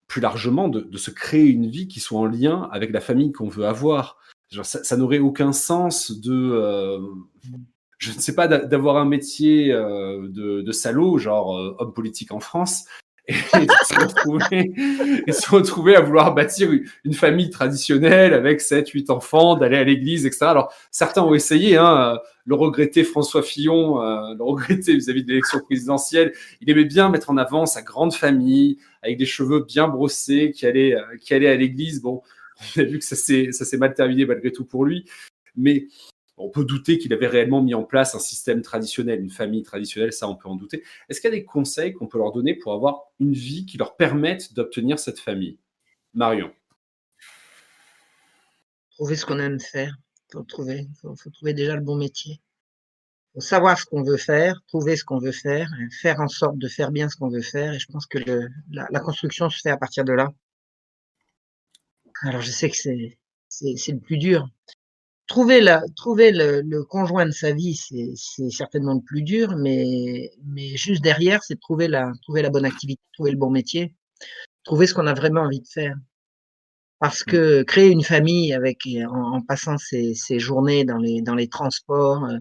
plus 0.07 0.21
largement 0.21 0.69
de, 0.69 0.97
se 0.97 1.11
créer 1.11 1.47
une 1.47 1.69
vie 1.69 1.87
qui 1.87 2.01
soit 2.01 2.19
en 2.19 2.27
lien 2.27 2.69
avec 2.73 2.93
la 2.93 3.01
famille 3.01 3.33
qu'on 3.33 3.49
veut 3.49 3.67
avoir. 3.67 4.19
Ça, 4.63 4.97
n'aurait 4.97 5.19
aucun 5.19 5.53
sens 5.53 6.11
de, 6.11 6.33
euh, 6.33 6.99
je 7.99 8.13
ne 8.13 8.19
sais 8.19 8.35
pas, 8.35 8.49
d'a- 8.49 8.65
d'avoir 8.65 8.97
un 8.97 9.05
métier 9.05 9.71
euh, 9.71 10.27
de, 10.29 10.73
salaud, 10.73 11.19
genre 11.19 11.51
homme 11.79 11.93
politique 11.93 12.33
en 12.33 12.41
France, 12.41 12.87
et 13.29 13.67
se 13.85 14.01
retrouver, 14.01 14.73
et 15.27 15.33
se 15.33 15.97
à 15.97 16.01
vouloir 16.01 16.35
bâtir 16.35 16.71
une, 17.05 17.13
famille 17.13 17.51
traditionnelle 17.51 18.33
avec 18.33 18.63
7, 18.63 18.89
8 18.89 19.11
enfants, 19.11 19.55
d'aller 19.55 19.77
à 19.77 19.85
l'église, 19.85 20.25
etc. 20.25 20.47
Alors, 20.47 20.73
certains 20.91 21.23
ont 21.23 21.35
essayé, 21.35 21.77
hein, 21.77 22.19
le 22.47 22.55
regretté 22.55 23.05
François 23.05 23.43
Fillon, 23.43 24.03
euh, 24.03 24.35
le 24.35 24.43
regretté 24.43 24.95
vis-à-vis 24.95 25.25
de 25.25 25.29
l'élection 25.29 25.61
présidentielle, 25.61 26.33
il 26.63 26.71
aimait 26.71 26.87
bien 26.87 27.11
mettre 27.11 27.29
en 27.29 27.37
avant 27.37 27.67
sa 27.67 27.83
grande 27.83 28.15
famille, 28.15 28.79
avec 29.03 29.19
des 29.19 29.27
cheveux 29.27 29.61
bien 29.61 29.89
brossés, 29.89 30.51
qui 30.55 30.65
allait, 30.65 30.95
euh, 30.95 31.03
qui 31.21 31.35
allait 31.35 31.49
à 31.49 31.57
l'église. 31.57 32.01
Bon, 32.01 32.23
on 32.77 32.81
a 32.81 32.85
vu 32.85 32.99
que 32.99 33.05
ça 33.05 33.17
s'est 33.17 33.53
ça 33.53 33.67
s'est 33.67 33.77
mal 33.77 33.93
terminé 33.93 34.25
malgré 34.25 34.53
tout 34.53 34.65
pour 34.65 34.87
lui, 34.87 35.05
mais 35.55 35.87
on 36.39 36.51
peut 36.51 36.65
douter 36.65 36.99
qu'il 36.99 37.13
avait 37.13 37.27
réellement 37.27 37.63
mis 37.63 37.75
en 37.75 37.85
place 37.85 38.15
un 38.15 38.19
système 38.19 38.63
traditionnel, 38.63 39.21
une 39.21 39.31
famille 39.31 39.63
traditionnelle, 39.63 40.13
ça 40.13 40.29
on 40.29 40.37
peut 40.37 40.49
en 40.49 40.57
douter. 40.57 40.85
Est-ce 41.09 41.21
qu'il 41.21 41.31
y 41.31 41.35
a 41.35 41.37
des 41.37 41.45
conseils 41.45 41.93
qu'on 41.93 42.07
peut 42.07 42.19
leur 42.19 42.33
donner 42.33 42.55
pour 42.55 42.73
avoir 42.73 43.11
une 43.21 43.33
vie 43.33 43.67
qui 43.67 43.79
leur 43.79 43.97
permette 43.97 44.55
d'obtenir 44.55 44.99
cette 44.99 45.19
famille? 45.19 45.59
Marion. 46.15 46.53
Trouver 48.91 49.17
ce 49.17 49.27
qu'on 49.27 49.39
aime 49.39 49.61
faire. 49.61 49.97
Faut 50.33 50.43
trouver, 50.43 50.89
faut, 51.01 51.15
trouver 51.31 51.55
déjà 51.55 51.75
le 51.75 51.83
bon 51.83 51.97
métier. 51.97 52.41
Faut 53.35 53.41
savoir 53.41 53.79
ce 53.79 53.85
qu'on 53.85 54.03
veut 54.03 54.17
faire, 54.17 54.61
trouver 54.67 54.97
ce 54.97 55.05
qu'on 55.05 55.19
veut 55.19 55.33
faire, 55.33 55.71
faire 56.01 56.21
en 56.21 56.29
sorte 56.29 56.59
de 56.59 56.69
faire 56.69 56.91
bien 56.91 57.09
ce 57.09 57.17
qu'on 57.17 57.29
veut 57.29 57.43
faire. 57.43 57.73
Et 57.73 57.79
je 57.79 57.87
pense 57.87 58.07
que 58.07 58.19
la, 58.71 59.01
construction 59.01 59.49
se 59.49 59.61
fait 59.61 59.71
à 59.71 59.77
partir 59.77 60.05
de 60.05 60.13
là. 60.13 60.33
Alors 62.23 62.41
je 62.43 62.51
sais 62.51 62.69
que 62.69 62.77
c'est 62.77 63.93
le 63.93 64.01
plus 64.01 64.19
dur. 64.19 64.49
Trouver 65.29 65.61
la 65.61 65.83
trouver 65.95 66.33
le, 66.33 66.63
le 66.63 66.85
conjoint 66.85 67.27
de 67.27 67.31
sa 67.33 67.53
vie, 67.53 67.77
c'est 67.77 68.13
c'est 68.17 68.51
certainement 68.51 68.95
le 68.95 69.03
plus 69.03 69.23
dur, 69.23 69.57
mais 69.57 70.31
mais 70.47 70.77
juste 70.77 71.03
derrière, 71.03 71.43
c'est 71.43 71.61
trouver 71.61 71.87
la 71.87 72.13
trouver 72.23 72.43
la 72.43 72.51
bonne 72.51 72.65
activité, 72.65 73.03
trouver 73.13 73.33
le 73.33 73.37
bon 73.37 73.51
métier, 73.51 73.95
trouver 74.65 74.87
ce 74.87 74.95
qu'on 74.95 75.07
a 75.07 75.15
vraiment 75.15 75.43
envie 75.43 75.61
de 75.61 75.69
faire. 75.69 75.97
Parce 76.99 77.23
que 77.25 77.63
créer 77.63 77.91
une 77.91 78.03
famille 78.03 78.53
avec 78.55 78.89
en, 79.09 79.37
en 79.37 79.43
passant 79.43 79.79
ses, 79.79 80.15
ses 80.15 80.39
journées 80.41 80.85
dans 80.85 80.99
les 80.99 81.23
dans 81.23 81.35
les 81.35 81.49
transports, 81.49 82.25
euh, 82.25 82.39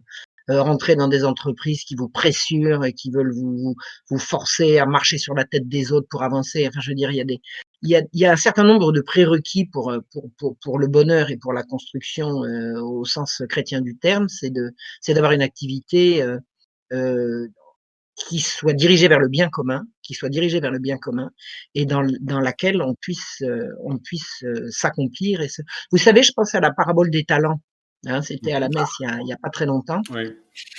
rentrer 0.49 0.95
dans 0.95 1.07
des 1.07 1.23
entreprises 1.23 1.83
qui 1.83 1.95
vous 1.95 2.09
pressurent 2.09 2.85
et 2.85 2.93
qui 2.93 3.11
veulent 3.11 3.33
vous, 3.33 3.57
vous 3.57 3.75
vous 4.09 4.19
forcer 4.19 4.79
à 4.79 4.85
marcher 4.85 5.17
sur 5.17 5.33
la 5.33 5.45
tête 5.45 5.67
des 5.67 5.91
autres 5.91 6.07
pour 6.09 6.23
avancer. 6.23 6.67
Enfin, 6.67 6.79
je 6.81 6.91
veux 6.91 6.95
dire, 6.95 7.11
il 7.11 7.17
y 7.17 7.21
a 7.21 7.25
des 7.25 7.41
il 7.83 7.89
y 7.91 7.95
a, 7.95 8.01
il 8.13 8.19
y 8.19 8.25
a 8.25 8.31
un 8.31 8.37
certain 8.37 8.63
nombre 8.63 8.91
de 8.91 9.01
prérequis 9.01 9.65
pour 9.65 9.91
euh, 9.91 9.99
pour 10.11 10.31
pour, 10.37 10.57
pour 10.63 10.79
le 10.79 10.87
bonheur 10.87 11.29
et 11.31 11.37
pour 11.37 11.53
la 11.53 11.63
construction 11.63 12.43
euh, 12.43 12.81
au 12.81 13.05
sens 13.05 13.43
chrétien 13.49 13.81
du 13.81 13.97
terme. 13.97 14.27
C'est 14.29 14.49
de 14.49 14.71
c'est 15.01 15.13
d'avoir 15.13 15.33
une 15.33 15.41
activité 15.43 16.21
euh, 16.23 16.39
euh, 16.93 17.47
qui 18.17 18.39
soit 18.39 18.73
dirigée 18.73 19.07
vers 19.07 19.19
le 19.19 19.29
bien 19.29 19.49
commun, 19.49 19.85
qui 20.01 20.13
soit 20.15 20.29
dirigée 20.29 20.59
vers 20.59 20.71
le 20.71 20.79
bien 20.79 20.97
commun, 20.97 21.29
et 21.75 21.85
dans, 21.85 22.05
dans 22.21 22.39
laquelle 22.39 22.81
on 22.81 22.95
puisse, 22.95 23.41
euh, 23.43 23.67
on 23.83 23.97
puisse 23.99 24.43
euh, 24.43 24.67
s'accomplir. 24.71 25.41
Et. 25.41 25.47
Vous 25.91 25.99
savez, 25.99 26.23
je 26.23 26.31
pense 26.35 26.55
à 26.55 26.59
la 26.59 26.71
parabole 26.71 27.11
des 27.11 27.25
talents. 27.25 27.61
Hein, 28.05 28.21
C'était 28.21 28.53
à 28.53 28.59
la 28.59 28.69
messe 28.69 28.89
il 28.99 29.27
y 29.27 29.33
a, 29.33 29.37
pas 29.37 29.49
très 29.49 29.65
longtemps. 29.65 30.01
Oui. 30.11 30.31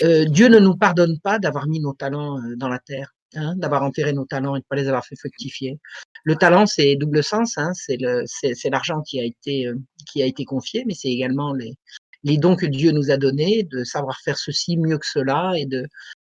Euh, 0.03 0.25
Dieu 0.25 0.49
ne 0.49 0.59
nous 0.59 0.77
pardonne 0.77 1.19
pas 1.21 1.39
d'avoir 1.39 1.67
mis 1.67 1.81
nos 1.81 1.93
talents 1.93 2.39
euh, 2.39 2.57
dans 2.57 2.69
la 2.69 2.79
terre, 2.79 3.15
hein, 3.35 3.55
d'avoir 3.57 3.83
enterré 3.83 4.13
nos 4.13 4.25
talents 4.25 4.57
et 4.57 4.61
de 4.61 4.65
pas 4.69 4.77
les 4.77 4.89
avoir 4.89 5.05
fait 5.05 5.17
fructifier. 5.17 5.79
Le 6.25 6.37
talent, 6.37 6.67
c'est 6.67 6.97
double 6.97 7.23
sens. 7.25 7.59
Hein, 7.59 7.73
c'est 7.75 8.71
l'argent 8.71 9.03
qui 9.03 9.21
a 9.21 9.25
été, 9.25 9.67
euh, 9.67 9.77
qui 10.11 10.23
a 10.23 10.27
été 10.27 10.45
confié, 10.45 10.85
mais 10.87 10.95
c'est 10.95 11.09
également 11.09 11.53
les, 11.53 11.75
les 12.23 12.39
dons 12.39 12.57
que 12.57 12.67
Dieu 12.67 12.93
nous 12.93 13.11
a 13.11 13.17
donnés, 13.17 13.65
de 13.65 13.85
savoir 13.85 14.21
faire 14.21 14.39
ceci 14.39 14.77
mieux 14.77 14.99
que 14.99 15.07
cela 15.07 15.53
et 15.57 15.67
de, 15.67 15.87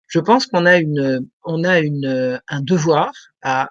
je 0.07 0.19
pense 0.19 0.47
qu'on 0.47 0.65
a 0.65 0.77
une, 0.77 1.27
on 1.43 1.63
a 1.63 1.79
une, 1.79 2.41
un 2.47 2.61
devoir 2.61 3.11
à, 3.41 3.69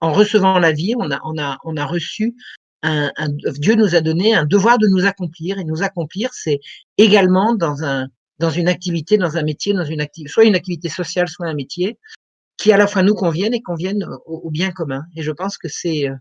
en 0.00 0.12
recevant 0.12 0.58
la 0.58 0.72
vie, 0.72 0.94
on 0.98 1.10
a, 1.10 1.20
on 1.24 1.38
a, 1.38 1.58
on 1.64 1.76
a 1.76 1.84
reçu 1.84 2.34
un, 2.82 3.10
un- 3.16 3.28
Dieu 3.58 3.74
nous 3.74 3.94
a 3.94 4.00
donné 4.00 4.34
un 4.34 4.44
devoir 4.44 4.78
de 4.78 4.86
nous 4.88 5.04
accomplir 5.06 5.58
et 5.58 5.64
nous 5.64 5.82
accomplir, 5.82 6.30
c'est 6.32 6.60
également 6.98 7.54
dans 7.54 7.84
un, 7.84 8.08
dans 8.38 8.50
une 8.50 8.68
activité, 8.68 9.18
dans 9.18 9.36
un 9.36 9.42
métier, 9.42 9.72
dans 9.74 9.84
une 9.84 10.00
activité, 10.00 10.30
soit 10.32 10.44
une 10.44 10.54
activité 10.56 10.88
sociale, 10.88 11.28
soit 11.28 11.46
un 11.46 11.54
métier 11.54 11.98
qui 12.58 12.72
à 12.72 12.76
la 12.76 12.86
fois 12.86 13.02
nous 13.02 13.14
conviennent 13.14 13.54
et 13.54 13.62
conviennent 13.62 14.04
au, 14.26 14.36
au 14.46 14.50
bien 14.50 14.70
commun. 14.72 15.02
Et 15.16 15.22
je 15.22 15.30
pense 15.32 15.58
que 15.58 15.68
c'est, 15.68 16.08
euh, 16.08 16.14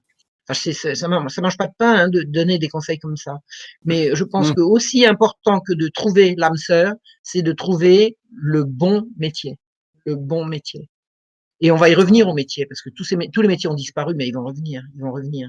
enfin, 0.50 0.72
ça, 0.96 1.08
mange, 1.08 1.32
ça 1.32 1.42
mange 1.42 1.58
pas 1.58 1.68
de 1.68 1.74
pain 1.78 1.94
hein, 1.94 2.10
de 2.10 2.22
donner 2.24 2.58
des 2.58 2.68
conseils 2.70 2.98
comme 3.00 3.18
ça. 3.18 3.38
Mais 3.84 4.16
je 4.16 4.24
pense 4.24 4.50
Mm. 4.52 4.56
que 4.56 4.62
aussi 4.62 5.06
important 5.06 5.60
que 5.60 5.74
de 5.74 5.88
trouver 5.88 6.36
l'âme 6.38 6.58
sœur, 6.58 6.94
c'est 7.24 7.42
de 7.44 7.52
trouver 7.52 8.18
le 8.32 8.64
bon 8.64 9.08
métier. 9.18 9.58
Le 10.06 10.16
bon 10.16 10.46
métier. 10.46 10.90
Et 11.60 11.70
on 11.72 11.76
va 11.76 11.90
y 11.90 11.94
revenir 11.96 12.28
au 12.28 12.34
métier, 12.34 12.66
parce 12.66 12.82
que 12.82 12.90
tous, 12.90 13.04
ces, 13.04 13.18
tous 13.32 13.42
les 13.44 13.48
métiers 13.48 13.70
ont 13.70 13.76
disparu, 13.76 14.16
mais 14.16 14.28
ils 14.28 14.34
vont 14.34 14.44
revenir. 14.44 14.82
Ils 14.96 15.02
vont 15.02 15.12
revenir. 15.12 15.48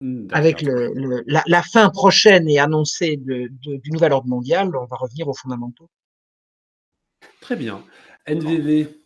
Hmm, 0.00 0.26
Avec 0.32 0.60
le, 0.62 0.92
le- 0.94 1.22
la, 1.26 1.42
la 1.46 1.62
fin 1.62 1.88
prochaine 1.90 2.48
et 2.48 2.58
annoncée 2.58 3.16
de, 3.16 3.48
de- 3.64 3.76
du 3.76 3.90
nouvel 3.92 4.12
ordre 4.12 4.28
mondial, 4.28 4.74
on 4.76 4.84
va 4.86 4.96
revenir 4.96 5.28
aux 5.28 5.34
fondamentaux. 5.34 5.88
Très 7.42 7.54
bien. 7.54 7.84
NVV, 8.24 9.02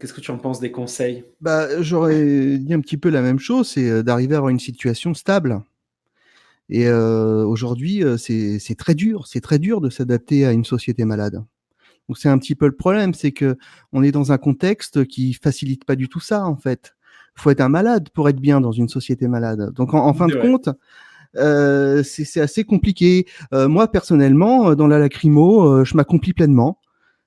qu'est-ce 0.00 0.14
que 0.14 0.20
tu 0.20 0.30
en 0.30 0.38
penses 0.38 0.60
des 0.60 0.72
conseils? 0.72 1.24
Bah, 1.40 1.82
j'aurais 1.82 2.58
dit 2.58 2.72
un 2.74 2.80
petit 2.80 2.96
peu 2.96 3.08
la 3.10 3.22
même 3.22 3.38
chose, 3.40 3.68
c'est 3.68 3.88
euh, 3.90 4.02
d'arriver 4.04 4.34
à 4.34 4.38
avoir 4.38 4.50
une 4.50 4.60
situation 4.60 5.14
stable. 5.14 5.62
Et 6.68 6.86
euh, 6.86 7.44
aujourd'hui, 7.44 8.04
euh, 8.04 8.16
c'est 8.16 8.58
c'est 8.58 8.74
très 8.74 8.94
dur, 8.94 9.26
c'est 9.26 9.40
très 9.40 9.58
dur 9.58 9.80
de 9.80 9.88
s'adapter 9.88 10.44
à 10.44 10.52
une 10.52 10.64
société 10.64 11.04
malade. 11.04 11.42
Donc 12.08 12.18
c'est 12.18 12.30
un 12.30 12.38
petit 12.38 12.56
peu 12.56 12.66
le 12.66 12.76
problème, 12.76 13.14
c'est 13.14 13.32
que 13.32 13.58
on 13.92 14.02
est 14.04 14.12
dans 14.12 14.32
un 14.32 14.38
contexte 14.38 15.06
qui 15.06 15.34
facilite 15.34 15.86
pas 15.86 15.96
du 15.96 16.08
tout 16.08 16.20
ça 16.20 16.44
en 16.46 16.56
fait. 16.56 16.96
Faut 17.38 17.50
être 17.50 17.60
un 17.60 17.68
malade 17.68 18.08
pour 18.14 18.28
être 18.28 18.40
bien 18.40 18.60
dans 18.60 18.72
une 18.72 18.88
société 18.88 19.28
malade. 19.28 19.72
Donc 19.74 19.94
en, 19.94 20.04
en 20.06 20.12
fin 20.14 20.26
de 20.26 20.34
vrai. 20.34 20.42
compte, 20.42 20.68
euh, 21.36 22.02
c'est 22.02 22.40
assez 22.40 22.64
compliqué. 22.64 23.26
Euh, 23.54 23.68
moi 23.68 23.90
personnellement, 23.90 24.70
euh, 24.70 24.74
dans 24.74 24.86
la 24.86 24.98
lacrymo, 24.98 25.62
euh, 25.62 25.84
je 25.84 25.96
m'accomplis 25.96 26.32
pleinement. 26.32 26.78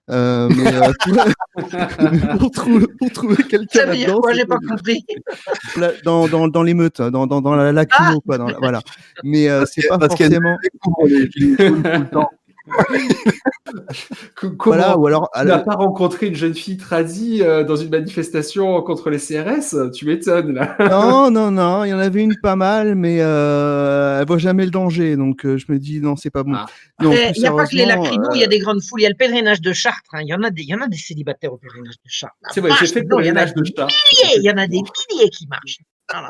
Euh, 0.09 0.49
mais 0.49 0.73
euh, 0.75 0.91
pour, 2.37 2.37
pour 2.39 2.51
trouver, 2.51 2.85
pour 2.99 3.11
trouver 3.11 3.35
quelqu'un 3.43 3.85
là-dedans, 3.85 4.21
J'ai 4.33 4.45
pas 4.45 4.57
compris. 4.67 5.05
Dans, 6.03 6.27
dans, 6.27 6.47
dans 6.49 6.63
l'émeute, 6.63 7.01
dans, 7.01 7.27
dans, 7.27 7.39
dans 7.41 7.55
la 7.55 7.71
lacrymo, 7.71 8.19
quoi, 8.21 8.37
dans 8.37 8.47
la- 8.47 8.57
voilà. 8.57 8.81
Mais 9.23 9.47
euh, 9.49 9.63
c'est 9.65 9.87
pas 9.87 9.97
parce 9.97 10.17
forcément. 10.17 10.57
tout 10.83 11.05
le 11.07 12.09
temps. 12.09 12.29
Comment 14.35 14.55
Voilà, 14.65 14.97
ou 14.97 15.07
alors. 15.07 15.29
tu 15.35 15.45
n'as 15.45 15.59
pas 15.59 15.75
rencontré 15.75 16.27
une 16.27 16.35
jeune 16.35 16.53
fille 16.53 16.77
tradie 16.77 17.41
euh, 17.41 17.63
dans 17.63 17.75
une 17.75 17.89
manifestation 17.89 18.81
contre 18.81 19.09
les 19.09 19.17
CRS 19.17 19.91
Tu 19.93 20.05
m'étonnes 20.05 20.53
là. 20.53 20.75
Non, 20.79 21.31
non, 21.31 21.51
non, 21.51 21.83
il 21.83 21.89
y 21.89 21.93
en 21.93 21.99
avait 21.99 22.21
une 22.21 22.35
pas 22.41 22.55
mal, 22.55 22.95
mais 22.95 23.17
euh, 23.21 24.19
elle 24.21 24.27
voit 24.27 24.37
jamais 24.37 24.65
le 24.65 24.71
danger, 24.71 25.15
donc 25.15 25.45
euh, 25.45 25.57
je 25.57 25.65
me 25.71 25.79
dis 25.79 26.01
non, 26.01 26.15
c'est 26.15 26.29
pas 26.29 26.43
bon. 26.43 26.53
Ah. 26.55 26.65
Il 27.01 27.09
n'y 27.09 27.45
a 27.45 27.51
pas 27.51 27.65
que 27.65 27.75
les 27.75 27.85
lacrymos, 27.85 28.25
euh, 28.25 28.35
il 28.35 28.41
y 28.41 28.43
a 28.43 28.47
des 28.47 28.59
grandes 28.59 28.81
foules. 28.81 29.01
Il 29.01 29.03
y 29.03 29.07
a 29.07 29.09
le 29.09 29.15
pèlerinage 29.15 29.61
de 29.61 29.73
Chartres. 29.73 30.13
hein. 30.13 30.21
Il 30.21 30.27
y 30.27 30.33
en 30.33 30.43
a 30.43 30.49
des, 30.49 30.61
il 30.63 30.69
y 30.69 30.75
en 30.75 30.81
a 30.81 30.87
des 30.87 30.97
célibataires 30.97 31.53
au 31.53 31.57
pèlerinage 31.57 31.95
de 31.95 32.09
Chartres. 32.09 32.35
C'est 32.51 32.61
vrai, 32.61 32.71
j'ai 32.79 32.87
fait 32.87 33.01
le 33.01 33.07
non, 33.07 33.19
il 33.19 33.25
y 33.27 33.31
en 33.31 33.35
a 33.35 33.45
pèlerinage 33.45 33.53
de 33.55 33.61
milliers, 33.61 34.37
Il 34.37 34.43
y 34.43 34.51
en 34.51 34.57
a 34.57 34.67
des 34.67 34.81
milliers 34.81 35.29
qui 35.29 35.47
marchent. 35.47 35.79
Ah 36.09 36.21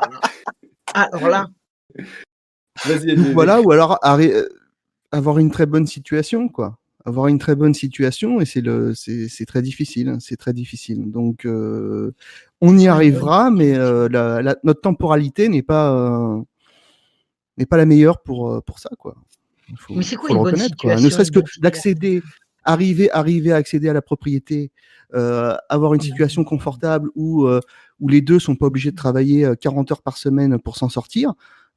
Alors 1.12 1.28
là, 1.28 1.48
Vas-y, 2.84 3.14
voilà, 3.32 3.60
ou 3.60 3.70
alors 3.70 3.98
avoir 5.12 5.38
une 5.38 5.50
très 5.50 5.66
bonne 5.66 5.86
situation, 5.86 6.48
quoi. 6.48 6.78
Avoir 7.04 7.26
une 7.26 7.38
très 7.38 7.56
bonne 7.56 7.74
situation, 7.74 8.40
et 8.40 8.44
c'est 8.44 8.60
le, 8.60 8.94
c'est 8.94 9.44
très 9.46 9.60
difficile, 9.60 10.08
hein, 10.08 10.18
c'est 10.20 10.36
très 10.36 10.52
difficile. 10.52 11.10
Donc, 11.10 11.44
euh, 11.46 12.12
on 12.60 12.78
y 12.78 12.86
arrivera, 12.86 13.50
mais 13.50 13.76
euh, 13.76 14.08
la, 14.08 14.40
la- 14.40 14.56
notre 14.62 14.80
temporalité 14.82 15.48
n'est 15.48 15.62
pas, 15.64 15.92
euh, 15.94 16.40
n'est 17.58 17.66
pas 17.66 17.76
la 17.76 17.86
meilleure 17.86 18.22
pour, 18.22 18.62
pour 18.64 18.78
ça, 18.78 18.90
quoi. 18.98 19.16
Faut, 19.76 19.94
Mais 19.94 20.02
c'est 20.02 20.14
quoi 20.16 20.28
faut 20.28 20.34
une 20.34 20.38
le 20.38 20.44
bonne 20.44 20.52
reconnaître, 20.54 20.76
quoi. 20.76 20.92
Ne 20.92 20.96
situation, 20.98 21.16
serait-ce 21.16 21.32
que 21.32 21.60
d'accéder, 21.60 22.22
arriver, 22.62 23.10
arriver 23.10 23.52
à 23.52 23.56
accéder 23.56 23.88
à 23.88 23.92
la 23.92 24.02
propriété, 24.02 24.70
euh, 25.14 25.56
avoir 25.68 25.94
une 25.94 26.00
situation 26.00 26.44
confortable 26.44 27.10
où, 27.16 27.46
euh, 27.46 27.60
où 28.00 28.08
les 28.08 28.20
deux 28.20 28.38
sont 28.38 28.54
pas 28.54 28.66
obligés 28.66 28.92
de 28.92 28.96
travailler 28.96 29.44
euh, 29.44 29.54
40 29.56 29.90
heures 29.90 30.02
par 30.02 30.16
semaine 30.16 30.58
pour 30.60 30.76
s'en 30.76 30.88
sortir. 30.88 31.34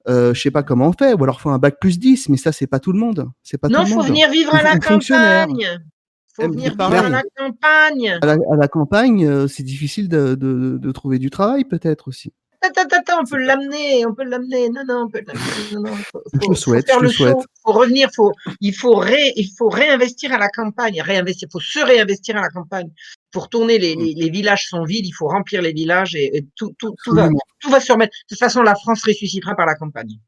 Euh, 0.07 0.33
je 0.33 0.41
sais 0.41 0.51
pas 0.51 0.63
comment 0.63 0.89
on 0.89 0.93
fait, 0.93 1.13
ou 1.13 1.23
alors 1.23 1.41
faut 1.41 1.49
un 1.49 1.57
bac 1.57 1.77
plus 1.79 1.99
10, 1.99 2.29
mais 2.29 2.37
ça 2.37 2.51
c'est 2.51 2.67
pas 2.67 2.79
tout 2.79 2.91
le 2.91 2.99
monde. 2.99 3.29
C'est 3.41 3.57
pas 3.57 3.69
non, 3.69 3.79
tout 3.83 3.89
le 3.89 3.93
faut 3.93 4.01
venir 4.03 4.29
vivre 4.29 4.53
à 4.53 4.61
la 4.61 4.77
campagne. 4.79 5.67
Faut 6.33 6.43
Eh, 6.43 6.47
venir 6.47 6.71
vivre 6.71 6.83
à 6.83 7.09
la 7.09 7.23
campagne. 7.35 8.19
À 8.21 8.25
la, 8.25 8.33
à 8.33 8.55
la 8.55 8.67
campagne, 8.67 9.25
euh, 9.25 9.47
c'est 9.47 9.63
difficile 9.63 10.07
de, 10.09 10.35
de, 10.35 10.77
de 10.77 10.91
trouver 10.91 11.17
du 11.17 11.29
travail 11.29 11.63
peut-être 11.65 12.07
aussi. 12.09 12.33
On 13.19 13.25
peut 13.25 13.37
l'amener, 13.37 14.05
on 14.05 14.13
peut 14.13 14.23
l'amener. 14.23 14.69
Non, 14.69 14.83
non, 14.87 15.03
on 15.05 15.09
peut 15.09 15.21
l'amener. 15.25 15.43
Je 16.33 16.49
le 16.49 16.55
souhaite, 16.55 16.85
faut 16.87 16.93
faire 16.93 16.99
je 16.99 17.03
le 17.03 17.09
souhaite. 17.09 17.33
saut, 17.33 17.45
faut 17.65 17.71
revenir, 17.73 18.09
faut, 18.15 18.31
il 18.61 18.73
faut 18.75 18.95
ré, 18.95 19.33
il 19.35 19.49
faut 19.57 19.69
réinvestir 19.69 20.33
à 20.33 20.37
la 20.37 20.49
campagne, 20.49 21.01
réinvestir, 21.01 21.47
faut 21.51 21.59
se 21.59 21.79
réinvestir 21.79 22.37
à 22.37 22.41
la 22.41 22.49
campagne. 22.49 22.89
Pour 23.31 23.49
tourner, 23.49 23.77
les, 23.77 23.95
les, 23.95 24.13
les 24.13 24.29
villages 24.29 24.67
sont 24.69 24.83
vides, 24.83 25.05
il 25.05 25.11
faut 25.11 25.27
remplir 25.27 25.61
les 25.61 25.73
villages 25.73 26.15
et, 26.15 26.37
et 26.37 26.47
tout, 26.55 26.73
tout, 26.79 26.95
tout 27.03 27.13
va, 27.13 27.29
tout 27.59 27.69
va 27.69 27.79
se 27.79 27.91
remettre. 27.91 28.13
De 28.13 28.35
toute 28.35 28.39
façon, 28.39 28.61
la 28.61 28.75
France 28.75 29.03
ressuscitera 29.03 29.55
par 29.55 29.65
la 29.65 29.75
campagne. 29.75 30.19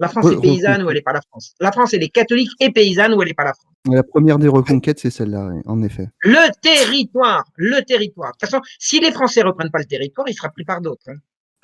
La 0.00 0.08
France 0.08 0.26
est 0.26 0.40
paysanne 0.40 0.82
ou 0.82 0.90
elle 0.90 0.96
n'est 0.96 1.02
pas 1.02 1.12
la 1.12 1.20
France. 1.22 1.54
La 1.60 1.70
France, 1.70 1.94
elle 1.94 2.02
est 2.02 2.08
catholique 2.08 2.50
et 2.58 2.72
paysanne 2.72 3.14
ou 3.14 3.22
elle 3.22 3.28
n'est 3.28 3.34
pas 3.34 3.44
la 3.44 3.54
France. 3.54 3.72
La 3.88 4.02
première 4.02 4.38
des 4.38 4.48
reconquêtes, 4.48 4.98
c'est 4.98 5.10
celle-là, 5.10 5.50
en 5.66 5.82
effet. 5.84 6.08
Le 6.20 6.50
territoire, 6.60 7.44
le 7.56 7.80
territoire. 7.84 8.32
De 8.32 8.38
toute 8.40 8.50
façon, 8.50 8.60
si 8.80 8.98
les 8.98 9.12
Français 9.12 9.42
reprennent 9.42 9.70
pas 9.70 9.78
le 9.78 9.84
territoire, 9.84 10.26
il 10.28 10.34
sera 10.34 10.48
pris 10.48 10.64
par 10.64 10.80
d'autres. 10.80 11.08
hein. 11.08 11.16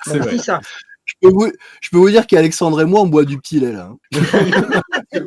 C'est 0.05 0.19
vrai. 0.19 0.37
ça. 0.37 0.59
Je 1.05 1.15
peux 1.21 1.33
vous, 1.33 1.51
je 1.81 1.89
peux 1.89 1.97
vous 1.97 2.09
dire 2.09 2.25
qu'Alexandre 2.25 2.79
et 2.81 2.85
moi, 2.85 3.01
on 3.01 3.07
boit 3.07 3.25
du 3.25 3.37
petit 3.37 3.59
lait 3.59 3.73
là. 3.73 3.91
hein. 3.91 3.97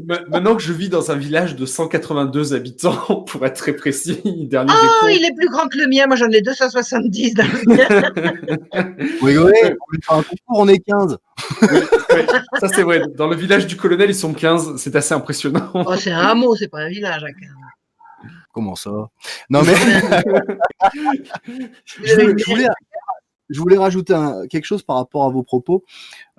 Ma- 0.07 0.21
Maintenant 0.31 0.57
que 0.57 0.63
je 0.63 0.73
vis 0.73 0.89
dans 0.89 1.11
un 1.11 1.17
village 1.17 1.57
de 1.57 1.67
182 1.67 2.55
habitants, 2.55 3.23
pour 3.29 3.45
être 3.45 3.57
très 3.57 3.75
précis, 3.75 4.23
dernier 4.49 4.73
Oh, 4.73 5.09
il 5.11 5.25
est 5.25 5.35
plus 5.37 5.49
grand 5.51 5.69
que 5.69 5.77
le 5.77 5.89
mien. 5.89 6.07
Moi, 6.07 6.17
j'en 6.17 6.31
ai 6.31 6.41
270 6.41 7.35
dans 7.35 7.45
le 7.45 7.77
mien. 7.77 8.89
Vous 9.21 9.27
rigolez 9.27 9.61
On 9.65 9.67
va 9.67 9.99
faire 10.03 10.15
un 10.17 10.23
concours, 10.23 10.59
on 10.59 10.69
est 10.69 10.79
15. 10.79 11.19
Oui, 11.63 11.69
oui, 12.15 12.23
ça 12.61 12.69
c'est 12.69 12.83
vrai. 12.83 13.03
Dans 13.17 13.27
le 13.27 13.37
village 13.37 13.67
du 13.67 13.77
colonel, 13.77 14.09
ils 14.09 14.15
sont 14.15 14.33
15. 14.33 14.77
C'est 14.77 14.97
assez 14.97 15.13
impressionnant. 15.13 15.71
Oh, 15.75 15.95
c'est 15.99 16.13
un 16.13 16.21
hameau, 16.21 16.57
c'est 16.57 16.69
pas 16.69 16.81
un 16.81 16.89
village. 16.89 17.25
hein. 17.25 18.29
Comment 18.53 18.77
ça? 18.77 18.91
Non 19.51 19.63
mais 19.65 19.75
je, 21.85 22.15
voulais, 22.15 22.35
je 22.39 22.45
voulais- 22.47 22.69
je 23.55 23.61
voulais 23.61 23.79
rajouter 23.79 24.13
un- 24.15 24.47
quelque 24.49 24.65
chose 24.65 24.83
par 24.83 24.97
rapport 24.97 25.25
à 25.25 25.31
vos 25.31 25.43
propos. 25.43 25.85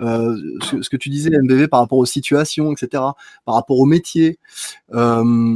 Euh, 0.02 0.36
ce, 0.82 0.90
que 0.90 0.98
tu 0.98 1.10
disais, 1.10 1.30
MBV, 1.32 1.68
par 1.68 1.80
rapport 1.80 1.98
aux 1.98 2.06
situations, 2.06 2.72
etc., 2.74 3.04
par 3.46 3.56
rapport 3.56 3.80
au 3.80 3.86
métier. 3.86 4.40
Euh, 4.94 5.56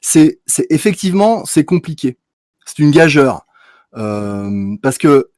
c'est 0.00 0.38
effectivement, 0.70 1.44
c'est 1.44 1.64
compliqué. 1.64 2.18
C'est 2.64 2.78
une 2.78 2.90
gageure. 2.90 3.46
Euh, 3.96 4.76
parce 4.82 4.98
que 4.98 5.30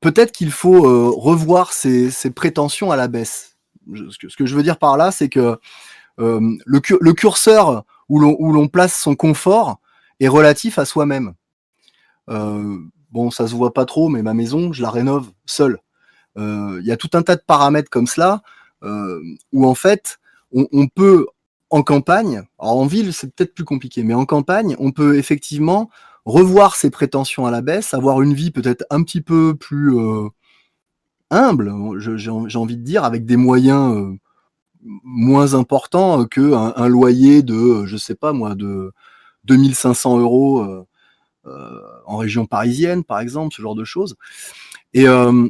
peut-être 0.00 0.32
qu'il 0.32 0.50
faut 0.50 1.12
revoir 1.12 1.72
ses, 1.72 2.10
prétentions 2.34 2.90
à 2.90 2.96
la 2.96 3.08
baisse. 3.08 3.56
Ce, 3.94 4.36
que, 4.36 4.46
je 4.46 4.56
veux 4.56 4.62
dire 4.62 4.78
par 4.78 4.96
là, 4.96 5.12
c'est 5.12 5.28
que 5.28 5.58
le, 6.18 6.80
cur- 6.80 6.98
le 7.00 7.12
curseur 7.12 7.84
où 8.08 8.20
l'on 8.20 8.68
place 8.68 8.96
son 9.00 9.14
confort 9.14 9.80
est 10.20 10.28
relatif 10.28 10.78
à 10.78 10.84
soi-même. 10.84 11.34
Bon, 13.16 13.30
ça 13.30 13.48
se 13.48 13.54
voit 13.54 13.72
pas 13.72 13.86
trop, 13.86 14.08
mais 14.10 14.22
ma 14.22 14.34
maison, 14.34 14.72
je 14.74 14.82
la 14.82 14.90
rénove 14.90 15.32
seule. 15.46 15.78
Euh, 16.36 16.78
Il 16.82 16.86
y 16.86 16.92
a 16.92 16.98
tout 16.98 17.08
un 17.14 17.22
tas 17.22 17.36
de 17.36 17.42
paramètres 17.46 17.88
comme 17.90 18.06
cela 18.06 18.42
euh, 18.84 19.20
où 19.52 19.66
en 19.66 19.74
fait, 19.74 20.18
on, 20.52 20.86
peut 20.86 21.26
en 21.70 21.82
campagne, 21.82 22.42
alors 22.58 22.76
en 22.76 22.86
ville 22.86 23.12
c'est 23.12 23.34
peut-être 23.34 23.54
plus 23.54 23.64
compliqué, 23.64 24.04
mais 24.04 24.14
en 24.14 24.26
campagne, 24.26 24.76
on 24.78 24.92
peut 24.92 25.16
effectivement 25.16 25.90
revoir 26.24 26.76
ses 26.76 26.90
prétentions 26.90 27.46
à 27.46 27.50
la 27.50 27.62
baisse, 27.62 27.94
avoir 27.94 28.20
une 28.22 28.34
vie 28.34 28.50
peut-être 28.50 28.84
un 28.90 29.02
petit 29.02 29.22
peu 29.22 29.54
plus 29.56 29.98
euh, 29.98 30.28
humble, 31.30 31.72
j'ai 31.98 32.58
envie 32.58 32.76
de 32.76 32.82
dire, 32.82 33.04
avec 33.04 33.24
des 33.24 33.36
moyens 33.36 33.96
euh, 33.96 34.18
moins 34.82 35.54
importants 35.54 36.26
qu'un 36.26 36.74
un 36.76 36.88
loyer 36.88 37.42
de, 37.42 37.86
je 37.86 37.96
sais 37.96 38.14
pas 38.14 38.32
moi, 38.32 38.54
de 38.54 38.92
2500 39.44 40.18
euros 40.18 40.60
euh, 40.60 40.66
euh, 40.66 40.84
en 42.06 42.16
région 42.16 42.46
parisienne, 42.46 43.04
par 43.04 43.20
exemple, 43.20 43.54
ce 43.54 43.62
genre 43.62 43.74
de 43.74 43.84
choses. 43.84 44.16
Et 44.94 45.06
euh, 45.06 45.48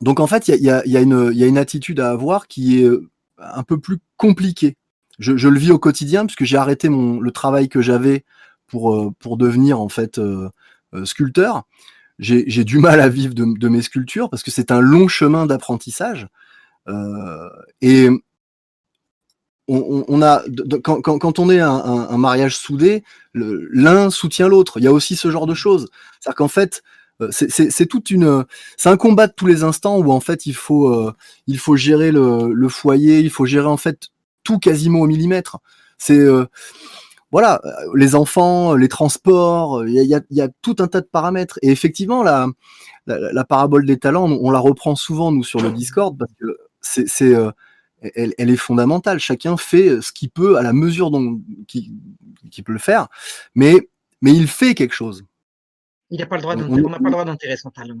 donc, 0.00 0.20
en 0.20 0.26
fait, 0.26 0.48
il 0.48 0.62
y 0.62 0.70
a, 0.70 1.00
une- 1.00 1.58
attitude 1.58 2.00
à 2.00 2.10
avoir 2.10 2.48
qui 2.48 2.80
est 2.80 2.84
euh, 2.84 3.08
un 3.38 3.62
peu 3.62 3.78
plus 3.78 3.98
compliquée. 4.16 4.76
Je, 5.18 5.48
le 5.48 5.58
vis 5.58 5.70
au 5.70 5.78
quotidien 5.78 6.26
puisque 6.26 6.44
j'ai 6.44 6.56
arrêté 6.56 6.88
le 6.88 7.30
travail 7.30 7.68
que 7.68 7.80
j'avais 7.80 8.24
pour, 8.66 8.94
euh, 8.94 9.12
devenir 9.36 9.80
en 9.80 9.88
fait 9.88 10.18
euh, 10.18 10.48
euh, 10.94 11.04
sculpteur. 11.04 11.64
J'ai 12.18 12.64
du 12.64 12.78
mal 12.78 13.00
à 13.00 13.08
vivre 13.08 13.34
de, 13.34 13.68
mes 13.68 13.82
sculptures 13.82 14.30
parce 14.30 14.42
que 14.42 14.50
c'est 14.50 14.70
un 14.70 14.80
long 14.80 15.08
chemin 15.08 15.46
d'apprentissage. 15.46 16.28
Euh, 16.88 17.48
et 17.80 18.08
on, 19.68 20.22
a, 20.22 20.42
quand, 20.82 21.38
on 21.38 21.50
est 21.50 21.60
un, 21.60 22.18
mariage 22.18 22.56
soudé, 22.56 23.02
l'un 23.34 24.10
soutient 24.10 24.48
l'autre. 24.48 24.78
Il 24.78 24.84
y 24.84 24.88
a 24.88 24.92
aussi 24.92 25.16
ce 25.16 25.30
genre 25.30 25.46
de 25.46 25.54
choses. 25.54 25.88
C'est-à-dire 26.20 26.36
qu'en 26.36 26.48
fait, 26.48 26.82
euh, 27.22 27.28
c'est- 27.30 27.86
toute 27.86 28.10
une, 28.10 28.44
c'est 28.76 28.88
un 28.88 28.96
combat 28.96 29.26
de 29.26 29.32
tous 29.32 29.46
les 29.46 29.62
instants 29.62 29.98
où 29.98 30.10
en 30.10 30.20
fait 30.20 30.46
il 30.46 30.54
faut, 30.54 30.88
euh, 30.88 31.12
il 31.46 31.58
faut 31.58 31.76
gérer 31.76 32.10
le, 32.12 32.68
foyer, 32.68 33.20
il 33.20 33.30
faut 33.30 33.46
gérer 33.46 33.66
en 33.66 33.76
fait 33.76 34.08
tout 34.42 34.58
quasiment 34.58 35.00
au 35.00 35.06
millimètre. 35.06 35.58
C'est 35.96 36.18
euh, 36.18 36.46
voilà, 37.30 37.60
les 37.94 38.14
enfants, 38.14 38.74
les 38.74 38.88
transports, 38.88 39.84
il 39.86 39.94
y 39.94 40.40
a, 40.40 40.48
tout 40.62 40.76
un 40.78 40.86
tas 40.88 41.00
de 41.00 41.06
paramètres. 41.06 41.58
Et 41.62 41.70
effectivement, 41.70 42.22
la, 42.22 42.48
la, 43.06 43.44
parabole 43.44 43.86
des 43.86 43.98
talents, 43.98 44.26
on, 44.30 44.50
la 44.50 44.60
reprend 44.60 44.94
souvent 44.94 45.32
nous 45.32 45.42
sur 45.42 45.60
le 45.60 45.72
Discord 45.72 46.16
parce 46.16 46.32
que 46.40 46.46
c'est, 46.80 47.34
elle, 48.14 48.34
elle 48.38 48.50
est 48.50 48.56
fondamentale. 48.56 49.18
Chacun 49.18 49.56
fait 49.56 50.00
ce 50.00 50.12
qu'il 50.12 50.30
peut 50.30 50.56
à 50.56 50.62
la 50.62 50.72
mesure 50.72 51.10
dont 51.10 51.40
qui, 51.68 51.92
qui 52.50 52.62
peut 52.62 52.72
le 52.72 52.78
faire, 52.78 53.08
mais 53.54 53.74
mais 54.20 54.32
il 54.32 54.46
fait 54.48 54.74
quelque 54.74 54.94
chose. 54.94 55.24
Il 56.10 56.18
n'a 56.18 56.26
pas 56.26 56.36
le 56.36 56.42
droit 56.42 56.56
On- 56.56 56.88
n'a 56.88 56.98
pas 56.98 57.04
le 57.04 57.10
droit 57.10 57.24
d'enterrer 57.24 57.56
son 57.56 57.70
talent. 57.70 57.96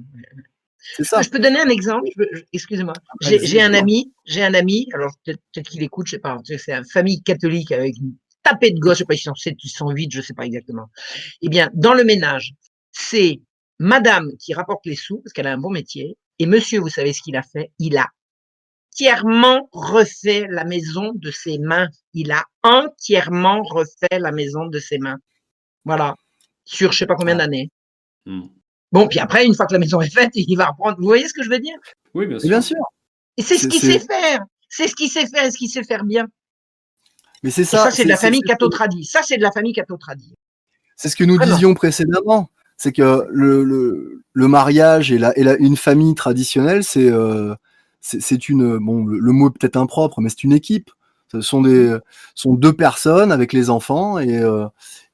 Ça. 1.00 1.22
Je 1.22 1.30
peux 1.30 1.38
donner 1.38 1.60
un 1.60 1.68
exemple. 1.68 2.08
Excusez-moi. 2.52 2.92
J'ai 3.22 3.38
Vas-y, 3.38 3.46
j'ai 3.46 3.62
un 3.62 3.72
ami, 3.72 4.12
j'ai 4.26 4.42
un 4.42 4.52
ami. 4.54 4.86
Alors 4.92 5.12
peut-être 5.24 5.68
qu'il 5.68 5.82
écoute, 5.82 6.06
je 6.06 6.12
sais 6.12 6.18
pas. 6.18 6.38
C'est 6.44 6.72
une 6.72 6.84
famille 6.84 7.22
catholique 7.22 7.72
avec 7.72 7.96
une 7.96 8.14
tapée 8.42 8.70
de 8.70 8.78
gosses. 8.78 8.94
Je 8.94 8.98
sais 8.98 9.04
pas, 9.06 9.14
ils 9.14 9.18
sont 9.18 9.34
7, 9.34 9.56
ils 9.64 9.68
sont 9.70 9.90
8, 9.90 10.10
je 10.12 10.20
sais 10.20 10.34
pas 10.34 10.44
exactement. 10.44 10.90
Eh 11.40 11.48
bien, 11.48 11.70
dans 11.74 11.94
le 11.94 12.04
ménage, 12.04 12.52
c'est 12.92 13.40
Madame 13.78 14.30
qui 14.38 14.52
rapporte 14.52 14.84
les 14.84 14.94
sous 14.96 15.18
parce 15.18 15.32
qu'elle 15.32 15.46
a 15.46 15.52
un 15.52 15.58
bon 15.58 15.70
métier. 15.70 16.16
Et 16.38 16.46
Monsieur, 16.46 16.80
vous 16.80 16.88
savez 16.90 17.12
ce 17.14 17.22
qu'il 17.22 17.36
a 17.36 17.42
fait? 17.42 17.70
Il 17.78 17.96
a 17.96 18.08
entièrement 18.94 19.68
refait 19.72 20.46
la 20.50 20.64
maison 20.64 21.12
de 21.14 21.30
ses 21.30 21.58
mains. 21.58 21.88
Il 22.12 22.30
a 22.30 22.44
entièrement 22.62 23.62
refait 23.62 24.18
la 24.20 24.30
maison 24.32 24.66
de 24.66 24.78
ses 24.78 24.98
mains. 24.98 25.18
Voilà. 25.84 26.14
Sur 26.64 26.92
je 26.92 26.98
sais 26.98 27.06
pas 27.06 27.16
combien 27.16 27.34
Ah. 27.34 27.38
d'années. 27.38 27.70
Hmm. 28.26 28.42
Bon, 28.92 29.08
puis 29.08 29.18
après, 29.18 29.44
une 29.44 29.54
fois 29.54 29.66
que 29.66 29.72
la 29.72 29.80
maison 29.80 30.00
est 30.00 30.12
faite, 30.14 30.30
il 30.34 30.54
va 30.56 30.66
reprendre. 30.66 30.96
Vous 30.98 31.06
voyez 31.06 31.26
ce 31.26 31.34
que 31.34 31.42
je 31.42 31.50
veux 31.50 31.58
dire? 31.58 31.74
Oui, 32.14 32.26
bien 32.26 32.36
Et 32.36 32.40
sûr. 32.40 32.48
bien 32.48 32.60
sûr. 32.60 32.76
Et 33.36 33.42
c'est 33.42 33.58
ce 33.58 33.66
qu'il 33.66 33.80
sait 33.80 33.98
faire. 33.98 34.40
C'est 34.68 34.86
ce 34.86 34.94
qu'il 34.94 35.10
sait 35.10 35.26
faire 35.26 35.44
et 35.44 35.50
ce 35.50 35.58
qu'il 35.58 35.68
sait 35.68 35.82
faire 35.82 36.04
bien. 36.04 36.26
Mais 37.42 37.50
c'est 37.50 37.62
Et 37.62 37.64
ça. 37.64 37.84
ça, 37.84 37.90
c'est 37.90 38.04
de 38.04 38.08
la 38.08 38.16
famille 38.16 38.40
catho-tradie. 38.42 39.04
Ça, 39.04 39.20
c'est 39.22 39.36
de 39.36 39.42
la 39.42 39.50
famille 39.50 39.72
catho-tradie. 39.72 40.34
C'est 40.96 41.08
ce 41.08 41.16
que 41.16 41.24
nous 41.24 41.34
Vraiment. 41.36 41.52
disions 41.54 41.74
précédemment. 41.74 42.48
C'est 42.76 42.92
que 42.92 43.26
le, 43.30 43.64
le, 43.64 44.22
le 44.32 44.48
mariage 44.48 45.10
et, 45.12 45.18
la, 45.18 45.36
et 45.36 45.42
la, 45.44 45.56
une 45.56 45.76
famille 45.76 46.14
traditionnelle, 46.14 46.82
c'est 46.84 47.08
euh, 47.10 47.54
c'est 48.06 48.48
une. 48.48 48.78
Bon, 48.78 49.04
le, 49.04 49.18
le 49.18 49.32
mot 49.32 49.48
est 49.48 49.58
peut-être 49.58 49.76
impropre, 49.76 50.20
mais 50.20 50.28
c'est 50.28 50.44
une 50.44 50.52
équipe. 50.52 50.90
Ce 51.32 51.40
sont, 51.40 51.62
des, 51.62 51.96
sont 52.36 52.54
deux 52.54 52.72
personnes 52.72 53.32
avec 53.32 53.52
les 53.52 53.68
enfants 53.68 54.18
et, 54.20 54.36
euh, 54.38 54.66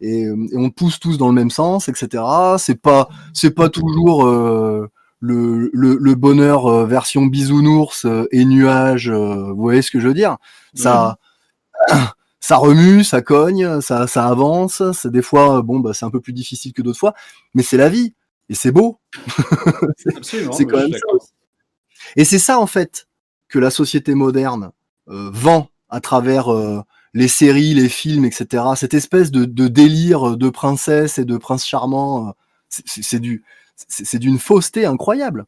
et, 0.02 0.22
et 0.24 0.56
on 0.56 0.68
pousse 0.68 0.98
tous 1.00 1.16
dans 1.16 1.28
le 1.28 1.34
même 1.34 1.50
sens, 1.50 1.88
etc. 1.88 2.22
C'est 2.58 2.74
pas, 2.80 3.08
c'est 3.32 3.52
pas 3.52 3.70
toujours 3.70 4.26
euh, 4.26 4.90
le, 5.20 5.70
le, 5.72 5.96
le 5.98 6.14
bonheur 6.16 6.66
euh, 6.66 6.84
version 6.84 7.24
bisounours 7.24 8.04
euh, 8.04 8.26
et 8.32 8.44
nuages. 8.44 9.08
euh, 9.10 9.50
vous 9.52 9.62
voyez 9.62 9.80
ce 9.82 9.90
que 9.90 9.98
je 10.00 10.08
veux 10.08 10.14
dire? 10.14 10.36
Ça, 10.74 11.16
ça 12.40 12.56
remue, 12.56 13.04
ça 13.04 13.22
cogne, 13.22 13.80
ça, 13.80 14.06
ça 14.06 14.26
avance. 14.26 14.82
C'est 14.92 15.10
des 15.12 15.22
fois, 15.22 15.62
bon, 15.62 15.80
bah, 15.80 15.92
c'est 15.94 16.04
un 16.04 16.10
peu 16.10 16.20
plus 16.20 16.32
difficile 16.34 16.72
que 16.72 16.82
d'autres 16.82 16.98
fois, 16.98 17.14
mais 17.54 17.62
c'est 17.62 17.76
la 17.78 17.88
vie 17.88 18.14
et 18.50 18.54
c'est 18.54 18.72
beau. 18.72 18.98
C'est 20.52 20.66
quand 20.66 20.78
même 20.78 20.92
ça. 20.92 21.39
Et 22.16 22.24
c'est 22.24 22.38
ça 22.38 22.58
en 22.58 22.66
fait 22.66 23.06
que 23.48 23.58
la 23.58 23.70
société 23.70 24.14
moderne 24.14 24.70
euh, 25.08 25.30
vend 25.32 25.68
à 25.88 26.00
travers 26.00 26.52
euh, 26.52 26.80
les 27.14 27.28
séries, 27.28 27.74
les 27.74 27.88
films, 27.88 28.24
etc. 28.24 28.62
Cette 28.76 28.94
espèce 28.94 29.30
de, 29.30 29.44
de 29.44 29.68
délire 29.68 30.36
de 30.36 30.48
princesse 30.50 31.18
et 31.18 31.24
de 31.24 31.36
prince 31.36 31.66
charmant, 31.66 32.28
euh, 32.28 32.30
c'est- 32.68 33.18
du, 33.18 33.42
c'est 33.88 34.18
d'une 34.18 34.38
fausseté 34.38 34.86
incroyable. 34.86 35.46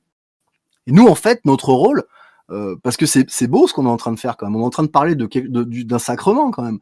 Et 0.89 0.93
nous, 0.93 1.07
en 1.07 1.15
fait, 1.15 1.41
notre 1.45 1.73
rôle, 1.73 2.03
euh, 2.51 2.75
parce 2.83 2.97
que 2.97 3.07
c'est 3.07 3.47
beau 3.47 3.69
ce 3.69 3.73
qu'on 3.75 3.87
est 3.87 3.91
en 3.91 3.97
train 3.97 4.13
de 4.13 4.19
faire 4.19 4.37
quand 4.37 4.47
même. 4.47 4.57
On 4.57 4.63
est 4.63 4.67
en 4.67 4.71
train 4.71 4.83
de 4.83 4.89
parler 4.89 5.15
de 5.15 5.27
quel- 5.27 5.51
de- 5.53 5.63
d'un 5.85 6.01
sacrement 6.01 6.51
quand 6.51 6.63
même. 6.65 6.81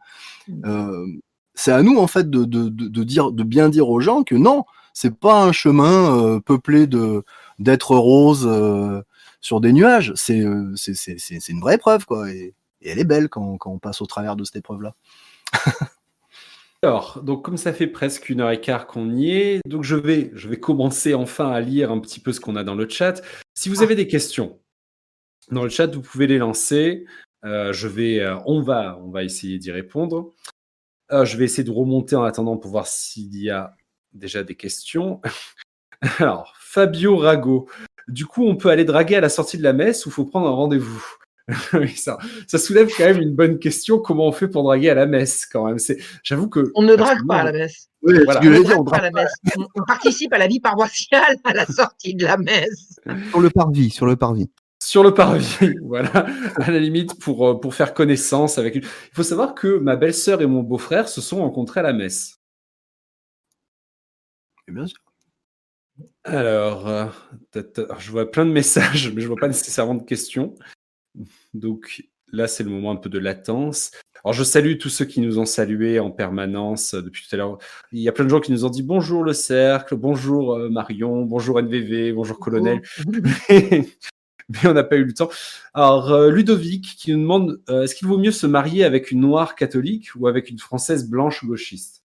Euh, 0.64 1.07
c'est 1.55 1.72
à 1.72 1.83
nous 1.83 1.99
en 1.99 2.07
fait 2.07 2.31
de, 2.31 2.45
de, 2.45 2.68
de, 2.70 2.89
de 2.89 3.05
dire, 3.05 3.31
de 3.33 3.43
bien 3.43 3.68
dire 3.68 3.91
aux 3.91 4.01
gens 4.01 4.22
que 4.22 4.35
non, 4.35 4.64
c'est 4.95 5.14
pas 5.14 5.43
un 5.45 5.53
chemin 5.53 6.16
euh, 6.18 6.41
peuplé 6.41 6.87
de 6.87 7.22
d'être 7.59 7.95
rose 7.95 8.47
euh, 8.51 9.03
sur 9.41 9.61
des 9.61 9.72
nuages. 9.72 10.12
C'est 10.16 10.41
euh, 10.41 10.74
c'est 10.76 11.49
une 11.49 11.61
vraie 11.61 11.76
épreuve 11.76 12.07
quoi. 12.07 12.30
Et, 12.30 12.55
et 12.82 12.91
elle 12.91 12.99
est 12.99 13.05
belle 13.05 13.28
quand, 13.28 13.59
quand 13.59 13.70
on 13.70 13.78
passe 13.78 14.01
au 14.01 14.07
travers 14.07 14.36
de 14.36 14.45
cette 14.45 14.57
épreuve 14.57 14.82
là. 14.82 14.95
Alors, 16.82 17.22
donc 17.22 17.45
comme 17.45 17.59
ça 17.59 17.74
fait 17.74 17.86
presque 17.86 18.30
une 18.30 18.41
heure 18.41 18.51
et 18.51 18.61
quart 18.61 18.86
qu'on 18.86 19.11
y 19.11 19.32
est, 19.32 19.61
donc 19.66 19.84
je 19.84 19.97
vais, 19.97 20.30
je 20.34 20.49
vais 20.49 20.59
commencer 20.59 21.12
enfin 21.12 21.51
à 21.51 21.61
lire 21.61 21.91
un 21.91 22.01
petit 22.01 22.20
peu 22.20 22.32
ce 22.32 22.41
qu'on 22.41 22.57
a 22.57 22.64
dans 22.64 22.74
le 22.74 22.88
chat. 22.88 23.20
Si 23.55 23.68
vous 23.68 23.82
avez 23.82 23.95
des 23.95 24.07
questions 24.07 24.59
dans 25.51 25.62
le 25.62 25.68
chat, 25.68 25.88
vous 25.88 26.01
pouvez 26.01 26.26
les 26.26 26.38
lancer. 26.38 27.05
Euh, 27.45 27.72
je 27.74 27.86
vais, 27.86 28.20
euh, 28.20 28.38
on 28.47 28.62
va, 28.62 28.99
on 29.03 29.11
va 29.11 29.24
essayer 29.24 29.59
d'y 29.59 29.70
répondre. 29.70 30.32
Euh, 31.12 31.26
je 31.26 31.36
vais 31.36 31.45
essayer 31.45 31.64
de 31.64 31.70
remonter 31.70 32.16
en 32.16 32.22
attendant 32.22 32.57
pour 32.57 32.70
voir 32.70 32.86
s'il 32.86 33.36
y 33.36 33.51
a 33.51 33.76
déjà 34.14 34.43
des 34.43 34.55
questions. 34.55 35.20
Alors, 36.18 36.55
Fabio 36.59 37.16
Rago. 37.16 37.68
Du 38.11 38.26
coup, 38.26 38.46
on 38.46 38.56
peut 38.56 38.68
aller 38.68 38.84
draguer 38.84 39.16
à 39.16 39.20
la 39.20 39.28
sortie 39.28 39.58
de 39.58 39.62
la 39.62 39.72
messe 39.72 40.06
ou 40.06 40.11
faut 40.11 40.24
prendre 40.24 40.46
un 40.46 40.52
rendez-vous 40.52 41.02
ça, 41.96 42.18
ça 42.46 42.58
soulève 42.58 42.88
quand 42.96 43.04
même 43.04 43.20
une 43.20 43.34
bonne 43.34 43.58
question. 43.58 43.98
Comment 43.98 44.26
on 44.26 44.32
fait 44.32 44.48
pour 44.48 44.62
draguer 44.62 44.90
à 44.90 44.94
la 44.94 45.06
messe 45.06 45.46
quand 45.46 45.66
même 45.66 45.78
C'est, 45.78 45.98
j'avoue 46.22 46.48
que 46.48 46.70
On 46.74 46.82
ne 46.82 46.94
drague 46.96 47.26
pas 47.26 47.38
à 47.38 47.44
la 47.44 47.52
messe. 47.52 47.88
Oui, 48.02 48.14
Voilà. 48.24 48.40
On 48.40 48.42
j'allais 48.42 48.58
ne 48.58 48.64
dire, 48.64 48.80
on 48.80 48.84
drague 48.84 49.00
pas 49.00 49.06
à 49.06 49.11
la 49.11 49.22
messe. 49.22 49.32
On, 49.56 49.66
on 49.74 49.82
participe 49.84 50.32
à 50.32 50.38
la 50.38 50.46
vie 50.46 50.61
paroissiale 50.61 51.36
à 51.44 51.52
la 51.52 51.66
sortie 51.66 52.14
de 52.14 52.24
la 52.24 52.36
messe. 52.36 53.00
Sur 53.30 53.40
le 53.40 53.50
parvis, 53.50 53.90
sur 53.90 54.06
le 54.06 54.16
parvis. 54.16 54.50
sur 54.82 55.02
le 55.02 55.12
parvis, 55.12 55.74
voilà, 55.82 56.26
à 56.56 56.70
la 56.70 56.78
limite 56.78 57.18
pour, 57.20 57.46
euh, 57.46 57.61
pour 57.61 57.74
faire 57.74 57.94
connaissance 57.94 58.58
avec 58.58 58.76
une. 58.76 58.82
Il 58.82 59.14
faut 59.14 59.22
savoir 59.22 59.54
que 59.54 59.78
ma 59.78 59.96
belle-sœur 59.96 60.40
et 60.42 60.46
mon 60.46 60.62
beau-frère 60.62 61.08
se 61.08 61.20
sont 61.20 61.38
rencontrés 61.38 61.80
à 61.80 61.82
la 61.84 61.92
messe. 61.92 62.38
Bien 64.68 64.86
sûr. 64.86 65.09
Alors, 66.25 66.87
euh, 66.89 67.07
alors, 67.77 68.01
je 68.01 68.11
vois 68.11 68.31
plein 68.31 68.45
de 68.45 68.53
messages, 68.53 69.12
mais 69.14 69.21
je 69.23 69.27
vois 69.27 69.37
pas 69.37 69.49
nécessairement 69.49 69.95
de 69.95 70.03
questions. 70.03 70.55
Donc 71.55 72.05
là, 72.33 72.47
c'est 72.47 72.62
le 72.62 72.71
moment 72.71 72.91
un 72.91 72.97
peu 72.97 73.09
de 73.09 73.18
latence. 73.18 73.93
Alors, 74.23 74.35
je 74.35 74.45
salue 74.45 74.77
tous 74.77 74.91
ceux 74.91 75.07
qui 75.07 75.21
nous 75.21 75.39
ont 75.39 75.47
salués 75.47 75.99
en 75.99 76.11
permanence 76.11 76.95
euh, 76.95 77.03
depuis 77.03 77.27
tout 77.27 77.35
à 77.35 77.39
l'heure. 77.39 77.59
Il 77.93 78.01
y 78.01 78.09
a 78.09 78.12
plein 78.12 78.25
de 78.25 78.31
gens 78.31 78.41
qui 78.41 78.53
nous 78.53 78.66
ont 78.66 78.71
dit 78.71 78.83
bonjour 78.83 79.25
le 79.25 79.33
cercle, 79.33 79.97
bonjour 79.97 80.55
euh, 80.55 80.68
Marion, 80.68 81.23
bonjour 81.23 81.59
NVV, 81.59 82.12
bonjour 82.12 82.39
colonel. 82.39 82.83
mais 83.49 83.89
on 84.64 84.75
n'a 84.75 84.85
pas 84.85 84.97
eu 84.97 85.05
le 85.05 85.14
temps. 85.14 85.31
Alors, 85.73 86.29
Ludovic 86.29 86.97
qui 86.99 87.12
nous 87.12 87.21
demande 87.21 87.62
euh, 87.71 87.85
est-ce 87.85 87.95
qu'il 87.95 88.09
vaut 88.09 88.18
mieux 88.18 88.33
se 88.33 88.47
marier 88.47 88.85
avec 88.85 89.11
une 89.11 89.21
noire 89.21 89.55
catholique 89.55 90.11
ou 90.16 90.27
avec 90.27 90.51
une 90.51 90.59
française 90.59 91.09
blanche 91.09 91.45
gauchiste? 91.45 92.03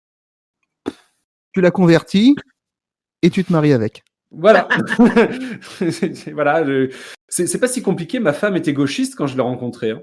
Tu 1.52 1.62
la 1.62 1.72
convertis 1.72 2.36
et 3.26 3.30
tu 3.30 3.44
te 3.44 3.52
maries 3.52 3.74
avec. 3.74 4.04
Voilà. 4.32 4.68
voilà. 6.34 6.66
je- 6.66 6.94
C'est 7.28 7.48
c'est 7.48 7.60
pas 7.60 7.68
si 7.68 7.82
compliqué. 7.82 8.20
Ma 8.20 8.34
femme 8.34 8.56
était 8.56 8.74
gauchiste 8.74 9.16
quand 9.16 9.28
je 9.28 9.36
l'ai 9.36 9.42
rencontrée. 9.42 9.92
hein. 9.92 10.02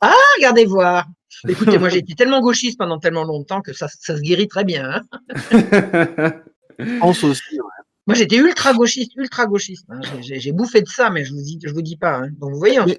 Ah, 0.00 0.12
regardez 0.36 0.64
voir. 0.66 1.06
Écoutez, 1.48 1.78
moi 1.78 1.88
j'ai 1.88 1.98
été 1.98 2.14
tellement 2.14 2.40
gauchiste 2.40 2.78
pendant 2.78 2.98
tellement 2.98 3.24
longtemps 3.24 3.60
que 3.62 3.72
ça, 3.72 3.88
ça 3.88 4.16
se 4.16 4.22
guérit 4.22 4.48
très 4.48 4.64
bien. 4.64 5.02
hein. 5.50 6.32
Aussi. 7.02 7.26
ouais. 7.26 7.62
Moi 8.06 8.14
j'étais 8.14 8.36
ultra 8.36 8.72
gauchiste, 8.74 9.12
ultra 9.16 9.46
gauchiste. 9.46 9.86
hein. 9.88 10.00
J'ai- 10.20 10.52
bouffé 10.52 10.80
de 10.82 10.86
ça, 10.88 11.10
mais 11.10 11.24
je 11.24 11.32
vous 11.32 11.42
dis, 11.42 11.58
je 11.64 11.72
vous 11.72 11.82
dis 11.82 11.96
pas. 11.96 12.18
hein. 12.18 12.28
Donc 12.38 12.52
vous 12.52 12.58
voyez, 12.58 12.78
Mais- 12.86 12.96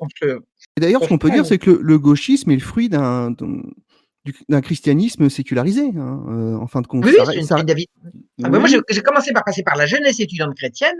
Et 0.77 0.81
d'ailleurs, 0.81 1.01
ce 1.03 1.07
qu'on 1.07 1.17
peut 1.17 1.29
dire, 1.29 1.45
c'est 1.45 1.57
que 1.57 1.71
le, 1.71 1.79
le 1.81 1.99
gauchisme 1.99 2.51
est 2.51 2.55
le 2.55 2.61
fruit 2.61 2.89
d'un 2.89 3.31
d'un- 3.31 3.45
du- 3.47 3.63
d'un 4.49 4.61
christianisme 4.61 5.29
sécularisé, 5.29 5.91
hein, 5.97 6.25
euh, 6.29 6.55
en 6.55 6.67
fin 6.67 6.81
de 6.81 6.87
compte. 6.87 7.05
Oui, 7.05 7.13
Ça 7.17 7.57
ça- 7.57 7.63
David. 7.63 7.87
Ah 8.43 8.49
moi, 8.49 8.67
j'ai 8.67 9.01
commencé 9.01 9.31
par 9.33 9.43
passer 9.43 9.63
par 9.63 9.75
la 9.75 9.85
jeunesse 9.85 10.19
étudiante 10.19 10.55
chrétienne 10.55 10.95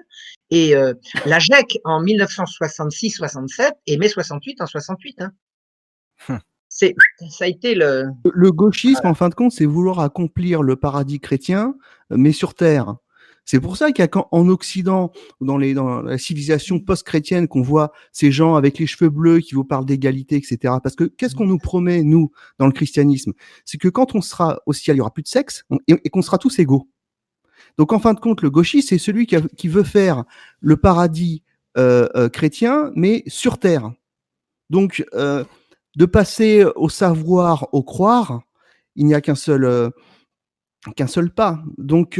et 0.49 0.76
euh, 0.76 0.94
la 1.26 1.40
GEC 1.40 1.80
en 1.84 2.04
1966-67 2.04 3.72
et 3.88 3.98
mai 3.98 4.10
68 4.10 4.62
en 4.62 4.68
68. 4.68 5.22
Hein. 5.22 5.32
Hum. 6.30 6.40
C'est, 6.70 6.95
ça 7.30 7.45
a 7.45 7.48
été 7.48 7.76
le. 7.76 8.08
Le 8.34 8.52
gauchisme, 8.52 9.08
en 9.08 9.14
fin 9.14 9.30
de 9.30 9.36
compte, 9.36 9.52
c'est 9.52 9.66
vouloir 9.66 9.99
accomplir 9.99 10.64
le 10.64 10.76
paradis 10.76 11.20
chrétien, 11.20 11.76
mais 12.10 12.34
sur 12.34 12.56
terre. 12.56 12.98
C'est 13.48 13.61
pour 13.61 13.78
ça 13.78 13.94
qu'il 13.94 14.06
en 14.14 14.49
Occident, 14.49 15.14
dans, 15.40 15.57
les, 15.57 15.74
dans 15.74 16.02
la 16.02 16.18
civilisation 16.18 16.82
post-chrétienne, 16.82 17.48
qu'on 17.48 17.61
voit 17.61 17.94
ces 18.11 18.30
gens 18.30 18.56
avec 18.56 18.78
les 18.78 18.86
cheveux 18.86 19.10
bleus 19.10 19.40
qui 19.40 19.56
vous 19.56 19.64
parlent 19.64 19.86
d'égalité, 19.86 20.36
etc. 20.36 20.76
Parce 20.84 20.98
que 20.98 21.06
qu'est-ce 21.06 21.34
qu'on 21.34 21.45
nous 21.45 21.57
promet, 21.57 22.03
nous, 22.03 22.30
dans 22.60 22.65
le 22.65 22.74
christianisme? 22.74 23.32
C'est 23.64 23.78
que 23.78 23.88
quand 23.88 24.15
on 24.15 24.22
sera 24.22 24.60
au 24.65 24.74
ciel, 24.74 24.98
il 24.98 24.99
y 24.99 25.02
aura 25.02 25.14
plus 25.14 25.24
de 25.24 25.30
sexe 25.30 25.64
et, 25.88 26.10
qu'on 26.10 26.22
sera 26.22 26.38
tous 26.38 26.60
égaux. 26.60 26.90
Donc, 27.78 27.94
en 27.94 27.99
fin 27.99 28.14
de 28.14 28.19
compte, 28.19 28.41
le 28.41 28.49
gauchiste, 28.49 28.90
c'est 28.90 28.98
celui 28.98 29.28
qui, 29.28 29.68
veut 29.69 29.84
faire 29.84 30.26
le 30.60 30.76
paradis 30.76 31.41
euh, 31.78 32.10
euh, 32.15 32.28
chrétien, 32.28 32.91
mais 32.95 33.24
sur 33.28 33.60
terre. 33.60 33.94
Donc, 34.69 35.06
euh, 35.14 35.45
de 35.95 36.06
passer 36.06 36.65
au 36.76 36.90
savoir 36.90 37.69
au 37.72 37.82
croire, 37.82 38.41
il 38.98 39.06
n'y 39.06 39.15
a 39.15 39.22
qu'un 39.22 39.36
seul, 39.36 39.94
qu'un 40.98 41.07
seul 41.07 41.30
pas. 41.32 41.64
Donc, 41.78 42.19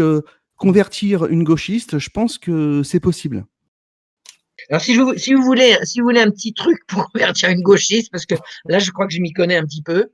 convertir 0.58 1.26
une 1.28 1.44
gauchiste, 1.44 2.00
je 2.00 2.10
pense 2.10 2.38
que 2.38 2.84
c'est 2.84 3.00
possible. 3.00 3.46
Alors 4.70 4.82
si, 4.82 4.96
je, 4.96 5.18
si 5.18 5.34
vous 5.34 5.44
voulez, 5.44 5.78
si 5.84 6.00
vous 6.00 6.06
voulez 6.08 6.20
un 6.20 6.32
petit 6.32 6.54
truc 6.54 6.80
pour 6.88 7.08
convertir 7.14 7.50
une 7.50 7.62
gauchiste, 7.62 8.12
parce 8.12 8.26
que 8.26 8.36
là 8.66 8.80
je 8.80 8.92
crois 8.92 9.08
que 9.08 9.14
je 9.14 9.22
m'y 9.22 9.32
connais 9.32 9.56
un 9.56 9.64
petit 9.64 9.84
peu, 9.84 10.10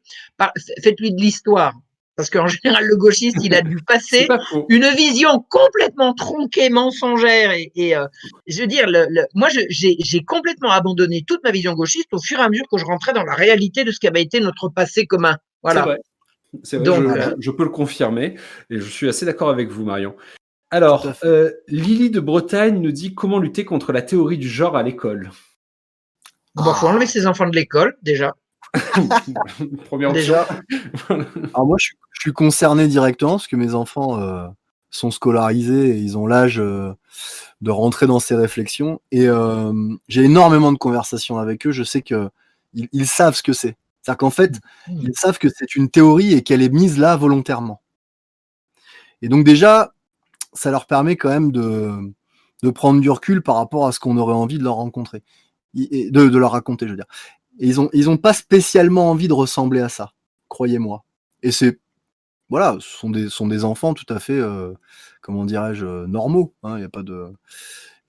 faites-lui 0.84 1.14
de 1.14 1.22
l'histoire. 1.22 1.74
Parce 2.15 2.30
qu'en 2.30 2.45
général, 2.64 2.86
le 2.86 2.95
gauchiste, 2.95 3.38
il 3.41 3.56
a 3.56 3.61
dû 3.61 3.78
passer 3.88 4.28
une 4.70 4.88
vision 4.95 5.44
complètement 5.49 6.14
tronquée, 6.14 6.70
mensongère. 6.70 7.52
Et, 7.53 7.72
et, 7.76 7.95
euh, 7.95 8.06
je 8.45 8.61
veux 8.61 8.68
dire, 8.68 8.86
le, 8.88 9.07
le- 9.10 9.26
moi, 9.34 9.49
j'ai 9.70 10.24
complètement 10.24 10.70
abandonné 10.70 11.24
toute 11.26 11.44
ma 11.44 11.49
vision 11.49 11.74
gauchiste 11.74 12.10
au 12.11 12.20
fur 12.20 12.38
et 12.38 12.44
à 12.44 12.49
mesure 12.49 12.68
que 12.72 12.78
je 12.78 12.86
rentrais 12.86 13.14
dans 13.14 13.24
la 13.24 13.34
réalité 13.34 13.84
de 13.84 13.91
ce 13.91 13.99
qu'avait 13.99 14.22
été 14.22 14.40
notre 14.41 14.70
passé 14.70 15.07
commun. 15.07 15.38
Voilà. 15.64 15.98
C'est 16.63 16.77
vrai, 16.77 16.85
Donc, 16.85 17.17
je, 17.17 17.35
je 17.39 17.51
peux 17.51 17.63
le 17.63 17.69
confirmer 17.69 18.35
et 18.69 18.80
je 18.80 18.89
suis 18.89 19.09
assez 19.09 19.25
d'accord 19.25 19.49
avec 19.49 19.69
vous, 19.69 19.84
Marion. 19.84 20.15
Alors, 20.69 21.07
euh, 21.23 21.51
Lily 21.67 22.09
de 22.09 22.19
Bretagne 22.19 22.80
nous 22.80 22.91
dit 22.91 23.13
comment 23.13 23.39
lutter 23.39 23.65
contre 23.65 23.91
la 23.91 24.01
théorie 24.01 24.38
du 24.38 24.49
genre 24.49 24.75
à 24.75 24.84
l'école. 24.84 25.31
Bon, 26.55 26.73
faut 26.73 26.88
enlever 26.88 27.05
ses 27.05 27.27
enfants 27.27 27.47
de 27.47 27.55
l'école, 27.55 27.95
déjà. 28.01 28.34
Première 29.85 30.09
option. 30.09 30.13
Déjà. 30.13 30.47
Alors 31.53 31.67
moi, 31.67 31.77
je 31.80 31.85
suis, 31.85 31.97
je 32.11 32.21
suis 32.21 32.34
concerné 32.34 32.88
directement 32.88 33.31
parce 33.31 33.47
que 33.47 33.55
mes 33.55 33.73
enfants 33.73 34.19
euh, 34.19 34.47
sont 34.89 35.11
scolarisés 35.11 35.89
et 35.89 35.97
ils 35.97 36.17
ont 36.17 36.27
l'âge 36.27 36.59
euh, 36.59 36.93
de 37.61 37.71
rentrer 37.71 38.07
dans 38.07 38.19
ces 38.19 38.35
réflexions. 38.35 39.01
Et 39.11 39.27
euh, 39.27 39.73
j'ai 40.07 40.23
énormément 40.23 40.71
de 40.71 40.77
conversations 40.77 41.38
avec 41.38 41.67
eux. 41.67 41.71
Je 41.71 41.84
sais 41.84 42.01
que 42.01 42.30
ils, 42.73 42.88
ils 42.93 43.07
savent 43.07 43.35
ce 43.35 43.43
que 43.43 43.53
c'est. 43.53 43.75
C'est-à-dire 44.03 44.17
qu'en 44.17 44.30
fait, 44.30 44.59
ils 44.89 45.15
savent 45.15 45.39
que 45.39 45.47
c'est 45.47 45.75
une 45.75 45.89
théorie 45.89 46.34
et 46.34 46.43
qu'elle 46.43 46.61
est 46.61 46.73
mise 46.73 46.99
là 46.99 47.15
volontairement. 47.15 47.81
Et 49.21 49.30
donc 49.30 49.45
déjà, 49.45 49.93
ça 50.51 50.71
leur 50.71 50.88
permet 50.88 51.15
quand 51.15 51.30
même 51.30 51.53
de, 51.53 52.11
de 52.61 52.69
prendre 52.69 52.99
du 52.99 53.09
recul 53.09 53.41
par 53.41 53.55
rapport 53.55 53.88
à 53.88 53.93
ce 53.93 53.99
qu'on 54.01 54.17
aurait 54.17 54.34
envie 54.34 54.57
de 54.57 54.63
leur 54.63 54.75
rencontrer, 54.75 55.23
de, 55.73 56.09
de 56.09 56.38
leur 56.38 56.51
raconter, 56.51 56.85
je 56.85 56.91
veux 56.91 56.97
dire. 56.97 57.07
Et 57.59 57.67
ils 57.67 57.80
ont, 57.80 57.89
ils 57.93 58.09
ont 58.09 58.17
pas 58.17 58.34
spécialement 58.34 59.09
envie 59.09 59.30
de 59.30 59.34
ressembler 59.34 59.80
à 59.80 59.88
ça, 59.88 60.11
croyez-moi. 60.49 61.05
Et 61.41 61.51
c'est, 61.51 61.80
voilà, 62.49 62.75
ce 62.81 62.89
sont 62.89 63.09
des, 63.09 63.30
sont 63.30 63.47
des 63.47 63.63
enfants 63.63 63.93
tout 63.93 64.11
à 64.13 64.19
fait, 64.19 64.38
euh, 64.38 64.73
comment 65.21 65.45
dirais-je, 65.45 65.85
euh, 65.85 66.07
normaux. 66.07 66.53
Il 66.65 66.81
y 66.81 66.84
a 66.84 66.89
pas 66.89 67.03
de, 67.03 67.31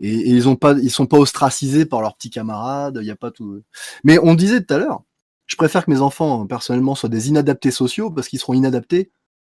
et, 0.00 0.12
et 0.12 0.30
ils 0.30 0.48
ont 0.48 0.56
pas, 0.56 0.72
ils 0.72 0.90
sont 0.90 1.06
pas 1.06 1.18
ostracisés 1.18 1.86
par 1.86 2.00
leurs 2.00 2.16
petits 2.16 2.30
camarades. 2.30 2.98
Il 3.00 3.06
y 3.06 3.12
a 3.12 3.16
pas 3.16 3.30
tout. 3.30 3.62
Mais 4.02 4.18
on 4.18 4.34
disait 4.34 4.64
tout 4.64 4.74
à 4.74 4.78
l'heure, 4.78 5.02
je 5.46 5.56
préfère 5.56 5.84
que 5.84 5.90
mes 5.90 6.00
enfants, 6.00 6.46
personnellement, 6.46 6.94
soient 6.94 7.08
des 7.08 7.28
inadaptés 7.28 7.70
sociaux 7.70 8.10
parce 8.10 8.28
qu'ils 8.28 8.38
seront 8.38 8.54
inadaptés 8.54 9.10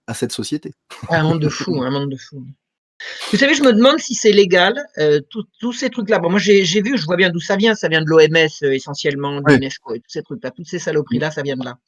à 0.06 0.14
cette 0.14 0.32
société. 0.32 0.72
Un 1.10 1.22
monde 1.22 1.40
de 1.40 1.48
fou, 1.48 1.82
un 1.82 1.90
monde 1.90 2.10
de 2.10 2.16
fou. 2.16 2.44
Vous 3.30 3.36
savez, 3.36 3.54
je 3.54 3.62
me 3.62 3.72
demande 3.72 3.98
si 3.98 4.14
c'est 4.14 4.32
légal, 4.32 4.82
euh, 4.98 5.20
tous 5.60 5.72
ces 5.72 5.90
trucs-là. 5.90 6.18
Bon, 6.18 6.30
moi, 6.30 6.40
j'ai 6.40 6.80
vu, 6.80 6.96
je 6.96 7.04
vois 7.04 7.16
bien 7.16 7.30
d'où 7.30 7.40
ça 7.40 7.56
vient. 7.56 7.74
Ça 7.74 7.88
vient 7.88 8.00
de 8.00 8.08
l'OMS 8.08 8.48
euh, 8.62 8.72
essentiellement, 8.72 9.40
de 9.40 9.52
l'UNESCO 9.52 9.94
et 9.94 10.00
tous 10.00 10.10
ces 10.10 10.22
trucs-là. 10.22 10.50
Toutes 10.50 10.66
ces 10.66 10.78
saloperies-là, 10.78 11.30
ça 11.30 11.42
vient 11.42 11.56
de 11.56 11.64
là. 11.64 11.78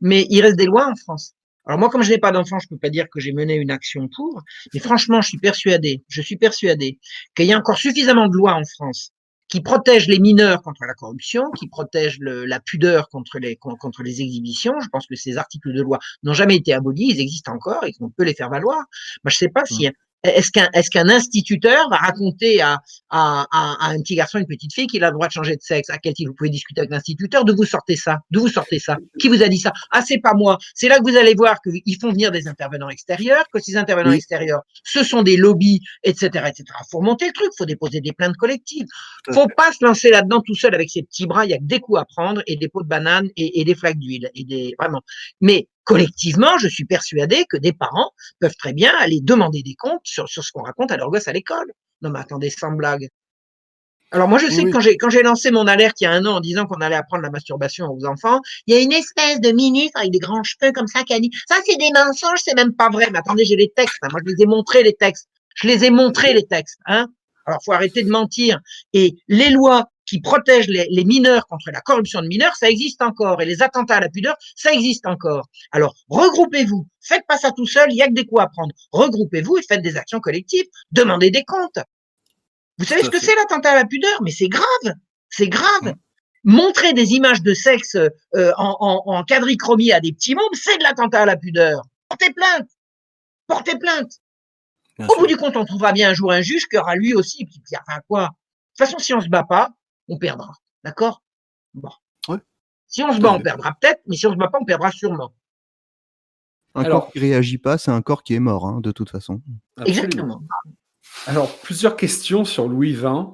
Mais 0.00 0.26
il 0.28 0.42
reste 0.42 0.56
des 0.56 0.66
lois 0.66 0.86
en 0.86 0.94
France. 0.94 1.32
Alors 1.66 1.78
moi, 1.78 1.90
comme 1.90 2.02
je 2.02 2.10
n'ai 2.10 2.18
pas 2.18 2.32
d'enfant, 2.32 2.58
je 2.58 2.68
peux 2.68 2.78
pas 2.78 2.88
dire 2.88 3.06
que 3.10 3.20
j'ai 3.20 3.32
mené 3.32 3.54
une 3.54 3.70
action 3.70 4.08
pour. 4.14 4.42
Mais 4.72 4.80
franchement, 4.80 5.20
je 5.20 5.28
suis 5.28 5.38
persuadé, 5.38 6.02
je 6.08 6.22
suis 6.22 6.36
persuadé 6.36 6.98
qu'il 7.34 7.46
y 7.46 7.52
a 7.52 7.58
encore 7.58 7.76
suffisamment 7.76 8.28
de 8.28 8.36
lois 8.36 8.54
en 8.54 8.64
France 8.64 9.12
qui 9.48 9.60
protègent 9.60 10.08
les 10.08 10.18
mineurs 10.18 10.62
contre 10.62 10.84
la 10.86 10.94
corruption, 10.94 11.50
qui 11.52 11.68
protègent 11.68 12.18
le- 12.20 12.44
la 12.44 12.60
pudeur 12.60 13.08
contre 13.08 13.38
les, 13.38 13.56
con- 13.56 13.76
contre 13.76 14.02
les 14.02 14.20
exhibitions. 14.22 14.74
Je 14.80 14.88
pense 14.88 15.06
que 15.06 15.16
ces 15.16 15.36
articles 15.38 15.72
de 15.72 15.82
loi 15.82 15.98
n'ont 16.22 16.34
jamais 16.34 16.56
été 16.56 16.72
abolis, 16.72 17.08
ils 17.10 17.20
existent 17.20 17.52
encore 17.52 17.84
et 17.84 17.92
qu'on 17.92 18.10
peut 18.10 18.24
les 18.24 18.34
faire 18.34 18.50
valoir. 18.50 18.76
Moi, 19.24 19.30
je 19.30 19.36
sais 19.36 19.48
pas 19.48 19.64
si 19.64 19.88
est-ce 20.24 20.50
qu'un 20.50 20.68
est-ce 20.74 20.90
qu'un 20.90 21.08
instituteur 21.08 21.88
va 21.90 21.96
raconter 21.96 22.60
à, 22.60 22.78
à, 23.10 23.46
à, 23.52 23.86
à 23.86 23.90
un 23.90 24.00
petit 24.00 24.16
garçon, 24.16 24.38
une 24.38 24.46
petite 24.46 24.72
fille 24.74 24.86
qu'il 24.86 25.04
a 25.04 25.08
le 25.08 25.14
droit 25.14 25.28
de 25.28 25.32
changer 25.32 25.56
de 25.56 25.62
sexe? 25.62 25.90
À 25.90 25.98
quel 25.98 26.14
titre 26.14 26.30
vous 26.30 26.34
pouvez 26.36 26.50
discuter 26.50 26.80
avec 26.80 26.90
l'instituteur 26.90 27.44
D'où 27.44 27.54
vous 27.56 27.64
sortez 27.64 27.96
ça 27.96 28.18
D'où 28.30 28.40
vous 28.40 28.48
sortez 28.48 28.78
ça 28.78 28.96
Qui 29.20 29.28
vous 29.28 29.42
a 29.42 29.48
dit 29.48 29.58
ça? 29.58 29.72
Ah, 29.92 30.02
c'est 30.02 30.18
pas 30.18 30.34
moi. 30.34 30.58
C'est 30.74 30.88
là 30.88 30.98
que 30.98 31.08
vous 31.10 31.16
allez 31.16 31.34
voir 31.34 31.56
qu'ils 31.62 31.98
font 32.00 32.10
venir 32.10 32.30
des 32.32 32.48
intervenants 32.48 32.88
extérieurs, 32.90 33.44
que 33.52 33.60
ces 33.60 33.76
intervenants 33.76 34.10
Oui. 34.10 34.16
extérieurs, 34.16 34.60
ce 34.84 35.04
sont 35.04 35.22
des 35.22 35.36
lobbies, 35.36 35.80
etc., 36.02 36.26
etc. 36.48 36.64
Faut 36.90 36.98
remonter 36.98 37.26
le 37.26 37.32
truc, 37.32 37.48
faut 37.56 37.66
déposer 37.66 38.00
des 38.00 38.12
plaintes 38.12 38.36
collectives. 38.36 38.86
Faut 39.32 39.46
pas 39.56 39.72
se 39.72 39.84
lancer 39.84 40.10
là-dedans 40.10 40.40
tout 40.44 40.54
seul 40.54 40.74
avec 40.74 40.90
ses 40.90 41.02
petits 41.02 41.26
bras. 41.26 41.44
Il 41.44 41.50
y 41.50 41.54
a 41.54 41.58
que 41.58 41.64
des 41.64 41.80
coups 41.80 42.00
à 42.00 42.04
prendre 42.04 42.42
et 42.46 42.56
des 42.56 42.68
pots 42.68 42.82
de 42.82 42.88
banane 42.88 43.28
et, 43.36 43.60
et 43.60 43.64
des 43.64 43.74
flaques 43.74 43.98
d'huile 43.98 44.30
et 44.34 44.44
des 44.44 44.74
vraiment. 44.78 45.00
Mais 45.40 45.68
collectivement, 45.88 46.58
je 46.58 46.68
suis 46.68 46.84
persuadé 46.84 47.46
que 47.48 47.56
des 47.56 47.72
parents 47.72 48.10
peuvent 48.40 48.56
très 48.58 48.72
bien 48.74 48.92
aller 49.00 49.20
demander 49.22 49.62
des 49.62 49.74
comptes 49.74 50.02
sur, 50.04 50.28
sur 50.28 50.44
ce 50.44 50.52
qu'on 50.52 50.62
raconte 50.62 50.92
à 50.92 50.96
leur 50.96 51.10
gosse 51.10 51.28
à 51.28 51.32
l'école. 51.32 51.72
Non, 52.02 52.10
mais 52.10 52.20
attendez, 52.20 52.50
sans 52.50 52.72
blague. 52.72 53.08
Alors 54.10 54.28
moi, 54.28 54.38
je 54.38 54.46
sais 54.50 54.62
Oui, 54.62 54.64
que 54.64 54.66
oui. 54.66 54.72
quand 54.72 54.80
j'ai 54.80 54.96
quand 54.96 55.10
j'ai 55.10 55.22
lancé 55.22 55.50
mon 55.50 55.66
alerte 55.66 56.00
il 56.00 56.04
y 56.04 56.06
a 56.06 56.12
un 56.12 56.24
an 56.24 56.36
en 56.36 56.40
disant 56.40 56.66
qu'on 56.66 56.80
allait 56.80 56.96
apprendre 56.96 57.22
la 57.22 57.30
masturbation 57.30 57.86
aux 57.86 58.06
enfants, 58.06 58.40
il 58.66 58.74
y 58.74 58.78
a 58.78 58.80
une 58.80 58.92
espèce 58.92 59.40
de 59.40 59.50
ministre 59.50 59.98
avec 59.98 60.12
des 60.12 60.18
grands 60.18 60.42
cheveux 60.42 60.72
comme 60.72 60.86
ça 60.86 61.02
qui 61.04 61.12
a 61.14 61.20
dit 61.20 61.30
ça 61.46 61.56
c'est 61.66 61.76
des 61.76 61.90
mensonges, 61.94 62.40
c'est 62.42 62.54
même 62.54 62.74
pas 62.74 62.88
vrai. 62.90 63.08
Mais 63.12 63.18
attendez, 63.18 63.44
j'ai 63.44 63.56
les 63.56 63.70
textes. 63.74 63.98
hein. 64.02 64.08
Moi, 64.12 64.20
je 64.26 64.32
les 64.32 64.42
ai 64.42 64.46
montrés 64.46 64.82
les 64.82 64.94
textes. 64.94 65.28
Je 65.56 65.68
les 65.68 65.84
ai 65.84 65.90
montrés 65.90 66.32
les 66.34 66.46
textes. 66.46 66.78
Hein. 66.86 67.08
Alors, 67.46 67.60
faut 67.64 67.72
arrêter 67.72 68.02
de 68.02 68.10
mentir. 68.10 68.60
Et 68.94 69.14
les 69.28 69.50
lois 69.50 69.86
qui 70.08 70.20
protègent 70.20 70.68
les, 70.68 70.86
les 70.90 71.04
mineurs 71.04 71.46
contre 71.46 71.70
la 71.70 71.80
corruption 71.80 72.22
de 72.22 72.28
mineurs, 72.28 72.56
ça 72.56 72.70
existe 72.70 73.02
encore. 73.02 73.42
Et 73.42 73.44
les 73.44 73.62
attentats 73.62 73.96
à 73.96 74.00
la 74.00 74.08
pudeur, 74.08 74.36
ça 74.56 74.72
existe 74.72 75.06
encore. 75.06 75.46
Alors, 75.70 75.94
regroupez-vous. 76.08 76.86
Faites 77.00 77.24
pas 77.28 77.36
ça 77.36 77.52
tout 77.52 77.66
seul. 77.66 77.92
Il 77.92 77.96
y 77.96 78.02
a 78.02 78.08
que 78.08 78.14
des 78.14 78.24
coups 78.24 78.42
à 78.42 78.46
prendre. 78.46 78.72
Regroupez-vous 78.92 79.58
et 79.58 79.62
faites 79.62 79.82
des 79.82 79.96
actions 79.96 80.20
collectives. 80.20 80.64
Demandez 80.92 81.30
des 81.30 81.44
comptes. 81.44 81.78
Vous 82.78 82.86
savez 82.86 83.04
ce 83.04 83.10
que 83.10 83.20
c'est 83.20 83.34
l'attentat 83.34 83.72
à 83.72 83.74
la 83.74 83.84
pudeur? 83.84 84.22
Mais 84.22 84.30
c'est 84.30 84.48
grave. 84.48 84.94
C'est 85.28 85.48
grave. 85.48 85.94
Montrer 86.44 86.94
des 86.94 87.12
images 87.12 87.42
de 87.42 87.52
sexe 87.52 87.96
euh, 87.96 88.52
en, 88.56 88.76
en, 88.80 89.02
en 89.12 89.24
quadrichromie 89.24 89.92
à 89.92 90.00
des 90.00 90.12
petits 90.12 90.34
mômes, 90.34 90.44
c'est 90.54 90.78
de 90.78 90.82
l'attentat 90.84 91.22
à 91.22 91.26
la 91.26 91.36
pudeur. 91.36 91.82
Portez 92.08 92.32
plainte. 92.32 92.68
Portez 93.46 93.76
plainte. 93.76 94.12
Bien 94.96 95.06
Au 95.06 95.10
sûr. 95.10 95.20
bout 95.20 95.26
du 95.26 95.36
compte, 95.36 95.56
on 95.56 95.64
trouvera 95.64 95.92
bien 95.92 96.10
un 96.10 96.14
jour 96.14 96.32
un 96.32 96.40
juge 96.40 96.66
qui 96.68 96.78
aura 96.78 96.94
lui 96.94 97.12
aussi, 97.12 97.44
qui 97.44 97.60
enfin 97.76 98.00
quoi? 98.08 98.22
De 98.22 98.26
toute 98.28 98.86
façon, 98.86 98.98
si 98.98 99.12
on 99.12 99.20
se 99.20 99.28
bat 99.28 99.42
pas, 99.42 99.70
on 100.08 100.18
perdra. 100.18 100.52
D'accord? 100.84 101.22
Bon. 101.74 101.90
Ouais. 102.28 102.38
Si 102.86 103.02
on 103.02 103.12
se 103.12 103.20
bat, 103.20 103.32
on 103.32 103.40
perdra 103.40 103.74
peut-être, 103.80 104.00
mais 104.06 104.16
si 104.16 104.26
on 104.26 104.32
se 104.32 104.36
bat 104.36 104.48
pas, 104.48 104.58
on 104.60 104.64
perdra 104.64 104.90
sûrement. 104.92 105.32
Un 106.74 106.84
Alors- 106.84 107.02
corps 107.04 107.12
qui 107.12 107.18
réagit 107.20 107.58
pas, 107.58 107.78
c'est 107.78 107.90
un 107.90 108.02
corps 108.02 108.22
qui 108.22 108.34
est 108.34 108.40
mort, 108.40 108.66
hein, 108.66 108.80
de 108.80 108.90
toute 108.92 109.10
façon. 109.10 109.42
Absolument. 109.76 109.86
Exactement. 110.06 110.42
Alors, 111.26 111.50
plusieurs 111.58 111.96
questions 111.96 112.44
sur 112.44 112.68
Louis 112.68 112.92
XX. 112.94 113.26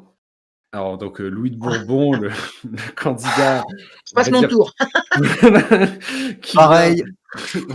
Alors, 0.72 0.98
donc, 0.98 1.20
euh, 1.20 1.28
Louis 1.28 1.50
de 1.52 1.56
Bourbon, 1.56 2.12
le, 2.14 2.30
le 2.64 2.92
candidat. 2.96 3.62
Je 4.08 4.14
passe 4.14 4.30
mon 4.30 4.40
dire- 4.40 4.48
tour. 4.48 4.72
qui 6.42 6.56
Pareil. 6.56 7.04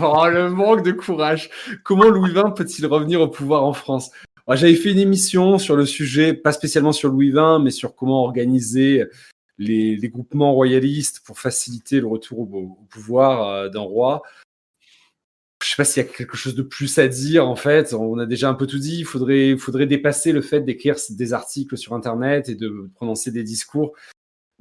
Oh, 0.01 0.25
le 0.29 0.49
manque 0.49 0.83
de 0.85 0.93
courage. 0.93 1.49
Comment 1.83 2.05
Louis 2.05 2.31
XX 2.31 2.53
peut-il 2.55 2.85
revenir 2.85 3.19
au 3.19 3.27
pouvoir 3.27 3.65
en 3.65 3.73
France? 3.73 4.09
J'avais 4.55 4.75
fait 4.75 4.91
une 4.91 4.99
émission 4.99 5.59
sur 5.59 5.75
le 5.75 5.85
sujet, 5.85 6.33
pas 6.33 6.51
spécialement 6.51 6.91
sur 6.91 7.09
Louis 7.09 7.31
XX, 7.31 7.61
mais 7.61 7.71
sur 7.71 7.95
comment 7.95 8.23
organiser 8.23 9.05
les, 9.59 10.09
groupements 10.09 10.53
royalistes 10.53 11.21
pour 11.25 11.39
faciliter 11.39 11.99
le 11.99 12.07
retour 12.07 12.39
au, 12.39 12.77
pouvoir 12.89 13.47
euh, 13.47 13.69
d'un 13.69 13.81
roi. 13.81 14.23
Je 15.61 15.69
sais 15.69 15.75
pas 15.75 15.83
s'il 15.83 16.03
y 16.03 16.05
a 16.05 16.09
quelque 16.09 16.37
chose 16.37 16.55
de 16.55 16.61
plus 16.61 16.97
à 16.99 17.09
dire 17.09 17.47
en 17.47 17.57
fait. 17.57 17.93
On 17.93 18.17
a 18.17 18.25
déjà 18.25 18.49
un 18.49 18.53
peu 18.53 18.65
tout 18.65 18.79
dit. 18.79 18.99
Il 18.99 19.05
faudrait, 19.05 19.57
faudrait 19.57 19.87
dépasser 19.87 20.31
le 20.31 20.41
fait 20.41 20.61
d'écrire 20.61 20.95
des 21.09 21.33
articles 21.33 21.77
sur 21.77 21.93
Internet 21.93 22.47
et 22.47 22.55
de 22.55 22.89
prononcer 22.95 23.31
des 23.31 23.43
discours. 23.43 23.93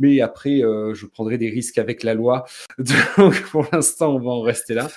Mais 0.01 0.20
après, 0.20 0.62
euh, 0.62 0.94
je 0.94 1.06
prendrai 1.06 1.39
des 1.39 1.51
risques 1.51 1.78
avec 1.78 2.02
la 2.02 2.15
loi. 2.15 2.47
Donc 3.16 3.43
pour 3.51 3.66
l'instant, 3.73 4.16
on 4.16 4.19
va 4.19 4.31
en 4.31 4.40
rester 4.40 4.74
là 4.74 4.90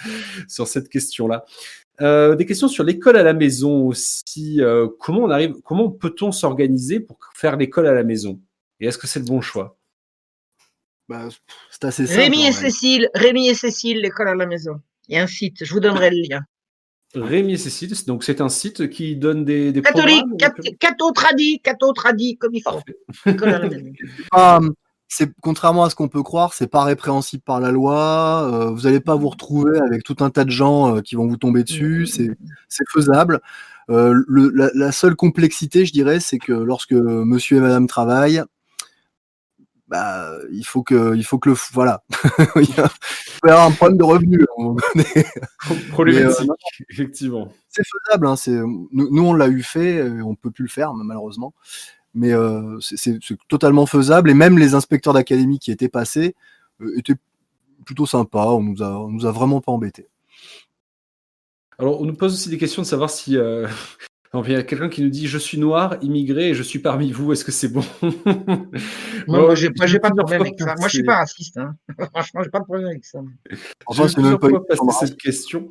sur 0.47 0.67
cette 0.67 0.89
question-là. 0.89 1.45
Euh, 2.01 2.35
des 2.35 2.45
questions 2.45 2.67
sur 2.67 2.83
l'école 2.83 3.15
à 3.17 3.23
la 3.23 3.33
maison 3.33 3.87
aussi. 3.87 4.61
Euh, 4.61 4.87
comment 4.99 5.21
on 5.21 5.29
arrive, 5.29 5.53
comment 5.63 5.89
peut-on 5.89 6.31
s'organiser 6.31 6.99
pour 6.99 7.17
faire 7.35 7.55
l'école 7.57 7.87
à 7.87 7.93
la 7.93 8.03
maison? 8.03 8.39
Et 8.79 8.87
est-ce 8.87 8.97
que 8.97 9.07
c'est 9.07 9.19
le 9.19 9.25
bon 9.25 9.41
choix? 9.41 9.77
Bah, 11.07 11.27
c'est 11.69 11.83
assez 11.85 12.07
simple. 12.07 12.19
Rémi 12.21 12.45
et. 12.47 12.51
Cécile, 12.51 13.09
Rémi 13.13 13.49
et 13.49 13.53
Cécile, 13.53 13.99
l'école 14.01 14.29
à 14.29 14.35
la 14.35 14.45
maison. 14.45 14.79
Il 15.09 15.15
y 15.15 15.19
a 15.19 15.23
un 15.23 15.27
site, 15.27 15.63
je 15.63 15.73
vous 15.73 15.79
donnerai 15.79 16.09
le 16.09 16.21
lien. 16.27 16.41
Rémi 17.13 17.53
et 17.53 17.57
Cécile, 17.57 17.91
donc 18.07 18.23
c'est 18.23 18.39
un 18.39 18.47
site 18.49 18.89
qui 18.89 19.17
donne 19.17 19.43
des, 19.43 19.73
des 19.73 19.81
Catholique, 19.81 20.19
programmes. 20.25 20.37
cat- 20.37 20.71
catho 20.79 21.11
tradit, 21.11 21.59
catho 21.59 21.91
tradit, 21.91 22.37
comme 22.37 22.55
il 22.55 22.61
faut. 22.61 22.79
L'école 23.25 23.49
à 23.49 23.59
la 23.59 23.67
maison. 23.69 23.91
pas- 24.31 24.59
c'est 25.13 25.29
contrairement 25.41 25.83
à 25.83 25.89
ce 25.89 25.95
qu'on 25.95 26.07
peut 26.07 26.23
croire, 26.23 26.53
c'est 26.53 26.67
pas 26.67 26.85
répréhensible 26.85 27.43
par 27.43 27.59
la 27.59 27.69
loi. 27.71 28.49
euh, 28.49 28.69
vous 28.69 28.83
n'allez 28.83 29.01
pas 29.01 29.15
vous 29.15 29.27
retrouver 29.27 29.77
avec 29.79 30.03
tout 30.03 30.15
un 30.21 30.29
tas 30.29 30.45
de 30.45 30.49
gens 30.51 30.95
euh, 30.95 31.01
qui 31.01 31.15
vont 31.15 31.27
vous 31.27 31.35
tomber 31.35 31.63
dessus. 31.65 32.07
C'est 32.07 32.29
c'est 32.69 32.85
faisable. 32.89 33.41
Euh, 33.89 34.13
le- 34.27 34.51
la, 34.55 34.69
la 34.73 34.91
seule 34.93 35.15
complexité, 35.17 35.85
je 35.85 35.91
dirais, 35.91 36.21
c'est 36.21 36.37
que 36.39 36.53
lorsque 36.53 36.93
Monsieur 36.93 37.57
et 37.57 37.59
Madame 37.59 37.87
travaillent, 37.87 38.41
bah, 39.89 40.31
il 40.53 40.63
faut 40.65 40.81
que, 40.83 41.13
il 41.17 41.25
faut 41.25 41.37
que 41.39 41.49
le, 41.49 41.55
voilà, 41.73 42.03
il 42.55 42.73
peut 42.73 43.47
y 43.47 43.49
avoir 43.49 43.65
un 43.67 43.71
problème 43.71 43.97
de 43.97 44.05
revenus. 44.05 44.45
Problématique, 45.91 46.49
effectivement. 46.89 47.51
C'est 47.67 47.83
faisable. 47.85 48.27
Hein, 48.27 48.35
nous, 48.93 49.09
nous, 49.11 49.23
on 49.25 49.33
l'a 49.33 49.49
eu 49.49 49.61
fait, 49.61 50.01
on 50.21 50.35
peut 50.35 50.51
plus 50.51 50.63
le 50.63 50.69
faire 50.69 50.93
malheureusement. 50.93 51.53
Mais 52.13 52.33
euh, 52.33 52.77
c'est, 52.79 53.19
totalement 53.47 53.85
faisable. 53.85 54.29
Et 54.29 54.33
même 54.33 54.57
les 54.57 54.73
inspecteurs 54.73 55.13
d'académie 55.13 55.59
qui 55.59 55.71
étaient 55.71 55.89
passés 55.89 56.35
euh, 56.81 56.97
étaient 56.97 57.15
plutôt 57.85 58.05
sympas. 58.05 58.47
On 58.47 58.61
nous 58.61 58.83
a, 58.83 58.89
on 58.89 59.09
nous 59.09 59.25
a 59.25 59.31
vraiment 59.31 59.61
pas 59.61 59.71
embêtés. 59.71 60.07
Alors, 61.79 62.01
on 62.01 62.05
nous 62.05 62.13
pose 62.13 62.33
aussi 62.33 62.49
des 62.49 62.57
questions 62.57 62.81
de 62.81 62.87
savoir 62.87 63.09
si. 63.09 63.37
Euh, 63.37 63.67
il 64.45 64.51
y 64.51 64.55
a 64.55 64.63
quelqu'un 64.63 64.89
qui 64.89 65.01
nous 65.01 65.09
dit 65.09 65.27
Je 65.27 65.37
suis 65.37 65.57
noir, 65.57 65.95
immigré, 66.01 66.49
et 66.49 66.53
je 66.53 66.63
suis 66.63 66.79
parmi 66.79 67.11
vous. 67.11 67.31
Est-ce 67.31 67.45
que 67.45 67.51
c'est 67.51 67.69
bon? 67.69 67.83
Moi, 69.27 69.55
j'ai 69.55 69.69
pas, 69.69 69.85
pas 69.85 70.09
de 70.09 70.15
problème 70.15 70.41
avec 70.41 70.59
ça. 70.59 70.75
Moi, 70.77 70.87
je 70.87 70.93
suis 70.93 71.03
pas 71.03 71.17
raciste. 71.17 71.57
Hein. 71.57 71.75
Franchement, 72.13 72.43
j'ai 72.43 72.49
pas 72.49 72.59
de 72.59 72.65
problème 72.65 72.87
avec 72.87 73.05
ça. 73.05 73.19
Enfin, 73.85 74.07
c'est 74.07 74.21
même 74.21 74.37
pas 74.37 74.93
cette 74.99 75.17
question 75.17 75.69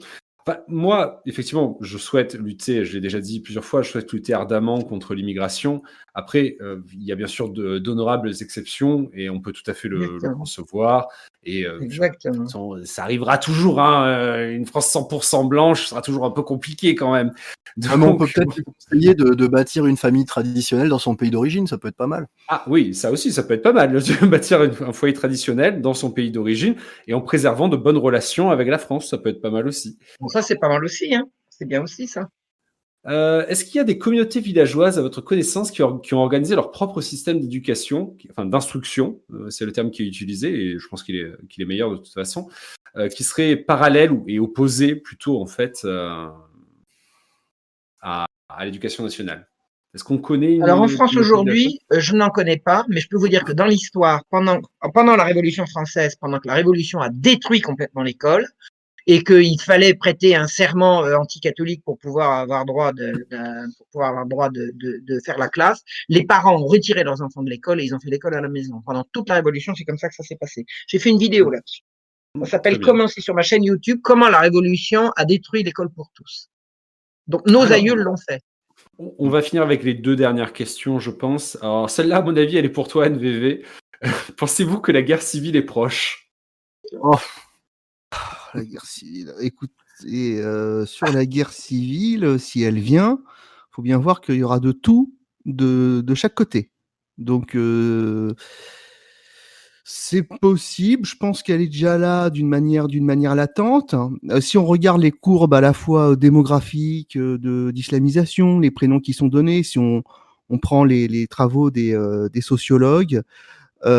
moi, 0.68 1.22
effectivement, 1.26 1.78
je 1.80 1.98
souhaite 1.98 2.34
lutter, 2.34 2.84
je 2.84 2.94
l'ai 2.94 3.00
déjà 3.00 3.20
dit 3.20 3.40
plusieurs 3.40 3.64
fois, 3.64 3.82
je 3.82 3.90
souhaite 3.90 4.12
lutter 4.12 4.32
ardemment 4.32 4.80
contre 4.80 5.14
l'immigration. 5.14 5.82
Après, 6.14 6.56
euh, 6.60 6.80
il 6.92 7.04
y 7.04 7.12
a 7.12 7.14
bien 7.14 7.26
sûr 7.26 7.50
d'honorables 7.50 8.30
exceptions 8.40 9.10
et 9.14 9.30
on 9.30 9.40
peut 9.40 9.52
tout 9.52 9.68
à 9.68 9.74
fait 9.74 9.88
le, 9.88 10.18
concevoir. 10.34 11.08
Et 11.44 11.66
euh, 11.66 11.80
ça 12.84 13.04
arrivera 13.04 13.38
toujours. 13.38 13.80
Hein, 13.80 14.06
euh, 14.06 14.54
une 14.54 14.66
France 14.66 14.92
100% 14.92 15.48
blanche 15.48 15.86
sera 15.86 16.02
toujours 16.02 16.24
un 16.24 16.30
peu 16.30 16.42
compliqué 16.42 16.94
quand 16.94 17.12
même. 17.12 17.32
Ah, 17.88 17.94
on 17.96 18.16
peut 18.16 18.26
peut-être 18.26 18.60
essayer 18.92 19.14
de, 19.14 19.46
bâtir 19.46 19.86
une 19.86 19.96
famille 19.96 20.24
traditionnelle 20.24 20.88
dans 20.88 20.98
son 20.98 21.14
pays 21.14 21.30
d'origine, 21.30 21.66
ça 21.66 21.78
peut 21.78 21.88
être 21.88 21.96
pas 21.96 22.06
mal. 22.06 22.26
Ah 22.48 22.64
oui, 22.66 22.94
ça 22.94 23.10
aussi, 23.10 23.32
ça 23.32 23.42
peut 23.42 23.54
être 23.54 23.62
pas 23.62 23.72
mal. 23.72 23.92
De 23.92 24.26
bâtir 24.26 24.60
un 24.60 24.92
foyer 24.92 25.14
traditionnel 25.14 25.80
dans 25.80 25.94
son 25.94 26.10
pays 26.10 26.30
d'origine 26.30 26.74
et 27.06 27.14
en 27.14 27.20
préservant 27.20 27.68
de 27.68 27.76
bonnes 27.76 27.96
relations 27.96 28.50
avec 28.50 28.68
la 28.68 28.78
France, 28.78 29.08
ça 29.08 29.18
peut 29.18 29.30
être 29.30 29.40
pas 29.40 29.50
mal 29.50 29.66
aussi. 29.66 29.98
Ça, 30.30 30.42
c'est 30.42 30.56
pas 30.56 30.68
mal 30.68 30.84
aussi. 30.84 31.14
Hein. 31.14 31.28
C'est 31.50 31.66
bien 31.66 31.82
aussi, 31.82 32.06
ça. 32.06 32.28
Euh, 33.06 33.46
est-ce 33.46 33.64
qu'il 33.64 33.76
y 33.76 33.78
a 33.78 33.84
des 33.84 33.98
communautés 33.98 34.40
villageoises, 34.40 34.98
à 34.98 35.02
votre 35.02 35.20
connaissance, 35.20 35.70
qui, 35.70 35.82
ont, 35.82 36.00
organisé 36.12 36.54
leur 36.54 36.70
propre 36.70 37.00
système 37.00 37.40
d'éducation, 37.40 38.16
enfin 38.30 38.44
d'instruction, 38.44 39.20
euh, 39.32 39.48
c'est 39.48 39.64
le 39.64 39.72
terme 39.72 39.90
qui 39.90 40.02
est 40.02 40.06
utilisé, 40.06 40.52
et 40.52 40.78
je 40.78 40.86
pense 40.88 41.02
qu'il 41.02 41.16
est, 41.16 41.64
meilleur 41.64 41.90
de 41.90 41.96
toute 41.96 42.12
façon, 42.12 42.48
euh, 42.96 43.08
qui 43.08 43.24
serait 43.24 43.56
parallèle 43.56 44.12
et 44.26 44.38
opposé 44.38 44.96
plutôt 44.96 45.40
en 45.40 45.46
fait 45.46 45.86
à, 48.02 48.26
l'éducation 48.64 49.04
nationale? 49.04 49.46
Est-ce 49.94 50.04
qu'on 50.04 50.18
connaît 50.18 50.62
Alors 50.62 50.82
en 50.82 50.86
France 50.86 51.16
aujourd'hui, 51.16 51.80
je 51.90 52.14
n'en 52.14 52.30
connais 52.30 52.58
pas, 52.58 52.84
mais 52.88 53.00
je 53.00 53.08
peux 53.08 53.16
vous 53.16 53.28
dire 53.28 53.44
que 53.44 53.52
dans 53.52 53.64
l'histoire, 53.64 54.22
pendant, 54.30 54.60
pendant 54.94 55.16
la 55.16 55.24
Révolution 55.24 55.66
française, 55.66 56.14
pendant 56.16 56.38
que 56.38 56.46
la 56.46 56.54
Révolution 56.54 57.00
a 57.00 57.08
détruit 57.08 57.60
complètement 57.60 58.02
l'école, 58.02 58.46
et 59.06 59.22
qu'il 59.22 59.60
fallait 59.60 59.94
prêter 59.94 60.34
un 60.34 60.46
serment 60.46 61.04
euh, 61.04 61.16
anticatholique 61.16 61.82
pour 61.84 61.98
pouvoir 61.98 62.32
avoir 62.32 62.64
droit 62.64 62.92
de, 62.92 63.12
pour 63.76 63.86
pouvoir 63.88 64.10
avoir 64.10 64.26
droit 64.26 64.50
de, 64.50 64.72
de, 64.74 65.00
de, 65.02 65.20
faire 65.24 65.38
la 65.38 65.48
classe. 65.48 65.82
Les 66.08 66.24
parents 66.24 66.60
ont 66.60 66.66
retiré 66.66 67.04
leurs 67.04 67.22
enfants 67.22 67.42
de 67.42 67.50
l'école 67.50 67.80
et 67.80 67.84
ils 67.84 67.94
ont 67.94 68.00
fait 68.00 68.10
l'école 68.10 68.34
à 68.34 68.40
la 68.40 68.48
maison. 68.48 68.82
Pendant 68.84 69.04
toute 69.12 69.28
la 69.28 69.36
Révolution, 69.36 69.74
c'est 69.74 69.84
comme 69.84 69.98
ça 69.98 70.08
que 70.08 70.14
ça 70.14 70.22
s'est 70.22 70.36
passé. 70.36 70.64
J'ai 70.86 70.98
fait 70.98 71.10
une 71.10 71.18
vidéo 71.18 71.50
là-dessus. 71.50 71.82
Ça 72.40 72.46
s'appelle 72.46 72.80
Comment 72.80 73.08
c'est 73.08 73.20
sur 73.20 73.34
ma 73.34 73.42
chaîne 73.42 73.64
YouTube 73.64 74.00
Comment 74.02 74.28
la 74.28 74.40
Révolution 74.40 75.10
a 75.16 75.24
détruit 75.24 75.62
l'école 75.62 75.90
pour 75.90 76.10
tous. 76.14 76.48
Donc 77.26 77.46
nos 77.46 77.72
aïeux 77.72 77.94
l'ont 77.94 78.16
fait. 78.16 78.40
On 78.98 79.28
va 79.28 79.42
finir 79.42 79.62
avec 79.62 79.82
les 79.82 79.94
deux 79.94 80.16
dernières 80.16 80.52
questions, 80.52 80.98
je 81.00 81.10
pense. 81.10 81.56
Alors 81.62 81.90
celle-là, 81.90 82.18
à 82.18 82.22
mon 82.22 82.36
avis, 82.36 82.56
elle 82.56 82.64
est 82.64 82.70
pour 82.70 82.88
toi, 82.88 83.08
NVV. 83.08 83.64
Pensez-vous 84.36 84.80
que 84.80 84.92
la 84.92 85.02
guerre 85.02 85.22
civile 85.22 85.56
est 85.56 85.62
proche? 85.62 86.30
Oh 87.00 87.16
la 88.54 88.64
guerre 88.64 88.84
civile. 88.84 89.34
Écoute, 89.40 89.72
euh, 90.06 90.86
sur 90.86 91.12
la 91.12 91.26
guerre 91.26 91.52
civile, 91.52 92.38
si 92.38 92.62
elle 92.62 92.78
vient, 92.78 93.20
faut 93.70 93.82
bien 93.82 93.98
voir 93.98 94.20
qu'il 94.20 94.36
y 94.36 94.42
aura 94.42 94.60
de 94.60 94.72
tout 94.72 95.14
de, 95.44 96.14
chaque 96.14 96.34
côté. 96.34 96.70
Donc, 97.18 97.54
euh, 97.54 98.34
c'est 99.84 100.22
possible. 100.22 101.06
Je 101.06 101.16
pense 101.16 101.42
qu'elle 101.42 101.60
est 101.60 101.68
déjà 101.68 101.98
là 101.98 102.30
d'une 102.30 102.48
manière, 102.48 102.88
d'une 102.88 103.04
manière 103.04 103.34
latente. 103.34 103.94
Euh, 104.30 104.40
si 104.40 104.58
on 104.58 104.64
regarde 104.64 105.00
les 105.00 105.12
courbes 105.12 105.54
à 105.54 105.60
la 105.60 105.72
fois 105.72 106.16
démographiques, 106.16 107.18
de, 107.18 107.70
d'islamisation, 107.72 108.58
les 108.58 108.70
prénoms 108.70 109.00
qui 109.00 109.12
sont 109.12 109.28
donnés, 109.28 109.62
si 109.62 109.78
on, 109.78 110.02
on 110.48 110.58
prend 110.58 110.84
les, 110.84 111.26
travaux 111.26 111.70
des, 111.70 111.96
des 112.32 112.40
sociologues, 112.40 113.22
nous 113.84 113.90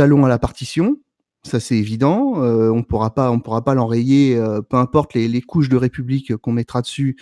allons 0.00 0.24
à 0.24 0.28
la 0.28 0.38
partition 0.38 0.98
ça 1.44 1.60
c'est 1.60 1.76
évident. 1.76 2.42
Euh, 2.42 2.70
on 2.70 2.82
pourra 2.82 3.14
pas, 3.14 3.30
on 3.30 3.40
pourra 3.40 3.64
pas 3.64 3.74
l'enrayer, 3.74 4.36
euh, 4.36 4.60
peu 4.60 4.76
importe 4.76 5.14
les, 5.14 5.40
couches 5.42 5.68
de 5.68 5.76
République 5.76 6.36
qu'on 6.36 6.52
mettra 6.52 6.82
dessus. 6.82 7.16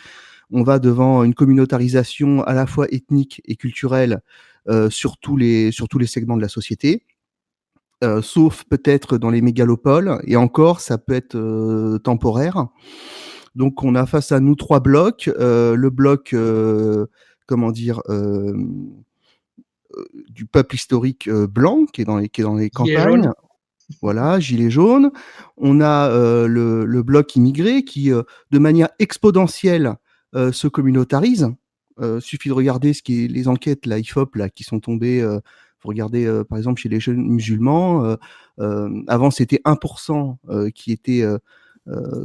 On 0.50 0.62
va 0.62 0.78
devant 0.78 1.24
une 1.24 1.34
communautarisation 1.34 2.42
à 2.44 2.54
la 2.54 2.66
fois 2.66 2.86
ethnique 2.90 3.42
et 3.46 3.56
culturelle 3.56 4.20
euh, 4.68 4.90
sur 4.90 5.18
tous 5.18 5.36
les 5.36 5.72
sur 5.72 5.88
tous 5.88 5.98
les 5.98 6.06
segments 6.06 6.36
de 6.36 6.42
la 6.42 6.48
société. 6.48 7.02
sauf 8.22 8.64
peut-être 8.64 9.18
dans 9.18 9.30
les 9.30 9.40
mégalopoles, 9.40 10.20
et 10.24 10.36
encore, 10.36 10.80
ça 10.80 10.98
peut 10.98 11.14
être 11.14 11.98
temporaire. 12.04 12.68
Donc, 13.54 13.82
on 13.82 13.94
a 13.94 14.04
face 14.04 14.32
à 14.32 14.40
nous 14.40 14.54
trois 14.54 14.80
blocs. 14.80 15.30
le 15.38 15.88
bloc, 15.88 16.34
comment 17.46 17.72
dire, 17.72 18.02
du 20.28 20.46
peuple 20.46 20.74
historique 20.74 21.30
blanc 21.30 21.86
qui 21.86 22.02
est 22.02 22.04
dans 22.04 22.18
les, 22.18 22.28
qui 22.28 22.42
est 22.42 22.44
dans 22.44 22.56
les 22.56 22.70
campagnes. 22.70 23.32
Voilà, 24.02 24.40
gilet 24.40 24.70
jaune. 24.70 25.12
On 25.56 25.80
a 25.80 26.10
euh, 26.10 26.46
le, 26.48 27.02
bloc 27.02 27.36
immigré 27.36 27.84
qui, 27.84 28.12
euh, 28.12 28.22
de 28.50 28.58
manière 28.58 28.88
exponentielle, 28.98 29.94
euh, 30.34 30.52
se 30.52 30.68
communautarise. 30.68 31.48
suffit 32.20 32.48
de 32.48 32.54
regarder 32.54 32.92
ce 32.92 33.02
qui 33.02 33.24
est 33.24 33.28
les 33.28 33.48
enquêtes, 33.48 33.86
la 33.86 33.98
IFOP, 33.98 34.36
là, 34.36 34.50
qui 34.50 34.64
sont 34.64 34.80
tombées. 34.80 35.22
vous 35.22 35.88
regardez, 35.88 36.26
par 36.48 36.58
exemple, 36.58 36.80
chez 36.80 36.88
les 36.88 37.00
jeunes 37.00 37.22
musulmans. 37.22 38.16
avant, 38.58 39.30
c'était 39.30 39.60
1% 39.64 40.36
qui 40.74 40.92
était 40.92 41.24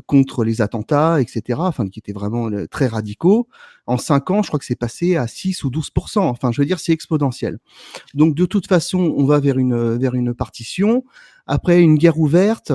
contre 0.08 0.44
les 0.44 0.62
attentats, 0.62 1.22
etc., 1.22 1.60
enfin, 1.60 1.88
qui 1.88 2.00
étaient 2.00 2.12
vraiment 2.12 2.50
très 2.70 2.88
radicaux. 2.88 3.48
En 3.86 3.98
cinq 3.98 4.30
ans, 4.30 4.42
je 4.44 4.50
crois 4.50 4.60
que 4.60 4.66
c'est 4.66 4.76
passé 4.76 5.16
à 5.16 5.28
6 5.28 5.64
ou 5.64 5.70
12% 5.70 6.20
Enfin, 6.20 6.52
je 6.52 6.62
veux 6.62 6.66
dire, 6.66 6.80
c'est 6.80 6.92
exponentiel. 6.92 7.60
Donc, 8.14 8.36
de 8.36 8.46
toute 8.46 8.68
façon, 8.68 9.14
on 9.16 9.26
va 9.26 9.40
vers 9.40 9.58
une, 9.58 9.98
vers 9.98 10.16
une 10.16 10.34
partition. 10.34 11.06
Après, 11.52 11.82
une 11.82 11.96
guerre 11.96 12.18
ouverte. 12.18 12.72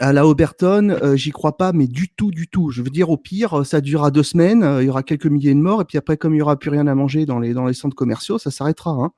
À 0.00 0.12
la 0.12 0.26
Oberton, 0.26 0.90
euh, 0.90 1.14
j'y 1.14 1.30
crois 1.30 1.56
pas, 1.56 1.72
mais 1.72 1.86
du 1.86 2.08
tout, 2.08 2.30
du 2.30 2.48
tout. 2.48 2.70
Je 2.70 2.82
veux 2.82 2.90
dire, 2.90 3.10
au 3.10 3.16
pire, 3.16 3.64
ça 3.64 3.80
durera 3.80 4.10
deux 4.10 4.22
semaines, 4.22 4.66
il 4.80 4.86
y 4.86 4.88
aura 4.88 5.02
quelques 5.02 5.26
milliers 5.26 5.54
de 5.54 5.60
morts, 5.60 5.82
et 5.82 5.84
puis 5.84 5.98
après, 5.98 6.16
comme 6.16 6.34
il 6.34 6.38
y 6.38 6.42
aura 6.42 6.58
plus 6.58 6.70
rien 6.70 6.86
à 6.86 6.94
manger 6.94 7.26
dans 7.26 7.38
les, 7.38 7.52
dans 7.52 7.66
les 7.66 7.74
centres 7.74 7.94
commerciaux, 7.94 8.38
ça 8.38 8.50
s'arrêtera. 8.50 8.92
Hein. 8.92 9.12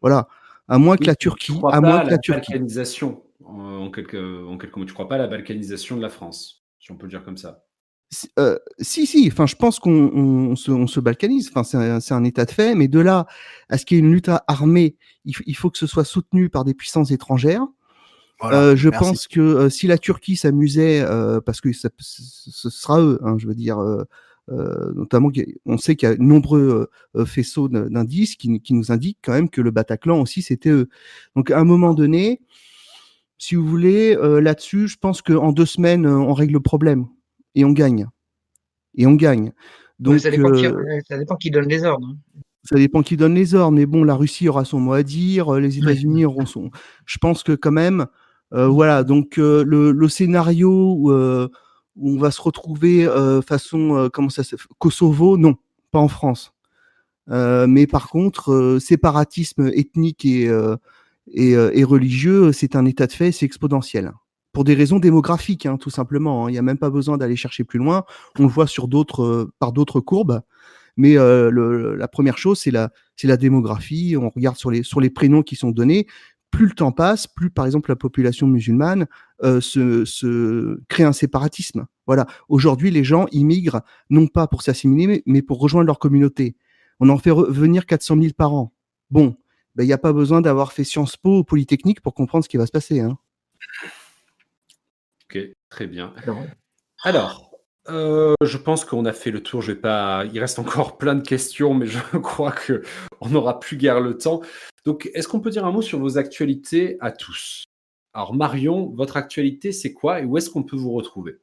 Voilà. 0.00 0.26
À 0.68 0.78
moins 0.78 0.96
que 0.96 1.04
la 1.04 1.14
Turquie, 1.14 1.52
à 1.70 1.80
moins 1.80 2.00
que 2.00 2.10
la, 2.10 2.18
Turquie 2.18 2.54
en 3.44 3.90
quelques, 3.90 4.14
en 4.14 4.58
quelques 4.58 4.76
mots. 4.76 4.84
Tu 4.84 4.94
crois 4.94 5.08
pas 5.08 5.16
à 5.16 5.18
la 5.18 5.26
balkanisation 5.26 5.96
de 5.96 6.02
la 6.02 6.08
France, 6.08 6.64
si 6.80 6.90
on 6.90 6.96
peut 6.96 7.06
le 7.06 7.10
dire 7.10 7.24
comme 7.24 7.36
ça? 7.36 7.64
Euh, 8.38 8.58
si, 8.78 9.06
si, 9.06 9.28
enfin, 9.32 9.46
je 9.46 9.56
pense 9.56 9.78
qu'on 9.78 10.54
se, 10.54 11.00
balkanise, 11.00 11.50
enfin, 11.54 11.64
c'est 12.00 12.14
un, 12.14 12.24
état 12.24 12.44
de 12.44 12.50
fait, 12.50 12.74
mais 12.74 12.88
de 12.88 13.00
là 13.00 13.26
à 13.70 13.78
ce 13.78 13.86
qu'il 13.86 13.96
y 13.96 14.00
ait 14.00 14.04
une 14.04 14.12
lutte 14.12 14.30
armée, 14.48 14.96
il, 15.24 15.56
faut 15.56 15.70
que 15.70 15.78
ce 15.78 15.86
soit 15.86 16.04
soutenu 16.04 16.50
par 16.50 16.64
des 16.64 16.74
puissances 16.74 17.10
étrangères. 17.10 17.66
Euh, 18.44 18.76
je 18.76 18.88
pense 18.88 19.28
que 19.28 19.40
euh, 19.40 19.70
si 19.70 19.86
la 19.86 19.98
Turquie 19.98 20.36
s'amusait, 20.36 21.04
parce 21.44 21.60
que 21.60 21.70
ce 21.72 21.90
sera 22.70 23.00
eux, 23.00 23.18
hein, 23.22 23.36
je 23.38 23.46
veux 23.46 23.54
dire, 23.54 23.78
notamment, 24.48 25.30
on 25.66 25.78
sait 25.78 25.96
qu'il 25.96 26.08
y 26.08 26.12
a 26.12 26.16
de 26.16 26.22
nombreux 26.22 26.90
faisceaux 27.26 27.68
d'indices 27.68 28.36
qui, 28.36 28.60
qui, 28.60 28.74
nous 28.74 28.92
indiquent 28.92 29.18
quand 29.22 29.32
même 29.32 29.48
que 29.48 29.60
le 29.60 29.70
Bataclan 29.70 30.20
aussi, 30.20 30.42
c'était 30.42 30.70
eux. 30.70 30.88
Donc, 31.36 31.50
à 31.50 31.58
un 31.58 31.64
moment 31.64 31.94
donné, 31.94 32.40
si 33.42 33.56
vous 33.56 33.66
voulez, 33.66 34.16
euh, 34.16 34.40
là-dessus, 34.40 34.86
je 34.86 34.96
pense 34.96 35.20
qu'en 35.20 35.50
deux 35.50 35.66
semaines, 35.66 36.06
euh, 36.06 36.16
on 36.16 36.32
règle 36.32 36.52
le 36.52 36.60
problème 36.60 37.08
et 37.56 37.64
on 37.64 37.72
gagne. 37.72 38.06
Et 38.94 39.04
on 39.04 39.14
gagne. 39.14 39.50
Donc, 39.98 40.20
ça, 40.20 40.30
dépend 40.30 40.52
qui, 40.52 40.64
euh, 40.64 41.00
qui, 41.40 41.50
donne 41.50 41.66
les 41.66 41.82
ordres. 41.82 42.06
Hein. 42.08 42.40
Ça 42.62 42.76
dépend 42.76 43.02
qui 43.02 43.16
donne 43.16 43.34
les 43.34 43.56
ordres, 43.56 43.76
mais 43.76 43.84
bon, 43.84 44.04
la 44.04 44.14
Russie 44.14 44.48
aura 44.48 44.64
son 44.64 44.78
mot 44.78 44.92
à 44.92 45.02
dire, 45.02 45.54
les 45.54 45.76
États-Unis 45.76 46.24
auront 46.24 46.46
son. 46.46 46.70
Je 47.04 47.18
pense 47.18 47.42
que 47.42 47.50
quand 47.50 47.72
même, 47.72 48.06
voilà. 48.52 49.04
Donc 49.04 49.36
le, 49.36 50.08
scénario 50.08 50.70
où, 50.98 51.10
on 51.10 52.18
va 52.18 52.30
se 52.30 52.40
retrouver 52.40 53.08
façon 53.46 54.08
comment 54.12 54.30
ça 54.30 54.44
se 54.44 54.56
Kosovo, 54.78 55.36
non, 55.36 55.56
pas 55.90 55.98
en 55.98 56.08
France. 56.08 56.52
mais 57.28 57.86
par 57.86 58.08
contre, 58.08 58.78
séparatisme 58.80 59.70
ethnique 59.74 60.24
et 60.24 60.50
euh, 61.38 61.70
et, 61.74 61.84
religieux, 61.84 62.52
c'est 62.52 62.76
un 62.76 62.84
état 62.84 63.06
de 63.06 63.12
fait, 63.12 63.32
c'est 63.32 63.46
exponentiel. 63.46 64.12
Pour 64.52 64.64
des 64.64 64.74
raisons 64.74 64.98
démographiques, 64.98 65.66
hein, 65.66 65.76
tout 65.78 65.90
simplement. 65.90 66.44
Hein. 66.44 66.50
Il 66.50 66.52
n'y 66.52 66.58
a 66.58 66.62
même 66.62 66.78
pas 66.78 66.90
besoin 66.90 67.16
d'aller 67.16 67.36
chercher 67.36 67.64
plus 67.64 67.78
loin. 67.78 68.04
On 68.38 68.42
le 68.42 68.48
voit 68.48 68.66
sur 68.66 68.88
d'autres, 68.88 69.22
euh, 69.22 69.52
par 69.58 69.72
d'autres 69.72 70.00
courbes. 70.00 70.42
Mais 70.98 71.16
euh, 71.16 71.96
la 71.96 72.08
première 72.08 72.36
chose, 72.36 72.58
c'est 72.58 72.70
la, 72.70 72.90
c'est 73.16 73.26
la 73.26 73.38
démographie. 73.38 74.14
On 74.18 74.28
regarde 74.28 74.56
sur 74.56 74.70
les, 74.70 74.82
sur 74.82 75.00
les 75.00 75.08
prénoms 75.08 75.42
qui 75.42 75.56
sont 75.56 75.70
donnés. 75.70 76.06
Plus 76.52 76.66
le 76.66 76.74
temps 76.74 76.92
passe, 76.92 77.26
plus 77.26 77.50
par 77.50 77.66
exemple 77.66 77.90
la 77.90 77.96
population 77.96 78.46
musulmane 78.46 79.06
se, 79.42 80.04
se, 80.04 80.80
crée 80.88 81.02
un 81.02 81.12
séparatisme. 81.12 81.86
Voilà. 82.06 82.26
Aujourd'hui, 82.48 82.92
les 82.92 83.02
gens 83.02 83.26
immigrent 83.32 83.80
non 84.10 84.28
pas 84.28 84.46
pour 84.46 84.62
s'assimiler, 84.62 85.24
mais 85.26 85.42
pour 85.42 85.58
rejoindre 85.58 85.86
leur 85.86 85.98
communauté. 85.98 86.54
On 87.00 87.08
en 87.08 87.18
fait 87.18 87.32
venir 87.32 87.86
400 87.86 88.16
000 88.20 88.28
par 88.36 88.54
an. 88.54 88.72
Bon, 89.10 89.36
ben, 89.74 89.84
il 89.84 89.86
n'y 89.86 89.92
a 89.92 89.98
pas 89.98 90.12
besoin 90.12 90.40
d'avoir 90.40 90.72
fait 90.72 90.84
Sciences 90.84 91.16
Po 91.16 91.38
ou 91.38 91.44
Polytechnique 91.44 92.00
pour 92.00 92.14
comprendre 92.14 92.44
ce 92.44 92.48
qui 92.48 92.56
va 92.56 92.66
se 92.66 92.72
passer. 92.72 93.00
Hein. 93.00 93.18
Ok, 95.24 95.38
très 95.70 95.86
bien. 95.86 96.12
Alors, 97.04 97.50
euh, 97.88 98.34
je 98.42 98.58
pense 98.58 98.84
qu'on 98.84 99.06
a 99.06 99.12
fait 99.12 99.30
le 99.30 99.42
tour. 99.42 99.62
Je 99.62 99.72
vais 99.72 99.80
pas. 99.80 100.24
Il 100.32 100.38
reste 100.38 100.58
encore 100.58 100.98
plein 100.98 101.14
de 101.14 101.26
questions, 101.26 101.74
mais 101.74 101.86
je 101.86 101.98
crois 102.18 102.52
que 102.52 102.82
on 103.20 103.30
n'aura 103.30 103.60
plus 103.60 103.76
guère 103.76 104.00
le 104.00 104.18
temps. 104.18 104.42
Donc, 104.84 105.10
est-ce 105.14 105.28
qu'on 105.28 105.40
peut 105.40 105.50
dire 105.50 105.64
un 105.64 105.72
mot 105.72 105.82
sur 105.82 105.98
vos 105.98 106.18
actualités 106.18 106.96
à 107.00 107.12
tous? 107.12 107.64
Alors, 108.14 108.34
Marion, 108.34 108.90
votre 108.94 109.16
actualité, 109.16 109.72
c'est 109.72 109.92
quoi 109.92 110.20
et 110.20 110.24
où 110.24 110.36
est-ce 110.36 110.50
qu'on 110.50 110.64
peut 110.64 110.76
vous 110.76 110.92
retrouver? 110.92 111.38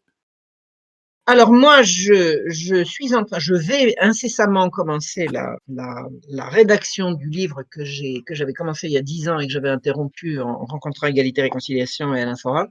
Alors 1.31 1.51
moi, 1.51 1.84
je, 1.84 2.84
suis 2.85 3.14
en 3.14 3.23
je 3.38 3.53
vais 3.53 3.93
incessamment 3.99 4.72
commencer 4.72 5.27
la, 5.27 6.49
rédaction 6.49 7.11
du 7.11 7.30
livre 7.30 7.61
que 7.69 7.84
j'ai 7.84 8.23
que 8.26 8.34
j'avais 8.34 8.53
commencé 8.53 8.88
il 8.88 8.93
y 8.93 8.97
a 8.97 9.03
dix 9.03 9.30
ans 9.30 9.38
et 9.38 9.45
que 9.45 9.53
j'avais 9.53 9.69
interrompu 9.69 10.39
en 10.39 10.65
rencontrant 10.65 11.06
Égalité 11.06 11.43
Réconciliation 11.43 12.15
et 12.15 12.22
Alain 12.23 12.34
Soral. 12.34 12.69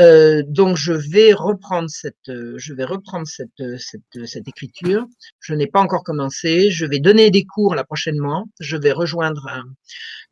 Euh, 0.00 0.42
donc 0.46 0.78
je 0.78 0.94
vais 0.94 1.34
reprendre 1.34 1.90
cette, 1.90 2.30
je 2.56 2.72
vais 2.72 2.84
reprendre 2.84 3.26
cette, 3.26 3.62
cette, 3.76 4.26
cette 4.26 4.48
écriture. 4.48 5.04
Je 5.40 5.52
n'ai 5.52 5.66
pas 5.66 5.80
encore 5.80 6.02
commencé. 6.02 6.70
Je 6.70 6.86
vais 6.86 6.98
donner 6.98 7.30
des 7.30 7.44
cours 7.44 7.74
là 7.74 7.84
prochainement. 7.84 8.46
Je 8.58 8.78
vais 8.78 8.92
rejoindre. 8.92 9.50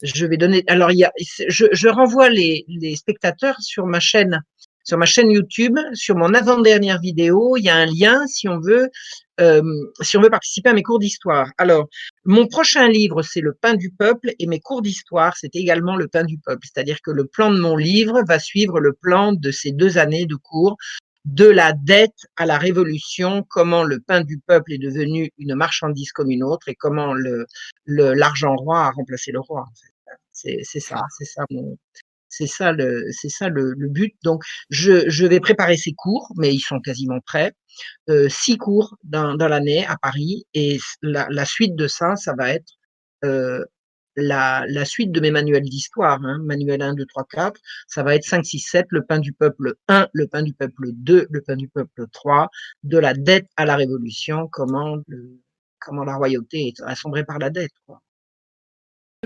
je 0.02 0.24
vais 0.24 0.38
donner. 0.38 0.64
Alors 0.66 0.92
il 0.92 0.98
y 0.98 1.04
a, 1.04 1.12
je, 1.48 1.66
je 1.70 1.88
renvoie 1.88 2.30
les, 2.30 2.64
les 2.68 2.96
spectateurs 2.96 3.60
sur 3.60 3.84
ma 3.84 4.00
chaîne, 4.00 4.40
sur 4.84 4.98
ma 4.98 5.06
chaîne 5.06 5.30
YouTube, 5.30 5.76
sur 5.94 6.16
mon 6.16 6.32
avant-dernière 6.34 7.00
vidéo. 7.00 7.56
Il 7.56 7.64
y 7.64 7.68
a 7.70 7.76
un 7.76 7.86
lien 7.86 8.26
si 8.26 8.48
on 8.48 8.60
veut, 8.60 8.88
euh, 9.40 9.62
si 10.00 10.16
on 10.16 10.20
veut 10.22 10.30
participer 10.30 10.68
à 10.70 10.72
mes 10.74 10.82
cours 10.82 10.98
d'histoire. 10.98 11.48
Alors 11.58 11.88
mon 12.24 12.46
prochain 12.46 12.88
livre, 12.88 13.22
c'est 13.22 13.40
Le 13.40 13.54
pain 13.54 13.74
du 13.74 13.90
peuple 13.90 14.32
et 14.38 14.46
mes 14.46 14.60
cours 14.60 14.82
d'histoire, 14.82 15.36
c'est 15.36 15.54
également 15.56 15.96
Le 15.96 16.06
pain 16.08 16.24
du 16.24 16.38
peuple. 16.38 16.66
C'est-à-dire 16.72 16.98
que 17.02 17.10
le 17.10 17.24
plan 17.26 17.50
de 17.52 17.58
mon 17.58 17.76
livre 17.76 18.22
va 18.28 18.38
suivre 18.38 18.78
le 18.80 18.92
plan 18.92 19.32
de 19.32 19.50
ces 19.50 19.72
deux 19.72 19.98
années 19.98 20.26
de 20.26 20.36
cours, 20.36 20.76
de 21.24 21.46
la 21.46 21.72
dette 21.72 22.12
à 22.36 22.44
la 22.44 22.58
révolution, 22.58 23.44
comment 23.48 23.82
le 23.82 23.98
pain 24.00 24.20
du 24.22 24.38
peuple 24.46 24.74
est 24.74 24.78
devenu 24.78 25.30
une 25.38 25.54
marchandise 25.54 26.12
comme 26.12 26.30
une 26.30 26.44
autre 26.44 26.68
et 26.68 26.74
comment 26.74 27.14
le 27.14 27.46
le- 27.86 28.12
l'argent 28.12 28.54
roi 28.56 28.80
a 28.86 28.90
remplacé 28.90 29.32
le 29.32 29.40
roi. 29.40 29.64
c'est 30.32 30.62
ça, 30.80 31.00
c'est 31.18 31.24
ça 31.24 31.42
mon, 31.50 31.78
c'est 32.36 32.46
ça 32.46 32.72
le, 32.72 33.88
but. 33.88 34.14
Donc, 34.22 34.42
je, 34.70 35.26
vais 35.26 35.40
préparer 35.40 35.76
ces 35.76 35.92
cours, 35.92 36.32
mais 36.36 36.52
ils 36.54 36.60
sont 36.60 36.80
quasiment 36.80 37.20
prêts. 37.20 37.52
Euh, 38.08 38.28
six 38.28 38.56
cours 38.56 38.96
dans, 39.04 39.36
l'année 39.36 39.84
à 39.86 39.96
Paris, 39.96 40.44
et 40.54 40.78
la, 41.02 41.44
suite 41.44 41.76
de 41.76 41.86
ça, 41.88 42.16
ça 42.16 42.34
va 42.36 42.50
être 42.50 42.72
euh, 43.24 43.64
la, 44.16 44.84
suite 44.84 45.12
de 45.12 45.20
mes 45.20 45.30
manuels 45.30 45.64
d'histoire, 45.64 46.20
hein, 46.24 46.38
manuel 46.44 46.82
1, 46.82 46.94
2, 46.94 47.04
3, 47.06 47.24
4, 47.30 47.60
ça 47.88 48.02
va 48.02 48.14
être 48.14 48.24
5, 48.24 48.44
6, 48.44 48.58
7, 48.60 48.86
le 48.90 49.04
pain 49.04 49.18
du 49.18 49.32
peuple 49.32 49.74
1, 49.88 50.08
le 50.12 50.26
pain 50.26 50.42
du 50.42 50.54
peuple 50.54 50.90
2, 50.92 51.26
le 51.30 51.40
pain 51.42 51.56
du 51.56 51.68
peuple 51.68 52.06
3, 52.12 52.48
de 52.84 52.98
la 52.98 53.14
dette 53.14 53.48
à 53.56 53.64
la 53.64 53.76
révolution, 53.76 54.48
comment, 54.50 54.96
la 56.04 56.16
royauté 56.16 56.68
est 56.68 56.82
assombrée 56.82 57.24
par 57.24 57.38
la 57.38 57.50
dette. 57.50 57.72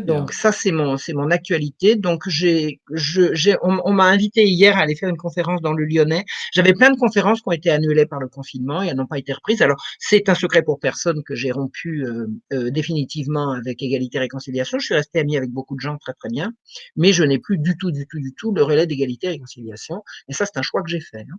Donc 0.07 0.33
ça 0.33 0.53
c'est 0.53 0.73
mon 0.73 0.97
c'est 0.97 1.12
mon 1.12 1.31
actualité. 1.31 1.97
Donc 1.97 2.23
j'ai 2.29 2.81
je 2.93 3.35
j'ai 3.35 3.57
on, 3.62 3.81
on 3.85 3.93
m'a 3.93 4.05
invité 4.05 4.45
hier 4.45 4.77
à 4.77 4.81
aller 4.81 4.95
faire 4.97 5.09
une 5.09 5.16
conférence 5.16 5.61
dans 5.61 5.73
le 5.73 5.85
Lyonnais. 5.85 6.25
J'avais 6.53 6.73
plein 6.75 6.91
de 6.91 6.97
conférences 6.99 7.41
qui 7.41 7.49
ont 7.49 7.53
été 7.53 7.70
annulées 7.70 8.07
par 8.07 8.20
le 8.20 8.29
confinement 8.29 8.83
et 8.83 8.89
elles 8.89 8.97
n'ont 8.97 9.07
pas 9.07 9.19
été 9.19 9.33
reprises. 9.33 9.62
Alors 9.62 9.83
c'est 9.99 10.29
un 10.29 10.35
secret 10.35 10.62
pour 10.62 10.79
personne 10.81 11.23
que 11.25 11.35
j'ai 11.35 11.51
rompu 11.51 12.05
euh, 12.07 12.27
euh, 12.53 12.70
définitivement 12.70 13.53
avec 13.53 13.83
Égalité 13.83 14.19
et 14.19 14.20
Réconciliation. 14.20 14.79
Je 14.79 14.87
suis 14.87 14.95
resté 14.95 15.20
ami 15.20 15.37
avec 15.37 15.51
beaucoup 15.51 15.75
de 15.75 15.81
gens 15.81 15.97
très 15.99 16.15
très 16.15 16.29
bien, 16.29 16.53
mais 16.97 17.12
je 17.12 17.25
n'ai 17.25 17.39
plus 17.39 17.59
du 17.59 17.77
tout 17.77 17.91
du 17.91 18.07
tout 18.07 18.20
du 18.20 18.33
tout 18.35 18.53
le 18.53 18.62
relais 18.62 18.87
d'Égalité 18.87 19.27
et 19.27 19.31
Réconciliation. 19.31 20.03
Et 20.29 20.33
ça 20.33 20.47
c'est 20.47 20.59
un 20.59 20.62
choix 20.62 20.83
que 20.83 20.89
j'ai 20.91 21.01
fait. 21.01 21.20
hein. 21.20 21.37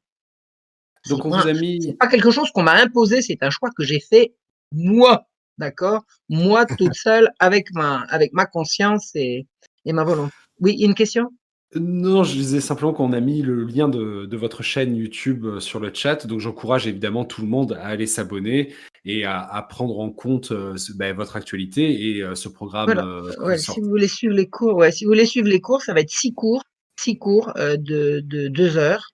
Donc, 1.07 1.23
on 1.25 1.29
pas- 1.31 1.41
vous 1.43 1.47
a 1.47 1.53
mis. 1.53 1.81
c'est 1.81 1.93
pas 1.93 2.07
quelque 2.07 2.29
chose 2.29 2.51
qu'on 2.51 2.63
m'a 2.63 2.73
imposé, 2.75 3.21
c'est 3.21 3.41
un 3.41 3.49
choix 3.49 3.69
que 3.75 3.83
j'ai 3.83 3.99
fait 4.01 4.33
moi, 4.71 5.27
d'accord? 5.59 6.03
Moi 6.29 6.65
toute 6.65 6.93
seule 7.05 7.29
avec 7.39 7.71
ma 7.73 7.99
avec 8.09 8.33
ma 8.33 8.45
conscience 8.47 9.11
et, 9.15 9.45
et 9.85 9.93
ma 9.93 10.03
volonté. 10.03 10.33
Oui, 10.59 10.73
une 10.81 10.95
question? 10.95 11.29
Non, 11.75 12.23
je 12.23 12.33
disais 12.33 12.61
simplement 12.61 12.93
qu'on 12.93 13.13
a 13.13 13.19
mis 13.19 13.43
le 13.43 13.63
lien 13.63 13.87
de, 13.87 14.25
de 14.25 14.37
votre 14.37 14.63
chaîne 14.63 14.95
YouTube 14.95 15.45
euh, 15.45 15.59
sur 15.59 15.79
le 15.79 15.93
chat, 15.93 16.25
donc 16.25 16.39
j'encourage 16.39 16.87
évidemment 16.87 17.25
tout 17.25 17.43
le 17.43 17.47
monde 17.47 17.73
à 17.73 17.85
aller 17.85 18.07
s'abonner 18.07 18.73
et 19.05 19.23
à, 19.23 19.39
à 19.39 19.61
prendre 19.61 19.99
en 19.99 20.09
compte 20.09 20.51
euh, 20.51 20.75
ben, 20.95 21.15
votre 21.15 21.35
actualité 21.35 22.09
et 22.09 22.23
euh, 22.23 22.33
ce 22.33 22.49
programme. 22.49 22.85
Voilà. 22.87 23.05
euh, 23.05 23.31
Ouais, 23.45 23.59
si 23.59 23.79
vous 23.79 23.87
voulez 23.87 24.07
suivre 24.07 24.33
les 24.33 24.49
cours, 24.49 24.77
ouais, 24.77 24.91
si 24.91 25.05
vous 25.05 25.11
voulez 25.11 25.27
suivre 25.27 25.47
les 25.47 25.61
cours, 25.61 25.83
ça 25.83 25.93
va 25.93 25.99
être 25.99 26.09
six 26.09 26.33
cours, 26.33 26.63
six 26.99 27.19
cours 27.19 27.53
euh, 27.57 27.77
de, 27.77 28.21
de 28.25 28.47
deux 28.47 28.77
heures 28.77 29.11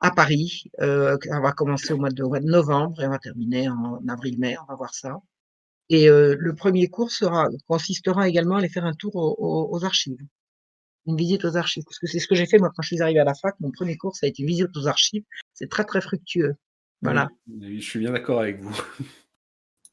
à 0.00 0.10
Paris. 0.10 0.64
Euh, 0.80 1.14
on 1.30 1.42
va 1.42 1.52
commencer 1.52 1.92
au 1.92 1.98
mois 1.98 2.08
de, 2.10 2.22
au 2.22 2.28
mois 2.30 2.40
de 2.40 2.46
novembre 2.46 3.02
et 3.02 3.06
on 3.06 3.10
va 3.10 3.18
terminer 3.18 3.68
en 3.68 4.00
avril-mai. 4.08 4.56
On 4.62 4.66
va 4.66 4.76
voir 4.76 4.94
ça. 4.94 5.18
Et 5.90 6.08
euh, 6.08 6.36
le 6.38 6.54
premier 6.54 6.88
cours 6.88 7.10
sera 7.10 7.48
consistera 7.66 8.28
également 8.28 8.56
à 8.56 8.58
aller 8.58 8.68
faire 8.68 8.84
un 8.84 8.92
tour 8.92 9.14
aux, 9.16 9.84
archives, 9.84 10.18
une 11.06 11.16
visite 11.16 11.44
aux 11.44 11.56
archives, 11.56 11.84
parce 11.84 11.98
que 11.98 12.06
c'est 12.06 12.18
ce 12.18 12.26
que 12.26 12.34
j'ai 12.34 12.46
fait 12.46 12.58
moi 12.58 12.70
quand 12.74 12.82
je 12.82 12.88
suis 12.88 13.02
arrivée 13.02 13.20
à 13.20 13.24
la 13.24 13.34
fac. 13.34 13.54
Mon 13.60 13.70
premier 13.70 13.96
cours, 13.96 14.14
ça 14.16 14.26
a 14.26 14.28
été 14.28 14.42
une 14.42 14.48
visite 14.48 14.76
aux 14.76 14.86
archives. 14.86 15.24
C'est 15.54 15.70
très 15.70 15.84
très 15.84 16.00
fructueux. 16.00 16.56
Voilà. 17.00 17.28
Je 17.60 17.80
suis 17.80 18.00
bien 18.00 18.12
d'accord 18.12 18.40
avec 18.40 18.60
vous. 18.60 18.76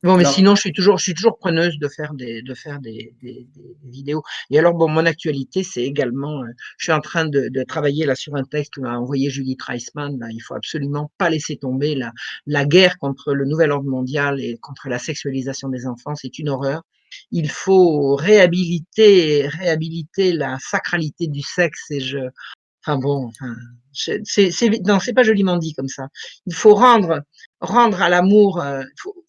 Bon, 0.05 0.17
mais 0.17 0.21
Alors- 0.23 0.33
sinon, 0.35 0.55
je 0.55 0.61
suis 0.61 0.71
toujours, 0.71 0.99
je 0.99 1.03
suis 1.05 1.13
toujours 1.15 1.39
preneuse 1.39 1.79
de 1.79 1.87
faire 1.87 2.13
des, 2.13 2.43
de 2.43 2.53
faire 2.53 2.79
des, 2.79 3.15
des, 3.23 3.47
des- 3.55 3.75
vidéos. 3.85 4.21
Et 4.51 4.59
alors, 4.59 4.75
bon, 4.75 4.87
mon 4.87 5.03
actualité, 5.03 5.63
c'est 5.63 5.81
également, 5.81 6.43
euh, 6.43 6.47
je 6.77 6.85
suis 6.85 6.91
en 6.91 6.99
train 6.99 7.25
de, 7.25 7.49
de 7.49 7.63
travailler 7.63 8.05
là 8.05 8.13
sur 8.13 8.35
un 8.35 8.43
texte 8.43 8.75
que 8.75 8.81
m'a 8.81 8.99
envoyé 8.99 9.31
Julie 9.31 9.57
Treisman. 9.57 10.19
Là, 10.19 10.27
il 10.31 10.39
faut 10.41 10.53
absolument 10.53 11.11
pas 11.17 11.31
laisser 11.31 11.57
tomber 11.57 11.95
la, 11.95 12.11
la 12.45 12.65
guerre 12.65 12.99
contre 12.99 13.33
le 13.33 13.45
nouvel 13.45 13.71
ordre 13.71 13.89
mondial 13.89 14.39
et 14.39 14.57
contre 14.61 14.89
la 14.89 14.99
sexualisation 14.99 15.69
des 15.69 15.87
enfants. 15.87 16.13
C'est 16.13 16.37
une 16.37 16.49
horreur. 16.49 16.83
Il 17.31 17.49
faut 17.49 18.15
réhabiliter, 18.15 19.47
réhabiliter 19.47 20.33
la 20.33 20.57
sacralité 20.59 21.25
du 21.27 21.41
sexe 21.41 21.89
et 21.89 21.99
je, 21.99 22.19
enfin 22.85 22.97
bon, 22.99 23.27
enfin, 23.27 23.55
je- 23.93 24.21
c'est, 24.23 24.69
non, 24.85 24.99
c'est 24.99 25.13
pas 25.13 25.23
joliment 25.23 25.57
dit 25.57 25.73
comme 25.73 25.87
ça. 25.87 26.07
Il 26.45 26.53
faut 26.53 26.75
rendre, 26.75 27.21
rendre 27.61 28.01
à 28.01 28.09
l'amour, 28.09 28.59
euh, 28.61 28.83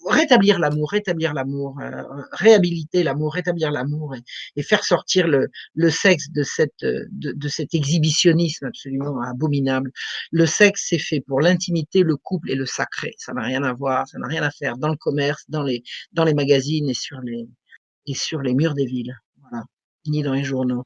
rétablir 0.09 0.59
l'amour, 0.59 0.91
rétablir 0.91 1.33
l'amour, 1.35 1.79
euh, 1.81 2.03
réhabiliter 2.33 3.03
l'amour, 3.03 3.33
rétablir 3.33 3.71
l'amour 3.71 4.15
et, 4.17 4.21
et 4.57 4.63
faire 4.63 4.85
sortir 4.85 5.29
le, 5.29 5.49
le 5.75 5.91
sexe 5.91 6.31
de 6.31 6.43
cette, 6.43 6.83
euh, 6.83 7.05
de, 7.13 7.33
de 7.33 7.49
cet 7.49 7.75
exhibitionnisme 7.75 8.67
absolument 8.67 9.21
abominable. 9.23 9.91
Le 10.33 10.47
sexe, 10.47 10.87
c'est 10.89 10.99
fait 10.99 11.21
pour 11.21 11.41
l'intimité, 11.41 12.03
le 12.03 12.17
couple 12.17 12.51
et 12.51 12.57
le 12.57 12.67
sacré. 12.67 13.15
Ça 13.19 13.33
n'a 13.33 13.43
rien 13.43 13.63
à 13.63 13.73
voir, 13.73 14.07
ça 14.09 14.19
n'a 14.19 14.27
rien 14.27 14.43
à 14.43 14.51
faire 14.51 14.77
dans 14.77 14.89
le 14.91 14.97
commerce, 14.97 15.45
dans 15.49 15.63
les, 15.63 15.83
dans 16.13 16.25
les 16.25 16.35
magazines 16.35 16.89
et 16.91 16.95
sur 16.95 17.21
les, 17.21 17.49
et 18.07 18.15
sur 18.15 18.41
les 18.43 18.55
murs 18.55 18.75
des 18.75 18.87
villes. 18.87 19.17
Voilà. 19.43 19.65
Ni 20.07 20.23
dans 20.23 20.35
les 20.35 20.45
journaux. 20.45 20.85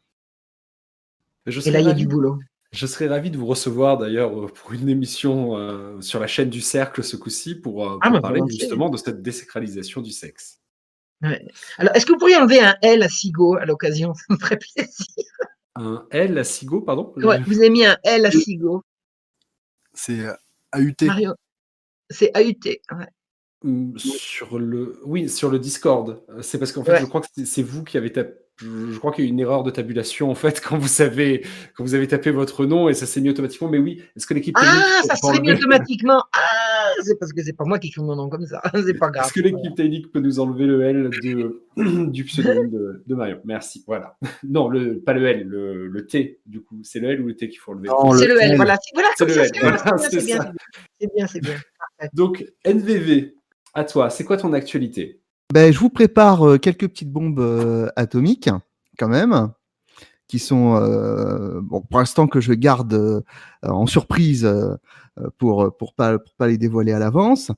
Je 1.46 1.60
Et 1.66 1.70
là, 1.70 1.80
il 1.80 1.86
y 1.86 1.90
a 1.90 1.94
du 1.94 2.06
boulot. 2.06 2.38
Je 2.72 2.86
serais 2.86 3.08
ravi 3.08 3.30
de 3.30 3.36
vous 3.36 3.46
recevoir 3.46 3.98
d'ailleurs 3.98 4.44
euh, 4.44 4.46
pour 4.46 4.72
une 4.72 4.88
émission 4.88 5.56
euh, 5.56 6.00
sur 6.00 6.20
la 6.20 6.28
chaîne 6.28 6.50
du 6.50 6.60
Cercle 6.60 7.02
ce 7.02 7.16
coup-ci 7.16 7.56
pour, 7.56 7.84
euh, 7.84 7.98
Ah, 8.00 8.06
pour 8.10 8.12
bah, 8.14 8.20
parler 8.20 8.40
justement 8.48 8.88
de 8.90 8.96
cette 8.96 9.22
désacralisation 9.22 10.00
du 10.00 10.12
sexe. 10.12 10.60
Alors, 11.22 11.94
est-ce 11.94 12.06
que 12.06 12.12
vous 12.12 12.18
pourriez 12.18 12.36
enlever 12.36 12.60
un 12.60 12.76
L 12.82 13.02
à 13.02 13.08
Sigo 13.08 13.56
à 13.56 13.66
l'occasion? 13.66 14.14
Ça 14.14 14.24
me 14.30 14.38
ferait 14.38 14.58
plaisir. 14.58 15.24
Un 15.74 16.06
L 16.10 16.38
à 16.38 16.44
Sigo, 16.44 16.80
pardon? 16.80 17.12
Ouais, 17.16 17.40
vous 17.40 17.58
avez 17.58 17.70
mis 17.70 17.84
un 17.84 17.98
L 18.04 18.24
à 18.24 18.30
Sigo. 18.30 18.82
C'est 19.92 20.20
AUT. 20.74 20.94
Mario, 21.06 21.34
c'est 22.08 22.30
AUT. 22.36 22.64
ouais. 22.96 23.06
Hum, 23.62 23.92
Sur 23.98 24.58
le, 24.58 25.00
oui, 25.04 25.28
sur 25.28 25.50
le 25.50 25.58
Discord. 25.58 26.22
C'est 26.40 26.58
parce 26.58 26.72
qu'en 26.72 26.84
fait, 26.84 26.92
Ouais. 26.92 27.00
je 27.00 27.06
crois 27.06 27.20
que 27.20 27.26
c'est- 27.34 27.44
c'est 27.44 27.62
vous 27.62 27.82
qui 27.84 27.98
avez 27.98 28.12
tapé. 28.12 28.32
Je 28.60 28.92
je 28.92 28.98
crois 28.98 29.12
qu'il 29.12 29.24
y 29.24 29.26
a 29.26 29.30
eu 29.30 29.32
une 29.32 29.40
erreur 29.40 29.62
de 29.62 29.70
tabulation 29.70 30.30
en 30.30 30.34
fait 30.34 30.60
quand 30.66 30.76
vous 30.76 31.00
avez 31.02 31.44
quand 31.74 31.84
vous 31.84 31.94
avez 31.94 32.06
tapé 32.06 32.30
votre 32.30 32.66
nom 32.66 32.88
et 32.88 32.94
ça 32.94 33.06
s'est 33.06 33.20
mis 33.20 33.30
automatiquement. 33.30 33.68
Mais 33.68 33.78
oui, 33.78 34.02
est-ce 34.16 34.26
que 34.26 34.34
l'équipe 34.34 34.54
Ah, 34.58 34.62
technique 34.62 34.84
ça 35.06 35.14
peut 35.14 35.34
serait 35.34 35.40
mis 35.40 35.52
automatiquement. 35.52 36.22
Ah, 36.34 36.92
c'est 37.02 37.18
parce 37.18 37.32
que 37.32 37.42
c'est 37.42 37.52
pas 37.54 37.64
moi 37.64 37.78
qui 37.78 37.88
écris 37.88 38.02
mon 38.02 38.16
nom 38.16 38.28
comme 38.28 38.46
ça. 38.46 38.60
C'est 38.86 38.94
pas 38.94 39.10
grave. 39.10 39.24
Est-ce 39.26 39.32
que 39.32 39.40
l'équipe 39.40 39.74
technique 39.74 40.12
peut 40.12 40.20
nous 40.20 40.40
enlever 40.40 40.66
le 40.66 40.82
L 40.82 41.10
de, 41.22 41.62
du 42.10 42.24
pseudonyme 42.24 42.70
de, 42.70 43.02
de 43.06 43.14
Marion? 43.14 43.40
Merci. 43.44 43.84
Voilà. 43.86 44.16
Non, 44.42 44.68
le, 44.68 44.98
pas 45.00 45.12
le 45.12 45.26
L, 45.26 45.44
le, 45.46 45.86
le 45.86 46.06
T, 46.06 46.40
du 46.46 46.60
coup. 46.60 46.78
C'est 46.82 46.98
le 46.98 47.10
L 47.10 47.20
ou 47.20 47.26
le 47.26 47.36
T 47.36 47.48
qu'il 47.48 47.58
faut 47.58 47.72
enlever? 47.72 47.88
Non, 47.88 48.12
C'est 48.12 48.26
le 48.26 48.40
L. 48.40 48.52
L. 48.52 48.56
Voilà, 48.56 48.76
c'est 48.82 48.90
voilà, 48.94 49.08
C'est 49.16 49.26
comme 49.26 49.28
le 49.28 49.34
ça, 49.34 49.42
L, 49.42 49.50
c'est 49.54 49.60
voilà, 49.60 49.76
voilà, 49.76 49.98
c'est 49.98 50.20
c'est 50.20 50.26
bien, 50.26 50.36
ça. 50.38 50.52
c'est 51.00 51.14
bien, 51.14 51.26
c'est 51.26 51.40
bien. 51.40 51.54
Donc, 52.14 52.44
NVV, 52.64 53.34
à 53.74 53.84
toi, 53.84 54.10
c'est 54.10 54.24
quoi 54.24 54.36
ton 54.36 54.52
actualité? 54.52 55.19
Ben, 55.52 55.72
je 55.72 55.78
vous 55.78 55.90
prépare 55.90 56.46
euh, 56.46 56.58
quelques 56.58 56.88
petites 56.88 57.10
bombes 57.10 57.40
euh, 57.40 57.88
atomiques, 57.96 58.50
quand 58.98 59.08
même, 59.08 59.50
qui 60.28 60.38
sont, 60.38 60.76
euh, 60.76 61.60
bon, 61.60 61.80
pour 61.80 61.98
l'instant, 61.98 62.28
que 62.28 62.40
je 62.40 62.52
garde 62.52 62.94
euh, 62.94 63.20
en 63.62 63.86
surprise 63.86 64.44
euh, 64.44 64.76
pour 65.38 65.76
pour 65.76 65.94
pas 65.94 66.18
pour 66.20 66.34
pas 66.34 66.46
les 66.46 66.56
dévoiler 66.56 66.92
à 66.92 67.00
l'avance. 67.00 67.50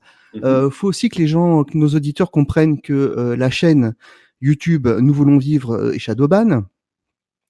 Euh, 0.43 0.71
faut 0.71 0.87
aussi 0.87 1.09
que 1.09 1.19
les 1.19 1.27
gens, 1.27 1.63
que 1.63 1.77
nos 1.77 1.89
auditeurs 1.89 2.31
comprennent 2.31 2.81
que 2.81 2.93
euh, 2.93 3.35
la 3.35 3.51
chaîne 3.51 3.93
YouTube 4.41 4.87
Nous 4.87 5.13
voulons 5.13 5.37
vivre 5.37 5.93
est 5.93 5.99
Shadowban. 5.99 6.63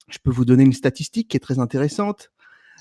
Je 0.10 0.18
peux 0.22 0.30
vous 0.30 0.46
donner 0.46 0.64
une 0.64 0.74
statistique 0.74 1.30
qui 1.30 1.38
est 1.38 1.40
très 1.40 1.58
intéressante. 1.58 2.30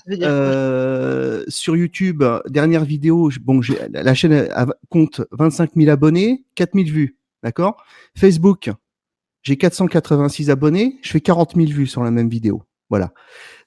Euh, 0.09 1.43
sur 1.47 1.75
YouTube, 1.77 2.23
dernière 2.47 2.83
vidéo, 2.83 3.31
bon, 3.41 3.61
la 3.89 4.13
chaîne 4.13 4.49
compte 4.89 5.21
25 5.31 5.71
000 5.75 5.89
abonnés, 5.89 6.45
4 6.55 6.73
000 6.73 6.85
vues, 6.85 7.17
d'accord? 7.43 7.83
Facebook, 8.17 8.71
j'ai 9.43 9.57
486 9.57 10.49
abonnés, 10.49 10.99
je 11.03 11.11
fais 11.11 11.21
40 11.21 11.55
000 11.55 11.67
vues 11.67 11.87
sur 11.87 12.03
la 12.03 12.11
même 12.11 12.29
vidéo. 12.29 12.63
Voilà. 12.89 13.13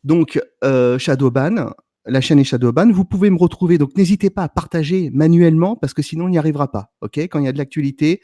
Donc, 0.04 0.40
euh, 0.64 0.98
Shadowban, 0.98 1.70
la 2.06 2.20
chaîne 2.20 2.38
est 2.38 2.44
Shadowban. 2.44 2.90
Vous 2.92 3.04
pouvez 3.04 3.30
me 3.30 3.38
retrouver, 3.38 3.78
donc 3.78 3.96
n'hésitez 3.96 4.30
pas 4.30 4.44
à 4.44 4.48
partager 4.48 5.10
manuellement 5.12 5.76
parce 5.76 5.94
que 5.94 6.02
sinon, 6.02 6.26
on 6.26 6.28
n'y 6.28 6.38
arrivera 6.38 6.70
pas. 6.70 6.92
OK? 7.02 7.18
Quand 7.18 7.38
il 7.38 7.44
y 7.44 7.48
a 7.48 7.52
de 7.52 7.58
l'actualité, 7.58 8.22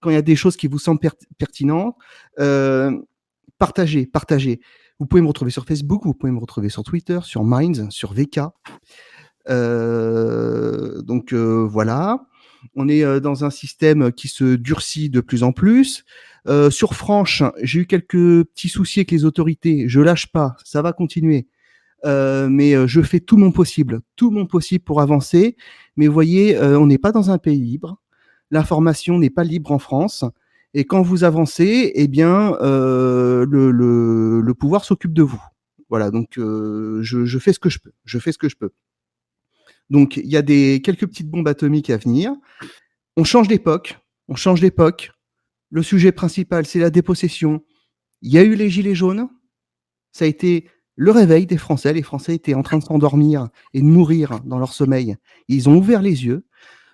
quand 0.00 0.10
il 0.10 0.14
y 0.14 0.16
a 0.16 0.22
des 0.22 0.36
choses 0.36 0.56
qui 0.56 0.66
vous 0.66 0.78
semblent 0.78 1.00
pertinentes, 1.38 1.94
euh, 2.38 2.98
partagez, 3.58 4.06
partagez. 4.06 4.60
Vous 4.98 5.06
pouvez 5.06 5.22
me 5.22 5.28
retrouver 5.28 5.50
sur 5.50 5.64
Facebook, 5.64 6.04
vous 6.04 6.14
pouvez 6.14 6.32
me 6.32 6.40
retrouver 6.40 6.68
sur 6.68 6.82
Twitter, 6.82 7.20
sur 7.22 7.44
Minds, 7.44 7.88
sur 7.90 8.12
VK. 8.12 8.40
Euh, 9.48 11.00
donc 11.02 11.32
euh, 11.32 11.66
voilà, 11.66 12.26
on 12.74 12.88
est 12.88 13.04
euh, 13.04 13.20
dans 13.20 13.44
un 13.44 13.50
système 13.50 14.12
qui 14.12 14.28
se 14.28 14.56
durcit 14.56 15.10
de 15.10 15.20
plus 15.20 15.42
en 15.42 15.52
plus. 15.52 16.04
sur 16.70 16.94
Franche, 16.94 17.42
j'ai 17.62 17.80
eu 17.80 17.86
quelques 17.86 18.44
petits 18.44 18.68
soucis 18.68 19.00
avec 19.00 19.10
les 19.10 19.24
autorités. 19.24 19.88
Je 19.88 20.00
lâche 20.00 20.28
pas, 20.32 20.56
ça 20.64 20.82
va 20.82 20.92
continuer. 20.92 21.48
mais 22.04 22.88
je 22.88 23.02
fais 23.02 23.20
tout 23.20 23.36
mon 23.36 23.52
possible, 23.52 24.00
tout 24.16 24.30
mon 24.30 24.46
possible 24.46 24.84
pour 24.84 25.00
avancer. 25.00 25.56
Mais 25.96 26.06
vous 26.06 26.14
voyez, 26.14 26.58
on 26.58 26.86
n'est 26.86 26.98
pas 26.98 27.12
dans 27.12 27.30
un 27.30 27.38
pays 27.38 27.60
libre. 27.60 28.00
L'information 28.50 29.18
n'est 29.18 29.30
pas 29.30 29.44
libre 29.44 29.70
en 29.72 29.78
France. 29.78 30.24
Et 30.72 30.84
quand 30.84 31.02
vous 31.02 31.24
avancez, 31.24 31.92
eh 31.94 32.08
bien, 32.08 32.54
euh, 32.60 33.44
le, 33.48 34.54
pouvoir 34.54 34.84
s'occupe 34.84 35.12
de 35.12 35.22
vous. 35.22 35.42
Voilà, 35.88 36.10
donc 36.10 36.38
euh, 36.38 37.00
je, 37.02 37.38
fais 37.38 37.52
ce 37.52 37.58
que 37.58 37.68
je 37.68 37.80
peux. 37.80 37.92
Je 38.04 38.18
fais 38.18 38.30
ce 38.30 38.38
que 38.38 38.48
je 38.48 38.56
peux. 38.56 38.70
Donc 39.90 40.16
il 40.16 40.30
y 40.30 40.36
a 40.36 40.42
des 40.42 40.80
quelques 40.82 41.06
petites 41.06 41.28
bombes 41.28 41.48
atomiques 41.48 41.90
à 41.90 41.96
venir. 41.96 42.32
On 43.16 43.24
change 43.24 43.48
d'époque. 43.48 43.98
On 44.28 44.36
change 44.36 44.60
d'époque. 44.60 45.12
Le 45.70 45.82
sujet 45.82 46.12
principal, 46.12 46.66
c'est 46.66 46.78
la 46.78 46.90
dépossession. 46.90 47.62
Il 48.22 48.32
y 48.32 48.38
a 48.38 48.42
eu 48.42 48.54
les 48.54 48.70
gilets 48.70 48.94
jaunes. 48.94 49.28
Ça 50.12 50.24
a 50.24 50.28
été 50.28 50.68
le 50.96 51.10
réveil 51.10 51.46
des 51.46 51.56
Français. 51.56 51.92
Les 51.92 52.02
Français 52.02 52.34
étaient 52.34 52.54
en 52.54 52.62
train 52.62 52.78
de 52.78 52.84
s'endormir 52.84 53.48
et 53.74 53.80
de 53.80 53.86
mourir 53.86 54.40
dans 54.44 54.58
leur 54.58 54.72
sommeil. 54.72 55.16
Ils 55.48 55.68
ont 55.68 55.76
ouvert 55.76 56.02
les 56.02 56.24
yeux. 56.24 56.46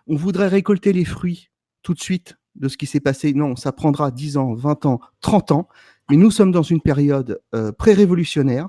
On 0.06 0.16
voudrait 0.16 0.48
récolter 0.48 0.92
les 0.92 1.04
fruits 1.04 1.50
tout 1.82 1.94
de 1.94 2.00
suite 2.00 2.36
de 2.54 2.68
ce 2.68 2.76
qui 2.76 2.86
s'est 2.86 3.00
passé. 3.00 3.32
Non, 3.32 3.56
ça 3.56 3.72
prendra 3.72 4.10
10 4.10 4.36
ans, 4.36 4.54
20 4.54 4.86
ans, 4.86 5.00
30 5.20 5.52
ans. 5.52 5.68
Mais 6.10 6.16
nous 6.16 6.30
sommes 6.30 6.52
dans 6.52 6.62
une 6.62 6.80
période 6.80 7.40
euh, 7.54 7.72
pré-révolutionnaire, 7.72 8.68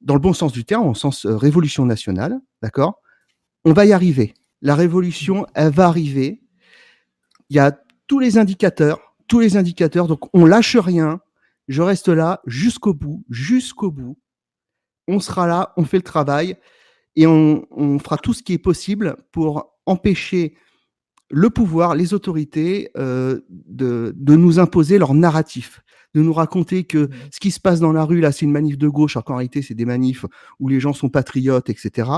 dans 0.00 0.14
le 0.14 0.20
bon 0.20 0.32
sens 0.32 0.52
du 0.52 0.64
terme, 0.64 0.88
en 0.88 0.94
sens 0.94 1.24
euh, 1.24 1.36
révolution 1.36 1.86
nationale, 1.86 2.40
d'accord? 2.62 3.01
On 3.64 3.72
va 3.72 3.86
y 3.86 3.92
arriver. 3.92 4.34
La 4.60 4.74
révolution, 4.74 5.46
elle 5.54 5.72
va 5.72 5.86
arriver. 5.86 6.42
Il 7.50 7.56
y 7.56 7.60
a 7.60 7.78
tous 8.06 8.18
les 8.18 8.38
indicateurs, 8.38 9.14
tous 9.28 9.40
les 9.40 9.56
indicateurs, 9.56 10.06
donc 10.06 10.34
on 10.34 10.44
lâche 10.44 10.76
rien. 10.76 11.20
Je 11.68 11.82
reste 11.82 12.08
là 12.08 12.40
jusqu'au 12.46 12.94
bout, 12.94 13.24
jusqu'au 13.30 13.90
bout. 13.90 14.18
On 15.08 15.20
sera 15.20 15.46
là, 15.46 15.72
on 15.76 15.84
fait 15.84 15.96
le 15.96 16.02
travail 16.02 16.56
et 17.16 17.26
on, 17.26 17.98
fera 17.98 18.16
tout 18.16 18.32
ce 18.32 18.42
qui 18.42 18.54
est 18.54 18.58
possible 18.58 19.16
pour 19.32 19.76
empêcher 19.86 20.54
le 21.30 21.50
pouvoir, 21.50 21.94
les 21.94 22.14
autorités, 22.14 22.90
euh, 22.96 23.40
de, 23.48 24.12
de, 24.16 24.36
nous 24.36 24.58
imposer 24.58 24.98
leur 24.98 25.14
narratif, 25.14 25.82
de 26.14 26.20
nous 26.20 26.32
raconter 26.32 26.84
que 26.84 27.08
ce 27.30 27.40
qui 27.40 27.50
se 27.50 27.60
passe 27.60 27.80
dans 27.80 27.92
la 27.92 28.04
rue, 28.04 28.20
là, 28.20 28.32
c'est 28.32 28.44
une 28.44 28.52
manif 28.52 28.76
de 28.76 28.88
gauche, 28.88 29.16
alors 29.16 29.24
qu'en 29.24 29.36
réalité, 29.36 29.62
c'est 29.62 29.74
des 29.74 29.86
manifs 29.86 30.26
où 30.60 30.68
les 30.68 30.78
gens 30.78 30.92
sont 30.92 31.08
patriotes, 31.08 31.70
etc. 31.70 32.10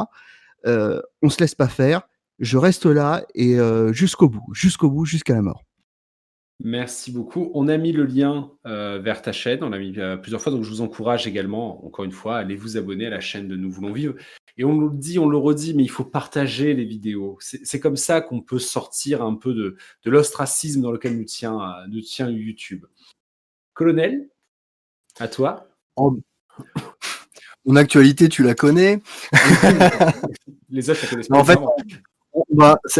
Euh, 0.66 1.00
on 1.22 1.28
se 1.28 1.40
laisse 1.40 1.54
pas 1.54 1.68
faire. 1.68 2.02
Je 2.38 2.58
reste 2.58 2.86
là 2.86 3.24
et 3.34 3.58
euh, 3.58 3.92
jusqu'au 3.92 4.28
bout, 4.28 4.44
jusqu'au 4.52 4.90
bout, 4.90 5.04
jusqu'à 5.04 5.34
la 5.34 5.42
mort. 5.42 5.62
Merci 6.62 7.10
beaucoup. 7.10 7.50
On 7.54 7.68
a 7.68 7.76
mis 7.76 7.92
le 7.92 8.04
lien 8.04 8.52
euh, 8.64 9.00
vers 9.00 9.22
ta 9.22 9.32
chaîne, 9.32 9.62
on 9.64 9.70
l'a 9.70 9.78
mis 9.78 9.98
euh, 9.98 10.16
plusieurs 10.16 10.40
fois, 10.40 10.52
donc 10.52 10.62
je 10.62 10.70
vous 10.70 10.80
encourage 10.82 11.26
également, 11.26 11.84
encore 11.84 12.04
une 12.04 12.12
fois, 12.12 12.36
à 12.36 12.40
aller 12.40 12.54
vous 12.54 12.76
abonner 12.76 13.06
à 13.06 13.10
la 13.10 13.20
chaîne 13.20 13.48
de 13.48 13.56
Nous 13.56 13.70
voulons 13.70 13.92
vivre. 13.92 14.14
Et 14.56 14.64
on 14.64 14.78
le 14.78 14.96
dit, 14.96 15.18
on 15.18 15.28
le 15.28 15.36
redit, 15.36 15.74
mais 15.74 15.82
il 15.82 15.90
faut 15.90 16.04
partager 16.04 16.74
les 16.74 16.84
vidéos. 16.84 17.38
C'est 17.40 17.80
comme 17.80 17.96
ça 17.96 18.20
qu'on 18.20 18.40
peut 18.40 18.60
sortir 18.60 19.22
un 19.22 19.34
peu 19.34 19.52
de, 19.52 19.76
de 20.04 20.10
l'ostracisme 20.10 20.80
dans 20.80 20.92
lequel 20.92 21.18
nous 21.18 21.24
tient, 21.24 21.74
nous 21.88 22.00
tient 22.00 22.30
YouTube. 22.30 22.86
Colonel, 23.72 24.28
à 25.18 25.26
toi. 25.26 25.66
Mon 27.66 27.76
actualité, 27.76 28.28
tu 28.28 28.42
la 28.42 28.54
connais. 28.54 29.00
les 30.70 30.90
autres, 30.90 31.06
la. 31.30 31.38
En 31.38 31.44
fait, 31.44 31.58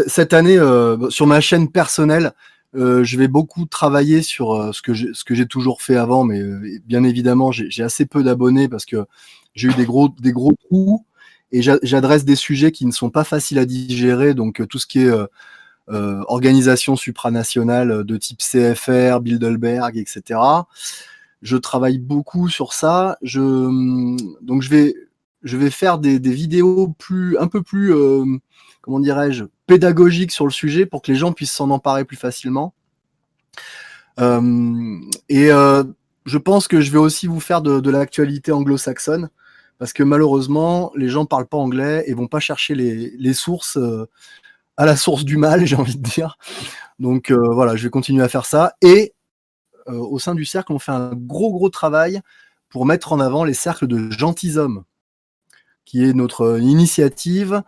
cette 0.07 0.33
année, 0.33 0.57
sur 1.09 1.27
ma 1.27 1.41
chaîne 1.41 1.69
personnelle, 1.69 2.33
euh, 2.75 3.03
je 3.05 3.17
vais 3.17 3.29
beaucoup 3.29 3.65
travailler 3.65 4.21
sur 4.21 4.53
euh, 4.53 4.71
ce 4.73 4.81
que 4.81 5.35
j'ai 5.35 5.45
toujours 5.45 5.81
fait 5.81 5.95
avant, 5.95 6.23
mais 6.25 6.39
euh, 6.39 6.79
bien 6.85 7.03
évidemment, 7.03 7.51
j'ai 7.51 7.83
assez 7.83 8.05
peu 8.05 8.21
d'abonnés 8.21 8.67
parce 8.67 8.85
que 8.85 9.05
j'ai 9.53 9.69
eu 9.69 9.73
des 9.73 9.85
gros, 9.85 10.09
des 10.09 10.33
gros 10.33 10.51
trous 10.53 11.05
et 11.51 11.61
j'adresse 11.61 12.25
des 12.25 12.35
sujets 12.35 12.71
qui 12.71 12.85
ne 12.85 12.91
sont 12.91 13.09
pas 13.09 13.23
faciles 13.23 13.59
à 13.59 13.65
digérer, 13.65 14.33
donc 14.33 14.67
tout 14.67 14.79
ce 14.79 14.87
qui 14.87 14.99
est 14.99 15.11
organisation 15.87 16.97
supranationale 16.97 18.03
de 18.03 18.17
type 18.17 18.39
CFR, 18.39 19.21
Bilderberg, 19.21 19.95
etc. 19.97 20.39
Je 21.45 21.55
travaille 21.55 21.99
beaucoup 21.99 22.49
sur 22.49 22.73
ça. 22.73 23.17
Je, 23.21 23.39
donc 24.41 24.61
je 24.61 24.69
vais, 25.57 25.69
faire 25.69 25.99
des, 25.99 26.17
vidéos 26.19 26.89
plus, 26.97 27.37
un 27.37 27.47
peu 27.47 27.61
plus 27.61 27.93
comment 28.85 28.99
dirais-je, 28.99 29.45
pédagogique 29.65 30.31
sur 30.31 30.45
le 30.45 30.51
sujet 30.51 30.85
pour 30.85 31.01
que 31.01 31.11
les 31.11 31.17
gens 31.17 31.33
puissent 31.33 31.51
s'en 31.51 31.71
emparer 31.71 32.05
plus 32.05 32.17
facilement. 32.17 32.75
Euh, 34.19 34.99
et 35.27 35.51
euh, 35.51 35.83
je 36.27 36.37
pense 36.37 36.67
que 36.67 36.79
je 36.81 36.91
vais 36.91 36.99
aussi 36.99 37.25
vous 37.25 37.39
faire 37.39 37.63
de, 37.63 37.89
l'actualité 37.89 38.51
anglo-saxonne 38.51 39.29
parce 39.79 39.91
que 39.91 40.03
malheureusement, 40.03 40.91
les 40.95 41.09
gens 41.09 41.25
parlent 41.25 41.47
pas 41.47 41.57
anglais 41.57 42.03
et 42.05 42.13
vont 42.13 42.27
pas 42.27 42.39
chercher 42.39 42.75
les, 42.75 43.33
sources 43.33 43.77
euh, 43.77 44.07
à 44.77 44.85
la 44.85 44.95
source 44.95 45.25
du 45.25 45.37
mal, 45.37 45.65
j'ai 45.65 45.75
envie 45.75 45.97
de 45.97 46.03
dire. 46.03 46.37
Donc 46.99 47.31
voilà, 47.31 47.75
je 47.75 47.83
vais 47.85 47.89
continuer 47.89 48.23
à 48.23 48.29
faire 48.29 48.45
ça. 48.45 48.75
Et 48.83 49.14
au 49.87 50.19
sein 50.19 50.35
du 50.35 50.45
cercle, 50.45 50.71
on 50.73 50.79
fait 50.79 50.91
un 50.91 51.13
gros 51.13 51.51
gros 51.51 51.69
travail 51.69 52.21
pour 52.69 52.85
mettre 52.85 53.13
en 53.13 53.19
avant 53.19 53.43
les 53.43 53.53
cercles 53.53 53.87
de 53.87 54.11
gentilshommes, 54.11 54.83
qui 55.85 56.03
est 56.03 56.13
notre 56.13 56.59
initiative 56.59 57.63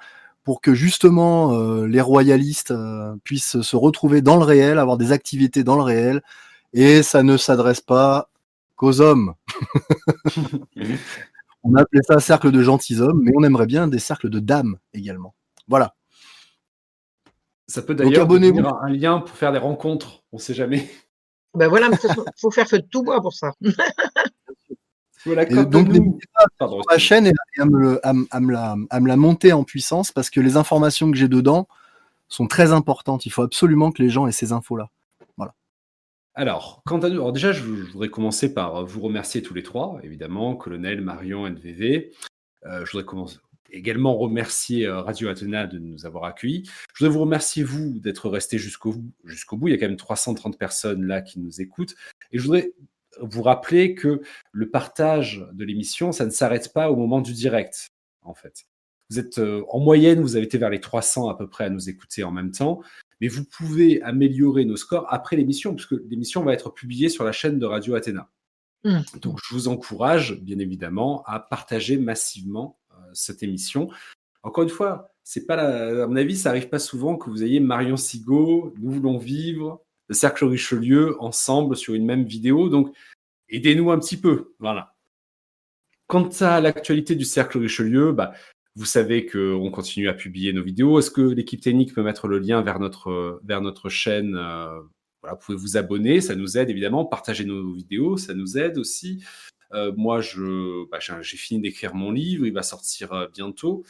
pour 0.47 0.61
que 0.61 0.73
justement 0.73 1.53
euh, 1.59 1.85
les 1.87 1.99
royalistes 1.99 2.71
euh, 2.71 3.15
puissent 3.25 3.61
se 3.61 3.75
retrouver 3.75 4.21
dans 4.21 4.37
le 4.37 4.45
réel, 4.45 4.79
avoir 4.79 4.95
des 4.95 5.11
activités 5.11 5.65
dans 5.65 5.75
le 5.75 5.81
réel, 5.81 6.21
et 6.71 7.03
ça 7.03 7.21
ne 7.21 7.35
s'adresse 7.35 7.81
pas 7.81 8.29
qu'aux 8.77 9.01
hommes. 9.01 9.33
on 11.63 11.75
a 11.75 11.81
appelé 11.81 12.01
ça 12.01 12.21
cercle 12.21 12.51
de 12.51 12.63
gentilshommes, 12.63 13.21
mais 13.21 13.33
on 13.35 13.43
aimerait 13.43 13.65
bien 13.65 13.89
des 13.89 13.99
cercles 13.99 14.29
de 14.29 14.39
dames 14.39 14.77
également. 14.93 15.35
Voilà. 15.67 15.95
Ça 17.67 17.81
peut 17.81 17.93
d'ailleurs 17.93 18.25
devenir 18.25 18.73
un 18.81 18.89
lien 18.89 19.19
pour 19.19 19.35
faire 19.35 19.51
des 19.51 19.59
rencontres, 19.59 20.23
on 20.31 20.37
ne 20.37 20.41
sait 20.41 20.53
jamais. 20.53 20.89
Ben 21.57 21.67
voilà, 21.67 21.89
il 21.91 21.97
faut, 22.37 22.51
faire 22.51 22.67
feu 22.67 22.79
de 22.79 22.85
tout 22.85 23.03
bois 23.03 23.21
pour 23.21 23.33
ça. 23.33 23.51
donc 25.25 25.87
n'hésitez 25.87 26.27
pas 26.33 26.45
sur 26.57 26.81
ma 26.89 26.97
chaîne 26.97 27.27
et 27.27 27.33
à 27.59 27.65
me, 27.65 27.99
la, 28.51 29.15
monter 29.15 29.53
en 29.53 29.63
puissance 29.63 30.11
parce 30.11 30.29
que 30.29 30.39
les 30.39 30.55
informations 30.55 31.09
que 31.11 31.17
j'ai 31.17 31.27
dedans 31.27 31.67
sont 32.29 32.47
très 32.47 32.71
importantes. 32.71 33.25
Il 33.25 33.31
faut 33.31 33.41
absolument 33.41 33.91
que 33.91 34.01
les 34.01 34.09
gens 34.09 34.27
aient 34.27 34.31
ces 34.31 34.51
infos-là. 34.51 34.89
Voilà. 35.37 35.55
Alors, 36.35 36.83
quant 36.85 36.99
à 36.99 37.09
nous, 37.09 37.15
alors 37.15 37.33
déjà, 37.33 37.51
je, 37.51 37.63
voudrais 37.63 38.09
commencer 38.09 38.53
par 38.53 38.85
vous 38.85 39.01
remercier 39.01 39.41
tous 39.41 39.53
les 39.53 39.63
trois, 39.63 39.99
évidemment, 40.03 40.55
Colonel, 40.55 41.01
Marion, 41.01 41.47
NVV. 41.47 42.11
Euh, 42.65 42.85
je 42.85 42.91
voudrais 42.91 43.05
commencer, 43.05 43.37
également 43.71 44.15
remercier 44.17 44.85
euh, 44.85 45.01
Radio 45.01 45.29
Athéna 45.29 45.67
de 45.67 45.79
nous 45.79 46.05
avoir 46.05 46.25
accueillis. 46.25 46.63
Je 46.93 47.03
voudrais 47.03 47.13
vous 47.13 47.21
remercier, 47.21 47.63
vous, 47.63 47.99
d'être 47.99 48.29
restés 48.29 48.57
jusqu'au 48.57 48.95
jusqu'au 49.25 49.57
bout. 49.57 49.67
Il 49.67 49.71
y 49.71 49.73
a 49.73 49.77
quand 49.77 49.87
même 49.87 49.97
330 49.97 50.57
personnes 50.57 51.05
là 51.05 51.21
qui 51.21 51.39
nous 51.39 51.61
écoutent. 51.61 51.95
Et 52.31 52.37
je 52.37 52.43
voudrais 52.43 52.73
vous 53.21 53.41
rappeler 53.41 53.95
que 53.95 54.21
le 54.51 54.69
partage 54.69 55.45
de 55.53 55.65
l'émission, 55.65 56.11
ça 56.11 56.25
ne 56.25 56.31
s'arrête 56.31 56.73
pas 56.73 56.91
au 56.91 56.95
moment 56.95 57.21
du 57.21 57.33
direct, 57.33 57.87
en 58.21 58.33
fait. 58.33 58.65
Vous 59.09 59.19
êtes 59.19 59.37
euh, 59.37 59.63
en 59.69 59.79
moyenne, 59.79 60.21
vous 60.21 60.35
avez 60.35 60.45
été 60.45 60.57
vers 60.57 60.69
les 60.69 60.81
300 60.81 61.29
à 61.29 61.35
peu 61.35 61.47
près 61.47 61.63
à 61.63 61.69
nous 61.69 61.89
écouter 61.89 62.23
en 62.23 62.31
même 62.31 62.51
temps, 62.51 62.81
mais 63.21 63.27
vous 63.27 63.45
pouvez 63.45 64.01
améliorer 64.01 64.65
nos 64.65 64.75
scores 64.75 65.05
après 65.09 65.35
l'émission, 65.35 65.73
puisque 65.73 65.95
l'émission 66.09 66.43
va 66.43 66.53
être 66.53 66.71
publiée 66.71 67.09
sur 67.09 67.23
la 67.23 67.31
chaîne 67.31 67.57
de 67.57 67.65
Radio 67.65 67.95
Athéna. 67.95 68.29
Mmh. 68.83 68.99
Donc, 69.21 69.39
je 69.43 69.53
vous 69.53 69.67
encourage, 69.69 70.39
bien 70.41 70.59
évidemment, 70.59 71.23
à 71.25 71.39
partager 71.39 71.97
massivement 71.97 72.77
cette 73.13 73.43
émission. 73.43 73.89
Encore 74.43 74.63
une 74.63 74.69
fois, 74.69 75.09
c'est 75.23 75.45
pas 75.45 75.55
à 76.03 76.07
mon 76.07 76.15
avis, 76.15 76.37
ça 76.37 76.49
arrive 76.49 76.69
pas 76.69 76.79
souvent 76.79 77.17
que 77.17 77.29
vous 77.29 77.43
ayez 77.43 77.59
Marion 77.59 77.97
Sigaud, 77.97 78.73
Nous 78.79 78.91
voulons 78.91 79.17
vivre, 79.17 79.83
le 80.07 80.15
Cercle 80.15 80.45
Richelieu 80.45 81.21
ensemble 81.21 81.75
sur 81.75 81.93
une 81.93 82.05
même 82.05 82.23
vidéo. 82.23 82.69
Donc, 82.69 82.95
aidez-nous 83.49 83.91
un 83.91 83.99
petit 83.99 84.17
peu. 84.17 84.53
Voilà. 84.59 84.95
quant 86.07 86.29
à 86.39 86.61
l'actualité 86.61 87.15
du 87.15 87.25
cercle 87.25 87.57
Richelieu, 87.57 88.13
bah, 88.13 88.33
vous 88.75 88.85
savez 88.85 89.25
qu'on 89.25 89.71
continue 89.71 90.07
à 90.07 90.13
publier 90.13 90.53
nos 90.53 90.63
vidéos. 90.63 90.99
Est-ce 90.99 91.11
que 91.11 91.21
l'équipe 91.21 91.61
technique 91.61 91.93
peut 91.93 92.03
mettre 92.03 92.27
le 92.27 92.39
lien 92.39 92.61
vers 92.61 92.79
notre, 92.79 93.41
vers 93.43 93.61
notre 93.61 93.89
chaîne 93.89 94.35
euh, 94.35 94.79
Vous 95.23 95.37
pouvez 95.41 95.57
vous 95.57 95.77
abonner, 95.77 96.21
ça 96.21 96.35
nous 96.35 96.57
aide 96.57 96.69
évidemment. 96.69 97.03
Partager 97.03 97.43
nos 97.43 97.73
vidéos, 97.73 98.17
ça 98.17 98.33
nous 98.33 98.57
aide 98.57 98.77
aussi. 98.77 99.25
Euh, 99.73 99.91
moi, 99.95 100.21
je, 100.21 100.87
bah, 100.89 100.99
j'ai 100.99 101.37
fini 101.37 101.61
d'écrire 101.61 101.95
mon 101.95 102.11
livre, 102.11 102.45
il 102.45 102.53
va 102.53 102.63
sortir 102.63 103.13
euh, 103.13 103.27
bientôt. 103.33 103.83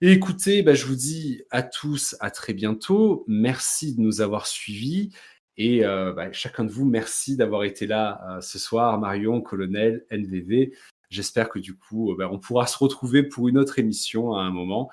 Et 0.00 0.12
écoutez, 0.12 0.62
bah, 0.62 0.74
je 0.74 0.86
vous 0.86 0.96
dis 0.96 1.42
à 1.50 1.62
tous 1.62 2.16
à 2.20 2.30
très 2.30 2.54
bientôt. 2.54 3.24
Merci 3.28 3.94
de 3.94 4.00
nous 4.00 4.20
avoir 4.20 4.46
suivis. 4.46 5.10
Et 5.56 5.80
bah, 5.82 6.32
chacun 6.32 6.64
de 6.64 6.70
vous, 6.70 6.86
merci 6.86 7.36
d'avoir 7.36 7.64
été 7.64 7.86
là 7.86 8.38
ce 8.40 8.58
soir, 8.58 8.98
Marion, 8.98 9.42
Colonel, 9.42 10.06
NVV. 10.10 10.72
J'espère 11.10 11.48
que 11.48 11.58
du 11.58 11.76
coup, 11.76 12.12
euh, 12.12 12.28
on 12.30 12.38
pourra 12.38 12.66
se 12.68 12.78
retrouver 12.78 13.24
pour 13.24 13.48
une 13.48 13.58
autre 13.58 13.78
émission 13.80 14.34
à 14.34 14.42
un 14.42 14.50
moment. 14.50 14.90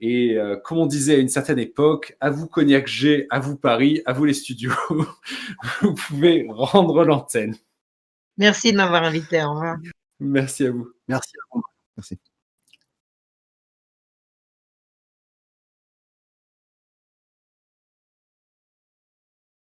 Et 0.00 0.36
euh, 0.38 0.56
comme 0.56 0.78
on 0.78 0.86
disait 0.86 1.16
à 1.16 1.18
une 1.18 1.28
certaine 1.28 1.58
époque, 1.58 2.16
à 2.20 2.30
vous 2.30 2.46
Cognac 2.46 2.86
G, 2.86 3.26
à 3.30 3.38
vous 3.38 3.56
Paris, 3.56 4.00
à 4.06 4.14
vous 4.14 4.24
les 4.24 4.32
studios, 4.32 4.72
vous 5.82 5.94
pouvez 5.94 6.46
rendre 6.48 7.04
l'antenne. 7.04 7.54
Merci 8.38 8.72
de 8.72 8.76
m'avoir 8.76 9.02
invité. 9.02 9.42
Au 9.42 9.50
revoir. 9.50 9.76
Merci 10.20 10.66
à 10.66 10.70
vous. 10.70 10.88
Merci 11.08 11.32
à 11.36 11.42
vous. 11.52 11.62
Merci. 11.96 12.18